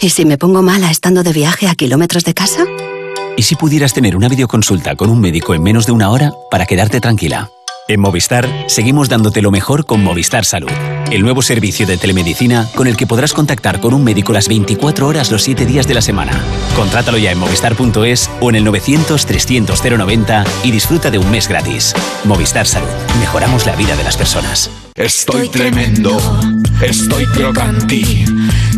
¿Y 0.00 0.08
si 0.08 0.24
me 0.24 0.38
pongo 0.38 0.62
mala 0.62 0.90
estando 0.90 1.22
de 1.22 1.32
viaje 1.32 1.68
a 1.68 1.74
kilómetros 1.74 2.24
de 2.24 2.34
casa? 2.34 2.64
¿Y 3.36 3.42
si 3.42 3.54
pudieras 3.54 3.94
tener 3.94 4.16
una 4.16 4.28
videoconsulta 4.28 4.96
con 4.96 5.10
un 5.10 5.20
médico 5.20 5.54
en 5.54 5.62
menos 5.62 5.86
de 5.86 5.92
una 5.92 6.10
hora 6.10 6.32
para 6.50 6.66
quedarte 6.66 7.00
tranquila? 7.00 7.48
En 7.92 8.00
Movistar 8.00 8.48
seguimos 8.68 9.10
dándote 9.10 9.42
lo 9.42 9.50
mejor 9.50 9.84
con 9.84 10.02
Movistar 10.02 10.46
Salud, 10.46 10.70
el 11.10 11.20
nuevo 11.20 11.42
servicio 11.42 11.86
de 11.86 11.98
telemedicina 11.98 12.66
con 12.74 12.86
el 12.86 12.96
que 12.96 13.06
podrás 13.06 13.34
contactar 13.34 13.80
con 13.80 13.92
un 13.92 14.02
médico 14.02 14.32
las 14.32 14.48
24 14.48 15.06
horas 15.06 15.30
los 15.30 15.42
7 15.42 15.66
días 15.66 15.86
de 15.86 15.92
la 15.92 16.00
semana. 16.00 16.32
Contrátalo 16.74 17.18
ya 17.18 17.32
en 17.32 17.38
movistar.es 17.38 18.30
o 18.40 18.48
en 18.48 18.56
el 18.56 18.64
900 18.64 19.26
300 19.26 19.84
090 19.84 20.44
y 20.64 20.70
disfruta 20.70 21.10
de 21.10 21.18
un 21.18 21.30
mes 21.30 21.48
gratis. 21.48 21.92
Movistar 22.24 22.66
Salud, 22.66 22.88
mejoramos 23.20 23.66
la 23.66 23.76
vida 23.76 23.94
de 23.94 24.04
las 24.04 24.16
personas. 24.16 24.70
Estoy 24.94 25.50
tremendo, 25.50 26.16
estoy 26.80 27.26
crocanti. 27.26 28.24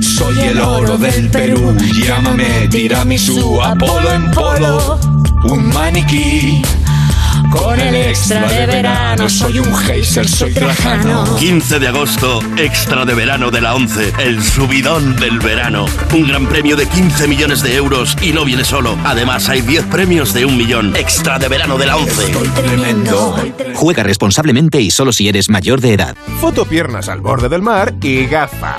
Soy 0.00 0.40
el 0.40 0.60
oro 0.60 0.98
del 0.98 1.30
Perú, 1.30 1.76
llámame 2.04 2.66
tiramisú, 2.68 3.62
Apolo 3.62 4.12
en 4.12 4.30
polo, 4.32 4.98
un 5.44 5.68
maniquí. 5.68 6.62
Con 7.56 7.80
el 7.80 7.94
extra 7.94 8.48
de 8.48 8.66
verano 8.66 9.28
soy 9.28 9.58
un 9.58 9.74
geyser, 9.76 10.28
soy 10.28 10.52
trajano. 10.52 11.36
15 11.36 11.78
de 11.78 11.88
agosto, 11.88 12.40
extra 12.56 13.04
de 13.04 13.14
verano 13.14 13.50
de 13.50 13.60
la 13.60 13.74
11, 13.74 14.12
el 14.18 14.42
subidón 14.42 15.16
del 15.16 15.38
verano. 15.38 15.86
Un 16.12 16.26
gran 16.28 16.46
premio 16.46 16.76
de 16.76 16.86
15 16.86 17.28
millones 17.28 17.62
de 17.62 17.76
euros 17.76 18.16
y 18.20 18.32
no 18.32 18.44
viene 18.44 18.64
solo. 18.64 18.98
Además, 19.04 19.48
hay 19.48 19.60
10 19.60 19.86
premios 19.86 20.34
de 20.34 20.44
un 20.44 20.56
millón. 20.56 20.96
Extra 20.96 21.38
de 21.38 21.48
verano 21.48 21.78
de 21.78 21.86
la 21.86 21.96
11. 21.96 22.32
tremendo. 22.54 23.36
Juega 23.74 24.02
responsablemente 24.02 24.80
y 24.80 24.90
solo 24.90 25.12
si 25.12 25.28
eres 25.28 25.48
mayor 25.48 25.80
de 25.80 25.94
edad. 25.94 26.16
Foto 26.40 26.64
piernas 26.64 27.08
al 27.08 27.20
borde 27.20 27.48
del 27.48 27.62
mar 27.62 27.94
y 28.02 28.26
gafa. 28.26 28.78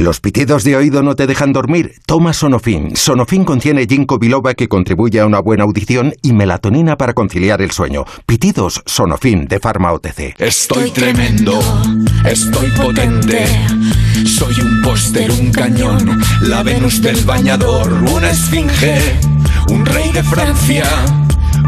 ¿Los 0.00 0.18
pitidos 0.18 0.64
de 0.64 0.76
oído 0.76 1.02
no 1.02 1.14
te 1.14 1.26
dejan 1.26 1.52
dormir? 1.52 1.96
Toma 2.06 2.32
Sonofin. 2.32 2.96
Sonofin 2.96 3.44
contiene 3.44 3.86
ginkgo 3.86 4.18
biloba 4.18 4.54
que 4.54 4.66
contribuye 4.66 5.20
a 5.20 5.26
una 5.26 5.40
buena 5.40 5.64
audición 5.64 6.14
y 6.22 6.32
melatonina 6.32 6.96
para 6.96 7.12
conciliar 7.12 7.60
el 7.60 7.70
sueño. 7.70 8.06
Pitidos 8.24 8.82
Sonofin 8.86 9.44
de 9.44 9.60
Pharma 9.60 9.92
OTC. 9.92 10.36
Estoy 10.38 10.90
tremendo, 10.90 11.60
estoy 12.24 12.70
potente. 12.70 13.44
Soy 14.24 14.58
un 14.62 14.80
póster, 14.80 15.30
un 15.32 15.52
cañón, 15.52 16.18
la 16.44 16.62
Venus 16.62 17.02
del 17.02 17.22
bañador, 17.26 17.92
una 17.92 18.30
esfinge, 18.30 19.18
un 19.68 19.84
rey 19.84 20.10
de 20.12 20.22
Francia 20.22 20.84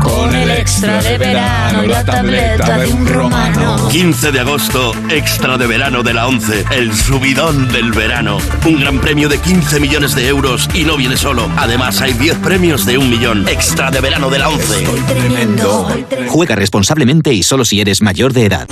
con 0.02 0.34
el 0.34 0.50
extra 0.50 1.02
de 1.02 1.18
verano, 1.18 1.82
la 1.82 2.04
tableta 2.04 2.78
de 2.78 2.86
un 2.88 3.06
romano. 3.06 3.88
15 3.88 4.32
de 4.32 4.40
agosto, 4.40 4.92
extra 5.08 5.56
de 5.56 5.66
verano 5.66 6.02
de 6.02 6.14
la 6.14 6.26
11, 6.26 6.64
el 6.72 6.94
subidón 6.94 7.68
del 7.68 7.92
verano. 7.92 8.38
Un 8.66 8.80
gran 8.80 9.00
premio 9.00 9.28
de 9.28 9.38
15 9.38 9.80
millones 9.80 10.14
de 10.14 10.28
euros 10.28 10.68
y 10.74 10.84
no 10.84 10.96
viene 10.96 11.16
solo. 11.16 11.48
Además, 11.56 12.00
hay 12.00 12.12
10 12.12 12.38
premios 12.38 12.84
de 12.84 12.98
un 12.98 13.10
millón. 13.10 13.48
Extra 13.48 13.90
de 13.90 14.00
verano 14.00 14.30
de 14.30 14.38
la 14.38 14.48
11. 14.48 14.84
tremendo. 15.06 15.88
Juega 16.28 16.56
responsablemente 16.56 17.32
y 17.32 17.42
solo 17.42 17.64
si 17.64 17.80
eres 17.80 18.02
mayor 18.02 18.32
de 18.32 18.46
edad. 18.46 18.68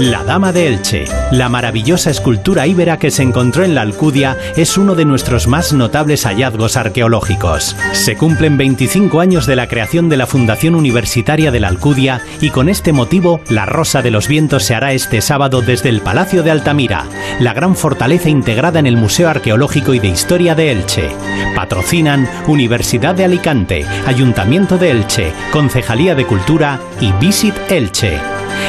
La 0.00 0.24
Dama 0.24 0.52
de 0.52 0.66
Elche, 0.66 1.04
la 1.30 1.48
maravillosa 1.48 2.10
escultura 2.10 2.66
íbera 2.66 2.98
que 2.98 3.12
se 3.12 3.22
encontró 3.22 3.62
en 3.62 3.76
la 3.76 3.82
Alcudia, 3.82 4.36
es 4.56 4.76
uno 4.76 4.96
de 4.96 5.04
nuestros 5.04 5.46
más 5.46 5.72
notables 5.72 6.26
hallazgos 6.26 6.76
arqueológicos. 6.76 7.76
Se 7.92 8.16
cumplen 8.16 8.56
25 8.56 9.20
años 9.20 9.46
de 9.46 9.54
la 9.54 9.68
creación 9.68 10.08
de 10.08 10.16
la 10.16 10.26
Fundación 10.26 10.74
Universitaria 10.74 11.52
de 11.52 11.60
la 11.60 11.68
Alcudia 11.68 12.20
y 12.40 12.50
con 12.50 12.68
este 12.68 12.92
motivo 12.92 13.40
la 13.48 13.66
Rosa 13.66 14.02
de 14.02 14.10
los 14.10 14.26
Vientos 14.26 14.64
se 14.64 14.74
hará 14.74 14.92
este 14.92 15.20
sábado 15.20 15.62
desde 15.62 15.90
el 15.90 16.00
Palacio 16.00 16.42
de 16.42 16.50
Altamira, 16.50 17.04
la 17.38 17.54
gran 17.54 17.76
fortaleza 17.76 18.28
integrada 18.28 18.80
en 18.80 18.86
el 18.86 18.96
Museo 18.96 19.28
Arqueológico 19.28 19.94
y 19.94 20.00
de 20.00 20.08
Historia 20.08 20.56
de 20.56 20.72
Elche. 20.72 21.10
Patrocinan 21.54 22.28
Universidad 22.48 23.14
de 23.14 23.26
Alicante, 23.26 23.86
Ayuntamiento 24.06 24.76
de 24.76 24.90
Elche, 24.90 25.32
Concejalía 25.52 26.16
de 26.16 26.26
Cultura 26.26 26.80
y 27.00 27.12
Visit 27.12 27.54
Elche. 27.70 28.18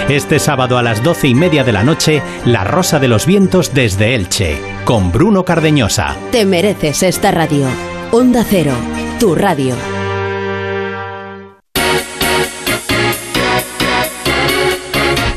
Este 0.09 0.37
sábado 0.37 0.77
a 0.77 0.83
las 0.83 1.01
doce 1.01 1.27
y 1.27 1.33
media 1.33 1.63
de 1.63 1.71
la 1.71 1.83
noche, 1.83 2.21
La 2.45 2.63
Rosa 2.63 2.99
de 2.99 3.07
los 3.07 3.25
Vientos 3.25 3.73
desde 3.73 4.13
Elche, 4.13 4.61
con 4.83 5.11
Bruno 5.11 5.43
Cardeñosa. 5.43 6.15
Te 6.31 6.45
mereces 6.45 7.01
esta 7.01 7.31
radio. 7.31 7.67
Onda 8.11 8.45
Cero, 8.47 8.73
tu 9.19 9.33
radio. 9.33 9.73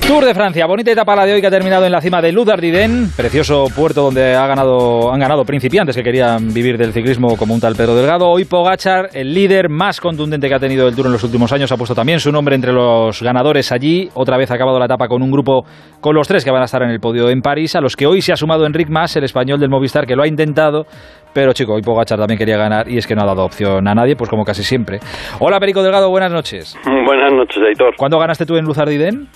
Tour 0.09 0.25
de 0.25 0.33
Francia, 0.33 0.65
bonita 0.65 0.91
etapa 0.91 1.15
la 1.15 1.27
de 1.27 1.35
hoy 1.35 1.43
que 1.43 1.49
ha 1.49 1.51
terminado 1.51 1.85
en 1.85 1.93
la 1.93 2.01
cima 2.01 2.23
de 2.23 2.33
Ludardiden, 2.33 3.11
precioso 3.15 3.67
puerto 3.77 4.01
donde 4.01 4.35
ha 4.35 4.47
ganado, 4.47 5.13
han 5.13 5.21
ganado 5.21 5.45
principiantes 5.45 5.95
que 5.95 6.03
querían 6.03 6.49
vivir 6.55 6.79
del 6.79 6.95
ciclismo 6.95 7.37
como 7.37 7.53
un 7.53 7.61
tal 7.61 7.75
Pedro 7.75 7.95
Delgado. 7.95 8.27
Hoy 8.27 8.47
Pogachar, 8.47 9.11
el 9.13 9.35
líder 9.35 9.69
más 9.69 10.01
contundente 10.01 10.49
que 10.49 10.55
ha 10.55 10.59
tenido 10.59 10.89
el 10.89 10.97
Tour 10.97 11.09
en 11.09 11.13
los 11.13 11.25
últimos 11.25 11.53
años, 11.53 11.71
ha 11.73 11.77
puesto 11.77 11.95
también 11.95 12.21
su 12.21 12.33
nombre 12.33 12.55
entre 12.55 12.73
los 12.73 13.23
ganadores 13.23 13.71
allí. 13.71 14.09
Otra 14.15 14.39
vez 14.39 14.51
ha 14.51 14.55
acabado 14.55 14.79
la 14.79 14.87
etapa 14.87 15.09
con 15.09 15.23
un 15.23 15.31
grupo 15.31 15.67
con 16.01 16.15
los 16.15 16.27
tres 16.27 16.43
que 16.43 16.51
van 16.51 16.63
a 16.63 16.65
estar 16.65 16.83
en 16.83 16.89
el 16.89 17.01
podio 17.01 17.29
en 17.29 17.43
París, 17.43 17.77
a 17.77 17.83
los 17.83 17.95
que 17.95 18.07
hoy 18.07 18.23
se 18.23 18.33
ha 18.33 18.37
sumado 18.37 18.65
Enric 18.65 18.89
Mas, 18.89 19.15
el 19.17 19.25
español 19.25 19.61
del 19.61 19.69
Movistar, 19.69 20.07
que 20.07 20.17
lo 20.17 20.23
ha 20.23 20.27
intentado, 20.27 20.87
pero 21.35 21.53
chico, 21.53 21.75
hoy 21.75 21.83
Pogachar 21.83 22.19
también 22.19 22.39
quería 22.39 22.57
ganar 22.57 22.89
y 22.89 22.97
es 22.97 23.07
que 23.07 23.15
no 23.15 23.25
ha 23.25 23.27
dado 23.27 23.45
opción 23.45 23.87
a 23.87 23.95
nadie, 23.95 24.17
pues 24.17 24.31
como 24.31 24.45
casi 24.45 24.63
siempre. 24.63 25.01
Hola 25.39 25.61
Perico 25.61 25.83
Delgado, 25.83 26.09
buenas 26.09 26.33
noches. 26.33 26.79
Buenas 27.05 27.31
noches, 27.31 27.59
Aitor. 27.63 27.95
¿Cuándo 27.99 28.19
ganaste 28.19 28.47
tú 28.47 28.57
en 28.57 28.65
Luzardiden? 28.65 29.29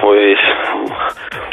Pues 0.00 0.38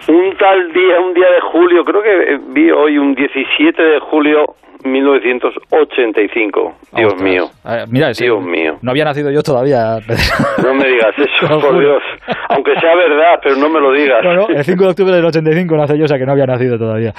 un 0.08 0.36
tal 0.38 0.72
día, 0.74 1.00
un 1.02 1.14
día 1.14 1.30
de 1.30 1.42
julio, 1.52 1.84
creo 1.84 2.02
que 2.02 2.40
vi 2.54 2.72
hoy 2.72 2.98
un 2.98 3.14
17 3.16 3.82
de 3.82 4.00
julio 4.00 4.56
1985. 4.84 6.74
Dios 6.96 7.22
mío. 7.22 7.50
mira, 7.90 8.12
Dios 8.12 8.42
mío. 8.44 8.78
No 8.82 8.92
había 8.92 9.04
nacido 9.06 9.30
yo 9.32 9.42
todavía. 9.44 9.98
No 10.64 10.74
me 10.74 10.88
digas 10.88 11.14
eso, 11.18 11.60
por 11.60 11.80
Dios. 11.80 12.02
Aunque 12.50 12.80
sea 12.80 12.96
verdad, 12.96 13.40
pero 13.44 13.56
no 13.58 13.70
me 13.70 13.80
lo 13.80 13.92
digas. 13.92 14.24
No, 14.24 14.34
no, 14.34 14.48
el 14.48 14.64
5 14.64 14.84
de 14.84 14.90
octubre 14.90 15.14
del 15.16 15.26
85 15.26 15.76
nace 15.76 15.98
yo, 15.98 16.06
o 16.06 16.08
sea 16.08 16.18
que 16.18 16.26
no 16.26 16.32
había 16.32 16.46
nacido 16.46 16.78
todavía. 16.78 17.14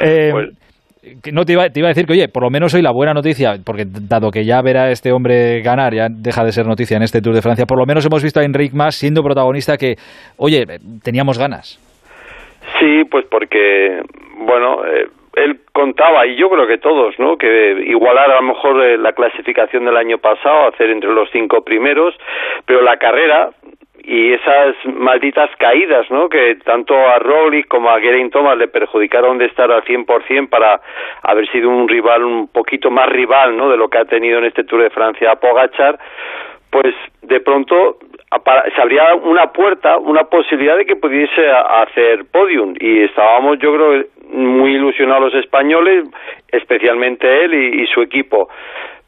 Eh, 0.00 0.30
Pues- 0.32 0.50
no 1.32 1.44
te 1.44 1.52
iba, 1.52 1.68
te 1.68 1.80
iba 1.80 1.88
a 1.88 1.94
decir 1.94 2.06
que, 2.06 2.12
oye, 2.12 2.28
por 2.28 2.42
lo 2.42 2.50
menos 2.50 2.74
hoy 2.74 2.82
la 2.82 2.92
buena 2.92 3.14
noticia, 3.14 3.54
porque 3.64 3.84
dado 3.86 4.30
que 4.30 4.44
ya 4.44 4.60
ver 4.62 4.76
a 4.76 4.90
este 4.90 5.12
hombre 5.12 5.60
ganar, 5.62 5.94
ya 5.94 6.08
deja 6.10 6.44
de 6.44 6.52
ser 6.52 6.66
noticia 6.66 6.96
en 6.96 7.02
este 7.02 7.20
Tour 7.20 7.34
de 7.34 7.42
Francia, 7.42 7.66
por 7.66 7.78
lo 7.78 7.86
menos 7.86 8.04
hemos 8.06 8.22
visto 8.22 8.40
a 8.40 8.44
Enric 8.44 8.72
Mas 8.74 8.96
siendo 8.96 9.22
protagonista 9.22 9.76
que, 9.76 9.96
oye, 10.36 10.64
teníamos 11.02 11.38
ganas. 11.38 11.78
Sí, 12.78 13.04
pues 13.10 13.24
porque, 13.30 14.02
bueno, 14.38 14.84
eh, 14.84 15.06
él 15.36 15.60
contaba, 15.72 16.26
y 16.26 16.36
yo 16.36 16.48
creo 16.48 16.66
que 16.66 16.78
todos, 16.78 17.14
¿no? 17.18 17.36
Que 17.36 17.84
igualar 17.86 18.30
a 18.30 18.40
lo 18.40 18.42
mejor 18.42 18.82
eh, 18.82 18.96
la 18.98 19.12
clasificación 19.12 19.84
del 19.84 19.96
año 19.96 20.18
pasado, 20.18 20.68
hacer 20.68 20.90
entre 20.90 21.12
los 21.12 21.28
cinco 21.30 21.62
primeros, 21.62 22.14
pero 22.64 22.82
la 22.82 22.96
carrera 22.96 23.50
y 24.06 24.32
esas 24.32 24.76
malditas 24.84 25.50
caídas, 25.58 26.08
¿no? 26.12 26.28
Que 26.28 26.54
tanto 26.64 26.96
a 26.96 27.18
Roglic 27.18 27.66
como 27.66 27.90
a 27.90 28.00
Geraint 28.00 28.32
Thomas 28.32 28.56
le 28.56 28.68
perjudicaron 28.68 29.36
de 29.36 29.46
estar 29.46 29.70
al 29.72 29.82
100% 29.82 30.48
para 30.48 30.80
haber 31.22 31.50
sido 31.50 31.68
un 31.68 31.88
rival 31.88 32.24
un 32.24 32.46
poquito 32.46 32.88
más 32.88 33.08
rival, 33.08 33.56
¿no? 33.56 33.68
De 33.68 33.76
lo 33.76 33.88
que 33.88 33.98
ha 33.98 34.04
tenido 34.04 34.38
en 34.38 34.44
este 34.44 34.62
Tour 34.62 34.84
de 34.84 34.90
Francia 34.90 35.34
Pogachar, 35.34 35.98
pues 36.70 36.94
de 37.22 37.40
pronto 37.40 37.98
se 38.74 38.80
abría 38.80 39.14
una 39.16 39.52
puerta, 39.52 39.96
una 39.98 40.24
posibilidad 40.24 40.76
de 40.76 40.86
que 40.86 40.94
pudiese 40.94 41.50
hacer 41.50 42.26
podium 42.30 42.74
y 42.78 43.02
estábamos 43.02 43.58
yo 43.58 43.74
creo 43.74 44.04
muy 44.30 44.74
ilusionados 44.74 45.32
los 45.32 45.44
españoles, 45.44 46.04
especialmente 46.48 47.44
él 47.44 47.54
y, 47.54 47.82
y 47.82 47.86
su 47.86 48.02
equipo. 48.02 48.48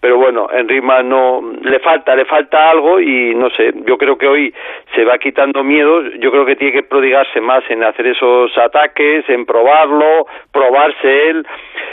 Pero 0.01 0.16
bueno, 0.16 0.49
Enric 0.53 0.82
Mas 0.82 1.05
no 1.05 1.42
le 1.61 1.80
falta, 1.80 2.14
le 2.14 2.24
falta 2.24 2.70
algo 2.70 3.01
y 3.01 3.34
no 3.34 3.51
sé, 3.51 3.72
yo 3.84 3.99
creo 3.99 4.16
que 4.16 4.28
hoy 4.28 4.55
se 4.94 5.05
va 5.05 5.18
quitando 5.18 5.64
miedo, 5.64 6.03
yo 6.20 6.30
creo 6.30 6.46
que 6.46 6.55
tiene 6.55 6.72
que 6.72 6.82
prodigarse 6.84 7.40
más 7.40 7.68
en 7.68 7.82
hacer 7.82 8.07
esos 8.07 8.57
ataques, 8.57 9.28
en 9.28 9.44
probarlo, 9.44 10.26
probarse 10.53 11.30
él 11.30 11.46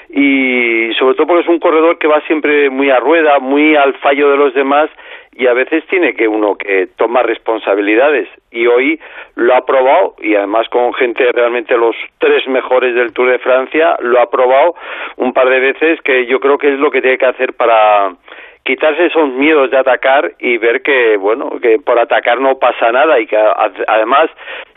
y 0.09 0.93
sobre 0.99 1.15
todo 1.15 1.27
porque 1.27 1.43
es 1.43 1.49
un 1.49 1.59
corredor 1.59 1.97
que 1.97 2.07
va 2.07 2.21
siempre 2.21 2.69
muy 2.69 2.91
a 2.91 2.99
rueda, 2.99 3.39
muy 3.39 3.75
al 3.75 3.95
fallo 3.95 4.29
de 4.29 4.37
los 4.37 4.53
demás 4.53 4.89
y 5.35 5.47
a 5.47 5.53
veces 5.53 5.85
tiene 5.87 6.13
que 6.13 6.27
uno 6.27 6.55
que 6.55 6.87
tomar 6.95 7.27
responsabilidades. 7.27 8.29
Y 8.51 8.67
hoy 8.67 8.99
lo 9.35 9.53
ha 9.53 9.65
probado 9.65 10.15
y 10.19 10.35
además 10.35 10.67
con 10.69 10.93
gente 10.93 11.29
realmente 11.33 11.77
los 11.77 11.95
tres 12.19 12.47
mejores 12.47 12.95
del 12.95 13.13
Tour 13.13 13.31
de 13.31 13.39
Francia 13.39 13.97
lo 13.99 14.21
ha 14.21 14.29
probado 14.29 14.75
un 15.17 15.33
par 15.33 15.49
de 15.49 15.59
veces 15.59 16.01
que 16.01 16.25
yo 16.25 16.39
creo 16.39 16.57
que 16.57 16.73
es 16.73 16.79
lo 16.79 16.89
que 16.89 17.01
tiene 17.01 17.17
que 17.17 17.25
hacer 17.25 17.53
para 17.53 18.15
quitarse 18.63 19.05
esos 19.05 19.29
miedos 19.29 19.69
de 19.69 19.77
atacar 19.77 20.31
y 20.39 20.57
ver 20.57 20.81
que 20.81 21.17
bueno 21.17 21.51
que 21.61 21.77
por 21.79 21.99
atacar 21.99 22.39
no 22.39 22.57
pasa 22.57 22.91
nada 22.91 23.19
y 23.19 23.27
que 23.27 23.37
además 23.37 24.31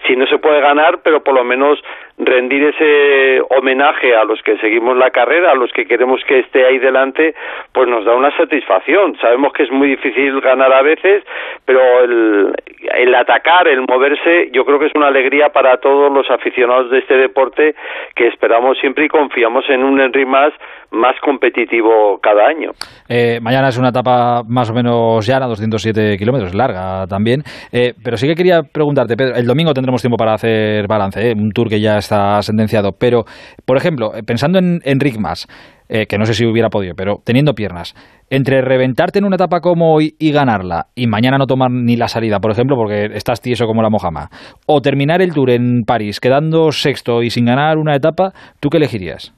si 0.07 0.15
no 0.15 0.27
se 0.27 0.39
puede 0.39 0.61
ganar 0.61 0.99
pero 1.03 1.23
por 1.23 1.35
lo 1.35 1.43
menos 1.43 1.83
rendir 2.19 2.65
ese 2.65 3.41
homenaje 3.51 4.15
a 4.15 4.25
los 4.25 4.43
que 4.43 4.59
seguimos 4.59 4.97
la 4.97 5.11
carrera, 5.11 5.53
a 5.53 5.55
los 5.55 5.73
que 5.73 5.87
queremos 5.87 6.21
que 6.27 6.41
esté 6.41 6.65
ahí 6.67 6.79
delante, 6.79 7.35
pues 7.73 7.89
nos 7.89 8.05
da 8.05 8.15
una 8.15 8.37
satisfacción. 8.37 9.17
Sabemos 9.21 9.53
que 9.53 9.63
es 9.65 9.71
muy 9.71 9.89
difícil 9.89 10.41
ganar 10.41 10.73
a 10.73 10.83
veces, 10.83 11.23
pero 11.65 11.81
el, 12.03 12.55
el 12.97 13.15
atacar, 13.15 13.69
el 13.69 13.83
moverse, 13.89 14.51
yo 14.53 14.65
creo 14.65 14.79
que 14.79 14.87
es 14.87 14.93
una 14.95 15.09
alegría 15.09 15.51
para 15.51 15.79
todos 15.79 16.13
los 16.13 16.29
aficionados 16.31 16.91
de 16.91 16.99
este 16.99 17.17
deporte 17.17 17.75
que 18.15 18.27
esperamos 18.27 18.79
siempre 18.79 19.05
y 19.05 19.09
confiamos 19.09 19.65
en 19.69 19.85
un 19.85 20.01
Henry 20.01 20.27
más 20.27 20.53
más 20.91 21.15
competitivo 21.21 22.19
cada 22.23 22.47
año. 22.47 22.71
Eh, 23.09 23.41
mañana 23.43 23.69
es 23.69 23.79
una 23.79 23.91
etapa 23.91 24.43
más 24.47 24.71
o 24.71 24.75
menos 24.75 25.27
llana, 25.27 25.47
207 25.47 26.17
kilómetros, 26.17 26.55
larga 26.55 27.07
también. 27.07 27.43
Eh, 27.73 27.93
pero 28.03 28.17
sí 28.17 28.27
que 28.27 28.35
quería 28.35 28.63
preguntarte, 28.63 29.17
Pedro, 29.17 29.37
el 29.37 29.47
domingo 29.47 29.75
tendremos 29.75 30.01
tiempo 30.01 30.17
para 30.17 30.35
hacer 30.35 30.87
balance, 30.87 31.21
¿eh? 31.21 31.35
un 31.37 31.53
tour 31.53 31.69
que 31.69 31.81
ya 31.81 31.99
está 32.09 32.43
sentenciado. 32.43 32.93
Pero, 32.99 33.25
por 33.67 33.77
ejemplo, 33.77 34.11
pensando 34.27 34.59
en 34.59 34.81
Enric 34.85 35.19
Mas, 35.19 35.47
que 35.89 36.19
no 36.19 36.27
sé 36.27 36.35
si 36.35 36.45
hubiera 36.45 36.69
podido, 36.69 36.95
pero 36.95 37.17
teniendo 37.25 37.55
piernas, 37.55 37.95
entre 38.29 38.61
reventarte 38.61 39.19
en 39.19 39.25
una 39.25 39.37
etapa 39.37 39.61
como 39.61 39.95
hoy 39.95 40.13
y 40.19 40.33
ganarla, 40.33 40.87
y 40.95 41.07
mañana 41.07 41.39
no 41.39 41.47
tomar 41.47 41.71
ni 41.71 41.97
la 41.97 42.09
salida, 42.09 42.41
por 42.41 42.51
ejemplo, 42.51 42.77
porque 42.77 43.07
estás 43.15 43.41
tieso 43.41 43.67
como 43.67 43.81
la 43.81 43.89
mojama, 43.89 44.29
o 44.67 44.83
terminar 44.83 45.23
el 45.23 45.33
tour 45.33 45.49
en 45.49 45.85
París 45.87 46.21
quedando 46.21 46.71
sexto 46.73 47.23
y 47.23 47.31
sin 47.31 47.47
ganar 47.47 47.79
una 47.79 47.97
etapa, 47.97 48.33
¿tú 48.61 48.69
qué 48.69 48.77
elegirías? 48.77 49.35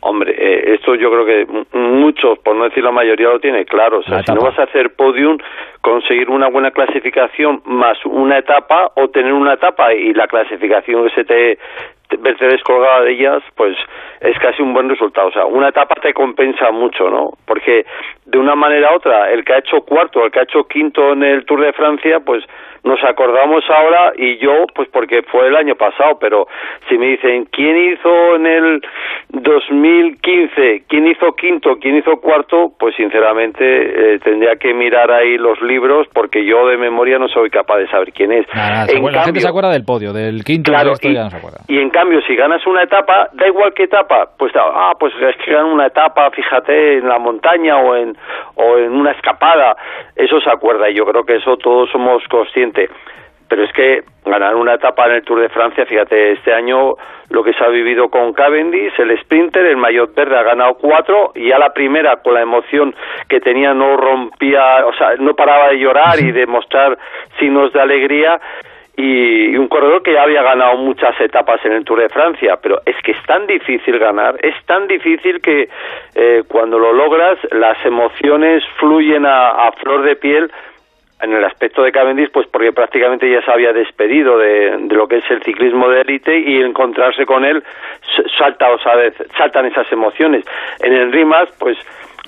Hombre, 0.00 0.30
eh, 0.32 0.74
esto 0.74 0.94
yo 0.94 1.10
creo 1.10 1.26
que 1.26 1.76
muchos, 1.76 2.38
por 2.44 2.54
no 2.54 2.64
decir 2.64 2.84
la 2.84 2.92
mayoría, 2.92 3.30
lo 3.30 3.40
tiene 3.40 3.64
claro. 3.64 3.98
O 3.98 4.02
sea, 4.02 4.22
si 4.22 4.32
no 4.32 4.42
vas 4.42 4.56
a 4.58 4.62
hacer 4.62 4.94
podium, 4.94 5.38
conseguir 5.80 6.30
una 6.30 6.48
buena 6.48 6.70
clasificación 6.70 7.62
más 7.64 7.98
una 8.04 8.38
etapa 8.38 8.92
o 8.94 9.08
tener 9.08 9.32
una 9.32 9.54
etapa 9.54 9.92
y 9.92 10.14
la 10.14 10.28
clasificación 10.28 11.04
que 11.08 11.14
se 11.14 11.24
te, 11.24 11.58
verte 12.16 12.46
descolgada 12.46 13.02
de 13.02 13.12
ellas, 13.12 13.42
pues 13.54 13.76
es 14.20 14.38
casi 14.38 14.62
un 14.62 14.72
buen 14.72 14.88
resultado. 14.88 15.28
O 15.28 15.32
sea, 15.32 15.44
una 15.44 15.68
etapa 15.68 15.94
te 16.00 16.14
compensa 16.14 16.70
mucho, 16.70 17.10
¿no? 17.10 17.32
Porque 17.46 17.84
de 18.24 18.38
una 18.38 18.54
manera 18.54 18.92
u 18.92 18.96
otra, 18.96 19.30
el 19.30 19.44
que 19.44 19.54
ha 19.54 19.58
hecho 19.58 19.82
cuarto, 19.82 20.24
el 20.24 20.30
que 20.30 20.40
ha 20.40 20.44
hecho 20.44 20.64
quinto 20.64 21.12
en 21.12 21.22
el 21.22 21.44
Tour 21.44 21.60
de 21.60 21.72
Francia, 21.72 22.20
pues 22.20 22.44
nos 22.84 23.02
acordamos 23.04 23.64
ahora 23.68 24.12
y 24.16 24.38
yo 24.38 24.66
pues 24.74 24.88
porque 24.90 25.22
fue 25.22 25.48
el 25.48 25.56
año 25.56 25.74
pasado 25.74 26.18
pero 26.20 26.46
si 26.88 26.96
me 26.96 27.06
dicen 27.06 27.46
quién 27.50 27.92
hizo 27.92 28.36
en 28.36 28.46
el 28.46 28.82
2015 29.30 30.84
quién 30.88 31.06
hizo 31.08 31.32
quinto 31.34 31.76
quién 31.80 31.96
hizo 31.96 32.20
cuarto 32.20 32.72
pues 32.78 32.94
sinceramente 32.96 34.14
eh, 34.14 34.18
tendría 34.20 34.56
que 34.56 34.72
mirar 34.74 35.10
ahí 35.10 35.36
los 35.36 35.60
libros 35.62 36.06
porque 36.12 36.44
yo 36.44 36.66
de 36.68 36.76
memoria 36.76 37.18
no 37.18 37.28
soy 37.28 37.50
capaz 37.50 37.78
de 37.78 37.88
saber 37.88 38.12
quién 38.12 38.32
es. 38.32 38.46
La 38.54 38.86
gente 39.24 39.40
se 39.40 39.48
acuerda 39.48 39.70
del 39.70 39.84
podio 39.84 40.12
del 40.12 40.44
quinto 40.44 40.72
claro, 40.72 40.92
y, 41.02 41.14
ya 41.14 41.24
no 41.24 41.30
se 41.30 41.36
acuerda. 41.36 41.58
y 41.68 41.78
en 41.78 41.90
cambio 41.90 42.20
si 42.22 42.34
ganas 42.36 42.66
una 42.66 42.82
etapa 42.82 43.28
da 43.32 43.46
igual 43.46 43.72
qué 43.74 43.84
etapa 43.84 44.30
pues 44.38 44.52
ah 44.56 44.92
pues 44.98 45.12
es 45.20 45.36
que 45.44 45.52
ganan 45.52 45.72
una 45.72 45.86
etapa 45.86 46.30
fíjate 46.30 46.98
en 46.98 47.08
la 47.08 47.18
montaña 47.18 47.78
o 47.78 47.96
en 47.96 48.16
o 48.54 48.78
en 48.78 48.92
una 48.92 49.12
escapada 49.12 49.76
eso 50.16 50.40
se 50.40 50.50
acuerda 50.50 50.88
y 50.90 50.94
yo 50.94 51.04
creo 51.04 51.24
que 51.24 51.36
eso 51.36 51.56
todos 51.56 51.90
somos 51.90 52.22
conscientes 52.28 52.67
pero 53.48 53.64
es 53.64 53.72
que 53.72 54.02
ganar 54.24 54.54
una 54.54 54.74
etapa 54.74 55.06
en 55.06 55.12
el 55.12 55.22
Tour 55.22 55.40
de 55.40 55.48
Francia, 55.48 55.86
fíjate, 55.86 56.32
este 56.32 56.52
año 56.52 56.94
lo 57.30 57.42
que 57.42 57.54
se 57.54 57.64
ha 57.64 57.68
vivido 57.68 58.10
con 58.10 58.34
Cavendish, 58.34 58.92
el 58.98 59.18
sprinter, 59.20 59.64
el 59.64 59.76
maillot 59.76 60.14
verde 60.14 60.36
ha 60.36 60.42
ganado 60.42 60.74
cuatro 60.74 61.32
y 61.34 61.48
ya 61.48 61.58
la 61.58 61.72
primera 61.72 62.16
con 62.16 62.34
la 62.34 62.42
emoción 62.42 62.94
que 63.28 63.40
tenía 63.40 63.72
no 63.72 63.96
rompía, 63.96 64.84
o 64.86 64.92
sea, 64.94 65.14
no 65.18 65.34
paraba 65.34 65.70
de 65.70 65.78
llorar 65.78 66.20
y 66.20 66.30
de 66.30 66.46
mostrar 66.46 66.98
signos 67.38 67.72
de 67.72 67.80
alegría 67.80 68.38
y, 68.96 69.56
un 69.56 69.68
corredor 69.68 70.02
que 70.02 70.12
ya 70.12 70.22
había 70.22 70.42
ganado 70.42 70.76
muchas 70.76 71.18
etapas 71.20 71.64
en 71.64 71.72
el 71.72 71.84
Tour 71.84 72.00
de 72.00 72.08
Francia, 72.08 72.58
pero 72.60 72.80
es 72.84 72.96
que 73.02 73.12
es 73.12 73.22
tan 73.24 73.46
difícil 73.46 73.98
ganar, 73.98 74.36
es 74.42 74.54
tan 74.66 74.88
difícil 74.88 75.40
que 75.40 75.68
eh, 76.14 76.42
cuando 76.48 76.78
lo 76.78 76.92
logras 76.92 77.38
las 77.52 77.82
emociones 77.86 78.62
fluyen 78.78 79.24
a 79.24 79.70
flor 79.80 80.02
de 80.02 80.16
piel 80.16 80.50
en 81.20 81.32
el 81.32 81.44
aspecto 81.44 81.82
de 81.82 81.92
Cavendish, 81.92 82.30
pues 82.30 82.46
porque 82.46 82.72
prácticamente 82.72 83.30
ya 83.30 83.42
se 83.42 83.50
había 83.50 83.72
despedido 83.72 84.38
de, 84.38 84.78
lo 84.90 85.08
que 85.08 85.16
es 85.16 85.30
el 85.30 85.42
ciclismo 85.42 85.88
de 85.88 86.02
élite 86.02 86.38
y 86.38 86.60
encontrarse 86.62 87.26
con 87.26 87.44
él 87.44 87.62
salta, 88.38 88.70
o 88.70 88.78
saltan 89.36 89.66
esas 89.66 89.90
emociones. 89.90 90.44
En 90.80 90.92
el 90.92 91.12
Rimas, 91.12 91.48
pues 91.58 91.76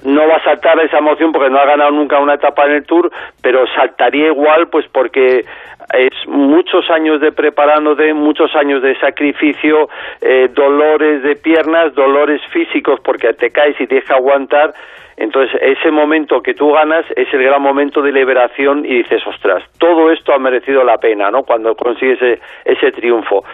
no 0.02 0.26
va 0.26 0.36
a 0.36 0.44
saltar 0.44 0.80
esa 0.80 0.98
emoción 0.98 1.30
porque 1.32 1.50
no 1.50 1.58
ha 1.58 1.66
ganado 1.66 1.90
nunca 1.90 2.18
una 2.18 2.34
etapa 2.34 2.64
en 2.66 2.72
el 2.72 2.84
Tour, 2.84 3.10
pero 3.42 3.66
saltaría 3.68 4.26
igual, 4.26 4.68
pues 4.68 4.86
porque 4.88 5.44
es 5.92 6.12
muchos 6.26 6.88
años 6.90 7.20
de 7.20 7.32
preparándote, 7.32 8.12
muchos 8.14 8.54
años 8.54 8.82
de 8.82 8.98
sacrificio, 8.98 9.88
eh, 10.20 10.48
dolores 10.52 11.22
de 11.22 11.36
piernas, 11.36 11.94
dolores 11.94 12.40
físicos 12.52 13.00
porque 13.00 13.32
te 13.34 13.50
caes 13.50 13.80
y 13.80 13.86
te 13.86 13.96
deja 13.96 14.14
aguantar 14.14 14.72
entonces, 15.16 15.60
ese 15.60 15.90
momento 15.90 16.40
que 16.40 16.54
tú 16.54 16.72
ganas 16.72 17.04
es 17.14 17.28
el 17.32 17.42
gran 17.42 17.60
momento 17.60 18.00
de 18.02 18.12
liberación 18.12 18.84
y 18.84 19.02
dices, 19.02 19.20
ostras, 19.26 19.62
todo 19.78 20.10
esto 20.10 20.32
ha 20.32 20.38
merecido 20.38 20.82
la 20.84 20.96
pena, 20.96 21.30
¿no? 21.30 21.42
Cuando 21.42 21.74
consigues 21.74 22.20
ese, 22.20 22.40
ese 22.64 22.92
triunfo. 22.92 23.44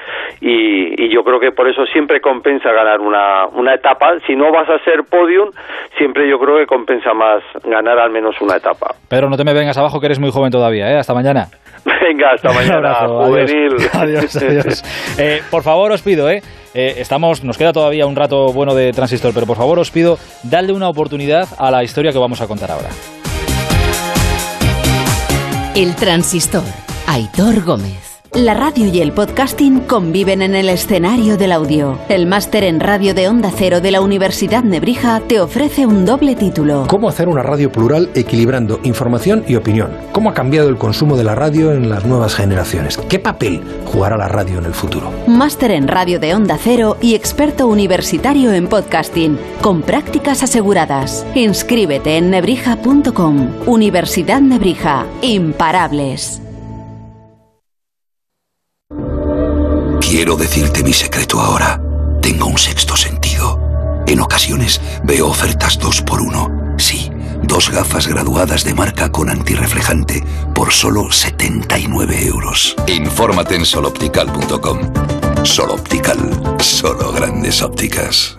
Y, 0.40 1.09
yo 1.12 1.22
creo 1.22 1.40
que 1.40 1.52
por 1.52 1.68
eso 1.68 1.86
siempre 1.86 2.20
compensa 2.20 2.70
ganar 2.72 3.00
una, 3.00 3.46
una 3.46 3.74
etapa. 3.74 4.18
Si 4.26 4.34
no 4.36 4.52
vas 4.52 4.68
a 4.68 4.78
ser 4.84 5.04
podium, 5.09 5.50
siempre 5.96 6.28
yo 6.28 6.38
creo 6.38 6.59
que 6.59 6.66
compensa 6.66 7.14
más 7.14 7.42
ganar 7.64 7.98
al 7.98 8.11
menos 8.11 8.40
una 8.40 8.57
etapa. 8.57 8.94
Pedro, 9.09 9.30
no 9.30 9.36
te 9.36 9.44
me 9.44 9.54
vengas 9.54 9.78
abajo 9.78 9.98
que 10.00 10.07
eres 10.07 10.20
muy 10.20 10.30
joven 10.30 10.50
todavía, 10.50 10.90
¿eh? 10.90 10.98
Hasta 10.98 11.14
mañana. 11.14 11.46
Venga, 11.84 12.32
hasta 12.32 12.52
mañana. 12.52 12.94
juvenil. 13.07 13.76
Adiós, 13.94 14.36
adiós. 14.36 14.82
Eh, 15.18 15.40
por 15.50 15.62
favor, 15.62 15.92
os 15.92 16.02
pido, 16.02 16.28
¿eh? 16.28 16.42
Eh, 16.79 17.01
estamos, 17.01 17.43
nos 17.43 17.57
queda 17.57 17.72
todavía 17.72 18.07
un 18.07 18.14
rato 18.14 18.53
bueno 18.53 18.74
de 18.74 18.93
transistor, 18.93 19.33
pero 19.33 19.47
por 19.47 19.57
favor 19.57 19.79
os 19.79 19.91
pido, 19.91 20.18
darle 20.43 20.74
una 20.74 20.91
oportunidad 20.91 21.49
a 21.57 21.70
la 21.70 21.83
historia 21.83 22.12
que 22.12 22.18
vamos 22.18 22.43
a 22.43 22.47
contar 22.47 22.70
ahora. 22.70 22.91
El 25.74 25.95
transistor, 25.95 26.64
Aitor 27.07 27.64
Gómez. 27.64 28.16
La 28.37 28.53
radio 28.53 28.87
y 28.93 29.01
el 29.01 29.12
podcasting 29.12 29.80
conviven 29.80 30.43
en 30.43 30.55
el 30.55 30.68
escenario 30.68 31.39
del 31.39 31.53
audio. 31.53 31.99
El 32.11 32.26
máster 32.26 32.64
en 32.64 32.80
radio 32.80 33.14
de 33.14 33.28
Onda 33.28 33.51
Cero 33.51 33.80
de 33.80 33.91
la 33.91 34.03
Universidad 34.03 34.62
Nebrija 34.62 35.22
te 35.26 35.41
ofrece 35.41 35.87
un 35.87 36.05
doble 36.05 36.37
título. 36.37 36.84
¿Cómo 36.87 37.09
hacer 37.09 37.28
una 37.28 37.43
radio 37.43 37.72
plural 37.72 38.11
equilibrando 38.14 38.78
información 38.82 39.43
y 39.49 39.55
opinión? 39.55 39.91
¿Cómo 40.12 40.28
ha 40.28 40.34
cambiado 40.34 40.68
el 40.68 40.76
consumo 40.76 41.16
de 41.16 41.24
la 41.24 41.34
radio 41.34 41.72
en 41.72 41.89
las 41.89 42.05
nuevas 42.05 42.34
generaciones? 42.34 42.99
¿Qué 42.99 43.18
papel 43.18 43.62
jugará 43.87 44.18
la 44.18 44.28
radio 44.28 44.59
en 44.59 44.66
el 44.66 44.74
futuro? 44.74 45.11
Máster 45.26 45.70
en 45.70 45.89
radio 45.89 46.20
de 46.20 46.34
Onda 46.34 46.59
Cero 46.62 46.99
y 47.01 47.14
experto 47.14 47.66
universitario 47.66 48.53
en 48.53 48.66
podcasting, 48.66 49.39
con 49.62 49.80
prácticas 49.80 50.43
aseguradas. 50.43 51.24
Inscríbete 51.34 52.18
en 52.18 52.28
nebrija.com. 52.28 53.49
Universidad 53.66 54.43
Nebrija. 54.43 55.07
Imparables. 55.22 56.43
Quiero 60.17 60.35
decirte 60.35 60.83
mi 60.83 60.95
secreto 60.95 61.39
ahora. 61.43 61.79
Tengo 62.23 62.47
un 62.47 62.57
sexto 62.57 62.97
sentido. 62.97 63.61
En 64.07 64.21
ocasiones 64.21 64.81
veo 65.05 65.27
ofertas 65.29 65.79
dos 65.79 66.01
por 66.01 66.23
uno. 66.23 66.75
Sí, 66.79 67.11
dos 67.43 67.69
gafas 67.69 68.07
graduadas 68.07 68.64
de 68.64 68.73
marca 68.73 69.12
con 69.12 69.29
antirreflejante 69.29 70.25
por 70.55 70.73
solo 70.73 71.12
79 71.12 72.29
euros. 72.29 72.75
Infórmate 72.87 73.57
en 73.57 73.67
soloptical.com. 73.67 74.79
Soloptical, 75.45 76.57
solo 76.61 77.12
grandes 77.12 77.61
ópticas. 77.61 78.39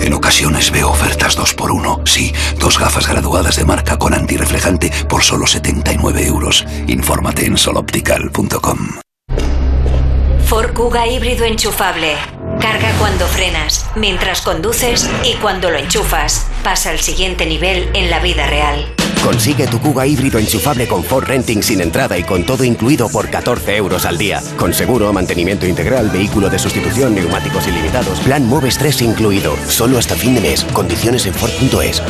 En 0.00 0.12
ocasiones 0.14 0.70
veo 0.70 0.90
ofertas 0.90 1.38
2x1. 1.38 2.06
Sí, 2.06 2.32
dos 2.58 2.78
gafas 2.78 3.08
graduadas 3.08 3.56
de 3.56 3.64
marca 3.64 3.98
con 3.98 4.14
antirreflejante 4.14 4.90
por 5.08 5.22
solo 5.22 5.46
79 5.46 6.26
euros. 6.26 6.64
Infórmate 6.86 7.46
en 7.46 7.56
soloptical.com. 7.56 8.78
Ford 10.46 10.72
Kuga 10.72 11.06
híbrido 11.06 11.44
enchufable. 11.44 12.37
Carga 12.60 12.92
cuando 12.98 13.26
frenas, 13.26 13.86
mientras 13.94 14.42
conduces 14.42 15.08
y 15.24 15.34
cuando 15.34 15.70
lo 15.70 15.78
enchufas. 15.78 16.46
Pasa 16.64 16.90
al 16.90 16.98
siguiente 16.98 17.46
nivel 17.46 17.88
en 17.94 18.10
la 18.10 18.18
vida 18.20 18.46
real. 18.46 18.94
Consigue 19.22 19.66
tu 19.66 19.80
Kuga 19.80 20.06
híbrido 20.06 20.38
enchufable 20.38 20.88
con 20.88 21.04
Ford 21.04 21.24
Renting 21.24 21.62
sin 21.62 21.80
entrada 21.80 22.16
y 22.18 22.24
con 22.24 22.44
todo 22.46 22.64
incluido 22.64 23.08
por 23.08 23.28
14 23.30 23.76
euros 23.76 24.06
al 24.06 24.16
día. 24.16 24.40
Con 24.56 24.72
seguro, 24.72 25.12
mantenimiento 25.12 25.66
integral, 25.66 26.10
vehículo 26.10 26.48
de 26.48 26.58
sustitución, 26.58 27.14
neumáticos 27.14 27.66
ilimitados, 27.66 28.20
plan 28.20 28.46
Moves 28.46 28.78
3 28.78 29.02
incluido. 29.02 29.56
Solo 29.68 29.98
hasta 29.98 30.14
fin 30.14 30.34
de 30.34 30.40
mes. 30.40 30.64
Condiciones 30.72 31.26
en 31.26 31.34
Ford.es. 31.34 32.00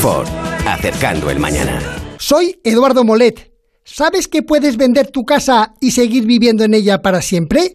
Ford. 0.00 0.28
Acercando 0.66 1.30
el 1.30 1.38
mañana. 1.38 1.80
Soy 2.18 2.60
Eduardo 2.64 3.04
Molet. 3.04 3.52
¿Sabes 3.84 4.28
que 4.28 4.42
puedes 4.42 4.76
vender 4.76 5.10
tu 5.10 5.24
casa 5.24 5.74
y 5.80 5.92
seguir 5.92 6.26
viviendo 6.26 6.64
en 6.64 6.74
ella 6.74 7.00
para 7.00 7.22
siempre? 7.22 7.74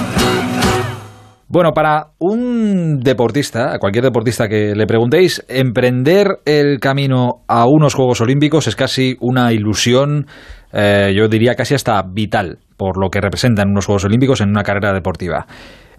Bueno, 1.53 1.73
para 1.73 2.11
un 2.17 3.01
deportista, 3.01 3.73
a 3.73 3.79
cualquier 3.79 4.05
deportista 4.05 4.47
que 4.47 4.73
le 4.73 4.87
preguntéis, 4.87 5.43
emprender 5.49 6.37
el 6.45 6.79
camino 6.79 7.43
a 7.45 7.65
unos 7.67 7.93
Juegos 7.93 8.21
Olímpicos 8.21 8.67
es 8.67 8.77
casi 8.77 9.17
una 9.19 9.51
ilusión, 9.51 10.27
eh, 10.71 11.11
yo 11.13 11.27
diría 11.27 11.55
casi 11.55 11.75
hasta 11.75 12.01
vital, 12.03 12.59
por 12.77 12.97
lo 12.97 13.09
que 13.09 13.19
representan 13.19 13.67
unos 13.67 13.85
Juegos 13.85 14.05
Olímpicos 14.05 14.39
en 14.39 14.47
una 14.47 14.63
carrera 14.63 14.93
deportiva. 14.93 15.45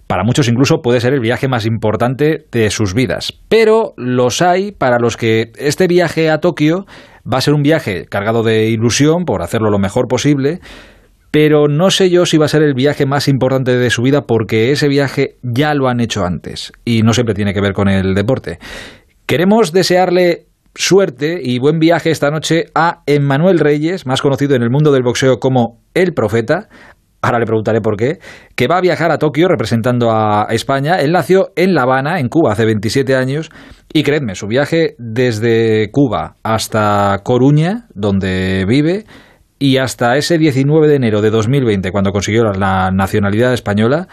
Para 0.07 0.23
muchos 0.23 0.47
incluso 0.47 0.81
puede 0.81 0.99
ser 0.99 1.13
el 1.13 1.19
viaje 1.19 1.47
más 1.47 1.67
importante 1.67 2.47
de 2.51 2.71
sus 2.71 2.95
vidas. 2.95 3.31
Pero 3.47 3.93
los 3.95 4.41
hay 4.41 4.71
para 4.71 4.97
los 4.97 5.17
que 5.17 5.51
este 5.59 5.85
viaje 5.85 6.31
a 6.31 6.39
Tokio 6.39 6.87
va 7.31 7.37
a 7.37 7.41
ser 7.41 7.53
un 7.53 7.61
viaje 7.61 8.05
cargado 8.09 8.41
de 8.41 8.69
ilusión 8.69 9.23
por 9.25 9.43
hacerlo 9.43 9.69
lo 9.69 9.77
mejor 9.77 10.07
posible, 10.07 10.61
pero 11.33 11.67
no 11.67 11.89
sé 11.89 12.11
yo 12.11 12.27
si 12.27 12.37
va 12.37 12.45
a 12.45 12.47
ser 12.47 12.61
el 12.61 12.75
viaje 12.75 13.07
más 13.07 13.27
importante 13.27 13.75
de 13.75 13.89
su 13.89 14.03
vida 14.03 14.27
porque 14.27 14.71
ese 14.71 14.87
viaje 14.87 15.37
ya 15.41 15.73
lo 15.73 15.87
han 15.87 15.99
hecho 15.99 16.23
antes 16.25 16.71
y 16.85 17.01
no 17.01 17.11
siempre 17.11 17.33
tiene 17.33 17.55
que 17.55 17.59
ver 17.59 17.73
con 17.73 17.89
el 17.89 18.13
deporte. 18.13 18.59
Queremos 19.25 19.71
desearle 19.71 20.45
suerte 20.75 21.39
y 21.41 21.57
buen 21.57 21.79
viaje 21.79 22.11
esta 22.11 22.29
noche 22.29 22.65
a 22.75 23.01
Emmanuel 23.07 23.57
Reyes, 23.57 24.05
más 24.05 24.21
conocido 24.21 24.55
en 24.55 24.61
el 24.61 24.69
mundo 24.69 24.91
del 24.91 25.01
boxeo 25.01 25.39
como 25.39 25.79
El 25.95 26.13
Profeta. 26.13 26.69
Ahora 27.23 27.39
le 27.39 27.47
preguntaré 27.47 27.81
por 27.81 27.97
qué, 27.97 28.19
que 28.55 28.67
va 28.67 28.77
a 28.77 28.81
viajar 28.81 29.09
a 29.09 29.17
Tokio 29.17 29.47
representando 29.47 30.11
a 30.11 30.45
España. 30.51 30.97
Él 30.97 31.13
nació 31.13 31.49
en 31.55 31.73
La 31.73 31.81
Habana, 31.81 32.19
en 32.19 32.29
Cuba, 32.29 32.51
hace 32.51 32.65
27 32.65 33.15
años, 33.15 33.49
y 33.91 34.03
creedme, 34.03 34.35
su 34.35 34.45
viaje 34.45 34.93
desde 34.99 35.89
Cuba 35.91 36.35
hasta 36.43 37.21
Coruña, 37.23 37.87
donde 37.95 38.65
vive, 38.67 39.05
y 39.63 39.77
hasta 39.77 40.17
ese 40.17 40.37
19 40.37 40.89
de 40.89 40.97
enero 40.97 41.21
de 41.21 41.29
2020, 41.29 41.93
cuando 41.93 42.11
consiguió 42.11 42.43
la 42.51 42.91
nacionalidad 42.91 43.53
española, 43.53 44.07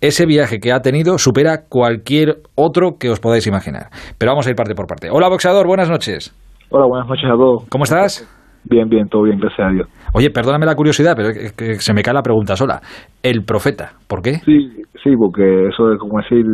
ese 0.00 0.26
viaje 0.26 0.60
que 0.60 0.70
ha 0.70 0.78
tenido 0.78 1.18
supera 1.18 1.64
cualquier 1.68 2.36
otro 2.54 2.98
que 3.00 3.10
os 3.10 3.18
podáis 3.18 3.48
imaginar. 3.48 3.86
Pero 4.16 4.30
vamos 4.30 4.46
a 4.46 4.50
ir 4.50 4.54
parte 4.54 4.76
por 4.76 4.86
parte. 4.86 5.08
Hola, 5.10 5.28
boxeador, 5.28 5.66
buenas 5.66 5.90
noches. 5.90 6.30
Hola, 6.70 6.86
buenas 6.86 7.08
noches 7.08 7.24
a 7.24 7.34
todos. 7.34 7.64
¿Cómo 7.68 7.82
estás? 7.82 8.22
Bien, 8.70 8.88
bien, 8.88 9.08
todo 9.08 9.24
bien, 9.24 9.40
gracias 9.40 9.66
a 9.66 9.72
Dios. 9.72 9.88
Oye, 10.14 10.30
perdóname 10.30 10.66
la 10.66 10.76
curiosidad, 10.76 11.14
pero 11.16 11.30
es 11.30 11.52
que 11.52 11.80
se 11.80 11.92
me 11.92 12.02
cae 12.04 12.14
la 12.14 12.22
pregunta 12.22 12.54
sola. 12.54 12.80
El 13.24 13.42
profeta, 13.42 13.94
¿por 14.06 14.22
qué? 14.22 14.34
Sí, 14.44 14.84
sí, 15.02 15.16
porque 15.18 15.66
eso 15.66 15.90
es 15.90 15.98
como 15.98 16.20
decir, 16.22 16.44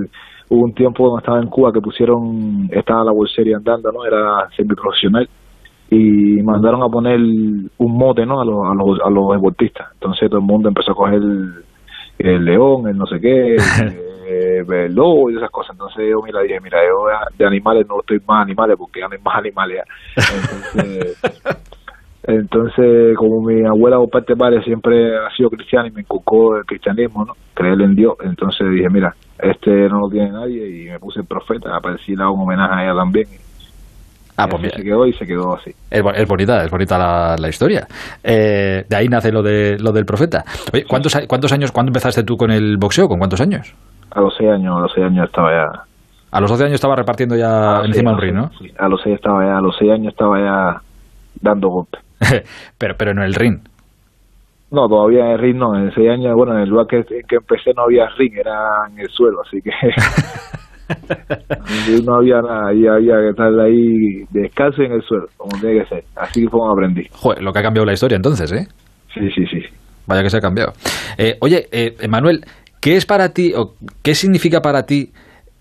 hubo 0.49 0.65
un 0.65 0.73
tiempo 0.73 1.05
cuando 1.05 1.19
estaba 1.19 1.39
en 1.39 1.51
Cuba 1.51 1.71
que 1.71 1.83
pusieron, 1.83 2.71
estaba 2.73 3.05
la 3.05 3.13
bolsería 3.13 3.59
andando, 3.59 3.93
¿no? 3.93 4.07
Era 4.07 4.49
semiprofesional 4.57 5.29
y 5.91 6.43
mandaron 6.43 6.83
a 6.83 6.89
poner 6.89 7.19
un 7.19 7.97
mote 7.97 8.27
no 8.27 8.41
a 8.41 8.45
los, 8.45 8.67
a 8.67 8.75
los, 8.75 9.01
a 9.05 9.11
los 9.11 9.33
deportistas. 9.33 9.89
Entonces 9.95 10.29
todo 10.29 10.41
el 10.41 10.47
mundo 10.47 10.69
empezó 10.69 10.93
a 10.93 10.95
coger 10.95 11.23
el, 12.19 12.45
león 12.45 12.89
el 12.89 12.97
no 12.97 13.07
sé 13.07 13.21
qué 13.21 13.57
el, 13.57 14.73
el 14.73 14.95
lobo 14.95 15.31
y 15.31 15.37
esas 15.37 15.51
cosas. 15.51 15.73
Entonces 15.73 16.05
yo 16.11 16.21
mira 16.23 16.43
dije 16.43 16.61
mira 16.61 16.79
yo 16.87 17.07
de 17.39 17.47
animales 17.47 17.87
no 17.89 18.01
estoy 18.01 18.21
más 18.27 18.43
animales 18.43 18.77
porque 18.77 19.01
ya 19.01 19.09
no 19.09 19.15
hay 19.15 19.23
más 19.23 19.37
animales 19.37 19.83
entonces 20.17 21.23
entonces 22.25 23.17
como 23.17 23.41
mi 23.41 23.65
abuela 23.65 23.97
por 23.97 24.11
parte 24.11 24.35
de 24.35 24.39
padre 24.39 24.63
siempre 24.65 25.17
ha 25.17 25.31
sido 25.35 25.49
cristiana 25.49 25.89
y 25.89 25.93
me 25.93 26.03
inculcó 26.03 26.59
el 26.59 26.67
cristianismo 26.67 27.25
no 27.25 27.33
creer 27.55 27.81
en 27.81 27.95
Dios. 27.95 28.15
Entonces 28.23 28.69
dije 28.71 28.91
mira 28.91 29.15
este 29.39 29.71
no 29.89 30.01
lo 30.01 30.11
tiene 30.11 30.33
nadie 30.33 30.69
y 30.69 30.91
me 30.91 30.99
puse 30.99 31.21
el 31.21 31.27
profeta 31.27 31.81
para 31.81 31.95
decirle 31.95 32.27
un 32.27 32.41
homenaje 32.41 32.75
a 32.75 32.85
ella 32.85 32.95
también 32.95 33.27
Ah, 34.39 34.47
pues 34.49 34.73
se 34.73 34.83
quedó 34.83 35.05
y 35.05 35.13
se 35.15 35.27
quedó 35.27 35.57
así. 35.57 35.73
Es, 35.91 36.29
bonita, 36.29 36.65
es 36.65 36.71
bonita 36.71 37.37
la, 37.37 37.49
historia. 37.49 37.89
Eh, 38.23 38.85
de 38.89 38.97
ahí 38.97 39.09
nace 39.09 39.33
lo, 39.33 39.43
de, 39.43 39.77
lo 39.81 39.91
del 39.91 40.05
profeta. 40.05 40.45
Oye, 40.73 40.85
¿cuántos, 40.89 41.19
¿cuántos 41.27 41.53
años, 41.53 41.73
cuándo 41.73 41.91
empezaste 41.91 42.23
tú 42.23 42.37
con 42.37 42.53
el 42.53 42.77
boxeo? 42.79 43.09
¿Con 43.09 43.19
cuántos 43.19 43.41
años? 43.41 43.75
A 44.13 44.21
los 44.21 44.33
seis 44.39 44.49
años, 44.49 44.77
a 44.77 44.81
los 44.81 44.93
seis 44.95 45.07
años 45.07 45.27
estaba 45.27 45.51
ya. 45.51 45.83
A 46.31 46.41
los 46.41 46.51
12 46.51 46.65
años 46.65 46.75
estaba 46.75 46.95
repartiendo 46.95 47.37
ya 47.37 47.81
encima 47.85 48.13
un 48.13 48.19
ring, 48.19 48.35
¿no? 48.35 48.51
Sí, 48.59 48.71
a 48.79 48.87
los 48.89 49.01
seis 49.03 49.17
estaba 49.17 49.45
ya, 49.45 49.57
a 49.57 49.61
los 49.61 49.75
seis 49.79 49.91
años 49.91 50.13
estaba 50.13 50.39
ya 50.39 50.83
dando 51.41 51.69
golpes. 51.69 52.01
pero, 52.79 52.95
pero 52.99 53.13
en 53.13 53.19
el 53.19 53.35
ring. 53.35 53.59
No, 54.71 54.87
todavía 54.89 55.25
en 55.25 55.31
el 55.33 55.39
ring 55.39 55.57
no. 55.57 55.75
En 55.75 55.91
seis 55.95 56.11
años, 56.11 56.35
bueno, 56.37 56.53
en 56.55 56.61
el 56.61 56.69
lugar 56.69 56.87
que, 56.87 57.03
que 57.03 57.37
empecé 57.37 57.73
no 57.75 57.85
había 57.85 58.07
ring, 58.19 58.35
era 58.37 58.87
en 58.91 58.99
el 58.99 59.09
suelo, 59.09 59.41
así 59.41 59.63
que 59.63 59.71
no 62.05 62.17
había 62.17 62.41
nada, 62.41 62.73
y 62.75 62.87
había 62.87 63.17
que 63.21 63.29
estar 63.31 63.61
ahí 63.61 64.25
descalzo 64.31 64.83
en 64.83 64.93
el 64.93 65.03
suelo, 65.03 65.27
como 65.37 65.61
tiene 65.61 65.83
que 65.83 65.89
ser. 65.89 66.05
Así 66.17 66.43
fue 66.43 66.61
como 66.61 66.73
aprendí. 66.73 67.07
Joder, 67.13 67.43
lo 67.43 67.53
que 67.53 67.59
ha 67.59 67.63
cambiado 67.63 67.87
la 67.87 67.93
historia 67.93 68.17
entonces, 68.17 68.53
¿eh? 68.53 68.67
Sí, 69.15 69.29
sí, 69.35 69.45
sí. 69.47 69.61
Vaya 70.07 70.23
que 70.23 70.31
se 70.31 70.39
ha 70.39 70.41
cambiado. 70.41 70.73
Eh, 71.19 71.37
oye, 71.41 71.67
eh, 71.71 71.95
Manuel, 72.09 72.41
¿qué 72.81 72.97
es 72.97 73.05
para 73.05 73.31
ti, 73.31 73.53
o 73.55 73.75
qué 74.03 74.15
significa 74.15 74.61
para 74.61 74.85
ti 74.85 75.11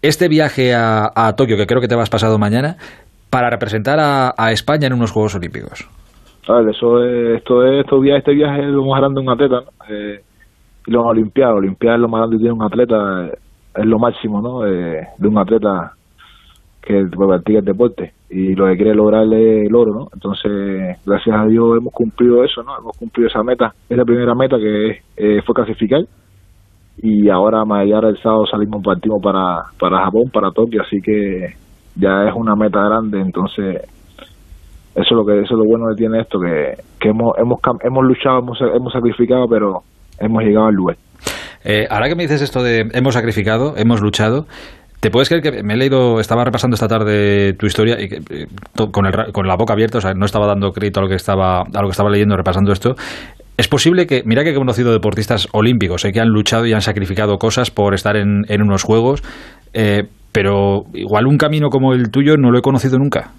este 0.01 0.29
viaje 0.29 0.73
a, 0.73 1.33
Tokio, 1.35 1.57
que 1.57 1.65
creo 1.65 1.81
que 1.81 1.87
te 1.87 1.95
vas 1.95 2.09
pasado 2.09 2.37
mañana, 2.37 2.77
para 3.29 3.49
representar 3.49 3.99
a, 3.99 4.51
España 4.51 4.87
en 4.87 4.93
unos 4.93 5.11
Juegos 5.11 5.35
Olímpicos? 5.35 5.87
eso 6.47 7.03
es, 7.03 7.37
esto 7.39 7.65
es, 7.65 7.81
esto 7.81 7.99
viaje, 7.99 8.19
este 8.19 8.33
viaje 8.33 8.61
es 8.61 8.69
lo 8.69 8.85
más 8.85 9.01
grande 9.01 9.19
de 9.19 9.27
un 9.27 9.33
atleta, 9.33 9.59
eh, 9.89 10.21
y 10.85 10.91
los 10.91 11.05
Olimpiados, 11.05 11.57
Olimpiadas 11.57 11.97
es 11.97 12.01
lo 12.01 12.07
más 12.07 12.19
grande 12.19 12.37
que 12.37 12.39
tiene 12.39 12.53
un 12.53 12.63
atleta, 12.63 13.31
es 13.77 13.85
lo 13.85 13.99
máximo 13.99 14.41
¿no? 14.41 14.61
de, 14.61 15.07
un 15.19 15.37
atleta 15.37 15.93
que 16.81 17.05
practica 17.05 17.59
el 17.59 17.65
deporte 17.65 18.13
y 18.29 18.55
lo 18.55 18.65
que 18.67 18.77
quiere 18.77 18.95
lograr 18.95 19.25
es 19.25 19.67
el 19.67 19.75
oro, 19.75 19.93
¿no? 19.93 20.07
Entonces, 20.13 20.97
gracias 21.05 21.35
a 21.35 21.45
Dios 21.45 21.77
hemos 21.77 21.93
cumplido 21.93 22.43
eso, 22.43 22.63
¿no? 22.63 22.77
Hemos 22.77 22.97
cumplido 22.97 23.27
esa 23.29 23.43
meta, 23.43 23.73
es 23.89 23.97
la 23.97 24.05
primera 24.05 24.35
meta 24.35 24.57
que 24.57 25.01
eh, 25.17 25.41
fue 25.45 25.55
clasificar 25.55 26.01
y 27.01 27.29
ahora 27.29 27.63
mañana 27.65 28.09
el 28.09 28.17
sábado 28.17 28.45
salimos 28.47 28.81
partimos 28.83 29.21
para 29.21 29.65
para 29.79 30.03
Japón, 30.05 30.29
para 30.33 30.51
Tokio, 30.51 30.81
así 30.81 30.97
que 31.01 31.53
ya 31.95 32.27
es 32.27 32.33
una 32.35 32.55
meta 32.55 32.81
grande, 32.83 33.19
entonces 33.19 33.81
eso 34.95 35.05
es 35.05 35.11
lo 35.11 35.25
que 35.25 35.39
eso 35.41 35.53
es 35.53 35.59
lo 35.59 35.65
bueno 35.65 35.85
que 35.89 35.95
tiene 35.95 36.21
esto 36.21 36.39
que, 36.39 36.73
que 36.99 37.09
hemos 37.09 37.37
hemos 37.37 37.59
hemos 37.83 38.03
luchado, 38.05 38.39
hemos, 38.39 38.59
hemos 38.61 38.93
sacrificado, 38.93 39.45
pero 39.47 39.81
hemos 40.19 40.43
llegado 40.43 40.67
al 40.67 40.73
lugar. 40.73 40.97
Eh, 41.63 41.87
ahora 41.89 42.07
que 42.07 42.15
me 42.15 42.23
dices 42.23 42.41
esto 42.41 42.63
de 42.63 42.89
hemos 42.93 43.13
sacrificado, 43.13 43.75
hemos 43.77 44.01
luchado, 44.01 44.45
¿Te 44.99 45.11
puedes 45.11 45.29
creer 45.29 45.43
que 45.43 45.63
me 45.63 45.75
he 45.75 45.77
leído, 45.77 46.19
estaba 46.19 46.43
repasando 46.43 46.73
esta 46.73 46.87
tarde 46.87 47.53
tu 47.53 47.67
historia 47.67 47.97
y 48.01 48.05
eh, 48.05 48.47
con, 48.91 49.47
la 49.47 49.55
boca 49.55 49.73
abierta, 49.73 49.99
o 49.99 50.01
sea, 50.01 50.13
no 50.15 50.25
estaba 50.25 50.47
dando 50.47 50.71
crédito 50.71 50.99
a 50.99 51.03
lo 51.03 51.09
que 51.09 51.15
estaba, 51.15 51.61
a 51.61 51.81
lo 51.81 51.87
que 51.87 51.91
estaba 51.91 52.09
leyendo, 52.09 52.35
repasando 52.35 52.71
esto. 52.71 52.95
Es 53.57 53.67
posible 53.67 54.07
que, 54.07 54.23
mira 54.25 54.43
que 54.43 54.51
he 54.51 54.55
conocido 54.55 54.91
deportistas 54.91 55.49
olímpicos, 55.53 56.03
eh, 56.03 56.11
que 56.11 56.19
han 56.19 56.29
luchado 56.29 56.65
y 56.65 56.73
han 56.73 56.81
sacrificado 56.81 57.37
cosas 57.37 57.69
por 57.69 57.93
estar 57.93 58.17
en, 58.17 58.45
en 58.49 58.63
unos 58.63 58.83
juegos, 58.83 59.21
eh, 59.73 60.03
pero 60.31 60.85
igual 60.93 61.27
un 61.27 61.37
camino 61.37 61.69
como 61.69 61.93
el 61.93 62.09
tuyo 62.09 62.35
no 62.35 62.49
lo 62.49 62.57
he 62.57 62.63
conocido 62.63 62.97
nunca. 62.97 63.31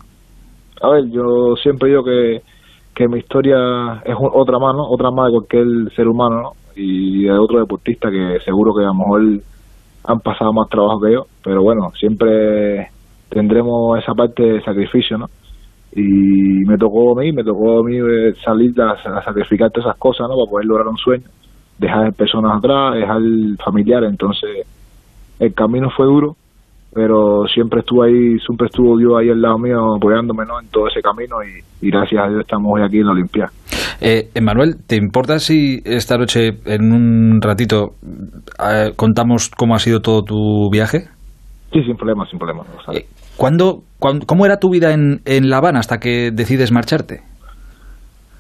A 0.81 0.91
ver, 0.91 1.11
yo 1.11 1.57
siempre 1.61 1.89
digo 1.89 2.05
que, 2.05 2.41
que 2.95 3.09
mi 3.09 3.19
historia 3.19 4.01
es 4.05 4.15
otra 4.17 4.61
más, 4.61 4.77
¿no? 4.77 4.89
Otra 4.89 5.11
más 5.11 5.27
de 5.27 5.33
cualquier 5.33 5.93
ser 5.97 6.07
humano, 6.07 6.41
¿no? 6.41 6.53
Y 6.81 7.25
de 7.25 7.33
otro 7.33 7.59
deportista 7.59 8.09
que 8.09 8.39
seguro 8.45 8.73
que 8.73 8.85
a 8.85 8.89
lo 8.89 8.95
mejor 8.95 9.23
han 10.05 10.21
pasado 10.21 10.53
más 10.53 10.69
trabajo 10.69 11.01
que 11.01 11.13
yo, 11.13 11.27
pero 11.43 11.61
bueno, 11.63 11.91
siempre 11.99 12.89
tendremos 13.29 13.99
esa 13.99 14.15
parte 14.15 14.43
de 14.45 14.63
sacrificio, 14.63 15.19
¿no? 15.19 15.27
Y 15.93 16.65
me 16.67 16.79
tocó 16.79 17.19
a 17.19 17.21
mí, 17.21 17.33
me 17.33 17.43
tocó 17.43 17.81
a 17.81 17.83
mí 17.83 17.97
eh, 17.97 18.33
salir 18.45 18.73
a, 18.81 18.93
a 18.93 19.25
sacrificar 19.25 19.71
todas 19.71 19.89
esas 19.89 19.99
cosas, 19.99 20.29
¿no? 20.29 20.37
Para 20.37 20.51
poder 20.51 20.67
lograr 20.67 20.87
un 20.87 20.97
sueño, 20.97 21.27
dejar 21.79 22.13
personas 22.15 22.59
atrás, 22.59 22.95
dejar 22.95 23.21
familiares, 23.65 24.11
entonces 24.11 24.67
el 25.41 25.53
camino 25.55 25.91
fue 25.91 26.07
duro, 26.07 26.37
pero 26.93 27.45
siempre 27.53 27.81
estuvo 27.81 28.03
ahí, 28.03 28.39
siempre 28.39 28.67
estuvo 28.67 28.97
Dios 28.97 29.13
ahí 29.19 29.31
al 29.31 29.41
lado 29.41 29.59
mío 29.59 29.95
apoyándome 29.97 30.45
¿no? 30.47 30.61
en 30.61 30.69
todo 30.69 30.89
ese 30.89 31.01
camino 31.01 31.37
y, 31.43 31.87
y 31.87 31.91
gracias 31.91 32.25
a 32.25 32.29
Dios 32.29 32.41
estamos 32.41 32.73
hoy 32.75 32.83
aquí 32.83 32.99
en 32.99 33.07
la 33.07 33.13
Olimpia. 33.13 33.47
Eh, 34.01 34.29
Emanuel, 34.35 34.77
¿te 34.87 34.97
importa 34.97 35.39
si 35.39 35.81
esta 35.85 36.17
noche, 36.17 36.51
en 36.67 36.93
un 36.93 37.41
ratito, 37.43 37.95
eh, 38.59 38.93
contamos 38.97 39.51
cómo 39.51 39.75
ha 39.75 39.79
sido 39.79 40.01
todo 40.01 40.23
tu 40.23 40.71
viaje? 40.71 41.09
Sí, 41.73 41.83
sin 41.83 41.97
problema, 41.97 42.25
sin 42.27 42.39
problema. 42.39 42.63
Eh, 42.93 43.07
¿cuándo, 43.37 43.83
cuándo, 43.99 44.25
cómo 44.27 44.47
era 44.47 44.59
tu 44.59 44.71
vida 44.71 44.93
en, 44.95 45.21
en 45.27 45.51
La 45.51 45.59
Habana 45.59 45.81
hasta 45.81 45.99
que 45.99 46.31
decides 46.33 46.73
marcharte? 46.73 47.21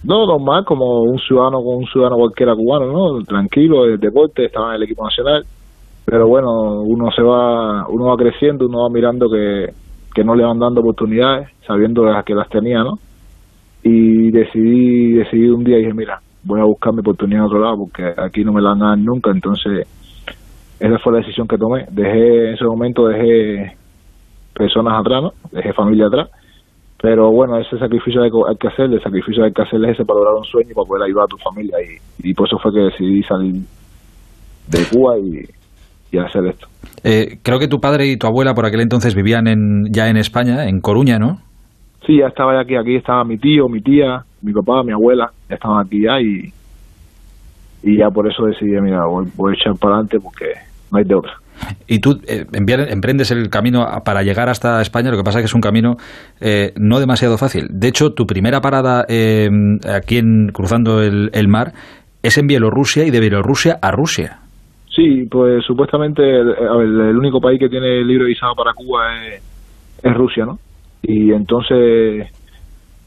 No, 0.04 0.26
normal, 0.26 0.64
como 0.64 1.02
un 1.02 1.18
ciudadano 1.18 1.58
un 1.58 1.84
ciudadano 1.86 2.16
cualquiera 2.16 2.54
cubano, 2.54 2.86
¿no? 2.92 3.24
Tranquilo, 3.24 3.84
el 3.84 3.98
deporte, 3.98 4.44
estaba 4.44 4.70
en 4.70 4.76
el 4.76 4.84
equipo 4.84 5.04
nacional, 5.04 5.42
pero 6.10 6.26
bueno, 6.26 6.80
uno 6.80 7.10
se 7.10 7.22
va, 7.22 7.86
uno 7.86 8.06
va 8.06 8.16
creciendo, 8.16 8.66
uno 8.66 8.84
va 8.84 8.88
mirando 8.88 9.28
que, 9.28 9.66
que 10.14 10.24
no 10.24 10.34
le 10.34 10.42
van 10.42 10.58
dando 10.58 10.80
oportunidades, 10.80 11.50
sabiendo 11.66 12.02
que 12.24 12.34
las 12.34 12.48
tenía, 12.48 12.82
¿no? 12.82 12.94
Y 13.82 14.30
decidí, 14.30 15.12
decidí 15.12 15.50
un 15.50 15.64
día 15.64 15.76
y 15.76 15.82
dije, 15.82 15.92
mira, 15.92 16.18
voy 16.44 16.60
a 16.62 16.64
buscar 16.64 16.94
mi 16.94 17.00
oportunidad 17.00 17.40
en 17.40 17.46
otro 17.46 17.60
lado 17.60 17.76
porque 17.76 18.10
aquí 18.16 18.42
no 18.42 18.54
me 18.54 18.62
la 18.62 18.70
van 18.70 18.82
a 18.84 18.88
dar 18.88 18.98
nunca, 18.98 19.30
entonces 19.30 19.86
esa 20.80 20.98
fue 20.98 21.12
la 21.12 21.18
decisión 21.18 21.46
que 21.46 21.58
tomé. 21.58 21.84
Dejé, 21.90 22.48
en 22.48 22.54
ese 22.54 22.64
momento 22.64 23.06
dejé 23.06 23.76
personas 24.54 24.98
atrás, 24.98 25.24
¿no? 25.24 25.32
Dejé 25.52 25.74
familia 25.74 26.06
atrás 26.06 26.30
pero 27.00 27.30
bueno, 27.30 27.58
ese 27.58 27.78
sacrificio 27.78 28.22
hay, 28.22 28.30
hay 28.48 28.56
que 28.56 28.66
hacer, 28.66 28.86
el 28.86 29.00
sacrificio 29.00 29.44
hay 29.44 29.52
que 29.52 29.62
hacer 29.62 29.78
es 29.84 29.90
ese 29.90 30.04
para 30.04 30.18
lograr 30.18 30.34
un 30.34 30.44
sueño 30.44 30.70
y 30.70 30.74
para 30.74 30.84
poder 30.84 31.04
ayudar 31.04 31.24
a 31.24 31.28
tu 31.28 31.36
familia. 31.36 31.76
Y, 31.80 32.30
y 32.30 32.34
por 32.34 32.48
eso 32.48 32.58
fue 32.58 32.72
que 32.72 32.80
decidí 32.80 33.22
salir 33.22 33.62
de 34.66 34.84
Cuba 34.90 35.16
y, 35.16 35.44
y 36.10 36.18
hacer 36.18 36.46
esto. 36.46 36.66
Eh, 37.04 37.38
creo 37.42 37.58
que 37.58 37.68
tu 37.68 37.80
padre 37.80 38.06
y 38.06 38.16
tu 38.16 38.26
abuela 38.26 38.54
por 38.54 38.66
aquel 38.66 38.80
entonces 38.80 39.14
vivían 39.14 39.46
en, 39.46 39.84
ya 39.90 40.08
en 40.08 40.16
España, 40.16 40.68
en 40.68 40.80
Coruña, 40.80 41.18
¿no? 41.18 41.38
Sí, 42.06 42.18
ya 42.18 42.28
estaba 42.28 42.58
aquí, 42.60 42.76
aquí 42.76 42.96
estaba 42.96 43.24
mi 43.24 43.38
tío, 43.38 43.68
mi 43.68 43.80
tía, 43.80 44.22
mi 44.42 44.52
papá, 44.52 44.82
mi 44.82 44.92
abuela, 44.92 45.30
ya 45.48 45.56
estaban 45.56 45.84
aquí 45.84 46.02
ya 46.02 46.20
y, 46.20 46.52
y 47.82 47.98
ya 47.98 48.08
por 48.08 48.30
eso 48.30 48.44
decidí, 48.44 48.80
mira, 48.80 49.04
voy, 49.06 49.26
voy 49.36 49.52
a 49.52 49.54
echar 49.54 49.74
para 49.78 49.94
adelante 49.94 50.18
porque 50.22 50.46
no 50.90 50.98
hay 50.98 51.04
de 51.04 51.14
otra. 51.14 51.32
Y 51.86 51.98
tú 52.00 52.20
eh, 52.26 52.44
emprendes 52.52 53.30
el 53.30 53.50
camino 53.50 53.84
para 54.04 54.22
llegar 54.22 54.48
hasta 54.48 54.80
España, 54.80 55.10
lo 55.10 55.16
que 55.16 55.24
pasa 55.24 55.38
es 55.38 55.42
que 55.42 55.46
es 55.46 55.54
un 55.54 55.60
camino 55.60 55.96
eh, 56.40 56.72
no 56.76 57.00
demasiado 57.00 57.36
fácil. 57.36 57.66
De 57.70 57.88
hecho, 57.88 58.12
tu 58.12 58.26
primera 58.26 58.60
parada 58.60 59.04
eh, 59.08 59.48
aquí 59.92 60.18
en, 60.18 60.48
cruzando 60.52 61.02
el, 61.02 61.30
el, 61.32 61.48
mar 61.48 61.72
es 62.22 62.38
en 62.38 62.46
Bielorrusia 62.46 63.04
y 63.04 63.10
de 63.10 63.20
Bielorrusia 63.20 63.78
a 63.82 63.90
Rusia. 63.90 64.40
Sí, 64.98 65.28
pues 65.30 65.64
supuestamente 65.64 66.22
el, 66.22 67.00
el 67.00 67.16
único 67.16 67.40
país 67.40 67.60
que 67.60 67.68
tiene 67.68 68.02
libre 68.02 68.26
visado 68.26 68.54
para 68.56 68.74
Cuba 68.74 69.26
es, 69.26 69.42
es, 70.02 70.14
Rusia, 70.14 70.44
¿no? 70.44 70.58
Y 71.02 71.30
entonces 71.30 72.26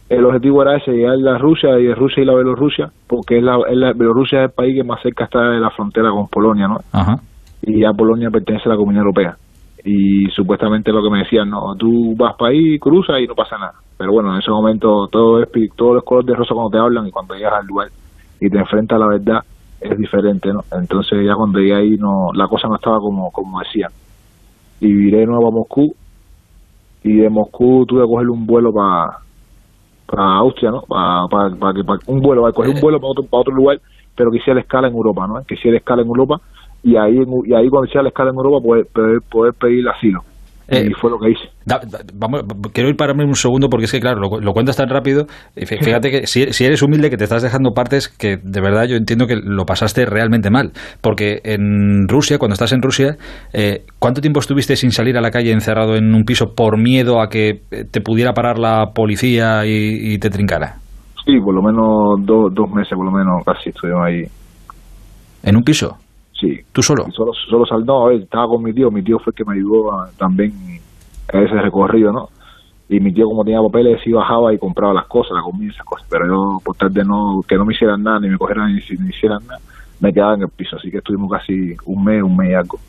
el 0.08 0.26
objetivo 0.26 0.62
era 0.62 0.78
ese, 0.78 0.92
llegar 0.92 1.18
a 1.28 1.38
Rusia 1.38 1.78
y 1.78 1.88
de 1.88 1.96
Rusia 1.96 2.24
y 2.24 2.26
la 2.26 2.36
Bielorrusia, 2.36 2.92
porque 3.08 3.40
es 3.40 3.44
la, 3.44 3.58
es 3.70 3.76
la, 3.76 3.92
Bielorrusia 3.92 4.40
es 4.40 4.50
el 4.50 4.56
país 4.56 4.76
que 4.76 4.84
más 4.84 5.02
cerca 5.02 5.26
está 5.26 5.42
de 5.50 5.60
la 5.60 5.70
frontera 5.72 6.12
con 6.12 6.28
Polonia, 6.28 6.70
¿no? 6.70 6.78
Ajá 6.94 7.20
y 7.62 7.82
ya 7.82 7.94
Polonia 7.94 8.30
pertenece 8.30 8.68
a 8.68 8.70
la 8.70 8.78
Comunidad 8.78 9.04
Europea. 9.04 9.38
Y 9.84 10.26
supuestamente 10.32 10.92
lo 10.92 11.02
que 11.02 11.10
me 11.10 11.20
decían, 11.20 11.50
no, 11.50 11.76
tú 11.76 12.16
vas 12.16 12.36
para 12.38 12.52
ahí, 12.52 12.78
cruzas 12.80 13.20
y 13.20 13.28
no 13.28 13.36
pasa 13.36 13.58
nada. 13.58 13.74
Pero 13.98 14.12
bueno, 14.12 14.34
en 14.34 14.40
ese 14.40 14.52
momento 14.52 15.08
todo 15.12 15.42
es, 15.42 15.50
todos 15.76 15.96
los 15.96 16.04
colores 16.04 16.28
de 16.28 16.36
rosa 16.36 16.54
cuando 16.54 16.72
te 16.72 16.78
hablan 16.78 17.08
y 17.08 17.12
cuando 17.12 17.36
llegas 17.36 17.54
al 17.54 17.66
lugar 17.66 17.90
y 18.40 18.50
te 18.50 18.58
enfrentas 18.58 18.96
a 18.96 19.00
la 19.00 19.08
verdad 19.08 19.40
es 19.82 19.98
diferente, 19.98 20.54
¿no? 20.54 20.62
Entonces 20.72 21.26
ya 21.26 21.34
cuando 21.36 21.60
llegué 21.60 21.76
ahí 21.76 21.98
no, 21.98 22.30
la 22.34 22.48
cosa 22.48 22.68
no 22.68 22.76
estaba 22.76 23.00
como, 23.00 23.32
como 23.32 23.60
decían. 23.60 23.92
Y 24.80 24.94
viré 24.94 25.20
de 25.20 25.26
nuevo 25.26 25.48
a 25.48 25.52
Moscú 25.52 25.94
y 27.04 27.18
de 27.18 27.30
Moscú 27.30 27.86
tuve 27.88 28.04
que 28.04 28.08
coger 28.08 28.30
un 28.30 28.46
vuelo 28.46 28.72
para 28.72 29.18
para 30.06 30.24
Austria, 30.38 30.72
¿no? 30.72 30.82
Para, 30.82 31.26
para, 31.28 31.56
para, 31.56 31.84
para 31.84 32.00
un 32.08 32.20
vuelo, 32.22 32.42
para 32.42 32.54
coger 32.54 32.76
un 32.76 32.82
vuelo 32.82 33.00
para 33.00 33.12
otro, 33.12 33.24
para 33.24 33.42
otro 33.42 33.56
lugar, 33.56 33.80
pero 34.16 34.30
que 34.30 34.38
hiciera 34.38 34.60
escala 34.60 34.88
en 34.88 34.94
Europa, 34.94 35.26
¿no? 35.26 35.44
Que 35.46 35.56
hiciera 35.56 35.78
escala 35.78 36.02
en 36.02 36.08
Europa 36.10 36.42
y 36.84 36.96
ahí 36.96 37.18
y 37.46 37.54
ahí 37.54 37.70
cuando 37.70 37.92
sea 37.92 38.02
la 38.04 38.10
escala 38.10 38.32
en 38.32 38.36
Europa 38.36 38.64
poder, 38.64 38.86
poder, 38.94 39.22
poder 39.30 39.54
pedir 39.54 39.88
asilo 39.88 40.22
eh, 40.68 40.88
y 40.90 40.94
fue 40.94 41.10
lo 41.10 41.18
que 41.18 41.32
hice 41.32 41.50
da, 41.66 41.80
da, 41.80 42.00
vamos, 42.14 42.44
quiero 42.74 42.90
ir 42.90 42.96
para 42.96 43.14
mí 43.14 43.24
un 43.24 43.36
segundo 43.36 43.68
porque 43.70 43.86
es 43.86 43.92
que 43.92 44.00
claro 44.00 44.20
lo, 44.20 44.40
lo 44.40 44.54
cuentas 44.54 44.78
tan 44.78 44.90
rápido 44.90 45.26
fíjate 45.56 46.12
que 46.12 46.28
si, 46.28 46.54
si, 46.54 46.66
eres 46.66 46.82
humilde 46.82 47.10
que 47.10 47.18
te 47.18 47.24
estás 47.24 47.44
dejando 47.44 47.72
partes 47.72 48.08
que 48.08 48.38
de 48.38 48.62
verdad 48.62 48.86
yo 48.88 48.96
entiendo 48.96 49.28
que 49.28 49.36
lo 49.36 49.66
pasaste 49.66 50.06
realmente 50.06 50.50
mal 50.50 50.72
porque 51.02 51.42
en 51.44 52.08
Rusia 52.08 52.38
cuando 52.38 52.54
estás 52.54 52.74
en 52.74 52.82
Rusia 52.82 53.18
eh, 53.54 53.84
¿cuánto 54.00 54.22
tiempo 54.22 54.40
estuviste 54.40 54.76
sin 54.76 54.92
salir 54.92 55.18
a 55.18 55.22
la 55.22 55.32
calle 55.32 55.52
encerrado 55.52 55.96
en 55.96 56.14
un 56.14 56.24
piso 56.24 56.54
por 56.56 56.78
miedo 56.78 57.22
a 57.22 57.28
que 57.28 57.62
te 57.92 58.02
pudiera 58.02 58.34
parar 58.34 58.58
la 58.60 58.92
policía 58.94 59.66
y, 59.66 60.14
y 60.14 60.18
te 60.20 60.30
trincara? 60.30 60.76
Sí, 61.26 61.40
por 61.40 61.54
lo 61.54 61.62
menos 61.62 62.26
do, 62.26 62.50
dos 62.52 62.70
meses 62.72 62.94
por 62.96 63.06
lo 63.06 63.12
menos 63.12 63.44
casi 63.46 63.70
estuvimos 63.70 64.06
ahí 64.06 64.24
¿En 65.44 65.56
un 65.56 65.64
piso? 65.64 65.98
Sí. 66.42 66.60
¿Tú 66.72 66.82
solo? 66.82 67.06
Solo, 67.12 67.34
solo 67.34 67.66
sal, 67.68 67.86
no, 67.86 68.10
estaba 68.10 68.48
con 68.48 68.64
mi 68.64 68.74
tío, 68.74 68.90
mi 68.90 69.04
tío 69.04 69.20
fue 69.20 69.30
el 69.30 69.36
que 69.36 69.46
me 69.46 69.54
ayudó 69.54 69.94
a, 69.94 70.10
también 70.18 70.52
a 71.32 71.40
ese 71.40 71.54
recorrido, 71.62 72.12
¿no? 72.12 72.30
Y 72.90 73.00
mi 73.00 73.14
tío 73.14 73.28
como 73.28 73.44
tenía 73.44 73.62
papeles 73.62 74.02
sí 74.04 74.12
bajaba 74.12 74.52
y 74.52 74.58
compraba 74.58 74.92
las 74.92 75.06
cosas, 75.06 75.34
la 75.36 75.44
comida 75.44 75.68
y 75.68 75.70
esas 75.70 75.86
cosas, 75.86 76.08
pero 76.10 76.26
yo 76.26 76.58
por 76.66 76.76
tal 76.76 76.92
de 76.92 77.06
no, 77.06 77.42
que 77.48 77.56
no 77.56 77.64
me 77.64 77.76
hicieran 77.76 78.02
nada, 78.02 78.20
ni 78.20 78.30
me 78.30 78.38
cogieran 78.40 78.74
ni, 78.74 78.82
ni 78.98 79.10
hicieran 79.10 79.46
nada, 79.48 79.60
me 80.00 80.12
quedaba 80.12 80.34
en 80.34 80.42
el 80.42 80.50
piso, 80.50 80.78
así 80.78 80.90
que 80.90 80.98
estuvimos 80.98 81.32
casi 81.32 81.76
un 81.86 82.04
mes, 82.04 82.24
un 82.24 82.36
mes 82.36 82.50
y 82.50 82.54
algo. 82.56 82.80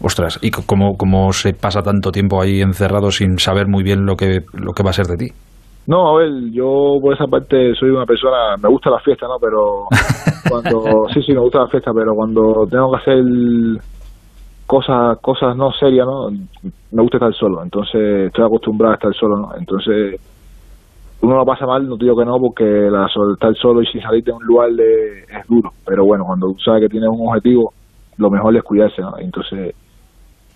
Ostras, 0.00 0.38
¿y 0.42 0.50
cómo, 0.50 0.96
cómo 0.96 1.32
se 1.34 1.52
pasa 1.52 1.82
tanto 1.82 2.10
tiempo 2.10 2.40
ahí 2.40 2.62
encerrado 2.62 3.10
sin 3.10 3.38
saber 3.38 3.68
muy 3.68 3.84
bien 3.84 4.06
lo 4.06 4.16
que, 4.16 4.40
lo 4.54 4.72
que 4.72 4.82
va 4.82 4.90
a 4.90 4.94
ser 4.94 5.06
de 5.06 5.16
ti? 5.16 5.32
No, 5.86 6.08
a 6.08 6.18
ver, 6.18 6.30
yo 6.52 6.98
por 7.00 7.14
esa 7.14 7.26
parte 7.26 7.74
soy 7.74 7.90
una 7.90 8.06
persona, 8.06 8.56
me 8.62 8.68
gusta 8.68 8.90
la 8.90 9.00
fiesta, 9.00 9.26
¿no? 9.26 9.38
Pero 9.40 9.86
cuando, 10.48 11.08
sí, 11.12 11.22
sí, 11.22 11.32
me 11.32 11.40
gusta 11.40 11.60
la 11.60 11.68
fiesta, 11.68 11.90
pero 11.92 12.14
cuando 12.14 12.66
tengo 12.70 12.92
que 12.92 12.98
hacer 12.98 13.24
cosas, 14.66 15.18
cosas 15.20 15.56
no 15.56 15.72
serias, 15.72 16.06
¿no? 16.06 16.30
Me 16.30 17.02
gusta 17.02 17.16
estar 17.16 17.34
solo, 17.34 17.62
entonces 17.62 18.26
estoy 18.26 18.44
acostumbrado 18.44 18.92
a 18.92 18.96
estar 18.96 19.14
solo, 19.14 19.36
¿no? 19.36 19.56
Entonces 19.56 20.20
uno 21.20 21.36
lo 21.36 21.44
pasa 21.44 21.66
mal, 21.66 21.88
no 21.88 21.96
te 21.96 22.04
digo 22.04 22.16
que 22.16 22.24
no, 22.24 22.38
porque 22.38 22.64
la, 22.64 23.06
estar 23.06 23.54
solo 23.56 23.82
y 23.82 23.86
sin 23.86 24.02
salir 24.02 24.24
de 24.24 24.32
un 24.32 24.44
lugar 24.44 24.70
de, 24.72 25.22
es 25.22 25.46
duro, 25.48 25.70
pero 25.84 26.04
bueno, 26.04 26.24
cuando 26.24 26.48
tú 26.48 26.58
sabes 26.64 26.82
que 26.82 26.88
tienes 26.88 27.08
un 27.08 27.28
objetivo, 27.28 27.72
lo 28.18 28.30
mejor 28.30 28.56
es 28.56 28.62
cuidarse, 28.62 29.02
¿no? 29.02 29.18
Entonces 29.18 29.74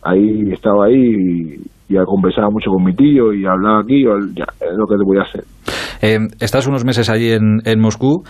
ahí 0.07 0.53
estaba 0.53 0.87
ahí 0.87 0.95
y, 0.95 1.95
y 1.95 1.97
conversaba 2.05 2.49
mucho 2.51 2.71
con 2.71 2.85
mi 2.85 2.95
tío 2.95 3.33
y 3.33 3.47
hablaba 3.47 3.81
aquí, 3.81 4.05
ya, 4.35 4.45
es 4.61 4.77
lo 4.77 4.87
que 4.87 4.97
te 4.97 5.05
voy 5.05 5.19
a 5.19 5.23
hacer. 5.23 5.45
Eh, 6.03 6.19
estás 6.41 6.67
unos 6.67 6.85
meses 6.85 7.09
allí 7.11 7.31
en, 7.33 7.61
en 7.65 7.81
Moscú 7.81 8.23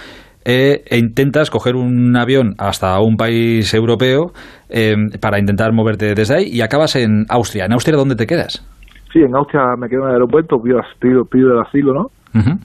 eh, 0.45 0.83
e 0.89 0.99
intentas 0.99 1.51
coger 1.51 1.75
un 1.75 2.17
avión 2.17 2.55
hasta 2.59 3.01
un 3.01 3.17
país 3.17 3.75
europeo 3.75 4.33
eh, 4.71 4.95
para 5.21 5.39
intentar 5.41 5.73
moverte 5.73 6.15
desde 6.15 6.37
ahí 6.37 6.45
y 6.53 6.61
acabas 6.61 6.95
en 6.97 7.25
Austria. 7.29 7.65
¿En 7.65 7.73
Austria 7.73 7.97
dónde 7.97 8.15
te 8.15 8.27
quedas? 8.27 8.65
Sí, 9.13 9.21
en 9.21 9.35
Austria 9.35 9.63
me 9.79 9.89
quedo 9.89 10.03
en 10.03 10.09
el 10.09 10.15
aeropuerto, 10.15 10.59
pido, 10.63 10.79
pido, 11.01 11.25
pido 11.25 11.53
el 11.53 11.61
asilo, 11.67 11.93
¿no? 11.95 12.03
Uh 12.35 12.45
-huh. 12.45 12.59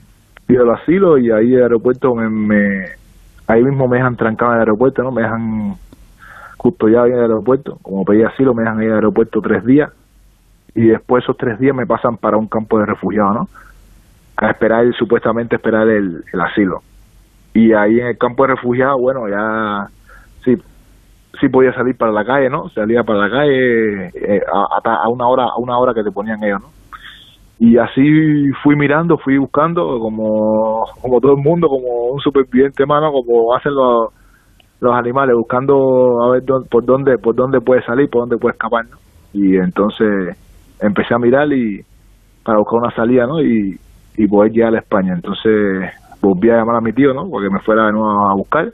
Pido 0.46 0.62
el 0.64 0.70
asilo 0.70 1.18
y 1.18 1.30
ahí 1.30 1.54
el 1.54 1.62
aeropuerto 1.62 2.14
me, 2.14 2.28
me, 2.28 2.84
ahí 3.48 3.62
mismo 3.62 3.88
me 3.88 3.96
dejan 3.96 4.16
trancado 4.16 4.52
en 4.52 4.56
el 4.56 4.60
aeropuerto, 4.60 5.02
¿no? 5.02 5.10
Me 5.10 5.22
dejan 5.22 5.74
custodiado 6.62 7.06
en 7.06 7.14
el 7.14 7.22
aeropuerto. 7.22 7.78
Como 7.82 8.04
pedí 8.04 8.22
asilo, 8.22 8.54
me 8.54 8.62
dejan 8.62 8.80
ir 8.82 8.90
al 8.90 8.96
aeropuerto 8.96 9.40
tres 9.40 9.64
días 9.64 9.90
y 10.76 10.86
después 10.86 11.24
esos 11.24 11.36
tres 11.36 11.58
días 11.58 11.74
me 11.74 11.86
pasan 11.86 12.16
para 12.16 12.36
un 12.36 12.46
campo 12.46 12.78
de 12.78 12.86
refugiados, 12.86 13.34
¿no? 13.34 13.48
A 14.36 14.50
esperar, 14.50 14.86
supuestamente 14.94 15.56
esperar 15.56 15.88
el, 15.88 16.22
el 16.32 16.40
asilo. 16.40 16.82
Y 17.52 17.72
ahí 17.72 17.98
en 17.98 18.06
el 18.06 18.16
campo 18.16 18.44
de 18.44 18.54
refugiados, 18.54 19.00
bueno, 19.00 19.28
ya, 19.28 19.88
sí, 20.44 20.56
sí 21.40 21.48
podía 21.48 21.74
salir 21.74 21.96
para 21.96 22.12
la 22.12 22.24
calle, 22.24 22.48
¿no? 22.48 22.68
Salía 22.68 23.02
para 23.02 23.26
la 23.26 23.30
calle 23.30 24.06
eh, 24.14 24.40
a, 24.50 25.04
a, 25.04 25.08
una 25.08 25.26
hora 25.26 25.44
a 25.44 25.56
una 25.58 25.76
hora 25.76 25.92
que 25.92 26.04
te 26.04 26.12
ponían 26.12 26.42
ellos, 26.44 26.60
¿no? 26.60 26.68
Y 27.58 27.76
así 27.76 28.50
fui 28.62 28.76
mirando, 28.76 29.18
fui 29.18 29.36
buscando, 29.36 29.98
como, 29.98 30.84
como 31.00 31.20
todo 31.20 31.32
el 31.32 31.42
mundo, 31.42 31.68
como 31.68 32.06
un 32.12 32.20
superviviente, 32.20 32.86
mano, 32.86 33.12
como 33.12 33.54
hacen 33.54 33.74
los, 33.74 34.10
los 34.82 34.94
animales, 34.94 35.36
buscando 35.36 36.24
a 36.24 36.32
ver 36.32 36.42
por 36.68 36.84
dónde 36.84 37.16
por 37.16 37.36
dónde 37.36 37.60
puede 37.60 37.82
salir, 37.84 38.10
por 38.10 38.22
dónde 38.22 38.36
puede 38.36 38.54
escapar, 38.54 38.84
¿no? 38.90 38.96
Y 39.32 39.56
entonces 39.56 40.36
empecé 40.80 41.14
a 41.14 41.18
mirar 41.18 41.46
y 41.52 41.80
para 42.44 42.58
buscar 42.58 42.80
una 42.80 42.90
salida, 42.90 43.24
¿no? 43.26 43.40
Y, 43.40 43.78
y 44.16 44.26
poder 44.26 44.50
llegar 44.50 44.74
a 44.74 44.80
España. 44.80 45.14
Entonces 45.14 45.88
volví 46.20 46.50
a 46.50 46.56
llamar 46.56 46.76
a 46.76 46.80
mi 46.80 46.92
tío, 46.92 47.14
¿no? 47.14 47.30
Porque 47.30 47.48
me 47.48 47.60
fuera 47.60 47.86
de 47.86 47.92
nuevo 47.92 48.28
a 48.28 48.34
buscar. 48.34 48.72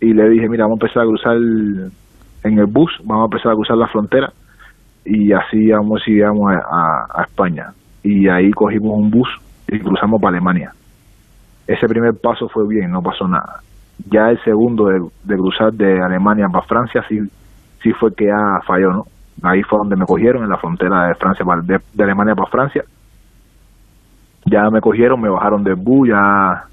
Y 0.00 0.12
le 0.12 0.28
dije, 0.28 0.48
mira, 0.50 0.64
vamos 0.64 0.78
a 0.80 0.84
empezar 0.84 1.02
a 1.02 1.06
cruzar 1.06 1.36
en 1.36 2.58
el 2.58 2.66
bus, 2.66 2.90
vamos 3.02 3.22
a 3.22 3.34
empezar 3.34 3.52
a 3.52 3.54
cruzar 3.54 3.78
la 3.78 3.88
frontera. 3.88 4.28
Y 5.06 5.32
así 5.32 5.70
vamos 5.70 6.02
y 6.06 6.12
llegamos 6.12 6.52
a, 6.52 7.22
España. 7.22 7.68
Y 8.02 8.28
ahí 8.28 8.50
cogimos 8.50 8.98
un 8.98 9.10
bus 9.10 9.28
y 9.66 9.78
cruzamos 9.78 10.20
para 10.20 10.36
Alemania. 10.36 10.72
Ese 11.66 11.86
primer 11.88 12.12
paso 12.22 12.48
fue 12.48 12.64
bien, 12.68 12.90
no 12.90 13.00
pasó 13.00 13.26
nada. 13.26 13.60
Ya 14.10 14.28
el 14.30 14.42
segundo 14.44 14.86
de, 14.86 15.36
cruzar 15.36 15.72
de 15.72 16.00
Alemania 16.02 16.46
para 16.52 16.66
Francia 16.66 17.02
sí, 17.08 17.18
sí 17.82 17.92
fue 17.92 18.14
que 18.14 18.26
ya 18.26 18.60
falló, 18.66 18.92
¿no? 18.92 19.04
Ahí 19.42 19.62
fue 19.62 19.78
donde 19.78 19.96
me 19.96 20.06
cogieron, 20.06 20.42
en 20.44 20.50
la 20.50 20.58
frontera 20.58 21.08
de 21.08 21.14
Francia, 21.14 21.44
de 21.64 22.04
Alemania 22.04 22.34
para 22.34 22.50
Francia 22.50 22.84
ya 24.46 24.70
me 24.70 24.80
cogieron, 24.80 25.20
me 25.20 25.28
bajaron 25.28 25.64
del 25.64 25.74
bus, 25.74 26.08
ya 26.08 26.64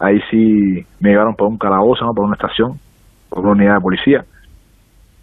ahí 0.00 0.18
sí 0.30 0.84
me 1.00 1.10
llevaron 1.10 1.34
por 1.34 1.48
un 1.48 1.58
calabozo, 1.58 2.04
¿no? 2.04 2.12
por 2.12 2.24
una 2.24 2.34
estación, 2.34 2.72
por 3.30 3.40
una 3.40 3.52
unidad 3.52 3.74
de 3.76 3.80
policía. 3.80 4.24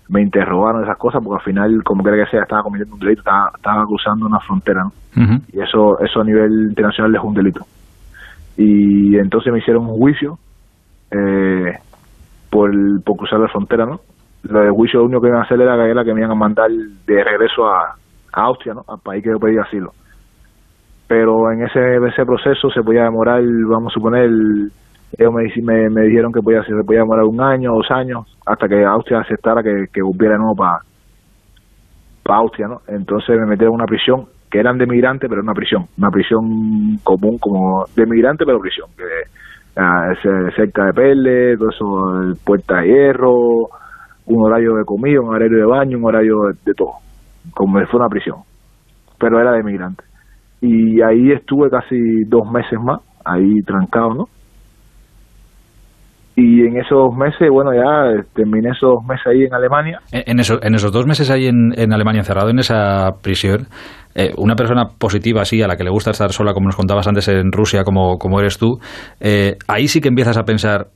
Me 0.09 0.22
interrogaron 0.22 0.84
esas 0.84 0.97
cosas 0.97 1.22
porque 1.23 1.41
al 1.41 1.45
final, 1.45 1.84
como 1.84 2.03
quiera 2.03 2.23
que 2.23 2.31
sea, 2.31 2.41
estaba 2.41 2.63
cometiendo 2.63 2.95
un 2.95 2.99
delito, 2.99 3.22
estaba, 3.22 3.85
cruzando 3.85 4.26
una 4.26 4.39
frontera, 4.39 4.84
¿no? 4.84 4.91
Y 5.53 5.61
eso, 5.61 5.99
eso 5.99 6.22
a 6.22 6.23
nivel 6.23 6.68
internacional 6.69 7.15
es 7.15 7.22
un 7.23 7.34
delito. 7.34 7.61
Y 8.57 9.18
entonces 9.18 9.53
me 9.53 9.59
hicieron 9.59 9.85
un 9.85 9.97
juicio 9.97 10.38
eh, 11.12 11.78
por, 12.50 12.72
por 13.04 13.18
cruzar 13.18 13.40
la 13.40 13.48
frontera, 13.48 13.86
¿no? 13.86 14.00
Lo 14.44 14.60
del 14.62 14.72
juicio 14.72 15.00
lo 15.00 15.06
único 15.06 15.22
que 15.22 15.28
iban 15.28 15.42
a 15.42 15.44
hacer 15.44 15.62
era, 15.62 15.76
era 15.88 16.04
que 16.04 16.14
me 16.14 16.22
iban 16.22 16.32
a 16.32 16.36
mandar 16.36 16.70
de 16.70 17.24
regreso 17.24 17.66
a, 17.66 17.96
Austria, 18.34 18.74
¿no? 18.74 18.82
Al 18.88 19.00
país 19.04 19.22
que 19.24 19.30
yo 19.30 19.40
pedí 19.40 19.58
asilo 19.58 19.92
pero 21.08 21.52
en 21.52 21.62
ese, 21.64 22.26
proceso 22.26 22.70
se 22.70 22.82
podía 22.82 23.04
demorar, 23.04 23.44
vamos 23.70 23.92
a 23.92 23.96
suponer, 23.96 24.30
ellos 25.18 25.34
me, 25.62 26.02
dijeron 26.04 26.32
que 26.32 26.40
podía, 26.40 26.64
se 26.64 26.72
podía 26.86 27.02
demorar 27.02 27.26
un 27.26 27.42
año, 27.42 27.74
dos 27.74 27.92
años, 27.92 28.26
hasta 28.46 28.66
que 28.70 28.86
Austria 28.86 29.20
aceptara 29.20 29.62
que, 29.62 29.88
que 29.92 30.02
volviera 30.02 30.36
de 30.36 30.40
nuevo 30.40 30.56
para 30.56 30.80
Austria, 32.40 32.68
¿no? 32.70 32.80
Entonces 32.88 33.38
me 33.38 33.46
metieron 33.46 33.74
en 33.74 33.82
una 33.82 33.88
prisión, 33.88 34.28
que 34.50 34.60
eran 34.60 34.78
de 34.78 34.86
migrante, 34.86 35.28
pero 35.28 35.42
una 35.42 35.54
prisión, 35.54 35.88
una 35.98 36.10
prisión 36.10 36.98
común 37.04 37.38
como 37.40 37.84
de 37.94 38.06
migrante, 38.06 38.46
pero 38.46 38.60
prisión, 38.60 38.88
que 38.96 39.04
ah, 39.76 40.14
cerca 40.56 40.85
de 40.85 40.93
Pele, 40.93 41.57
todo 41.57 41.69
eso, 41.69 42.35
puerta 42.45 42.81
de 42.81 42.88
hierro, 42.88 43.34
un 44.26 44.45
horario 44.45 44.76
de 44.76 44.85
comida, 44.85 45.22
un 45.22 45.30
horario 45.30 45.57
de 45.57 45.65
baño, 45.65 45.98
un 45.98 46.06
horario 46.06 46.35
de, 46.48 46.53
de 46.65 46.73
todo, 46.73 46.93
como 47.53 47.80
si 47.80 47.85
fuera 47.85 48.06
una 48.06 48.10
prisión, 48.10 48.38
pero 49.19 49.39
era 49.39 49.53
de 49.53 49.64
migrante. 49.64 50.03
Y 50.61 51.02
ahí 51.02 51.31
estuve 51.31 51.69
casi 51.69 52.23
dos 52.27 52.49
meses 52.52 52.80
más, 52.80 53.02
ahí 53.26 53.61
trancado, 53.65 54.14
¿no? 54.14 54.26
Y 56.36 56.62
en 56.66 56.78
esos 56.78 57.14
meses, 57.16 57.49
bueno, 57.52 57.72
ya 57.74 58.24
terminé 58.34 58.70
esos 58.70 59.03
meses 59.03 59.28
ahí 59.28 59.44
en 59.44 59.53
Alemania. 59.53 59.99
En, 60.12 60.40
en 60.40 60.76
esos 60.76 60.91
dos 60.91 61.06
meses 61.06 61.30
ahí 61.30 61.48
en, 61.48 61.74
en 61.76 61.94
Alemania 61.94 62.20
encerrado, 62.20 62.49
en 62.49 62.60
esa 62.60 63.10
prisión, 63.22 63.68
eh, 64.16 64.32
una 64.38 64.56
persona 64.56 64.86
positiva 64.98 65.41
así, 65.41 65.62
a 65.62 65.68
la 65.68 65.76
que 65.76 65.84
le 65.84 65.90
gusta 65.90 66.12
estar 66.12 66.32
sola, 66.32 66.53
como 66.53 66.68
nos 66.68 66.78
contabas 66.78 67.08
antes 67.08 67.28
en 67.28 67.52
Rusia, 67.52 67.84
como, 67.84 68.18
como 68.18 68.40
eres 68.40 68.58
tú, 68.58 68.78
eh, 69.20 69.58
ahí 69.68 69.88
sí 69.88 69.99
que 69.99 70.08
empiezas 70.08 70.38
a 70.38 70.44
pensar, 70.44 70.88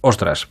ostras, 0.00 0.50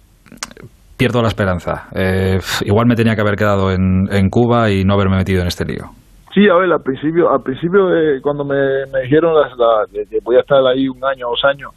pierdo 0.97 1.21
la 1.21 1.27
esperanza. 1.27 1.89
Eh, 1.93 2.39
igual 2.63 2.87
me 2.87 2.95
tenía 2.95 3.15
que 3.15 3.21
haber 3.21 3.35
quedado 3.35 3.71
en, 3.71 4.07
en 4.11 4.29
Cuba 4.29 4.71
y 4.71 4.85
no 4.85 4.93
haberme 4.93 5.17
metido 5.17 5.41
en 5.41 5.47
este 5.47 5.65
lío. 5.65 5.85
Sí, 6.33 6.47
a 6.47 6.55
ver, 6.55 6.71
al 6.71 6.81
principio, 6.81 7.29
al 7.29 7.41
principio 7.43 7.81
cuando 8.23 8.45
me, 8.45 8.55
me 8.93 9.01
dijeron 9.03 9.35
las, 9.35 9.51
la, 9.57 9.83
que 9.91 10.19
voy 10.23 10.37
a 10.37 10.39
estar 10.39 10.59
ahí 10.65 10.87
un 10.87 11.03
año, 11.03 11.27
dos 11.27 11.43
años, 11.43 11.71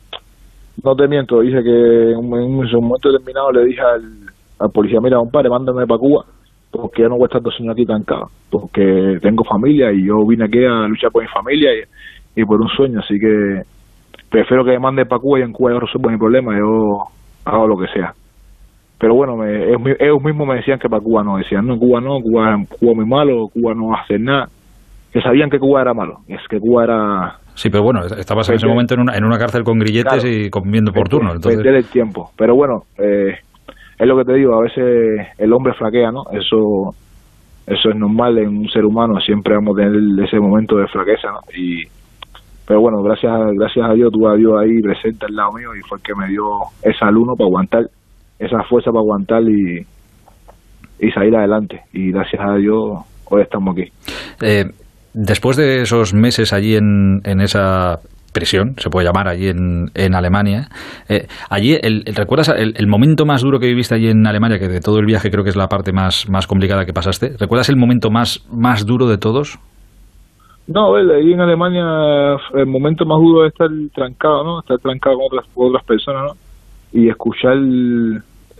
no 0.82 0.96
te 0.96 1.08
miento, 1.08 1.40
dije 1.40 1.62
que 1.62 2.12
en 2.12 2.18
un, 2.18 2.26
momento 2.26 3.10
determinado 3.10 3.52
le 3.52 3.64
dije 3.64 3.80
al, 3.80 4.70
policía, 4.70 5.00
mira, 5.00 5.18
compadre, 5.18 5.50
mándame 5.50 5.86
para 5.86 5.98
Cuba, 5.98 6.24
porque 6.70 7.02
ya 7.02 7.08
no 7.08 7.16
voy 7.16 7.24
a 7.24 7.26
estar 7.26 7.42
dos 7.42 7.54
años 7.60 7.72
aquí 7.72 7.84
tancado, 7.86 8.30
porque 8.50 9.18
tengo 9.20 9.44
familia 9.44 9.92
y 9.92 10.06
yo 10.06 10.26
vine 10.26 10.44
aquí 10.44 10.64
a 10.64 10.88
luchar 10.88 11.10
por 11.10 11.22
mi 11.22 11.28
familia 11.28 11.70
y, 12.34 12.44
por 12.44 12.60
un 12.60 12.68
sueño, 12.68 13.00
así 13.00 13.18
que 13.18 13.62
prefiero 14.30 14.64
que 14.64 14.72
me 14.72 14.78
mande 14.78 15.06
para 15.06 15.20
Cuba 15.20 15.38
y 15.38 15.42
en 15.42 15.52
Cuba 15.52 15.72
yo 15.72 15.80
resuelvo 15.80 16.10
mi 16.10 16.18
problema, 16.18 16.58
yo 16.58 17.04
hago 17.44 17.68
lo 17.68 17.76
que 17.76 17.88
sea 17.88 18.14
pero 19.04 19.16
bueno, 19.16 19.36
me, 19.36 19.70
ellos, 20.00 20.22
mismos 20.22 20.48
me 20.48 20.54
decían 20.54 20.78
que 20.78 20.88
para 20.88 21.02
Cuba 21.02 21.22
no, 21.22 21.36
decían, 21.36 21.66
no, 21.66 21.78
Cuba 21.78 22.00
no, 22.00 22.20
Cuba, 22.22 22.56
Cuba 22.78 22.94
muy 22.94 23.04
malo, 23.04 23.48
Cuba 23.48 23.74
no 23.74 23.94
hace 23.94 24.18
nada, 24.18 24.48
que 25.12 25.20
sabían 25.20 25.50
que 25.50 25.58
Cuba 25.58 25.82
era 25.82 25.92
malo, 25.92 26.20
es 26.26 26.40
que 26.48 26.58
Cuba 26.58 26.84
era... 26.84 27.38
Sí, 27.54 27.70
pero 27.70 27.84
bueno, 27.84 28.00
estabas 28.04 28.48
en 28.48 28.56
ese 28.56 28.66
momento 28.66 28.94
en 28.94 29.00
una, 29.00 29.16
en 29.16 29.24
una 29.24 29.38
cárcel 29.38 29.62
con 29.62 29.78
grilletes 29.78 30.24
y 30.24 30.50
comiendo 30.50 30.92
por 30.92 31.08
turno. 31.08 31.32
Entonces... 31.32 31.56
Perder 31.56 31.76
el 31.76 31.86
tiempo, 31.86 32.30
pero 32.36 32.54
bueno, 32.54 32.82
eh, 32.98 33.34
es 33.98 34.06
lo 34.06 34.16
que 34.16 34.24
te 34.24 34.34
digo, 34.34 34.54
a 34.54 34.62
veces 34.62 35.28
el 35.38 35.52
hombre 35.52 35.72
flaquea, 35.74 36.10
¿no? 36.10 36.24
Eso 36.32 36.94
eso 37.66 37.88
es 37.88 37.96
normal 37.96 38.36
en 38.38 38.48
un 38.48 38.68
ser 38.68 38.84
humano, 38.84 39.18
siempre 39.20 39.54
vamos 39.54 39.78
a 39.78 39.82
tener 39.82 40.24
ese 40.24 40.38
momento 40.38 40.76
de 40.76 40.86
flaqueza, 40.88 41.28
¿no? 41.28 41.40
Y, 41.56 41.84
pero 42.66 42.80
bueno, 42.80 43.02
gracias, 43.02 43.32
gracias 43.54 43.88
a 43.88 43.94
Dios, 43.94 44.12
tuve 44.12 44.32
a 44.32 44.36
Dios 44.36 44.52
ahí 44.60 44.80
presente 44.82 45.26
al 45.26 45.34
lado 45.34 45.52
mío 45.52 45.74
y 45.74 45.80
fue 45.88 45.98
el 45.98 46.04
que 46.04 46.14
me 46.14 46.28
dio 46.28 46.44
ese 46.82 47.04
alumno 47.04 47.34
para 47.36 47.46
aguantar 47.46 47.84
esa 48.38 48.62
fuerza 48.64 48.90
para 48.90 49.00
aguantar 49.00 49.42
y, 49.42 49.86
y 50.98 51.10
salir 51.12 51.36
adelante. 51.36 51.80
Y 51.92 52.10
gracias 52.10 52.42
a 52.42 52.56
Dios 52.56 53.00
hoy 53.26 53.42
estamos 53.42 53.76
aquí. 53.76 53.90
Eh, 54.42 54.64
después 55.14 55.56
de 55.56 55.82
esos 55.82 56.12
meses 56.12 56.52
allí 56.52 56.76
en, 56.76 57.22
en 57.24 57.40
esa 57.40 58.00
prisión, 58.34 58.74
se 58.76 58.90
puede 58.90 59.06
llamar 59.06 59.28
allí 59.28 59.48
en, 59.48 59.90
en 59.94 60.14
Alemania. 60.14 60.68
Eh, 61.08 61.26
allí, 61.48 61.78
el, 61.80 62.04
¿recuerdas 62.14 62.50
el, 62.50 62.86
momento 62.86 63.24
más 63.24 63.40
duro 63.40 63.58
que 63.58 63.66
viviste 63.66 63.94
allí 63.94 64.08
en 64.08 64.26
Alemania? 64.26 64.58
Que 64.58 64.68
de 64.68 64.80
todo 64.80 64.98
el 64.98 65.06
viaje 65.06 65.30
creo 65.30 65.44
que 65.44 65.50
es 65.50 65.56
la 65.56 65.68
parte 65.68 65.92
más, 65.92 66.28
más 66.28 66.46
complicada 66.46 66.84
que 66.84 66.92
pasaste. 66.92 67.36
¿Recuerdas 67.38 67.70
el 67.70 67.76
momento 67.76 68.10
más, 68.10 68.46
más 68.52 68.84
duro 68.84 69.06
de 69.06 69.16
todos? 69.16 69.58
No, 70.66 70.96
ahí 70.96 71.32
en 71.32 71.40
Alemania 71.40 72.36
el 72.54 72.66
momento 72.66 73.06
más 73.06 73.18
duro 73.18 73.46
es 73.46 73.52
estar 73.52 73.68
trancado, 73.94 74.44
¿no? 74.44 74.60
Estar 74.60 74.78
trancado 74.78 75.16
con 75.16 75.26
otras, 75.26 75.46
otras 75.54 75.84
personas, 75.84 76.22
¿no? 76.24 76.36
Y 76.92 77.08
escuchar 77.08 77.56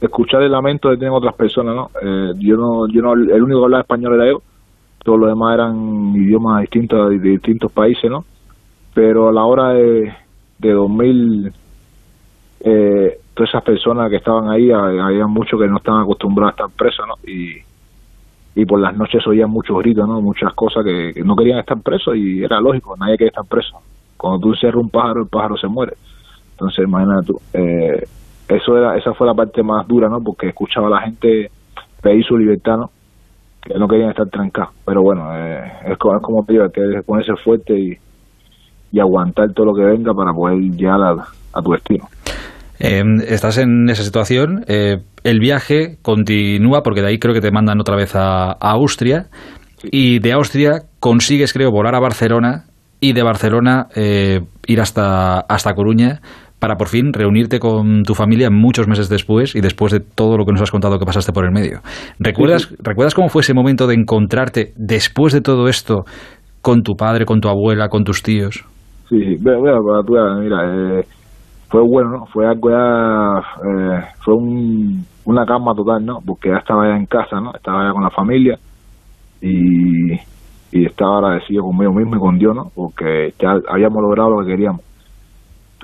escuchar 0.01 0.43
el 0.43 0.53
lamento 0.53 0.91
de 0.91 0.97
tener 0.97 1.13
otras 1.13 1.35
personas, 1.35 1.75
¿no? 1.75 1.91
Eh, 2.03 2.33
yo 2.39 2.57
no, 2.57 2.87
yo 2.89 3.01
no, 3.01 3.15
el 3.15 3.43
único 3.43 3.61
que 3.61 3.65
hablaba 3.65 3.83
español 3.83 4.15
era 4.15 4.31
yo, 4.31 4.43
todos 5.05 5.21
los 5.21 5.29
demás 5.29 5.55
eran 5.55 6.17
idiomas 6.17 6.63
distintos 6.63 7.11
de 7.11 7.19
distintos 7.19 7.71
países, 7.71 8.11
¿no? 8.11 8.25
Pero 8.95 9.29
a 9.29 9.33
la 9.33 9.45
hora 9.45 9.75
de, 9.75 10.13
de 10.59 10.73
2000, 10.73 11.53
eh, 12.61 13.19
todas 13.35 13.51
esas 13.51 13.63
personas 13.63 14.09
que 14.09 14.17
estaban 14.17 14.49
ahí, 14.49 14.71
había 14.71 15.27
muchos 15.27 15.61
que 15.61 15.69
no 15.69 15.77
estaban 15.77 16.03
acostumbrados 16.03 16.53
a 16.53 16.65
estar 16.65 16.77
presos, 16.77 17.07
¿no? 17.07 17.15
Y, 17.31 17.63
y 18.55 18.65
por 18.65 18.81
las 18.81 18.97
noches 18.97 19.27
oían 19.27 19.51
muchos 19.51 19.79
gritos, 19.79 20.09
¿no? 20.09 20.21
Muchas 20.23 20.55
cosas 20.55 20.85
que, 20.85 21.23
no 21.23 21.37
querían 21.37 21.59
estar 21.59 21.79
presos 21.83 22.17
y 22.17 22.43
era 22.43 22.61
lógico, 22.61 22.97
nadie 22.97 23.19
quería 23.19 23.29
estar 23.29 23.45
preso. 23.45 23.79
Cuando 24.17 24.41
tú 24.41 24.55
encierras 24.55 24.81
un 24.81 24.91
pájaro, 24.91 25.23
el 25.23 25.29
pájaro 25.29 25.57
se 25.59 25.69
muere. 25.69 25.95
Entonces, 26.53 26.85
imagínate 26.87 27.27
tú. 27.27 27.41
Eh, 27.53 28.05
eso 28.49 28.79
era, 28.79 28.97
esa 28.97 29.13
fue 29.13 29.27
la 29.27 29.35
parte 29.35 29.63
más 29.63 29.87
dura, 29.87 30.09
¿no? 30.09 30.23
Porque 30.23 30.49
escuchaba 30.49 30.87
a 30.87 30.91
la 30.91 31.01
gente 31.01 31.51
pedir 32.01 32.25
su 32.25 32.39
libertad, 32.39 32.79
¿no? 32.79 32.91
Que 33.65 33.79
no 33.79 33.89
querían 33.89 34.11
estar 34.11 34.29
trancados. 34.29 34.75
Pero 34.85 35.03
bueno, 35.03 35.35
eh, 35.35 35.63
es, 35.91 35.99
como, 35.99 36.17
es 36.17 36.23
como 36.23 36.45
te 36.45 36.53
digo, 36.53 36.69
que 36.71 37.03
ponerse 37.07 37.33
fuerte 37.43 37.79
y, 37.79 37.97
y 38.95 39.01
aguantar 39.01 39.53
todo 39.53 39.67
lo 39.67 39.75
que 39.75 39.83
venga 39.83 40.15
para 40.15 40.33
poder 40.33 40.59
llegar 40.59 41.01
a, 41.53 41.63
tu 41.63 41.73
destino. 41.73 42.07
Em, 42.79 43.21
estás 43.27 43.59
en 43.59 43.89
esa 43.91 44.05
situación, 44.05 44.65
eh, 44.69 44.99
el 45.25 45.41
viaje 45.41 45.97
continúa 46.01 46.83
porque 46.83 47.01
de 47.01 47.09
ahí 47.09 47.19
creo 47.19 47.35
que 47.35 47.41
te 47.41 47.51
mandan 47.51 47.81
otra 47.81 47.97
vez 47.97 48.15
a, 48.15 48.53
Austria 48.53 49.27
y 49.83 50.21
de 50.21 50.33
Austria 50.33 50.83
consigues 51.01 51.53
creo 51.53 51.73
volar 51.73 51.97
a 51.97 52.01
Barcelona 52.01 52.67
y 53.01 53.15
de 53.15 53.23
Barcelona 53.25 53.89
eh, 53.97 54.41
ir 54.67 54.81
hasta, 54.81 55.41
hasta 55.41 55.75
Coruña 55.75 56.21
para 56.65 56.77
por 56.77 56.89
fin 56.89 57.13
reunirte 57.13 57.59
con 57.59 58.05
tu 58.05 58.15
familia 58.15 58.49
muchos 58.51 58.89
meses 58.89 59.11
después 59.11 59.55
y 59.55 59.61
después 59.61 59.93
de 59.93 60.01
todo 60.01 60.39
lo 60.39 60.47
que 60.47 60.53
nos 60.53 60.63
has 60.63 60.71
contado 60.71 60.99
que 60.99 61.05
pasaste 61.05 61.31
por 61.31 61.45
el 61.45 61.53
medio. 61.53 61.81
¿Recuerdas, 62.19 62.75
¿recuerdas 62.83 63.15
cómo 63.15 63.29
fue 63.29 63.43
ese 63.43 63.53
momento 63.53 63.87
de 63.87 63.93
encontrarte 63.93 64.73
después 64.75 65.35
de 65.35 65.43
todo 65.43 65.69
esto 65.69 66.05
con 66.63 66.81
tu 66.81 66.95
padre, 66.95 67.27
con 67.27 67.41
tu 67.41 67.51
abuela, 67.51 67.91
con 67.91 68.03
tus 68.03 68.23
tíos? 68.23 68.65
Sí, 69.11 69.37
mira, 69.45 69.59
mira, 69.61 71.03
fue 71.69 71.83
bueno, 71.87 72.13
¿no? 72.13 72.27
Fue 72.33 72.47
algo 72.47 72.71
ya, 72.71 73.41
eh, 73.41 74.01
fue 74.25 74.35
un, 74.35 75.05
una 75.27 75.45
calma 75.45 75.75
total, 75.75 76.03
¿no? 76.03 76.21
Porque 76.25 76.49
ya 76.49 76.61
estaba 76.61 76.89
ya 76.89 76.97
en 76.97 77.05
casa, 77.05 77.43
¿no? 77.43 77.55
Estaba 77.55 77.85
ya 77.85 77.93
con 77.93 78.05
la 78.05 78.11
familia 78.11 78.57
y, 79.43 80.15
y 80.73 80.87
estaba 80.87 81.19
agradecido 81.19 81.65
conmigo 81.65 81.93
mismo 81.93 82.17
y 82.17 82.21
con 82.21 82.39
Dios, 82.39 82.57
¿no? 82.57 82.71
Porque 82.75 83.35
ya 83.39 83.51
habíamos 83.69 84.01
logrado 84.01 84.31
lo 84.31 84.47
que 84.47 84.53
queríamos. 84.53 84.94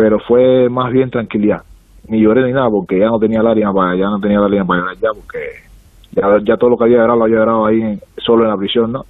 Pero 0.00 0.18
fue 0.18 0.70
más 0.70 0.90
bien 0.90 1.10
tranquilidad. 1.10 1.60
Ni 2.08 2.22
lloré 2.22 2.42
ni 2.46 2.52
nada 2.52 2.70
porque 2.70 2.98
ya 2.98 3.08
no 3.08 3.18
tenía 3.18 3.42
lágrima 3.42 3.70
para, 3.70 3.94
ya 3.94 4.06
no 4.06 4.18
tenía 4.18 4.40
lágrima 4.40 4.64
para 4.64 4.80
llorar 4.80 4.96
ya 4.96 5.10
porque 5.14 5.38
ya, 6.12 6.22
ya 6.42 6.56
todo 6.56 6.70
lo 6.70 6.78
que 6.78 6.84
había 6.84 6.96
llorado 6.96 7.18
lo 7.18 7.24
había 7.24 7.36
llorado 7.36 7.66
ahí 7.66 7.98
solo 8.16 8.44
en 8.44 8.50
la 8.50 8.56
prisión, 8.56 8.92
¿no? 8.92 9.04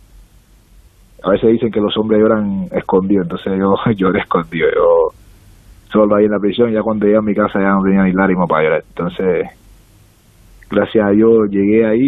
A 1.23 1.31
veces 1.31 1.53
dicen 1.53 1.71
que 1.71 1.81
los 1.81 1.97
hombres 1.97 2.21
lloran 2.21 2.67
escondidos, 2.73 3.27
entonces 3.27 3.53
yo 3.97 4.09
lloré 4.09 4.19
escondido, 4.19 4.67
yo 4.75 5.17
solo 5.93 6.17
ahí 6.17 6.25
en 6.25 6.33
la 6.33 6.41
prisión, 6.41 6.73
ya 6.73 6.83
cuando 6.83 7.07
llegué 7.07 7.19
a 7.19 7.23
mi 7.23 7.37
casa 7.37 7.61
ya 7.61 7.71
no 7.71 7.85
tenía 7.85 8.03
ni 8.03 8.13
lágrima 8.13 8.49
para 8.49 8.65
llorar. 8.65 8.83
Entonces, 8.89 9.47
gracias 10.69 11.07
a 11.07 11.11
Dios 11.11 11.49
llegué 11.51 11.87
ahí 11.87 12.01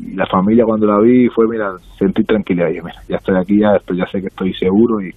y 0.00 0.14
la 0.16 0.26
familia 0.26 0.64
cuando 0.64 0.88
la 0.88 0.98
vi 0.98 1.28
fue, 1.28 1.46
mira, 1.46 1.74
sentí 1.96 2.24
tranquilidad. 2.24 2.70
Yo, 2.70 2.82
mira, 2.82 3.00
ya 3.08 3.18
estoy 3.18 3.36
aquí, 3.36 3.60
ya, 3.60 3.76
estoy, 3.76 3.98
ya 3.98 4.06
sé 4.06 4.20
que 4.20 4.26
estoy 4.26 4.52
seguro 4.54 5.00
y, 5.00 5.14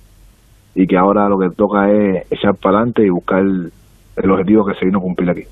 y 0.75 0.87
que 0.87 0.97
ahora 0.97 1.27
lo 1.29 1.37
que 1.37 1.49
toca 1.55 1.89
es 1.91 2.31
echar 2.31 2.55
para 2.55 2.77
adelante 2.77 3.05
y 3.05 3.09
buscar 3.09 3.39
el, 3.39 3.71
el 4.23 4.31
objetivo 4.31 4.65
que 4.65 4.73
se 4.75 4.85
vino 4.85 4.99
a 4.99 5.01
cumplir 5.01 5.29
aquí. 5.29 5.43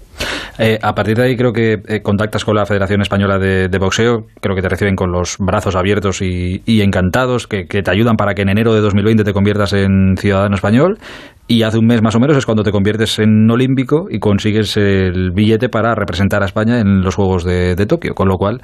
Eh, 0.60 0.80
a 0.82 0.94
partir 0.94 1.16
de 1.16 1.24
ahí 1.24 1.38
creo 1.38 1.54
que 1.54 1.74
eh, 1.88 2.02
contactas 2.02 2.44
con 2.44 2.56
la 2.56 2.66
Federación 2.66 3.02
Española 3.02 3.38
de, 3.38 3.78
Boxeo, 3.78 4.26
creo 4.42 4.56
que 4.56 4.62
te 4.62 4.70
reciben 4.70 4.96
con 4.96 5.12
los 5.12 5.38
brazos 5.40 5.76
abiertos 5.76 6.22
y, 6.22 6.82
encantados, 6.82 7.46
que, 7.48 7.66
te 7.66 7.92
ayudan 7.92 8.16
para 8.16 8.34
que 8.34 8.42
en 8.42 8.50
enero 8.50 8.74
de 8.74 8.82
2020 8.82 9.24
te 9.24 9.34
conviertas 9.34 9.74
en 9.74 10.16
ciudadano 10.18 10.56
español 10.56 10.98
y 11.48 11.62
hace 11.62 11.78
un 11.78 11.86
mes 11.86 12.02
más 12.02 12.16
o 12.16 12.20
menos 12.20 12.36
es 12.36 12.46
cuando 12.46 12.64
te 12.64 12.72
conviertes 12.72 13.20
en 13.20 13.50
olímpico 13.50 14.08
y 14.10 14.20
consigues 14.20 14.76
el 14.78 15.32
billete 15.32 15.70
para 15.70 15.94
representar 15.94 16.42
a 16.42 16.48
España 16.48 16.80
en 16.80 17.02
los 17.02 17.16
Juegos 17.16 17.44
de 17.44 17.86
Tokio, 17.86 18.16
con 18.16 18.28
lo 18.28 18.38
cual 18.38 18.62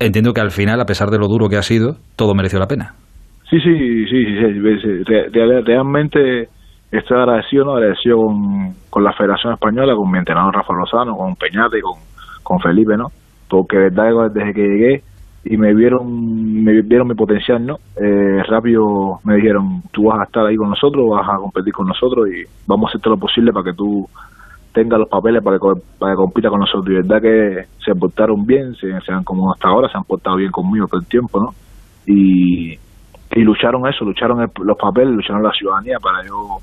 entiendo 0.00 0.32
que 0.32 0.40
al 0.40 0.50
final, 0.50 0.80
a 0.80 0.84
pesar 0.84 1.10
de 1.10 1.18
lo 1.18 1.28
duro 1.28 1.48
que 1.48 1.56
ha 1.56 1.62
sido, 1.62 1.96
todo 2.16 2.34
mereció 2.34 2.58
la 2.58 2.66
pena. 2.66 2.94
Sí, 3.48 3.60
sí, 3.60 4.06
sí, 4.06 4.24
sí, 4.24 4.24
sí, 4.26 4.78
sí, 4.82 5.02
re- 5.04 5.28
re- 5.30 5.62
realmente 5.62 6.48
estoy 6.90 7.16
agradecido, 7.18 7.64
¿no? 7.64 7.76
agradecido 7.76 8.16
con, 8.16 8.74
con 8.90 9.04
la 9.04 9.12
Federación 9.12 9.52
Española, 9.52 9.94
con 9.94 10.10
mi 10.10 10.18
entrenador 10.18 10.54
Rafa 10.54 10.72
Lozano, 10.74 11.16
con 11.16 11.36
Peñate, 11.36 11.80
con, 11.80 11.94
con 12.42 12.58
Felipe, 12.60 12.96
¿no? 12.96 13.08
Porque 13.48 13.76
verdad 13.76 14.30
desde 14.32 14.52
que 14.52 14.62
llegué 14.62 15.02
y 15.44 15.56
me 15.56 15.72
vieron 15.74 16.64
me 16.64 16.82
vieron 16.82 17.06
mi 17.06 17.14
potencial, 17.14 17.64
¿no? 17.64 17.76
Eh, 17.96 18.42
rápido 18.48 19.20
me 19.22 19.36
dijeron, 19.36 19.80
tú 19.92 20.06
vas 20.06 20.20
a 20.20 20.24
estar 20.24 20.44
ahí 20.44 20.56
con 20.56 20.70
nosotros, 20.70 21.08
vas 21.08 21.28
a 21.28 21.36
competir 21.36 21.72
con 21.72 21.86
nosotros 21.86 22.26
y 22.28 22.42
vamos 22.66 22.86
a 22.86 22.90
hacer 22.90 23.00
todo 23.00 23.14
lo 23.14 23.20
posible 23.20 23.52
para 23.52 23.66
que 23.70 23.74
tú 23.76 24.08
tengas 24.72 24.98
los 24.98 25.08
papeles 25.08 25.42
para 25.42 25.58
que, 25.58 25.66
para 26.00 26.12
que 26.12 26.16
compita 26.16 26.50
con 26.50 26.58
nosotros. 26.60 26.88
Y 26.90 26.94
verdad 26.94 27.22
que 27.22 27.64
se 27.84 27.94
portaron 27.94 28.44
bien, 28.44 28.74
se, 28.74 28.88
se 29.02 29.12
han 29.12 29.22
como 29.22 29.52
hasta 29.52 29.68
ahora 29.68 29.88
se 29.88 29.96
han 29.96 30.04
portado 30.04 30.36
bien 30.36 30.50
conmigo 30.50 30.88
todo 30.88 31.00
el 31.00 31.06
tiempo, 31.06 31.40
¿no? 31.40 31.50
Y, 32.06 32.76
y 33.36 33.42
lucharon 33.42 33.86
eso, 33.86 34.04
lucharon 34.04 34.38
los 34.40 34.78
papeles, 34.78 35.14
lucharon 35.14 35.42
la 35.42 35.52
ciudadanía 35.52 35.98
para 36.02 36.26
yo 36.26 36.56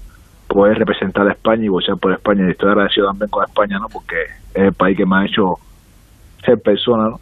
poder 0.47 0.79
representar 0.79 1.27
a 1.27 1.33
España 1.33 1.65
y 1.65 1.69
boxear 1.69 1.99
por 1.99 2.13
España. 2.13 2.47
Y 2.47 2.51
estoy 2.51 2.69
agradecido 2.71 3.07
también 3.07 3.29
con 3.29 3.43
España, 3.43 3.77
¿no? 3.79 3.87
Porque 3.93 4.15
es 4.55 4.63
el 4.63 4.73
país 4.73 4.97
que 4.97 5.05
me 5.05 5.17
ha 5.17 5.25
hecho 5.25 5.53
ser 6.43 6.57
persona, 6.63 7.09
¿no? 7.09 7.17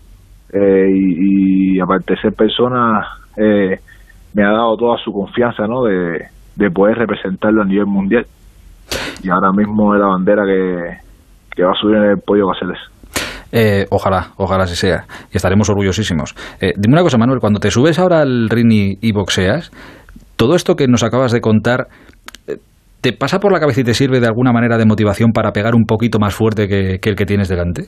Eh, 0.53 0.89
y, 0.89 1.75
y 1.75 1.79
aparte 1.81 2.13
de 2.13 2.21
ser 2.21 2.33
persona, 2.33 3.05
eh, 3.35 3.77
me 4.33 4.43
ha 4.43 4.51
dado 4.51 4.77
toda 4.77 4.97
su 5.03 5.11
confianza, 5.11 5.67
¿no? 5.67 5.83
De, 5.83 6.27
de 6.55 6.71
poder 6.71 6.97
representarlo 6.97 7.61
a 7.61 7.65
nivel 7.65 7.87
mundial. 7.87 8.25
Y 9.21 9.29
ahora 9.29 9.51
mismo 9.51 9.93
es 9.93 9.99
la 9.99 10.07
bandera 10.07 10.43
que, 10.45 10.97
que 11.53 11.63
va 11.63 11.71
a 11.71 11.75
subir 11.75 11.97
en 11.97 12.03
el 12.11 12.21
pollo 12.25 12.47
Caceres. 12.47 12.79
Eh, 13.51 13.85
ojalá, 13.89 14.31
ojalá 14.37 14.63
así 14.63 14.75
sea. 14.75 15.05
Y 15.33 15.37
estaremos 15.37 15.69
orgullosísimos. 15.69 16.33
Eh, 16.61 16.71
dime 16.77 16.93
una 16.93 17.03
cosa, 17.03 17.17
Manuel, 17.17 17.39
cuando 17.39 17.59
te 17.59 17.69
subes 17.71 17.99
ahora 17.99 18.21
al 18.21 18.49
ring 18.49 18.71
y, 19.01 19.11
boxeas, 19.11 19.71
todo 20.37 20.55
esto 20.55 20.75
que 20.75 20.87
nos 20.87 21.03
acabas 21.03 21.31
de 21.31 21.41
contar, 21.41 21.87
eh, 22.47 22.55
¿te 23.01 23.13
pasa 23.13 23.39
por 23.39 23.51
la 23.51 23.59
cabeza 23.59 23.81
y 23.81 23.83
te 23.83 23.93
sirve 23.93 24.19
de 24.19 24.27
alguna 24.27 24.51
manera 24.53 24.77
de 24.77 24.85
motivación 24.85 25.31
para 25.31 25.51
pegar 25.51 25.75
un 25.75 25.85
poquito 25.85 26.17
más 26.19 26.33
fuerte 26.33 26.67
que, 26.67 26.99
que 27.01 27.09
el 27.09 27.15
que 27.15 27.25
tienes 27.25 27.49
delante? 27.49 27.83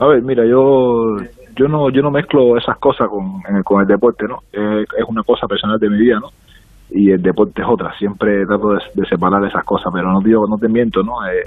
A 0.00 0.06
ver, 0.06 0.22
mira, 0.22 0.44
yo 0.44 1.16
yo 1.56 1.68
no 1.68 1.88
yo 1.90 2.02
no 2.02 2.10
mezclo 2.10 2.56
esas 2.58 2.76
cosas 2.78 3.06
con, 3.08 3.40
en 3.48 3.56
el- 3.58 3.62
con 3.64 3.80
el 3.80 3.86
deporte, 3.86 4.24
¿no? 4.28 4.38
Eh, 4.52 4.82
es 4.82 5.04
una 5.08 5.22
cosa 5.22 5.46
personal 5.46 5.78
de 5.78 5.88
mi 5.88 5.98
vida, 5.98 6.18
¿no? 6.20 6.28
Y 6.90 7.10
el 7.12 7.22
deporte 7.22 7.62
es 7.62 7.68
otra. 7.70 7.92
Siempre 7.98 8.44
trato 8.46 8.70
de, 8.70 8.78
de 8.94 9.06
separar 9.08 9.44
esas 9.44 9.64
cosas, 9.64 9.92
pero 9.94 10.10
no 10.12 10.18
digo, 10.20 10.46
no 10.48 10.56
te 10.56 10.68
miento, 10.68 11.02
¿no? 11.02 11.12
Eh, 11.26 11.44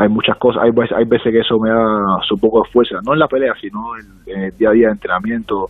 hay 0.00 0.08
muchas 0.08 0.36
cosas, 0.38 0.62
hay, 0.62 0.70
hay 0.96 1.04
veces 1.04 1.30
que 1.30 1.40
eso 1.40 1.58
me 1.58 1.68
da 1.68 1.84
su 2.26 2.36
poco 2.36 2.62
de 2.62 2.70
fuerza, 2.70 2.96
no 3.04 3.12
en 3.12 3.18
la 3.18 3.28
pelea, 3.28 3.52
sino 3.60 3.80
en, 3.98 4.44
el 4.44 4.56
día 4.56 4.70
a 4.70 4.72
día 4.72 4.86
de 4.86 4.92
entrenamiento, 4.92 5.66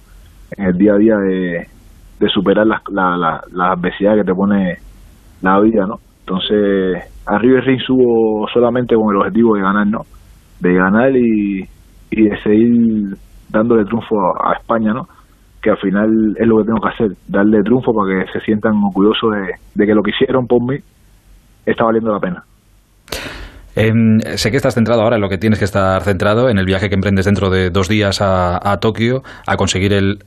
en 0.56 0.66
el 0.66 0.78
día 0.78 0.92
a 0.94 0.98
día 0.98 1.16
de, 1.16 2.28
superar 2.28 2.66
las, 2.66 2.80
la, 2.92 3.16
la, 3.16 3.40
las 3.50 3.78
adversidades 3.78 4.20
que 4.20 4.30
te 4.30 4.34
pone 4.34 4.76
la 5.42 5.58
vida, 5.60 5.84
¿no? 5.86 5.96
Entonces, 6.20 7.10
arriba 7.26 7.56
del 7.56 7.64
ring 7.64 7.80
subo 7.80 8.46
solamente 8.52 8.94
con 8.94 9.12
el 9.12 9.20
objetivo 9.20 9.56
de 9.56 9.62
ganar, 9.62 9.86
¿no? 9.86 10.02
De 10.60 10.74
ganar 10.74 11.16
y, 11.16 11.66
de 12.10 12.42
seguir 12.44 13.16
dándole 13.48 13.84
triunfo 13.84 14.14
a, 14.20 14.50
a 14.50 14.56
España, 14.60 14.92
¿no? 14.92 15.08
Que 15.60 15.70
al 15.70 15.78
final 15.78 16.36
es 16.38 16.46
lo 16.46 16.58
que 16.58 16.64
tengo 16.64 16.80
que 16.80 16.88
hacer, 16.88 17.16
darle 17.26 17.62
triunfo 17.64 17.92
para 17.92 18.24
que 18.24 18.32
se 18.32 18.44
sientan 18.44 18.74
orgullosos 18.76 19.32
de, 19.32 19.54
de 19.74 19.86
que 19.86 19.94
lo 19.94 20.02
que 20.02 20.12
hicieron 20.12 20.46
por 20.46 20.62
mí 20.62 20.76
está 21.66 21.84
valiendo 21.84 22.12
la 22.12 22.20
pena. 22.20 22.44
Em, 23.80 24.18
sé 24.36 24.50
que 24.50 24.56
estás 24.56 24.74
centrado 24.74 25.02
ahora 25.02 25.16
en 25.16 25.22
lo 25.22 25.28
que 25.28 25.38
tienes 25.38 25.58
que 25.58 25.64
estar 25.64 26.02
centrado, 26.02 26.50
en 26.50 26.58
el 26.58 26.66
viaje 26.66 26.88
que 26.88 26.94
emprendes 26.94 27.24
dentro 27.24 27.50
de 27.50 27.70
dos 27.70 27.88
días 27.88 28.20
a, 28.20 28.76
Tokio, 28.80 29.22
a 29.46 29.56
conseguir 29.56 29.92
el, 29.92 30.18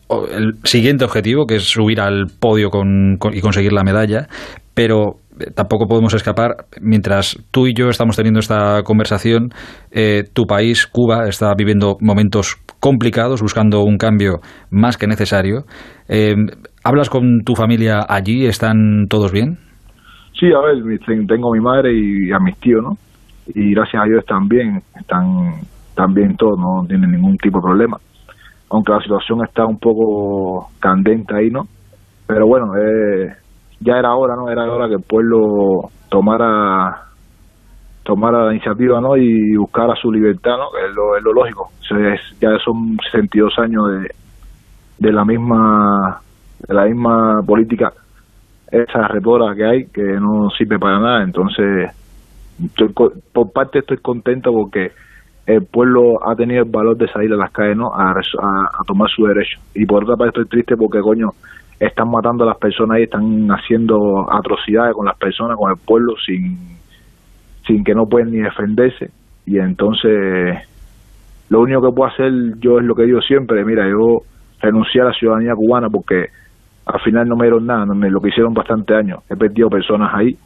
siguiente 0.63 1.05
objetivo, 1.05 1.45
que 1.45 1.55
es 1.57 1.63
subir 1.63 2.01
al 2.01 2.25
podio 2.39 2.69
con- 2.69 3.17
y 3.31 3.41
conseguir 3.41 3.73
la 3.73 3.83
medalla, 3.83 4.27
pero 4.73 5.17
eh, 5.39 5.51
tampoco 5.53 5.85
podemos 5.87 6.13
escapar, 6.13 6.65
mientras 6.81 7.37
tú 7.51 7.67
y 7.67 7.73
yo 7.73 7.89
estamos 7.89 8.15
teniendo 8.15 8.39
esta 8.39 8.81
conversación, 8.83 9.49
eh, 9.91 10.23
tu 10.33 10.45
país, 10.45 10.87
Cuba, 10.87 11.27
está 11.27 11.53
viviendo 11.55 11.97
momentos 12.01 12.55
complicados, 12.79 13.41
buscando 13.41 13.83
un 13.83 13.97
cambio 13.97 14.39
más 14.71 14.97
que 14.97 15.07
necesario. 15.07 15.63
Em, 16.07 16.47
¿Hablas 16.83 17.09
con 17.09 17.41
tu 17.45 17.55
familia 17.55 17.99
allí? 18.07 18.45
¿Están 18.45 19.05
todos 19.09 19.31
bien? 19.31 19.57
Sí, 20.37 20.47
a 20.47 20.59
ver, 20.59 20.99
tengo 21.27 21.53
a 21.53 21.57
mi 21.57 21.63
madre 21.63 21.93
y 21.93 22.31
a 22.31 22.39
mis 22.39 22.57
tíos, 22.59 22.81
¿no? 22.83 22.97
Y 23.47 23.73
gracias 23.73 24.01
a 24.01 24.05
Dios 24.05 24.19
están 24.19 24.47
bien, 24.47 24.81
están, 24.99 25.25
están 25.89 26.13
bien 26.13 26.35
todos, 26.37 26.57
no 26.59 26.85
tienen 26.87 27.11
ningún 27.11 27.37
tipo 27.37 27.59
de 27.59 27.63
problema. 27.63 27.97
Aunque 28.69 28.91
la 28.93 29.01
situación 29.01 29.43
está 29.43 29.65
un 29.65 29.77
poco 29.79 30.69
candente 30.79 31.35
ahí, 31.35 31.49
¿no? 31.49 31.67
Pero 32.25 32.47
bueno, 32.47 32.73
eh, 32.77 33.33
ya 33.81 33.97
era 33.97 34.15
hora, 34.15 34.35
¿no? 34.35 34.49
Era 34.49 34.63
hora 34.71 34.87
que 34.87 34.95
el 34.95 35.03
pueblo 35.03 35.89
tomara 36.09 37.01
tomara 38.03 38.45
la 38.45 38.51
iniciativa, 38.53 38.99
¿no? 38.99 39.15
Y 39.15 39.55
buscara 39.55 39.95
su 39.95 40.11
libertad, 40.11 40.57
¿no? 40.57 40.77
Es 40.77 40.93
lo, 40.93 41.15
es 41.15 41.23
lo 41.23 41.31
lógico. 41.33 41.69
O 41.79 41.83
sea, 41.83 42.13
es- 42.13 42.39
ya 42.39 42.57
son 42.63 42.97
62 43.11 43.53
años 43.59 43.83
de, 43.91 44.09
de 44.99 45.13
la 45.13 45.23
misma 45.25 46.19
de 46.67 46.73
la 46.73 46.85
misma 46.85 47.41
política 47.45 47.91
esa 48.71 49.07
retora 49.09 49.53
que 49.53 49.65
hay 49.65 49.85
que 49.87 50.01
no 50.01 50.49
sirve 50.57 50.79
para 50.79 50.97
nada 50.99 51.23
entonces 51.23 51.91
estoy 52.63 52.89
por 52.89 53.51
parte 53.51 53.79
estoy 53.79 53.97
contento 53.97 54.51
porque 54.51 54.91
el 55.45 55.65
pueblo 55.65 56.25
ha 56.25 56.35
tenido 56.35 56.63
el 56.63 56.69
valor 56.69 56.97
de 56.97 57.07
salir 57.09 57.31
a 57.33 57.35
las 57.35 57.51
calles 57.51 57.75
no 57.75 57.91
a, 57.93 58.13
tomar 58.87 59.09
su 59.09 59.25
derecho. 59.25 59.59
Y 59.75 59.85
por 59.85 60.03
otra 60.03 60.15
parte 60.15 60.39
estoy 60.39 60.45
triste 60.45 60.77
porque 60.77 61.01
coño 61.01 61.31
están 61.79 62.09
matando 62.09 62.45
a 62.45 62.47
las 62.47 62.57
personas 62.57 62.99
y 62.99 63.03
están 63.03 63.49
haciendo 63.49 64.31
atrocidades 64.31 64.93
con 64.93 65.05
las 65.05 65.17
personas 65.17 65.57
con 65.57 65.71
el 65.71 65.77
pueblo 65.77 66.13
sin 66.25 66.57
sin 67.67 67.83
que 67.83 67.93
no 67.93 68.05
pueden 68.05 68.31
ni 68.31 68.39
defenderse. 68.39 69.11
Y 69.45 69.59
entonces 69.59 70.57
lo 71.49 71.61
único 71.61 71.81
que 71.81 71.95
puedo 71.95 72.09
hacer 72.09 72.31
yo 72.59 72.79
es 72.79 72.85
lo 72.85 72.95
que 72.95 73.03
digo 73.03 73.21
siempre 73.21 73.65
mira 73.65 73.87
yo 73.89 74.21
renuncié 74.61 75.01
a 75.01 75.05
la 75.05 75.13
ciudadanía 75.13 75.53
cubana 75.55 75.89
porque 75.89 76.27
al 76.85 76.99
final 77.01 77.27
no 77.27 77.35
me 77.35 77.45
dieron 77.45 77.65
nada, 77.65 77.85
me, 77.85 78.09
lo 78.09 78.21
que 78.21 78.29
hicieron 78.29 78.53
bastante 78.53 78.95
años. 78.95 79.19
He 79.29 79.35
perdido 79.35 79.69
personas 79.69 80.13
ahí 80.13 80.37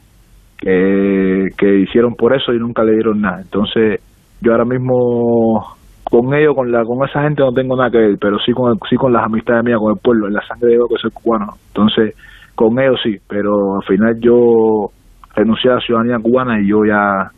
que, 0.58 1.48
que 1.56 1.78
hicieron 1.80 2.14
por 2.14 2.34
eso 2.34 2.52
y 2.52 2.58
nunca 2.58 2.84
le 2.84 2.92
dieron 2.92 3.20
nada. 3.20 3.40
Entonces, 3.40 4.00
yo 4.40 4.52
ahora 4.52 4.64
mismo 4.64 5.76
con 6.04 6.32
ellos, 6.34 6.54
con 6.54 6.72
la 6.72 6.84
con 6.84 7.06
esa 7.06 7.22
gente 7.22 7.42
no 7.42 7.52
tengo 7.52 7.76
nada 7.76 7.90
que 7.90 7.98
ver, 7.98 8.18
pero 8.20 8.38
sí 8.38 8.52
con 8.52 8.72
el- 8.72 8.78
sí 8.88 8.96
con 8.96 9.12
las 9.12 9.24
amistades 9.24 9.64
mías, 9.64 9.78
con 9.78 9.92
el 9.92 10.00
pueblo, 10.00 10.26
en 10.26 10.34
la 10.34 10.46
sangre 10.46 10.70
de 10.70 10.78
que 10.88 10.98
soy 11.00 11.10
cubano. 11.10 11.54
Entonces, 11.68 12.14
con 12.54 12.78
ellos 12.80 12.98
sí, 13.02 13.18
pero 13.28 13.76
al 13.76 13.82
final 13.84 14.18
yo 14.20 14.90
renuncié 15.34 15.70
a 15.70 15.74
la 15.74 15.80
ciudadanía 15.80 16.18
cubana 16.18 16.60
y 16.60 16.68
yo 16.68 16.84
ya 16.84 17.30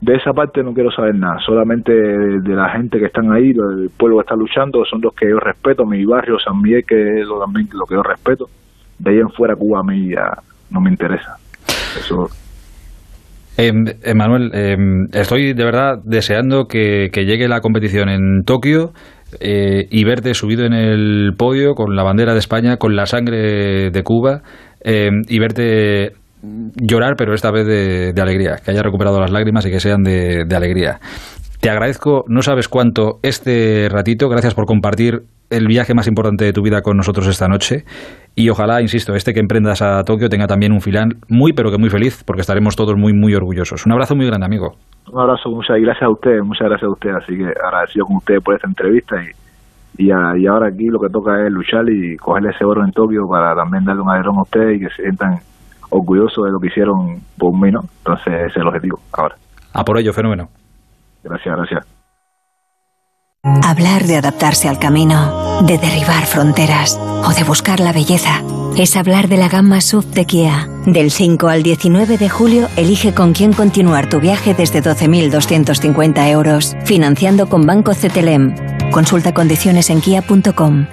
de 0.00 0.14
esa 0.14 0.32
parte 0.32 0.62
no 0.62 0.72
quiero 0.72 0.90
saber 0.90 1.14
nada, 1.14 1.38
solamente 1.44 1.92
de, 1.92 2.54
la 2.54 2.70
gente 2.70 2.98
que 2.98 3.06
están 3.06 3.32
ahí, 3.32 3.52
del 3.52 3.90
pueblo 3.96 4.16
que 4.16 4.22
está 4.22 4.34
luchando, 4.36 4.84
son 4.84 5.00
los 5.02 5.14
que 5.14 5.28
yo 5.28 5.38
respeto, 5.38 5.84
mi 5.84 6.04
barrio 6.04 6.38
San 6.38 6.60
Miguel, 6.60 6.84
que 6.86 7.20
es 7.20 7.26
lo, 7.26 7.38
también 7.40 7.68
lo 7.72 7.84
que 7.84 7.94
yo 7.94 8.02
respeto. 8.02 8.48
De 8.98 9.10
ahí 9.10 9.18
en 9.18 9.30
fuera 9.30 9.56
Cuba 9.56 9.80
a 9.80 9.82
mí 9.82 10.10
ya 10.10 10.38
no 10.70 10.80
me 10.80 10.90
interesa. 10.90 11.39
Eso 11.98 12.26
Emanuel, 13.56 14.52
estoy 15.12 15.52
de 15.52 15.64
verdad 15.64 15.98
deseando 16.02 16.64
que, 16.64 17.10
llegue 17.14 17.46
la 17.46 17.60
competición 17.60 18.08
en 18.08 18.42
Tokio 18.46 18.92
eh, 19.38 19.86
y 19.90 20.04
verte 20.04 20.32
subido 20.32 20.64
en 20.64 20.72
el 20.72 21.32
podio 21.36 21.74
con 21.74 21.94
la 21.94 22.02
bandera 22.02 22.32
de 22.32 22.38
España, 22.38 22.78
con 22.78 22.96
la 22.96 23.04
sangre 23.04 23.90
de 23.90 24.02
Cuba 24.02 24.40
y 24.82 25.38
verte 25.38 26.12
llorar, 26.42 27.14
pero 27.16 27.34
esta 27.34 27.50
vez 27.50 27.66
de, 27.66 28.20
alegría, 28.20 28.56
que 28.64 28.70
haya 28.70 28.82
recuperado 28.82 29.20
las 29.20 29.30
lágrimas 29.30 29.66
y 29.66 29.70
que 29.70 29.80
sean 29.80 30.02
de, 30.02 30.46
alegría. 30.54 31.00
Te 31.60 31.70
agradezco, 31.70 32.24
no 32.28 32.42
sabes 32.42 32.68
cuánto, 32.68 33.18
este 33.22 33.88
ratito. 33.90 34.28
Gracias 34.28 34.54
por 34.54 34.64
compartir 34.64 35.24
el 35.50 35.66
viaje 35.66 35.94
más 35.94 36.06
importante 36.06 36.44
de 36.44 36.52
tu 36.52 36.62
vida 36.62 36.80
con 36.80 36.96
nosotros 36.96 37.26
esta 37.26 37.48
noche. 37.48 37.84
Y 38.34 38.48
ojalá, 38.48 38.80
insisto, 38.80 39.14
este 39.14 39.34
que 39.34 39.40
emprendas 39.40 39.82
a 39.82 40.02
Tokio 40.04 40.28
tenga 40.28 40.46
también 40.46 40.72
un 40.72 40.80
final 40.80 41.16
muy, 41.28 41.52
pero 41.52 41.70
que 41.70 41.78
muy 41.78 41.90
feliz, 41.90 42.22
porque 42.24 42.40
estaremos 42.40 42.76
todos 42.76 42.96
muy, 42.96 43.12
muy 43.12 43.34
orgullosos. 43.34 43.84
Un 43.84 43.92
abrazo 43.92 44.14
muy 44.14 44.26
grande, 44.26 44.46
amigo. 44.46 44.76
Un 45.12 45.20
abrazo, 45.20 45.50
muchas 45.50 45.76
gracias 45.80 46.04
a 46.04 46.10
usted, 46.10 46.38
muchas 46.42 46.68
gracias 46.68 46.88
a 46.88 46.92
usted. 46.92 47.10
Así 47.10 47.36
que 47.36 47.44
agradecido 47.44 48.06
con 48.06 48.16
usted 48.16 48.36
por 48.42 48.54
esta 48.54 48.68
entrevista 48.68 49.16
y, 49.98 50.06
y, 50.06 50.10
ahora 50.46 50.68
aquí 50.68 50.86
lo 50.86 51.00
que 51.00 51.08
toca 51.08 51.44
es 51.44 51.52
luchar 51.52 51.84
y 51.90 52.16
cogerle 52.16 52.50
ese 52.50 52.64
oro 52.64 52.84
en 52.84 52.92
Tokio 52.92 53.26
para 53.28 53.54
también 53.54 53.84
darle 53.84 54.02
un 54.02 54.10
aerón 54.10 54.38
a 54.38 54.42
usted 54.42 54.70
y 54.70 54.78
que 54.78 54.88
se 54.90 55.02
sientan 55.02 55.38
orgulloso 55.90 56.44
de 56.44 56.52
lo 56.52 56.60
que 56.60 56.68
hicieron 56.68 57.18
por 57.36 57.52
mí, 57.60 57.72
¿no? 57.72 57.80
Entonces 57.98 58.32
ese 58.32 58.46
es 58.46 58.56
el 58.56 58.68
objetivo 58.68 59.00
ahora. 59.12 59.34
A 59.74 59.84
por 59.84 59.98
ello, 59.98 60.12
fenómeno. 60.12 60.48
Gracias, 61.24 61.56
gracias. 61.56 61.99
Hablar 63.42 64.06
de 64.06 64.16
adaptarse 64.16 64.68
al 64.68 64.78
camino, 64.78 65.62
de 65.62 65.78
derribar 65.78 66.26
fronteras 66.26 66.98
o 66.98 67.32
de 67.34 67.42
buscar 67.42 67.80
la 67.80 67.92
belleza 67.92 68.42
es 68.76 68.96
hablar 68.96 69.28
de 69.28 69.36
la 69.36 69.48
gama 69.48 69.80
SUV 69.80 70.04
de 70.06 70.24
Kia. 70.24 70.68
Del 70.86 71.10
5 71.10 71.48
al 71.48 71.62
19 71.62 72.18
de 72.18 72.28
julio, 72.28 72.68
elige 72.76 73.14
con 73.14 73.32
quién 73.32 73.52
continuar 73.52 74.08
tu 74.08 74.20
viaje 74.20 74.54
desde 74.54 74.82
12.250 74.82 76.28
euros, 76.28 76.76
financiando 76.84 77.48
con 77.48 77.66
Banco 77.66 77.92
CTLM. 77.92 78.90
Consulta 78.90 79.32
condiciones 79.32 79.90
en 79.90 80.00
kia.com. 80.00 80.86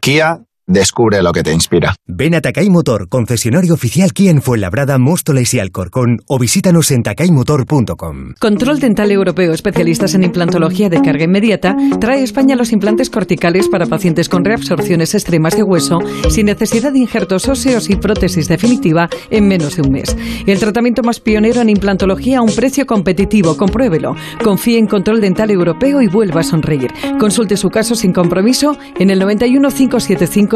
Kia 0.00 0.40
Descubre 0.68 1.22
lo 1.22 1.30
que 1.30 1.44
te 1.44 1.52
inspira. 1.52 1.94
Ven 2.08 2.34
a 2.34 2.40
Takay 2.40 2.68
Motor, 2.70 3.08
concesionario 3.08 3.72
oficial 3.72 4.12
Kia 4.12 4.32
en 4.32 4.42
Fuenlabrada, 4.42 4.98
Móstoles 4.98 5.54
y 5.54 5.60
Alcorcón 5.60 6.18
o 6.26 6.40
visítanos 6.40 6.90
en 6.90 7.04
takaymotor.com. 7.04 8.34
Control 8.40 8.80
Dental 8.80 9.12
Europeo, 9.12 9.52
especialistas 9.52 10.14
en 10.14 10.24
implantología 10.24 10.88
de 10.88 11.00
carga 11.02 11.22
inmediata, 11.22 11.76
trae 12.00 12.18
a 12.18 12.24
España 12.24 12.56
los 12.56 12.72
implantes 12.72 13.10
corticales 13.10 13.68
para 13.68 13.86
pacientes 13.86 14.28
con 14.28 14.44
reabsorciones 14.44 15.14
extremas 15.14 15.54
de 15.54 15.62
hueso 15.62 16.00
sin 16.30 16.46
necesidad 16.46 16.92
de 16.92 16.98
injertos 16.98 17.46
óseos 17.48 17.88
y 17.88 17.94
prótesis 17.94 18.48
definitiva 18.48 19.08
en 19.30 19.46
menos 19.46 19.76
de 19.76 19.82
un 19.82 19.92
mes. 19.92 20.16
El 20.46 20.58
tratamiento 20.58 21.04
más 21.04 21.20
pionero 21.20 21.60
en 21.60 21.70
implantología 21.70 22.38
a 22.38 22.42
un 22.42 22.52
precio 22.52 22.86
competitivo, 22.86 23.56
compruébelo. 23.56 24.16
Confíe 24.42 24.78
en 24.78 24.88
Control 24.88 25.20
Dental 25.20 25.48
Europeo 25.48 26.02
y 26.02 26.08
vuelva 26.08 26.40
a 26.40 26.44
sonreír. 26.44 26.92
Consulte 27.20 27.56
su 27.56 27.68
caso 27.68 27.94
sin 27.94 28.12
compromiso 28.12 28.76
en 28.98 29.10
el 29.10 29.20
91 29.20 29.68
575 29.68 30.55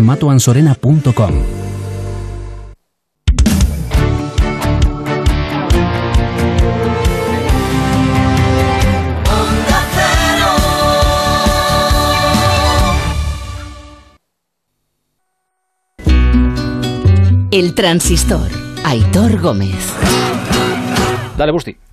matoansorena.com. 0.00 1.32
El 17.50 17.74
transistor. 17.74 18.50
Aitor 18.84 19.40
Gómez. 19.40 19.92
Dale, 21.38 21.52
Busti 21.52 21.85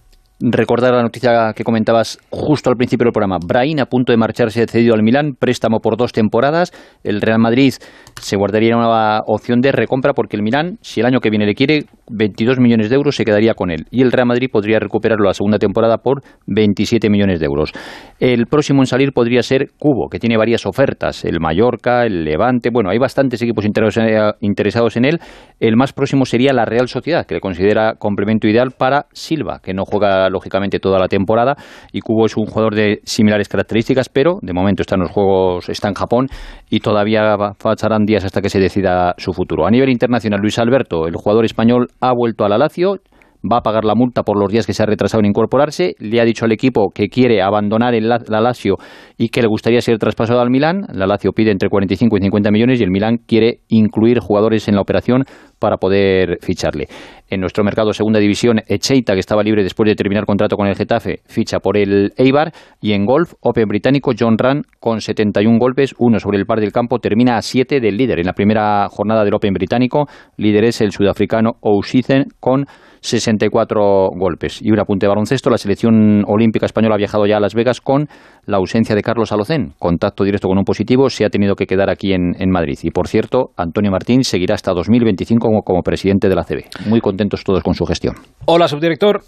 recordar 0.52 0.94
la 0.94 1.02
noticia 1.02 1.54
que 1.56 1.64
comentabas 1.64 2.18
justo 2.30 2.70
al 2.70 2.76
principio 2.76 3.06
del 3.06 3.14
programa. 3.14 3.38
Brain 3.46 3.80
a 3.80 3.86
punto 3.86 4.12
de 4.12 4.18
marcharse 4.18 4.66
cedido 4.68 4.94
al 4.94 5.04
Milán, 5.04 5.36
préstamo 5.40 5.80
por 5.80 5.96
dos 5.96 6.12
temporadas. 6.12 6.72
El 7.04 7.22
Real 7.22 7.40
Madrid 7.40 7.74
se 8.20 8.36
guardaría 8.36 8.76
una 8.76 9.22
opción 9.26 9.62
de 9.62 9.72
recompra 9.72 10.14
porque 10.14 10.36
el 10.36 10.44
Milán, 10.44 10.78
si 10.82 11.00
el 11.00 11.06
año 11.06 11.20
que 11.20 11.30
viene 11.30 11.46
le 11.46 11.56
quiere 11.56 11.86
22 12.10 12.60
millones 12.60 12.90
de 12.90 12.96
euros, 12.96 13.16
se 13.16 13.26
quedaría 13.26 13.54
con 13.54 13.72
él. 13.72 13.86
Y 13.92 14.02
el 14.02 14.12
Real 14.12 14.28
Madrid 14.28 14.50
podría 14.52 14.80
recuperarlo 14.80 15.26
la 15.26 15.34
segunda 15.34 15.58
temporada 15.58 15.98
por 15.98 16.22
27 16.48 17.10
millones 17.10 17.40
de 17.40 17.46
euros. 17.46 17.72
El 18.20 18.46
próximo 18.48 18.82
en 18.82 18.88
salir 18.88 19.12
podría 19.14 19.44
ser 19.44 19.72
Cubo, 19.78 20.10
que 20.10 20.20
tiene 20.20 20.38
varias 20.38 20.66
ofertas. 20.66 21.26
El 21.26 21.40
Mallorca, 21.40 22.06
el 22.06 22.24
Levante. 22.24 22.70
Bueno, 22.72 22.90
hay 22.90 22.98
bastantes 22.98 23.42
equipos 23.42 23.66
interesados 23.66 24.98
en 24.98 25.06
él. 25.06 25.20
El 25.60 25.76
más 25.76 25.94
próximo 25.94 26.26
sería 26.26 26.54
la 26.54 26.66
Real 26.66 26.88
Sociedad, 26.88 27.26
que 27.26 27.36
le 27.36 27.42
considera 27.42 27.96
complemento 27.96 28.48
ideal 28.48 28.72
para 28.78 29.06
Silva, 29.14 29.60
que 29.64 29.74
no 29.74 29.84
juega 29.86 30.30
lógicamente 30.30 30.80
toda 30.80 31.00
la 31.00 31.08
temporada 31.08 31.56
y 31.92 32.02
Kubo 32.02 32.26
es 32.26 32.38
un 32.38 32.46
jugador 32.46 32.76
de 32.76 33.02
similares 33.04 33.50
características, 33.50 34.10
pero 34.10 34.40
de 34.42 34.54
momento 34.54 34.82
está 34.82 34.96
en 34.96 35.02
los 35.02 35.12
juegos, 35.12 35.70
está 35.70 35.88
en 35.88 35.94
Japón 35.94 36.28
y 36.70 36.80
todavía 36.80 37.36
pasarán 37.62 38.06
días 38.06 38.26
hasta 38.26 38.42
que 38.42 38.50
se 38.50 38.60
decida 38.60 39.14
su 39.18 39.34
futuro. 39.34 39.66
A 39.66 39.72
nivel 39.72 39.90
internacional, 39.90 40.40
Luis 40.42 40.60
Alberto, 40.60 41.08
el 41.08 41.16
jugador 41.16 41.46
español, 41.46 41.88
ha 42.00 42.12
vuelto 42.14 42.44
a 42.44 42.50
la 42.50 42.58
Lazio, 42.58 43.00
va 43.44 43.58
a 43.58 43.62
pagar 43.62 43.86
la 43.86 43.96
multa 43.96 44.24
por 44.24 44.40
los 44.40 44.52
días 44.52 44.66
que 44.66 44.74
se 44.74 44.84
ha 44.84 44.86
retrasado 44.86 45.20
en 45.20 45.28
incorporarse. 45.28 45.96
Le 46.00 46.22
ha 46.22 46.26
dicho 46.26 46.46
al 46.46 46.52
equipo 46.52 46.92
que 46.94 47.10
quiere 47.10 47.42
abandonar 47.42 47.94
el, 47.94 48.08
la 48.08 48.42
Lazio 48.42 48.78
y 49.18 49.30
que 49.30 49.42
le 49.42 49.48
gustaría 49.48 49.82
ser 49.82 49.98
traspasado 49.98 50.40
al 50.40 50.50
Milán. 50.50 50.86
La 50.94 51.08
Lazio 51.08 51.32
pide 51.34 51.52
entre 51.52 51.70
45 51.70 52.18
y 52.18 52.22
50 52.22 52.52
millones 52.52 52.80
y 52.80 52.84
el 52.84 52.92
Milán 52.92 53.18
quiere 53.26 53.60
incluir 53.68 54.20
jugadores 54.20 54.68
en 54.68 54.76
la 54.76 54.82
operación 54.82 55.26
para 55.60 55.78
poder 55.78 56.40
ficharle. 56.42 56.88
En 57.30 57.40
nuestro 57.40 57.64
mercado 57.64 57.94
segunda 57.94 58.20
división, 58.20 58.62
Echeita, 58.68 59.14
que 59.14 59.20
estaba 59.20 59.44
libre 59.44 59.64
después 59.64 59.90
de 59.90 59.96
terminar 59.96 60.26
contrato 60.26 60.56
con 60.56 60.68
el 60.68 60.76
Getafe, 60.76 61.22
ficha 61.26 61.60
por 61.60 61.78
el 61.78 62.14
Eibar. 62.18 62.52
Y 62.82 62.92
en 62.94 63.06
golf, 63.06 63.34
Open 63.40 63.68
británico, 63.68 64.12
John 64.18 64.38
Run, 64.38 64.64
con 64.80 65.02
71 65.02 65.58
golpes, 65.58 65.96
uno 65.98 66.20
sobre 66.20 66.38
el 66.38 66.46
par 66.46 66.60
del 66.60 66.72
campo, 66.72 67.00
termina 67.00 67.38
a 67.38 67.42
7 67.42 67.80
del 67.80 67.98
líder. 67.98 68.20
En 68.20 68.26
la 68.26 68.34
primera 68.34 68.88
jornada 68.90 69.24
del 69.24 69.34
Open 69.34 69.54
británico, 69.54 70.08
líder 70.38 70.66
es 70.66 70.82
el 70.82 70.92
sudafricano 70.92 71.54
O'Sheathen 71.62 72.26
con 72.40 72.66
64 73.04 74.12
golpes. 74.16 74.62
Y 74.62 74.72
un 74.72 74.80
apunte 74.80 75.06
de 75.06 75.10
baloncesto, 75.10 75.50
la 75.50 75.58
selección 75.58 76.24
olímpica 76.26 76.66
española 76.66 76.96
ha 76.96 76.98
viajado 76.98 77.26
ya 77.26 77.38
a 77.38 77.40
Las 77.40 77.54
Vegas 77.54 77.82
con 77.82 78.08
la 78.48 78.58
ausencia 78.58 78.96
de 78.96 79.02
Carlos 79.02 79.32
Alocén. 79.32 79.74
Contacto 79.78 80.24
directo 80.24 80.48
con 80.48 80.58
un 80.58 80.64
positivo, 80.64 81.10
se 81.10 81.26
ha 81.26 81.30
tenido 81.30 81.56
que 81.56 81.66
quedar 81.66 81.90
aquí 81.90 82.14
en, 82.14 82.50
Madrid. 82.50 82.78
Y 82.84 82.92
por 82.92 83.08
cierto, 83.08 83.50
Antonio 83.58 83.92
Martín 83.92 84.24
seguirá 84.24 84.56
hasta 84.56 84.72
2025 84.74 85.46
como, 85.46 85.62
como 85.64 85.82
presidente 85.82 86.30
de 86.30 86.36
la 86.36 86.44
CB. 86.44 86.88
Muy 86.88 87.02
contentos 87.02 87.44
todos 87.44 87.62
con 87.62 87.74
su 87.74 87.86
gestión. 87.86 88.16
Hola, 88.46 88.68
subdirector. 88.68 89.22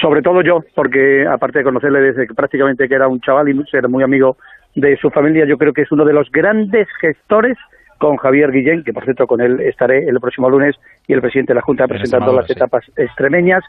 Sobre 0.00 0.20
todo 0.20 0.42
yo, 0.42 0.60
porque 0.74 1.24
aparte 1.26 1.60
de 1.60 1.64
conocerle 1.64 2.00
desde 2.00 2.26
que 2.26 2.34
prácticamente 2.34 2.88
que 2.88 2.94
era 2.94 3.08
un 3.08 3.20
chaval 3.20 3.48
y 3.48 3.70
ser 3.70 3.88
muy 3.88 4.02
amigo 4.02 4.36
de 4.74 4.96
su 4.96 5.10
familia, 5.10 5.46
yo 5.48 5.56
creo 5.56 5.72
que 5.72 5.82
es 5.82 5.92
uno 5.92 6.04
de 6.04 6.12
los 6.12 6.30
grandes 6.30 6.86
gestores 7.00 7.56
con 7.98 8.16
Javier 8.16 8.52
Guillén, 8.52 8.84
que 8.84 8.92
por 8.92 9.04
cierto 9.04 9.26
con 9.26 9.40
él 9.40 9.60
estaré 9.60 10.08
el 10.08 10.20
próximo 10.20 10.50
lunes, 10.50 10.76
y 11.06 11.12
el 11.12 11.20
presidente 11.20 11.52
de 11.52 11.56
la 11.56 11.62
Junta 11.62 11.86
presentando 11.86 12.32
las 12.32 12.48
etapas 12.50 12.84
extremeñas 12.96 13.64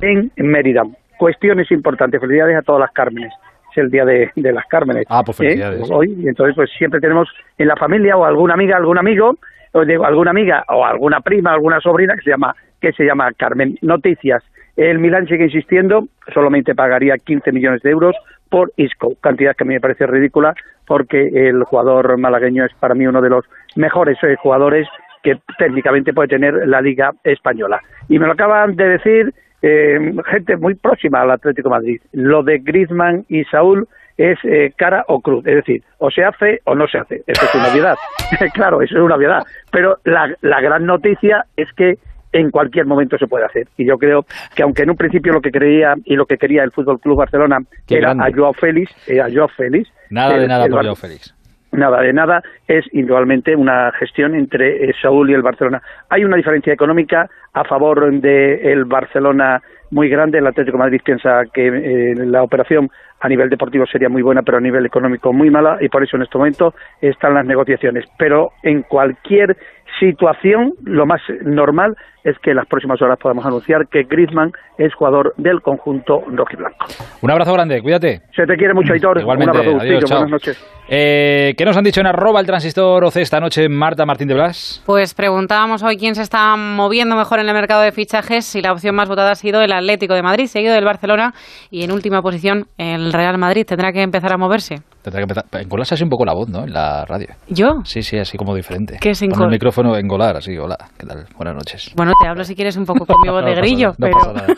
en 0.00 0.30
Mérida. 0.36 0.82
Cuestiones 1.18 1.70
importantes, 1.70 2.20
felicidades 2.20 2.56
a 2.56 2.62
todas 2.62 2.80
las 2.80 2.92
Cármenes. 2.92 3.32
Es 3.70 3.78
el 3.78 3.90
día 3.90 4.04
de, 4.04 4.30
las 4.34 4.66
Cármenes. 4.66 5.04
Ah, 5.08 5.22
pues 5.24 5.38
felicidades. 5.38 5.80
¿eh? 5.88 5.94
Hoy, 5.94 6.14
y 6.18 6.28
entonces 6.28 6.54
pues 6.54 6.70
siempre 6.76 7.00
tenemos 7.00 7.28
en 7.56 7.68
la 7.68 7.76
familia 7.76 8.16
o 8.16 8.24
alguna 8.24 8.54
amiga, 8.54 8.76
algún 8.76 8.98
amigo, 8.98 9.36
o 9.72 9.84
digo, 9.84 10.04
alguna 10.04 10.30
amiga 10.30 10.64
o 10.68 10.84
alguna 10.84 11.20
prima, 11.20 11.52
alguna 11.52 11.80
sobrina 11.80 12.14
que 12.16 12.22
se 12.22 12.30
llama 12.30 12.54
que 12.80 12.92
se 12.92 13.04
llama 13.04 13.32
Carmen. 13.32 13.78
Noticias 13.80 14.42
El 14.76 14.98
Milan 14.98 15.26
sigue 15.26 15.44
insistiendo, 15.44 16.08
solamente 16.34 16.74
pagaría 16.74 17.16
15 17.16 17.52
millones 17.52 17.82
de 17.82 17.90
euros 17.90 18.16
por 18.50 18.72
Isco, 18.76 19.14
cantidad 19.20 19.56
que 19.56 19.64
a 19.64 19.66
mí 19.66 19.74
me 19.74 19.80
parece 19.80 20.06
ridícula 20.06 20.54
porque 20.86 21.48
el 21.48 21.64
jugador 21.64 22.18
malagueño 22.18 22.64
es 22.64 22.72
para 22.74 22.94
mí 22.94 23.06
uno 23.06 23.20
de 23.20 23.30
los 23.30 23.44
mejores 23.76 24.18
eh, 24.22 24.36
jugadores 24.36 24.88
que 25.22 25.38
técnicamente 25.58 26.12
puede 26.12 26.28
tener 26.28 26.66
la 26.66 26.80
Liga 26.80 27.12
Española. 27.22 27.80
Y 28.08 28.18
me 28.18 28.26
lo 28.26 28.32
acaban 28.32 28.74
de 28.74 28.88
decir 28.88 29.34
eh, 29.62 30.12
gente 30.26 30.56
muy 30.56 30.74
próxima 30.74 31.20
al 31.20 31.30
Atlético 31.30 31.70
Madrid. 31.70 32.00
Lo 32.12 32.42
de 32.42 32.58
Griezmann 32.58 33.24
y 33.28 33.44
Saúl 33.44 33.86
es 34.16 34.38
eh, 34.44 34.72
cara 34.76 35.04
o 35.08 35.20
cruz, 35.20 35.46
es 35.46 35.56
decir, 35.56 35.82
o 35.98 36.10
se 36.10 36.24
hace 36.24 36.60
o 36.64 36.74
no 36.74 36.86
se 36.88 36.98
hace. 36.98 37.22
Eso 37.26 37.44
es 37.44 37.54
una 37.54 37.72
obviedad. 37.72 37.96
claro, 38.54 38.82
eso 38.82 38.96
es 38.96 39.02
una 39.02 39.14
obviedad. 39.14 39.42
Pero 39.70 39.98
la, 40.04 40.34
la 40.42 40.60
gran 40.60 40.84
noticia 40.84 41.46
es 41.56 41.72
que 41.72 41.98
en 42.32 42.50
cualquier 42.50 42.86
momento 42.86 43.18
se 43.18 43.26
puede 43.26 43.44
hacer. 43.44 43.68
Y 43.76 43.86
yo 43.86 43.98
creo 43.98 44.24
que 44.54 44.62
aunque 44.62 44.82
en 44.82 44.90
un 44.90 44.96
principio 44.96 45.32
lo 45.32 45.40
que 45.40 45.50
creía 45.50 45.94
y 46.04 46.16
lo 46.16 46.26
que 46.26 46.36
quería 46.36 46.62
el 46.64 46.72
Fútbol 46.72 47.00
Club 47.00 47.18
Barcelona 47.18 47.58
era 47.88 48.12
a 48.12 48.30
Joao 48.34 48.52
Félix, 48.54 48.92
eh, 49.08 49.20
a 49.20 49.30
Joao 49.32 49.48
Félix. 49.48 49.90
Nada 50.10 50.38
de 50.38 50.48
nada 50.48 50.66
por 50.66 50.82
Joao 50.82 50.96
Félix. 50.96 51.34
Nada 51.72 52.02
de 52.02 52.12
nada, 52.12 52.42
es 52.68 52.84
indudablemente 52.92 53.56
una 53.56 53.90
gestión 53.92 54.34
entre 54.34 54.84
eh, 54.84 54.92
Saúl 55.00 55.30
y 55.30 55.34
el 55.34 55.40
Barcelona. 55.40 55.80
Hay 56.10 56.22
una 56.22 56.36
diferencia 56.36 56.70
económica 56.70 57.30
a 57.54 57.64
favor 57.64 58.12
del 58.20 58.84
Barcelona 58.84 59.62
muy 59.90 60.10
grande. 60.10 60.38
El 60.38 60.46
Atlético 60.46 60.76
de 60.76 60.84
Madrid 60.84 61.00
piensa 61.02 61.44
que 61.50 61.68
eh, 61.68 62.14
la 62.26 62.42
operación 62.42 62.90
a 63.20 63.28
nivel 63.28 63.48
deportivo 63.48 63.86
sería 63.86 64.10
muy 64.10 64.20
buena, 64.20 64.42
pero 64.42 64.58
a 64.58 64.60
nivel 64.60 64.84
económico 64.84 65.32
muy 65.32 65.48
mala, 65.48 65.78
y 65.80 65.88
por 65.88 66.02
eso 66.02 66.16
en 66.16 66.24
este 66.24 66.36
momento 66.36 66.74
están 67.00 67.32
las 67.32 67.46
negociaciones. 67.46 68.04
Pero 68.18 68.50
en 68.62 68.82
cualquier 68.82 69.56
situación, 70.02 70.72
lo 70.84 71.06
más 71.06 71.20
normal 71.44 71.94
es 72.24 72.36
que 72.42 72.50
en 72.50 72.56
las 72.56 72.66
próximas 72.66 73.00
horas 73.02 73.18
podamos 73.20 73.44
anunciar 73.46 73.86
que 73.88 74.02
Griezmann 74.04 74.52
es 74.78 74.92
jugador 74.94 75.32
del 75.36 75.60
conjunto 75.60 76.22
rojiblanco. 76.26 76.86
Un 77.20 77.30
abrazo 77.30 77.52
grande, 77.52 77.80
cuídate. 77.82 78.22
Se 78.34 78.44
te 78.46 78.56
quiere 78.56 78.74
mucho, 78.74 78.92
Aitor. 78.92 79.20
Igualmente, 79.20 79.58
Un 79.58 79.66
abrazo, 79.66 79.80
adiós, 79.80 80.04
chao. 80.04 80.18
buenas 80.18 80.30
noches. 80.32 80.82
Eh, 80.88 81.54
¿Qué 81.56 81.64
nos 81.64 81.76
han 81.76 81.84
dicho 81.84 82.00
en 82.00 82.06
arroba 82.06 82.40
el 82.40 82.46
transistor 82.46 83.04
OC 83.04 83.16
esta 83.16 83.38
noche, 83.40 83.68
Marta 83.68 84.04
Martín 84.04 84.28
de 84.28 84.34
Blas? 84.34 84.82
Pues 84.86 85.14
preguntábamos 85.14 85.82
hoy 85.82 85.96
quién 85.96 86.14
se 86.14 86.22
está 86.22 86.56
moviendo 86.56 87.16
mejor 87.16 87.38
en 87.40 87.48
el 87.48 87.54
mercado 87.54 87.82
de 87.82 87.92
fichajes 87.92 88.54
y 88.56 88.60
la 88.62 88.72
opción 88.72 88.94
más 88.94 89.08
votada 89.08 89.32
ha 89.32 89.36
sido 89.36 89.62
el 89.62 89.72
Atlético 89.72 90.14
de 90.14 90.22
Madrid, 90.22 90.46
seguido 90.46 90.74
del 90.74 90.84
Barcelona 90.84 91.32
y 91.70 91.84
en 91.84 91.92
última 91.92 92.22
posición 92.22 92.66
el 92.76 93.12
Real 93.12 93.38
Madrid. 93.38 93.64
Tendrá 93.66 93.92
que 93.92 94.02
empezar 94.02 94.32
a 94.32 94.36
moverse. 94.36 94.76
Tendrá 95.02 95.18
que 95.18 95.22
empezar. 95.22 95.44
Engolarse 95.60 95.94
así 95.94 96.04
un 96.04 96.10
poco 96.10 96.24
la 96.24 96.32
voz, 96.32 96.48
¿no? 96.48 96.64
En 96.64 96.72
la 96.72 97.04
radio. 97.04 97.28
¿Yo? 97.48 97.80
Sí, 97.84 98.02
sí, 98.02 98.18
así 98.18 98.36
como 98.38 98.54
diferente. 98.54 98.98
¿Qué 99.00 99.10
es 99.10 99.20
Con 99.20 99.30
engol- 99.30 99.44
el 99.44 99.50
micrófono 99.50 99.96
engolar, 99.96 100.36
así, 100.36 100.56
hola, 100.56 100.76
¿qué 100.98 101.06
tal? 101.06 101.26
Buenas 101.36 101.54
noches. 101.54 101.92
Bueno, 101.96 102.12
te 102.20 102.28
hablo 102.28 102.44
si 102.44 102.54
quieres 102.54 102.76
un 102.76 102.84
poco 102.86 103.04
con 103.04 103.16
mi 103.20 103.28
voz 103.28 103.42
No 103.42 103.48
de 103.48 103.54
grillo, 103.56 103.88
no 103.98 104.06
pero... 104.06 104.18
pasa 104.18 104.32
nada. 104.32 104.46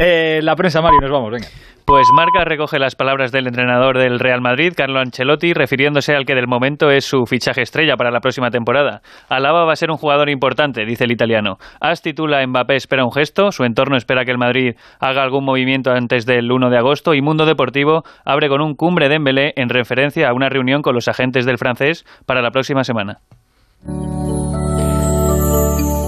Eh, 0.00 0.38
la 0.44 0.54
prensa, 0.54 0.80
Mario, 0.80 1.00
nos 1.00 1.10
vamos, 1.10 1.32
venga. 1.32 1.48
Pues 1.84 2.06
Marca 2.14 2.44
recoge 2.44 2.78
las 2.78 2.94
palabras 2.94 3.32
del 3.32 3.46
entrenador 3.48 3.98
del 3.98 4.20
Real 4.20 4.40
Madrid, 4.42 4.74
Carlo 4.76 5.00
Ancelotti, 5.00 5.54
refiriéndose 5.54 6.14
al 6.14 6.24
que 6.26 6.34
del 6.36 6.46
momento 6.46 6.90
es 6.90 7.04
su 7.06 7.24
fichaje 7.26 7.62
estrella 7.62 7.96
para 7.96 8.10
la 8.12 8.20
próxima 8.20 8.50
temporada. 8.50 9.00
Alaba 9.30 9.64
va 9.64 9.72
a 9.72 9.76
ser 9.76 9.90
un 9.90 9.96
jugador 9.96 10.28
importante, 10.28 10.84
dice 10.84 11.04
el 11.04 11.10
italiano. 11.12 11.56
As 11.80 12.02
titula 12.02 12.46
Mbappé 12.46 12.76
espera 12.76 13.04
un 13.06 13.10
gesto, 13.10 13.50
su 13.50 13.64
entorno 13.64 13.96
espera 13.96 14.24
que 14.26 14.30
el 14.30 14.38
Madrid 14.38 14.74
haga 15.00 15.22
algún 15.22 15.44
movimiento 15.46 15.90
antes 15.90 16.26
del 16.26 16.52
1 16.52 16.68
de 16.70 16.76
agosto 16.78 17.14
y 17.14 17.22
Mundo 17.22 17.44
Deportivo 17.46 18.02
abre 18.24 18.48
con 18.50 18.60
un 18.60 18.74
cumbre 18.74 19.06
de 19.08 19.14
Dembélé 19.14 19.54
en 19.56 19.67
referencia 19.68 20.28
a 20.28 20.34
una 20.34 20.48
reunión 20.48 20.82
con 20.82 20.94
los 20.94 21.08
agentes 21.08 21.44
del 21.46 21.58
francés 21.58 22.04
para 22.26 22.42
la 22.42 22.50
próxima 22.50 22.84
semana. 22.84 23.20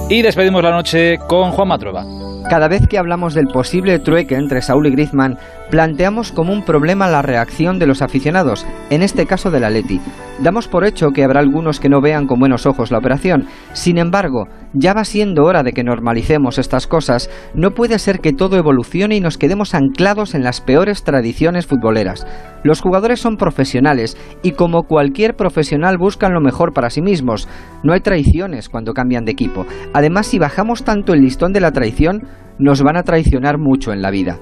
Y 0.09 0.23
despedimos 0.23 0.63
la 0.63 0.73
noche 0.73 1.19
con 1.29 1.53
Juan 1.53 1.69
Matrueva. 1.69 2.05
Cada 2.49 2.67
vez 2.67 2.89
que 2.89 2.99
hablamos 2.99 3.33
del 3.35 3.47
posible 3.47 4.01
trueque 4.01 4.35
entre 4.35 4.61
Saúl 4.61 4.89
y 4.89 4.91
Griezmann, 4.91 5.39
planteamos 5.71 6.33
como 6.33 6.53
un 6.53 6.65
problema 6.65 7.09
la 7.09 7.23
reacción 7.23 7.79
de 7.79 7.87
los 7.87 8.03
aficionados, 8.03 8.67
en 8.91 9.03
este 9.03 9.27
caso 9.27 9.51
del 9.51 9.65
Atleti. 9.65 10.01
Damos 10.43 10.69
por 10.69 10.85
hecho 10.85 11.11
que 11.11 11.23
habrá 11.23 11.41
algunos 11.41 11.81
que 11.81 11.89
no 11.89 12.01
vean 12.01 12.27
con 12.27 12.41
buenos 12.41 12.67
ojos 12.67 12.91
la 12.91 12.99
operación. 12.99 13.47
Sin 13.73 13.99
embargo, 13.99 14.49
ya 14.73 14.95
va 14.95 15.05
siendo 15.05 15.45
hora 15.45 15.63
de 15.63 15.73
que 15.73 15.85
normalicemos 15.85 16.59
estas 16.59 16.87
cosas. 16.87 17.31
No 17.55 17.73
puede 17.73 17.99
ser 17.99 18.21
que 18.21 18.33
todo 18.33 18.57
evolucione 18.57 19.17
y 19.17 19.21
nos 19.21 19.37
quedemos 19.37 19.75
anclados 19.75 20.35
en 20.35 20.43
las 20.43 20.61
peores 20.61 21.05
tradiciones 21.05 21.67
futboleras. 21.67 22.27
Los 22.65 22.81
jugadores 22.81 23.21
son 23.21 23.37
profesionales 23.37 24.17
y 24.43 24.53
como 24.53 24.85
cualquier 24.85 25.37
profesional 25.37 25.99
buscan 25.99 26.33
lo 26.33 26.41
mejor 26.41 26.73
para 26.73 26.91
sí 26.91 27.03
mismos. 27.03 27.47
No 27.85 27.93
hay 27.93 28.01
traiciones 28.01 28.69
cuando 28.69 28.95
cambian 28.95 29.25
de 29.25 29.33
equipo. 29.33 29.67
Además, 29.93 30.27
si 30.27 30.39
bajamos 30.39 30.85
tanto 30.85 31.13
el 31.13 31.21
listón 31.21 31.53
de 31.53 31.61
la 31.61 31.73
traición, 31.73 32.23
nos 32.59 32.83
van 32.83 32.97
a 32.97 33.03
traicionar 33.03 33.59
mucho 33.59 33.93
en 33.93 34.03
la 34.03 34.11
vida. 34.11 34.39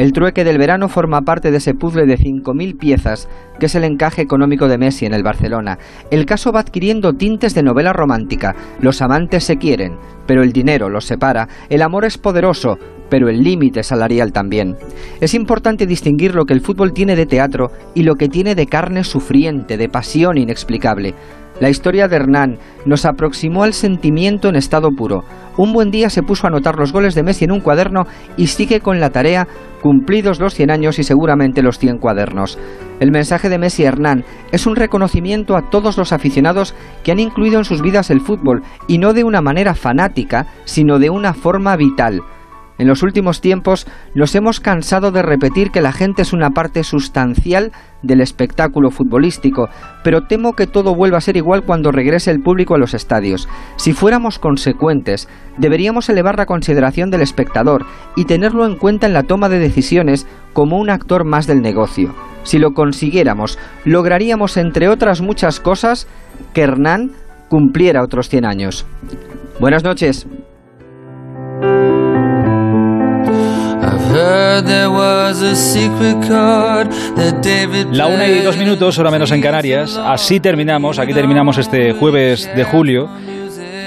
El 0.00 0.14
trueque 0.14 0.44
del 0.44 0.56
verano 0.56 0.88
forma 0.88 1.20
parte 1.20 1.50
de 1.50 1.58
ese 1.58 1.74
puzzle 1.74 2.06
de 2.06 2.16
5.000 2.16 2.78
piezas 2.78 3.28
que 3.58 3.66
es 3.66 3.74
el 3.74 3.84
encaje 3.84 4.22
económico 4.22 4.66
de 4.66 4.78
Messi 4.78 5.04
en 5.04 5.12
el 5.12 5.22
Barcelona. 5.22 5.78
El 6.10 6.24
caso 6.24 6.52
va 6.52 6.60
adquiriendo 6.60 7.12
tintes 7.12 7.54
de 7.54 7.62
novela 7.62 7.92
romántica. 7.92 8.56
Los 8.80 9.02
amantes 9.02 9.44
se 9.44 9.58
quieren, 9.58 9.98
pero 10.26 10.42
el 10.42 10.54
dinero 10.54 10.88
los 10.88 11.04
separa. 11.04 11.48
El 11.68 11.82
amor 11.82 12.06
es 12.06 12.16
poderoso, 12.16 12.78
pero 13.10 13.28
el 13.28 13.42
límite 13.42 13.82
salarial 13.82 14.32
también. 14.32 14.74
Es 15.20 15.34
importante 15.34 15.84
distinguir 15.84 16.34
lo 16.34 16.46
que 16.46 16.54
el 16.54 16.62
fútbol 16.62 16.94
tiene 16.94 17.14
de 17.14 17.26
teatro 17.26 17.70
y 17.94 18.02
lo 18.02 18.14
que 18.14 18.30
tiene 18.30 18.54
de 18.54 18.68
carne 18.68 19.04
sufriente, 19.04 19.76
de 19.76 19.90
pasión 19.90 20.38
inexplicable. 20.38 21.14
La 21.60 21.68
historia 21.68 22.08
de 22.08 22.16
Hernán 22.16 22.58
nos 22.86 23.04
aproximó 23.04 23.64
al 23.64 23.74
sentimiento 23.74 24.48
en 24.48 24.56
estado 24.56 24.88
puro. 24.96 25.24
Un 25.58 25.74
buen 25.74 25.90
día 25.90 26.08
se 26.08 26.22
puso 26.22 26.46
a 26.46 26.48
anotar 26.48 26.76
los 26.76 26.90
goles 26.90 27.14
de 27.14 27.22
Messi 27.22 27.44
en 27.44 27.52
un 27.52 27.60
cuaderno 27.60 28.06
y 28.38 28.46
sigue 28.46 28.80
con 28.80 28.98
la 28.98 29.10
tarea 29.10 29.46
cumplidos 29.82 30.40
los 30.40 30.54
100 30.54 30.70
años 30.70 30.98
y 30.98 31.04
seguramente 31.04 31.62
los 31.62 31.78
100 31.78 31.98
cuadernos. 31.98 32.58
El 32.98 33.10
mensaje 33.10 33.50
de 33.50 33.58
Messi 33.58 33.84
Hernán 33.84 34.24
es 34.52 34.66
un 34.66 34.74
reconocimiento 34.74 35.54
a 35.54 35.68
todos 35.68 35.98
los 35.98 36.14
aficionados 36.14 36.74
que 37.04 37.12
han 37.12 37.20
incluido 37.20 37.58
en 37.58 37.64
sus 37.66 37.82
vidas 37.82 38.10
el 38.10 38.22
fútbol 38.22 38.62
y 38.88 38.96
no 38.96 39.12
de 39.12 39.24
una 39.24 39.42
manera 39.42 39.74
fanática, 39.74 40.46
sino 40.64 40.98
de 40.98 41.10
una 41.10 41.34
forma 41.34 41.76
vital. 41.76 42.22
En 42.80 42.86
los 42.86 43.02
últimos 43.02 43.42
tiempos 43.42 43.86
nos 44.14 44.34
hemos 44.34 44.58
cansado 44.58 45.10
de 45.10 45.20
repetir 45.20 45.70
que 45.70 45.82
la 45.82 45.92
gente 45.92 46.22
es 46.22 46.32
una 46.32 46.48
parte 46.52 46.82
sustancial 46.82 47.72
del 48.00 48.22
espectáculo 48.22 48.90
futbolístico, 48.90 49.68
pero 50.02 50.22
temo 50.22 50.54
que 50.54 50.66
todo 50.66 50.94
vuelva 50.94 51.18
a 51.18 51.20
ser 51.20 51.36
igual 51.36 51.62
cuando 51.62 51.92
regrese 51.92 52.30
el 52.30 52.40
público 52.40 52.74
a 52.74 52.78
los 52.78 52.94
estadios. 52.94 53.50
Si 53.76 53.92
fuéramos 53.92 54.38
consecuentes, 54.38 55.28
deberíamos 55.58 56.08
elevar 56.08 56.38
la 56.38 56.46
consideración 56.46 57.10
del 57.10 57.20
espectador 57.20 57.84
y 58.16 58.24
tenerlo 58.24 58.64
en 58.64 58.76
cuenta 58.76 59.06
en 59.06 59.12
la 59.12 59.24
toma 59.24 59.50
de 59.50 59.58
decisiones 59.58 60.26
como 60.54 60.78
un 60.78 60.88
actor 60.88 61.26
más 61.26 61.46
del 61.46 61.60
negocio. 61.60 62.14
Si 62.44 62.58
lo 62.58 62.72
consiguiéramos, 62.72 63.58
lograríamos, 63.84 64.56
entre 64.56 64.88
otras 64.88 65.20
muchas 65.20 65.60
cosas, 65.60 66.08
que 66.54 66.62
Hernán 66.62 67.10
cumpliera 67.50 68.02
otros 68.02 68.30
100 68.30 68.46
años. 68.46 68.86
Buenas 69.60 69.84
noches. 69.84 70.26
La 77.92 78.08
una 78.08 78.26
y 78.26 78.42
dos 78.42 78.56
minutos, 78.56 78.98
hora 78.98 79.10
menos 79.10 79.30
en 79.30 79.40
Canarias. 79.40 79.96
Así 79.96 80.40
terminamos, 80.40 80.98
aquí 80.98 81.14
terminamos 81.14 81.58
este 81.58 81.92
jueves 81.92 82.50
de 82.56 82.64
julio, 82.64 83.08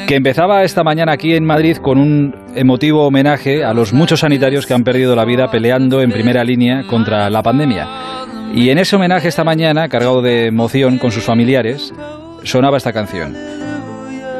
que 0.07 0.15
empezaba 0.15 0.63
esta 0.63 0.83
mañana 0.83 1.11
aquí 1.11 1.35
en 1.35 1.43
Madrid 1.43 1.77
con 1.77 1.97
un 1.97 2.35
emotivo 2.55 3.05
homenaje 3.05 3.65
a 3.65 3.73
los 3.73 3.91
muchos 3.91 4.21
sanitarios 4.21 4.65
que 4.65 4.73
han 4.73 4.85
perdido 4.85 5.13
la 5.15 5.25
vida 5.25 5.51
peleando 5.51 6.01
en 6.01 6.11
primera 6.11 6.45
línea 6.45 6.83
contra 6.87 7.29
la 7.29 7.43
pandemia. 7.43 7.87
Y 8.53 8.69
en 8.69 8.77
ese 8.77 8.95
homenaje 8.95 9.27
esta 9.27 9.43
mañana, 9.43 9.89
cargado 9.89 10.21
de 10.21 10.47
emoción 10.47 10.99
con 10.99 11.11
sus 11.11 11.23
familiares, 11.23 11.93
sonaba 12.43 12.77
esta 12.77 12.93
canción. 12.93 13.62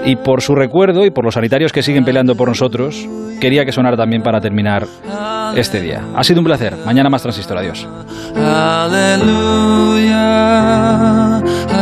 Y 0.06 0.16
por 0.18 0.42
su 0.42 0.54
recuerdo 0.56 1.06
y 1.06 1.12
por 1.12 1.24
los 1.24 1.36
sanitarios 1.36 1.72
que 1.72 1.82
siguen 1.82 2.04
peleando 2.04 2.36
por 2.36 2.50
nosotros, 2.50 3.08
quería 3.40 3.66
que 3.66 3.72
sonara 3.72 3.96
también 3.96 4.22
para 4.22 4.42
terminar 4.42 4.86
este 5.56 5.82
día. 5.82 6.04
Ha 6.16 6.24
sido 6.24 6.42
un 6.42 6.46
placer. 6.46 6.76
Mañana 6.86 7.10
más 7.10 7.22
transistor. 7.22 7.58
Adiós. 7.58 7.88